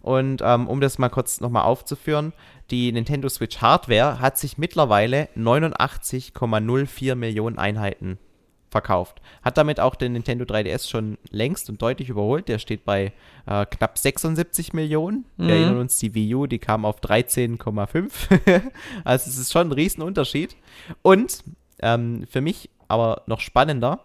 Und 0.00 0.40
ähm, 0.42 0.66
um 0.66 0.80
das 0.80 0.98
mal 0.98 1.10
kurz 1.10 1.40
nochmal 1.40 1.64
aufzuführen, 1.64 2.32
die 2.70 2.90
Nintendo 2.90 3.28
Switch 3.28 3.58
Hardware 3.60 4.20
hat 4.20 4.38
sich 4.38 4.56
mittlerweile 4.56 5.28
89,04 5.36 7.14
Millionen 7.14 7.58
Einheiten 7.58 8.18
verkauft. 8.70 9.20
Hat 9.42 9.58
damit 9.58 9.80
auch 9.80 9.94
den 9.94 10.12
Nintendo 10.12 10.44
3DS 10.44 10.88
schon 10.88 11.18
längst 11.30 11.68
und 11.68 11.82
deutlich 11.82 12.08
überholt. 12.08 12.48
Der 12.48 12.58
steht 12.58 12.84
bei 12.84 13.12
äh, 13.46 13.66
knapp 13.66 13.98
76 13.98 14.72
Millionen. 14.72 15.26
Mhm. 15.36 15.46
Wir 15.46 15.54
erinnern 15.56 15.78
uns, 15.78 15.98
die 15.98 16.14
Wii 16.14 16.34
U, 16.34 16.46
die 16.46 16.60
kam 16.60 16.84
auf 16.84 17.00
13,5. 17.00 18.62
also 19.04 19.28
es 19.28 19.36
ist 19.36 19.52
schon 19.52 19.68
ein 19.68 19.72
Riesenunterschied. 19.72 20.56
Und 21.02 21.42
ähm, 21.82 22.26
für 22.28 22.40
mich 22.40 22.70
aber 22.88 23.22
noch 23.26 23.40
spannender 23.40 24.00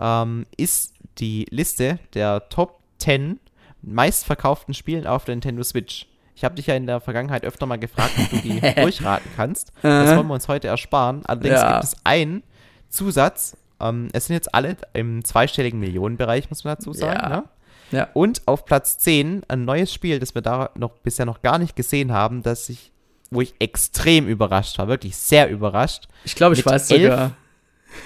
ähm, 0.00 0.46
ist 0.56 0.94
die 1.18 1.46
Liste 1.50 1.98
der 2.14 2.48
Top 2.48 2.80
10 2.98 3.40
meistverkauften 3.82 4.74
Spielen 4.74 5.06
auf 5.06 5.24
der 5.24 5.34
Nintendo 5.34 5.62
Switch. 5.62 6.06
Ich 6.34 6.44
habe 6.44 6.54
dich 6.54 6.66
ja 6.66 6.74
in 6.74 6.86
der 6.86 7.00
Vergangenheit 7.00 7.44
öfter 7.44 7.66
mal 7.66 7.78
gefragt, 7.78 8.12
ob 8.18 8.30
du 8.30 8.36
die 8.38 8.60
durchraten 8.80 9.30
kannst. 9.36 9.72
Das 9.82 10.16
wollen 10.16 10.26
wir 10.28 10.34
uns 10.34 10.48
heute 10.48 10.68
ersparen. 10.68 11.24
Allerdings 11.26 11.60
ja. 11.60 11.72
gibt 11.72 11.84
es 11.84 11.96
einen 12.04 12.42
Zusatz. 12.88 13.56
Ähm, 13.80 14.08
es 14.12 14.26
sind 14.26 14.34
jetzt 14.34 14.54
alle 14.54 14.76
im 14.92 15.24
zweistelligen 15.24 15.80
Millionenbereich, 15.80 16.48
muss 16.48 16.64
man 16.64 16.76
dazu 16.76 16.92
sagen. 16.92 17.20
Ja. 17.20 17.28
Ne? 17.28 17.44
Ja. 17.90 18.08
Und 18.14 18.42
auf 18.46 18.64
Platz 18.64 18.98
10 18.98 19.42
ein 19.48 19.64
neues 19.64 19.92
Spiel, 19.92 20.18
das 20.18 20.34
wir 20.34 20.42
da 20.42 20.70
noch 20.74 20.98
bisher 20.98 21.26
noch 21.26 21.42
gar 21.42 21.58
nicht 21.58 21.76
gesehen 21.76 22.12
haben, 22.12 22.42
das 22.42 22.68
ich, 22.68 22.91
wo 23.32 23.40
ich 23.40 23.54
extrem 23.58 24.28
überrascht 24.28 24.78
war, 24.78 24.88
wirklich 24.88 25.16
sehr 25.16 25.48
überrascht. 25.48 26.08
Ich 26.24 26.34
glaube, 26.34 26.54
ich 26.54 26.64
weiß 26.64 26.90
11, 26.90 27.02
sogar. 27.02 27.32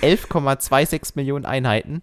11,26 0.03 1.13
Millionen 1.15 1.45
Einheiten. 1.45 2.03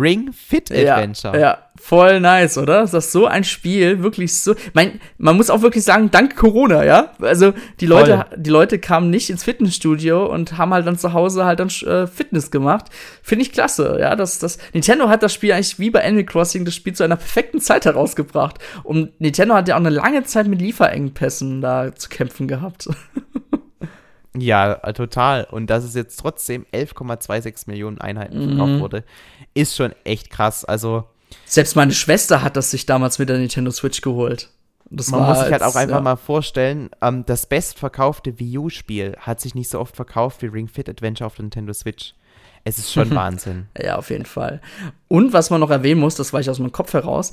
Ring 0.00 0.32
Fit 0.32 0.70
Adventure. 0.70 1.34
Ja, 1.34 1.40
ja, 1.40 1.58
voll 1.76 2.20
nice, 2.20 2.58
oder? 2.58 2.82
Ist 2.82 2.94
das 2.94 3.12
so 3.12 3.26
ein 3.26 3.44
Spiel, 3.44 4.02
wirklich 4.02 4.34
so. 4.34 4.54
Mein, 4.72 5.00
man 5.18 5.36
muss 5.36 5.50
auch 5.50 5.62
wirklich 5.62 5.84
sagen, 5.84 6.10
dank 6.10 6.36
Corona, 6.36 6.84
ja? 6.84 7.12
Also 7.20 7.52
die 7.80 7.86
Leute, 7.86 8.26
die 8.36 8.50
Leute 8.50 8.78
kamen 8.78 9.10
nicht 9.10 9.30
ins 9.30 9.44
Fitnessstudio 9.44 10.26
und 10.26 10.58
haben 10.58 10.72
halt 10.74 10.86
dann 10.86 10.98
zu 10.98 11.12
Hause 11.12 11.44
halt 11.44 11.60
dann 11.60 11.68
äh, 11.68 12.06
Fitness 12.06 12.50
gemacht. 12.50 12.86
Finde 13.22 13.44
ich 13.44 13.52
klasse, 13.52 13.98
ja. 14.00 14.16
Das, 14.16 14.38
das, 14.38 14.58
Nintendo 14.72 15.08
hat 15.08 15.22
das 15.22 15.32
Spiel 15.32 15.52
eigentlich 15.52 15.78
wie 15.78 15.90
bei 15.90 16.04
Animal 16.04 16.24
Crossing 16.24 16.64
das 16.64 16.74
Spiel 16.74 16.94
zu 16.94 17.04
einer 17.04 17.16
perfekten 17.16 17.60
Zeit 17.60 17.84
herausgebracht. 17.84 18.58
Und 18.82 19.20
Nintendo 19.20 19.54
hat 19.54 19.68
ja 19.68 19.74
auch 19.74 19.80
eine 19.80 19.90
lange 19.90 20.24
Zeit 20.24 20.46
mit 20.46 20.60
Lieferengpässen 20.60 21.60
da 21.60 21.94
zu 21.94 22.08
kämpfen 22.08 22.48
gehabt. 22.48 22.88
Ja, 24.36 24.74
total. 24.92 25.46
Und 25.50 25.70
dass 25.70 25.84
es 25.84 25.94
jetzt 25.94 26.16
trotzdem 26.16 26.66
11,26 26.74 27.68
Millionen 27.68 28.00
Einheiten 28.00 28.38
mhm. 28.38 28.48
verkauft 28.48 28.80
wurde, 28.80 29.04
ist 29.54 29.76
schon 29.76 29.94
echt 30.04 30.30
krass. 30.30 30.64
Also. 30.64 31.04
Selbst 31.46 31.76
meine 31.76 31.92
Schwester 31.92 32.42
hat 32.42 32.56
das 32.56 32.70
sich 32.70 32.86
damals 32.86 33.18
mit 33.18 33.28
der 33.28 33.38
Nintendo 33.38 33.70
Switch 33.70 34.00
geholt. 34.00 34.50
Das 34.90 35.08
man 35.08 35.26
muss 35.26 35.40
sich 35.40 35.50
halt 35.50 35.62
auch 35.62 35.74
einfach 35.74 35.96
ja. 35.96 36.02
mal 36.02 36.16
vorstellen, 36.16 36.90
ähm, 37.00 37.24
das 37.26 37.46
bestverkaufte 37.46 38.38
Wii 38.38 38.58
U-Spiel 38.58 39.16
hat 39.18 39.40
sich 39.40 39.54
nicht 39.54 39.70
so 39.70 39.80
oft 39.80 39.96
verkauft 39.96 40.42
wie 40.42 40.46
Ring 40.46 40.68
Fit 40.68 40.88
Adventure 40.88 41.26
auf 41.26 41.36
der 41.36 41.44
Nintendo 41.44 41.72
Switch. 41.72 42.14
Es 42.64 42.78
ist 42.78 42.92
schon 42.92 43.10
Wahnsinn. 43.14 43.68
Ja, 43.80 43.96
auf 43.96 44.10
jeden 44.10 44.26
Fall. 44.26 44.60
Und 45.08 45.32
was 45.32 45.50
man 45.50 45.60
noch 45.60 45.70
erwähnen 45.70 46.00
muss, 46.00 46.14
das 46.14 46.32
war 46.32 46.40
ich 46.40 46.50
aus 46.50 46.58
meinem 46.58 46.72
Kopf 46.72 46.92
heraus, 46.92 47.32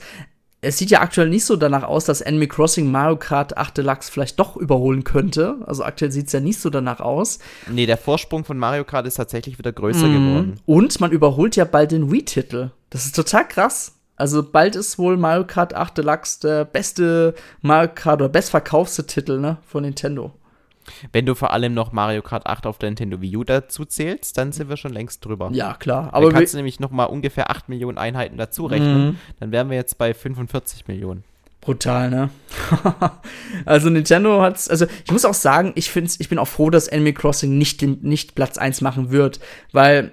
es 0.62 0.78
sieht 0.78 0.91
ja 0.91 1.01
aktuell 1.01 1.28
nicht 1.28 1.45
so 1.45 1.55
danach 1.55 1.84
aus, 1.84 2.05
dass 2.05 2.22
Animal 2.22 2.47
Crossing 2.47 2.91
Mario 2.91 3.18
Kart 3.18 3.57
8 3.57 3.78
Deluxe 3.78 4.12
vielleicht 4.12 4.39
doch 4.39 4.55
überholen 4.55 5.03
könnte. 5.03 5.57
Also 5.66 5.84
aktuell 5.84 6.12
sieht 6.12 6.28
es 6.28 6.34
ja 6.34 6.39
nicht 6.39 6.59
so 6.59 6.70
danach 6.70 6.99
aus. 6.99 7.39
Nee, 7.68 7.88
der 7.88 7.97
Vorsprung 7.97 8.45
von 8.45 8.59
Mario 8.59 8.84
Kart 8.84 9.07
ist 9.07 9.16
tatsächlich 9.16 9.57
wieder 9.57 9.72
größer 9.72 10.07
mhm. 10.07 10.14
geworden. 10.14 10.59
Und 10.68 10.99
man 10.99 11.12
überholt 11.12 11.55
ja 11.55 11.66
bald 11.66 11.91
den 11.91 12.12
Wii-Titel. 12.12 12.70
Das 12.91 13.05
ist 13.05 13.16
total 13.16 13.47
krass. 13.47 13.95
Also 14.16 14.43
bald 14.43 14.76
ist 14.76 14.99
wohl 14.99 15.18
Mario 15.18 15.47
Kart 15.47 15.74
8 15.74 15.97
Deluxe 15.97 16.41
der 16.41 16.66
beste 16.66 17.34
Mario 17.62 17.89
Kart 17.95 18.22
oder 18.22 18.30
bestverkaufste 18.30 19.07
Titel 19.07 19.39
ne, 19.39 19.57
von 19.66 19.82
Nintendo. 19.82 20.32
Wenn 21.11 21.25
du 21.25 21.35
vor 21.35 21.53
allem 21.53 21.73
noch 21.73 21.91
Mario 21.91 22.21
Kart 22.21 22.47
8 22.47 22.65
auf 22.65 22.77
der 22.77 22.89
Nintendo 22.89 23.21
Wii 23.21 23.37
U 23.37 23.43
dazu 23.43 23.85
zählst, 23.85 24.37
dann 24.37 24.51
sind 24.51 24.69
wir 24.69 24.77
schon 24.77 24.93
längst 24.93 25.25
drüber. 25.25 25.49
Ja, 25.53 25.73
klar. 25.75 26.09
Aber 26.11 26.27
dann 26.27 26.35
kannst 26.35 26.53
du 26.53 26.57
nämlich 26.57 26.79
noch 26.79 26.91
mal 26.91 27.05
ungefähr 27.05 27.49
8 27.51 27.69
Millionen 27.69 27.97
Einheiten 27.97 28.37
dazu 28.37 28.65
rechnen. 28.65 29.05
Mhm. 29.05 29.15
Dann 29.39 29.51
wären 29.51 29.69
wir 29.69 29.77
jetzt 29.77 29.97
bei 29.97 30.13
45 30.13 30.87
Millionen. 30.87 31.23
Brutal, 31.61 32.09
ne? 32.09 32.29
also 33.65 33.89
Nintendo 33.91 34.41
hat's, 34.41 34.67
also 34.67 34.87
ich 35.05 35.11
muss 35.11 35.25
auch 35.25 35.35
sagen, 35.35 35.73
ich 35.75 35.91
find's, 35.91 36.19
ich 36.19 36.27
bin 36.27 36.39
auch 36.39 36.47
froh, 36.47 36.71
dass 36.71 36.89
Animal 36.89 37.13
Crossing 37.13 37.55
nicht, 37.55 37.83
nicht 37.83 38.33
Platz 38.33 38.57
1 38.57 38.81
machen 38.81 39.11
wird, 39.11 39.39
weil 39.71 40.11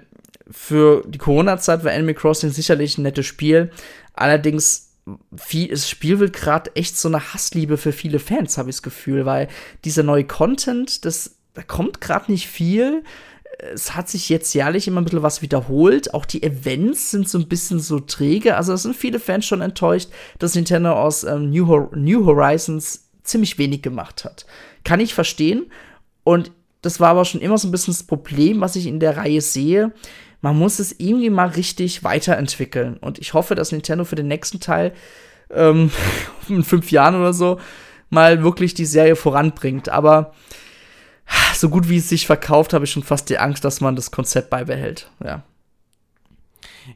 für 0.51 1.03
die 1.07 1.17
Corona-Zeit 1.17 1.83
war 1.83 1.91
Animal 1.91 2.13
Crossing 2.13 2.51
sicherlich 2.51 2.97
ein 2.97 3.03
nettes 3.03 3.25
Spiel. 3.25 3.71
Allerdings 4.13 4.88
viel, 5.35 5.69
das 5.69 5.89
Spiel 5.89 6.19
wird 6.19 6.33
gerade 6.33 6.75
echt 6.75 6.97
so 6.97 7.07
eine 7.07 7.33
Hassliebe 7.33 7.77
für 7.77 7.91
viele 7.91 8.19
Fans, 8.19 8.57
habe 8.57 8.69
ich 8.69 8.77
das 8.77 8.83
Gefühl, 8.83 9.25
weil 9.25 9.47
dieser 9.85 10.03
neue 10.03 10.25
Content, 10.25 11.05
das, 11.05 11.37
da 11.53 11.63
kommt 11.63 12.01
gerade 12.01 12.31
nicht 12.31 12.47
viel. 12.47 13.03
Es 13.73 13.95
hat 13.95 14.07
sich 14.07 14.29
jetzt 14.29 14.53
jährlich 14.53 14.87
immer 14.87 15.01
ein 15.01 15.03
bisschen 15.03 15.23
was 15.23 15.41
wiederholt. 15.41 16.13
Auch 16.13 16.25
die 16.25 16.43
Events 16.43 17.11
sind 17.11 17.27
so 17.27 17.37
ein 17.37 17.49
bisschen 17.49 17.79
so 17.79 17.99
träge. 17.99 18.55
Also 18.55 18.73
es 18.73 18.83
sind 18.83 18.95
viele 18.95 19.19
Fans 19.19 19.45
schon 19.45 19.61
enttäuscht, 19.61 20.09
dass 20.37 20.55
Nintendo 20.55 20.93
aus 20.93 21.25
ähm, 21.25 21.49
New, 21.49 21.67
Hor 21.67 21.89
New 21.93 22.25
Horizons 22.25 23.09
ziemlich 23.23 23.57
wenig 23.57 23.81
gemacht 23.81 24.23
hat. 24.23 24.45
Kann 24.85 25.01
ich 25.01 25.13
verstehen. 25.13 25.69
Und 26.23 26.51
das 26.81 26.99
war 26.99 27.09
aber 27.09 27.25
schon 27.25 27.41
immer 27.41 27.57
so 27.57 27.67
ein 27.67 27.71
bisschen 27.71 27.93
das 27.93 28.03
Problem, 28.03 28.61
was 28.61 28.77
ich 28.77 28.87
in 28.87 29.01
der 29.01 29.17
Reihe 29.17 29.41
sehe 29.41 29.91
man 30.41 30.57
muss 30.57 30.79
es 30.79 30.95
irgendwie 30.99 31.29
mal 31.29 31.49
richtig 31.49 32.03
weiterentwickeln. 32.03 32.97
Und 32.97 33.19
ich 33.19 33.33
hoffe, 33.33 33.55
dass 33.55 33.71
Nintendo 33.71 34.05
für 34.05 34.15
den 34.15 34.27
nächsten 34.27 34.59
Teil 34.59 34.93
ähm, 35.51 35.91
in 36.49 36.63
fünf 36.63 36.91
Jahren 36.91 37.15
oder 37.15 37.33
so 37.33 37.59
mal 38.09 38.43
wirklich 38.43 38.73
die 38.73 38.85
Serie 38.85 39.15
voranbringt. 39.15 39.89
Aber 39.89 40.33
so 41.53 41.69
gut 41.69 41.89
wie 41.89 41.97
es 41.97 42.09
sich 42.09 42.25
verkauft, 42.25 42.73
habe 42.73 42.85
ich 42.85 42.91
schon 42.91 43.03
fast 43.03 43.29
die 43.29 43.37
Angst, 43.37 43.63
dass 43.63 43.81
man 43.81 43.95
das 43.95 44.11
Konzept 44.11 44.49
beibehält. 44.49 45.11
Ja. 45.23 45.43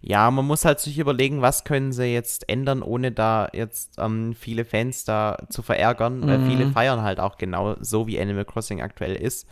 Ja, 0.02 0.32
man 0.32 0.46
muss 0.46 0.66
halt 0.66 0.80
sich 0.80 0.98
überlegen, 0.98 1.42
was 1.42 1.66
können 1.66 1.92
sie 1.92 2.06
jetzt 2.06 2.50
ändern, 2.50 2.82
ohne 2.82 3.12
da 3.12 3.50
jetzt 3.54 3.94
ähm, 4.00 4.34
viele 4.34 4.66
Fans 4.66 5.06
da 5.06 5.38
zu 5.50 5.62
verärgern, 5.62 6.22
mhm. 6.22 6.28
weil 6.28 6.46
viele 6.48 6.72
feiern 6.72 7.04
halt 7.04 7.20
auch 7.20 7.38
genau 7.38 7.76
so, 7.80 8.08
wie 8.08 8.20
Animal 8.20 8.46
Crossing 8.46 8.82
aktuell 8.82 9.16
ist. 9.16 9.48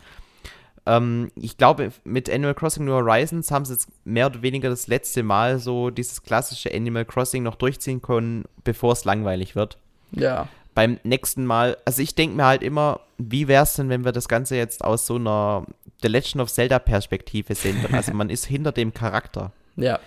Ähm, 0.84 1.30
ich 1.36 1.56
glaube, 1.56 1.92
mit 2.04 2.28
Animal 2.28 2.54
Crossing 2.54 2.84
New 2.84 2.92
Horizons 2.92 3.50
haben 3.50 3.64
sie 3.64 3.74
jetzt 3.74 3.88
mehr 4.04 4.26
oder 4.26 4.42
weniger 4.42 4.68
das 4.68 4.88
letzte 4.88 5.22
Mal 5.22 5.58
so 5.58 5.90
dieses 5.90 6.22
klassische 6.22 6.72
Animal 6.74 7.04
Crossing 7.04 7.42
noch 7.42 7.54
durchziehen 7.54 8.02
können, 8.02 8.44
bevor 8.64 8.92
es 8.92 9.04
langweilig 9.04 9.54
wird. 9.54 9.78
Ja. 10.10 10.48
Beim 10.74 10.98
nächsten 11.04 11.44
Mal, 11.46 11.76
also 11.84 12.02
ich 12.02 12.14
denke 12.14 12.36
mir 12.36 12.46
halt 12.46 12.62
immer, 12.62 13.00
wie 13.18 13.46
wäre 13.46 13.64
es 13.64 13.74
denn, 13.74 13.90
wenn 13.90 14.04
wir 14.04 14.12
das 14.12 14.28
Ganze 14.28 14.56
jetzt 14.56 14.82
aus 14.82 15.06
so 15.06 15.16
einer 15.16 15.66
The 16.00 16.08
Legend 16.08 16.42
of 16.42 16.50
Zelda 16.50 16.78
Perspektive 16.78 17.54
sehen 17.54 17.80
würden? 17.82 17.94
Also 17.94 18.12
man 18.14 18.30
ist 18.30 18.46
hinter 18.46 18.72
dem 18.72 18.92
Charakter. 18.94 19.52
Ja. 19.74 20.00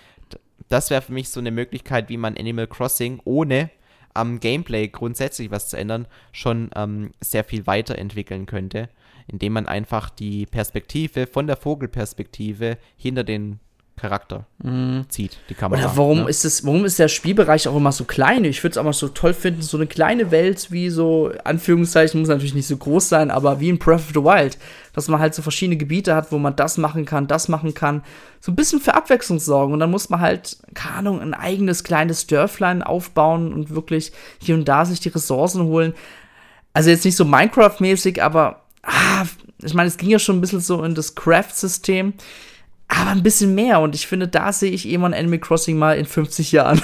Das 0.70 0.92
wäre 0.92 1.02
für 1.02 1.12
mich 1.12 1.30
so 1.30 1.40
eine 1.40 1.50
Möglichkeit, 1.50 2.08
wie 2.08 2.18
man 2.18 2.38
Animal 2.38 2.68
Crossing 2.68 3.20
ohne 3.26 3.72
am 4.14 4.40
Gameplay 4.40 4.88
grundsätzlich 4.88 5.50
was 5.50 5.70
zu 5.70 5.78
ändern, 5.78 6.06
schon 6.32 6.70
ähm, 6.76 7.10
sehr 7.20 7.44
viel 7.44 7.66
weiterentwickeln 7.66 8.46
könnte 8.46 8.90
indem 9.28 9.54
man 9.54 9.68
einfach 9.68 10.10
die 10.10 10.46
Perspektive 10.46 11.28
von 11.28 11.48
der 11.48 11.58
Vogelperspektive 11.58 12.78
hinter 12.98 13.24
den 13.24 13.60
Charakter 13.96 14.46
mhm. 14.62 15.06
zieht, 15.08 15.38
die 15.50 15.54
Kamera. 15.54 15.80
Oder 15.80 15.98
warum 15.98 16.24
ne? 16.24 16.30
ist 16.30 16.44
es, 16.44 16.66
warum 16.66 16.84
ist 16.84 17.00
der 17.00 17.08
Spielbereich 17.08 17.68
auch 17.68 17.76
immer 17.76 17.92
so 17.92 18.04
klein? 18.04 18.44
Ich 18.44 18.62
würde 18.62 18.72
es 18.72 18.78
auch 18.78 18.84
mal 18.84 18.94
so 18.94 19.08
toll 19.08 19.34
finden, 19.34 19.62
so 19.62 19.78
eine 19.78 19.88
kleine 19.88 20.32
Welt 20.32 20.72
wie 20.72 20.90
so, 20.90 21.32
Anführungszeichen, 21.44 22.20
muss 22.20 22.30
natürlich 22.30 22.54
nicht 22.54 22.68
so 22.68 22.76
groß 22.76 23.08
sein, 23.08 23.32
aber 23.32 23.60
wie 23.60 23.70
in 23.70 23.80
Breath 23.80 24.02
of 24.02 24.10
the 24.10 24.24
Wild, 24.24 24.58
dass 24.94 25.08
man 25.08 25.22
halt 25.22 25.34
so 25.34 25.42
verschiedene 25.42 25.78
Gebiete 25.78 26.14
hat, 26.14 26.32
wo 26.32 26.38
man 26.38 26.56
das 26.56 26.78
machen 26.78 27.06
kann, 27.06 27.28
das 27.28 27.48
machen 27.48 27.74
kann, 27.74 28.04
so 28.42 28.52
ein 28.52 28.56
bisschen 28.56 28.82
für 28.82 28.96
Abwechslung 28.96 29.40
sorgen 29.40 29.74
und 29.74 29.80
dann 29.80 29.92
muss 29.92 30.10
man 30.10 30.20
halt, 30.20 30.58
keine 30.74 30.98
Ahnung, 30.98 31.22
ein 31.22 31.34
eigenes 31.34 31.84
kleines 31.84 32.28
Dörflein 32.28 32.84
aufbauen 32.84 33.54
und 33.54 33.70
wirklich 33.70 34.12
hier 34.40 34.56
und 34.56 34.68
da 34.68 34.84
sich 34.84 35.00
die 35.00 35.10
Ressourcen 35.10 35.64
holen. 35.64 35.94
Also 36.74 36.90
jetzt 36.90 37.06
nicht 37.06 37.16
so 37.16 37.24
Minecraft-mäßig, 37.24 38.22
aber 38.22 38.65
ah, 38.86 39.26
ich 39.62 39.74
meine, 39.74 39.88
es 39.88 39.98
ging 39.98 40.10
ja 40.10 40.20
schon 40.20 40.38
ein 40.38 40.42
bisschen 40.42 40.62
so 40.62 40.84
in 40.84 40.96
das 40.96 41.16
Craft-System 41.16 42.14
aber 42.88 43.12
ein 43.12 43.24
bisschen 43.24 43.56
mehr. 43.56 43.80
Und 43.80 43.96
ich 43.96 44.08
finde, 44.08 44.28
da 44.28 44.52
sehe 44.52 44.72
ich 44.72 44.88
irgendwann 44.88 45.14
Animal 45.14 45.40
Crossing 45.40 45.78
mal 45.78 45.98
in 45.98 46.06
50 46.06 46.52
Jahren. 46.52 46.82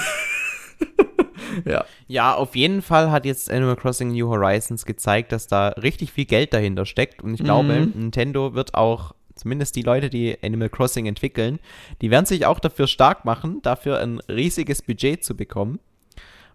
ja. 1.64 1.84
Ja, 2.08 2.34
auf 2.34 2.56
jeden 2.56 2.82
Fall 2.82 3.10
hat 3.10 3.24
jetzt 3.24 3.50
Animal 3.50 3.76
Crossing 3.76 4.12
New 4.12 4.28
Horizons 4.28 4.84
gezeigt, 4.84 5.32
dass 5.32 5.46
da 5.46 5.68
richtig 5.68 6.12
viel 6.12 6.24
Geld 6.24 6.52
dahinter 6.52 6.86
steckt. 6.86 7.22
Und 7.22 7.34
ich 7.34 7.42
glaube, 7.42 7.72
mhm. 7.72 7.92
Nintendo 7.94 8.54
wird 8.54 8.74
auch, 8.74 9.14
zumindest 9.34 9.76
die 9.76 9.82
Leute, 9.82 10.10
die 10.10 10.36
Animal 10.42 10.68
Crossing 10.68 11.06
entwickeln, 11.06 11.58
die 12.00 12.10
werden 12.10 12.26
sich 12.26 12.44
auch 12.46 12.60
dafür 12.60 12.86
stark 12.86 13.24
machen, 13.24 13.62
dafür 13.62 13.98
ein 13.98 14.20
riesiges 14.28 14.82
Budget 14.82 15.24
zu 15.24 15.36
bekommen. 15.36 15.78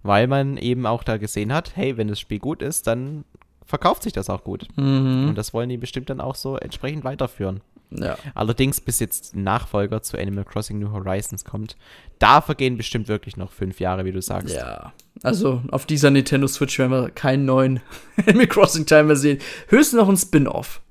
Weil 0.04 0.28
man 0.28 0.58
eben 0.58 0.86
auch 0.86 1.04
da 1.04 1.18
gesehen 1.18 1.52
hat, 1.52 1.76
hey, 1.76 1.98
wenn 1.98 2.08
das 2.08 2.20
Spiel 2.20 2.40
gut 2.40 2.62
ist, 2.62 2.86
dann 2.86 3.26
verkauft 3.68 4.04
sich 4.04 4.14
das 4.14 4.30
auch 4.30 4.44
gut. 4.44 4.68
Mhm. 4.76 5.30
Und 5.30 5.38
das 5.38 5.54
wollen 5.54 5.70
die 5.70 5.78
bestimmt 5.78 6.10
dann 6.10 6.22
auch 6.22 6.36
so 6.36 6.58
entsprechend 6.58 7.04
weiterführen. 7.04 7.62
Ja. 7.92 8.18
Allerdings, 8.34 8.82
bis 8.82 9.00
jetzt 9.00 9.36
Nachfolger 9.36 10.02
zu 10.02 10.18
Animal 10.18 10.44
Crossing 10.44 10.80
New 10.80 10.92
Horizons 10.92 11.46
kommt, 11.46 11.78
da 12.20 12.42
vergehen 12.42 12.78
bestimmt 12.78 13.08
wirklich 13.08 13.38
noch 13.38 13.52
fünf 13.52 13.80
Jahre, 13.80 14.06
wie 14.06 14.12
du 14.12 14.22
sagst. 14.22 14.56
Ja. 14.56 14.94
Also 15.24 15.62
auf 15.70 15.86
dieser 15.86 16.12
Nintendo 16.12 16.48
Switch 16.48 16.78
werden 16.80 16.92
wir 16.92 17.10
keinen 17.10 17.46
neuen 17.46 17.80
Animal 18.26 18.48
Crossing 18.48 18.86
Teil 18.86 19.04
mehr 19.04 19.16
sehen. 19.16 19.40
Höchstens 19.68 20.00
noch 20.00 20.10
ein 20.10 20.18
Spin-off. 20.18 20.82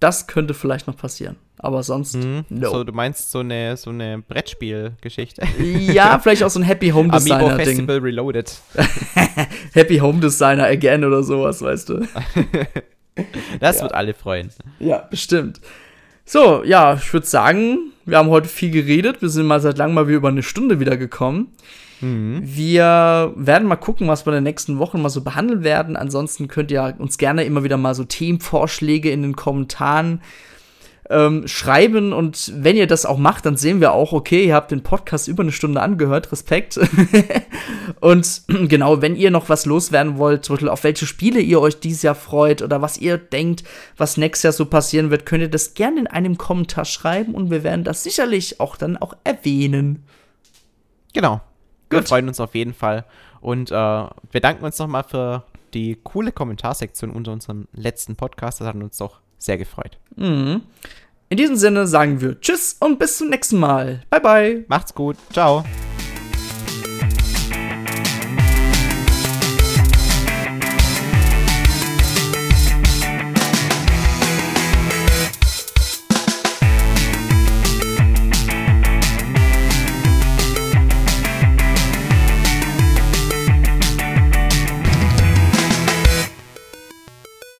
Das 0.00 0.26
könnte 0.26 0.54
vielleicht 0.54 0.86
noch 0.86 0.96
passieren. 0.96 1.36
Aber 1.58 1.82
sonst, 1.82 2.16
mhm. 2.16 2.46
no. 2.48 2.70
So, 2.70 2.84
du 2.84 2.92
meinst 2.92 3.30
so 3.30 3.40
eine, 3.40 3.76
so 3.76 3.90
eine 3.90 4.22
Brettspiel-Geschichte? 4.26 5.42
Ja, 5.60 6.18
vielleicht 6.18 6.42
auch 6.42 6.48
so 6.48 6.58
ein 6.58 6.62
Happy 6.62 6.88
Home 6.88 7.10
Designer. 7.10 7.52
Amiibo 7.52 7.56
Festival 7.62 7.98
Reloaded. 7.98 8.50
Happy 9.74 9.98
Home 9.98 10.20
Designer 10.20 10.64
again 10.64 11.04
oder 11.04 11.22
sowas, 11.22 11.60
weißt 11.60 11.90
du. 11.90 12.00
das 13.60 13.76
ja. 13.76 13.82
wird 13.82 13.94
alle 13.94 14.14
freuen. 14.14 14.50
Ja, 14.78 14.98
bestimmt. 15.10 15.60
So, 16.24 16.64
ja, 16.64 16.94
ich 16.94 17.12
würde 17.12 17.26
sagen, 17.26 17.92
wir 18.06 18.16
haben 18.16 18.30
heute 18.30 18.48
viel 18.48 18.70
geredet. 18.70 19.20
Wir 19.20 19.28
sind 19.28 19.46
mal 19.46 19.60
seit 19.60 19.76
langem 19.76 19.96
mal 19.96 20.08
wieder 20.08 20.18
über 20.18 20.28
eine 20.28 20.42
Stunde 20.42 20.80
wieder 20.80 20.96
gekommen. 20.96 21.48
Mhm. 22.00 22.40
Wir 22.42 23.32
werden 23.36 23.68
mal 23.68 23.76
gucken, 23.76 24.08
was 24.08 24.26
wir 24.26 24.32
in 24.32 24.38
den 24.38 24.44
nächsten 24.44 24.78
Wochen 24.78 25.00
mal 25.02 25.10
so 25.10 25.22
behandeln 25.22 25.62
werden. 25.64 25.96
Ansonsten 25.96 26.48
könnt 26.48 26.70
ihr 26.70 26.94
uns 26.98 27.18
gerne 27.18 27.44
immer 27.44 27.64
wieder 27.64 27.76
mal 27.76 27.94
so 27.94 28.04
Themenvorschläge 28.04 29.10
in 29.10 29.22
den 29.22 29.36
Kommentaren 29.36 30.20
ähm, 31.10 31.48
schreiben 31.48 32.12
und 32.12 32.52
wenn 32.54 32.76
ihr 32.76 32.86
das 32.86 33.04
auch 33.04 33.18
macht, 33.18 33.44
dann 33.44 33.56
sehen 33.56 33.80
wir 33.80 33.92
auch, 33.92 34.12
okay, 34.12 34.46
ihr 34.46 34.54
habt 34.54 34.70
den 34.70 34.84
Podcast 34.84 35.26
über 35.26 35.42
eine 35.42 35.50
Stunde 35.50 35.82
angehört, 35.82 36.30
Respekt. 36.30 36.78
und 38.00 38.42
genau, 38.68 39.02
wenn 39.02 39.16
ihr 39.16 39.32
noch 39.32 39.48
was 39.48 39.66
loswerden 39.66 40.18
wollt, 40.18 40.44
zum 40.44 40.54
Beispiel 40.54 40.68
auf 40.68 40.84
welche 40.84 41.06
Spiele 41.06 41.40
ihr 41.40 41.60
euch 41.60 41.80
dieses 41.80 42.02
Jahr 42.02 42.14
freut 42.14 42.62
oder 42.62 42.80
was 42.80 42.96
ihr 42.96 43.18
denkt, 43.18 43.64
was 43.96 44.16
nächstes 44.16 44.44
Jahr 44.44 44.52
so 44.52 44.66
passieren 44.66 45.10
wird, 45.10 45.26
könnt 45.26 45.42
ihr 45.42 45.50
das 45.50 45.74
gerne 45.74 46.00
in 46.00 46.06
einem 46.06 46.38
Kommentar 46.38 46.84
schreiben 46.84 47.34
und 47.34 47.50
wir 47.50 47.64
werden 47.64 47.82
das 47.82 48.04
sicherlich 48.04 48.60
auch 48.60 48.76
dann 48.76 48.96
auch 48.96 49.14
erwähnen. 49.24 50.04
Genau. 51.12 51.40
Gut. 51.90 52.00
Wir 52.00 52.02
freuen 52.06 52.28
uns 52.28 52.40
auf 52.40 52.54
jeden 52.54 52.74
Fall 52.74 53.04
und 53.40 53.70
äh, 53.70 53.74
wir 53.74 54.40
danken 54.40 54.64
uns 54.64 54.78
nochmal 54.78 55.04
für 55.04 55.44
die 55.74 55.98
coole 56.02 56.32
Kommentarsektion 56.32 57.10
unter 57.10 57.32
unserem 57.32 57.66
letzten 57.72 58.16
Podcast. 58.16 58.60
Das 58.60 58.68
hat 58.68 58.76
uns 58.76 58.96
doch 58.96 59.20
sehr 59.38 59.58
gefreut. 59.58 59.98
Mhm. 60.16 60.62
In 61.28 61.36
diesem 61.36 61.56
Sinne 61.56 61.86
sagen 61.86 62.20
wir 62.20 62.40
Tschüss 62.40 62.76
und 62.80 62.98
bis 62.98 63.18
zum 63.18 63.30
nächsten 63.30 63.58
Mal. 63.58 64.02
Bye, 64.10 64.20
bye. 64.20 64.64
Macht's 64.68 64.94
gut. 64.94 65.16
Ciao. 65.32 65.64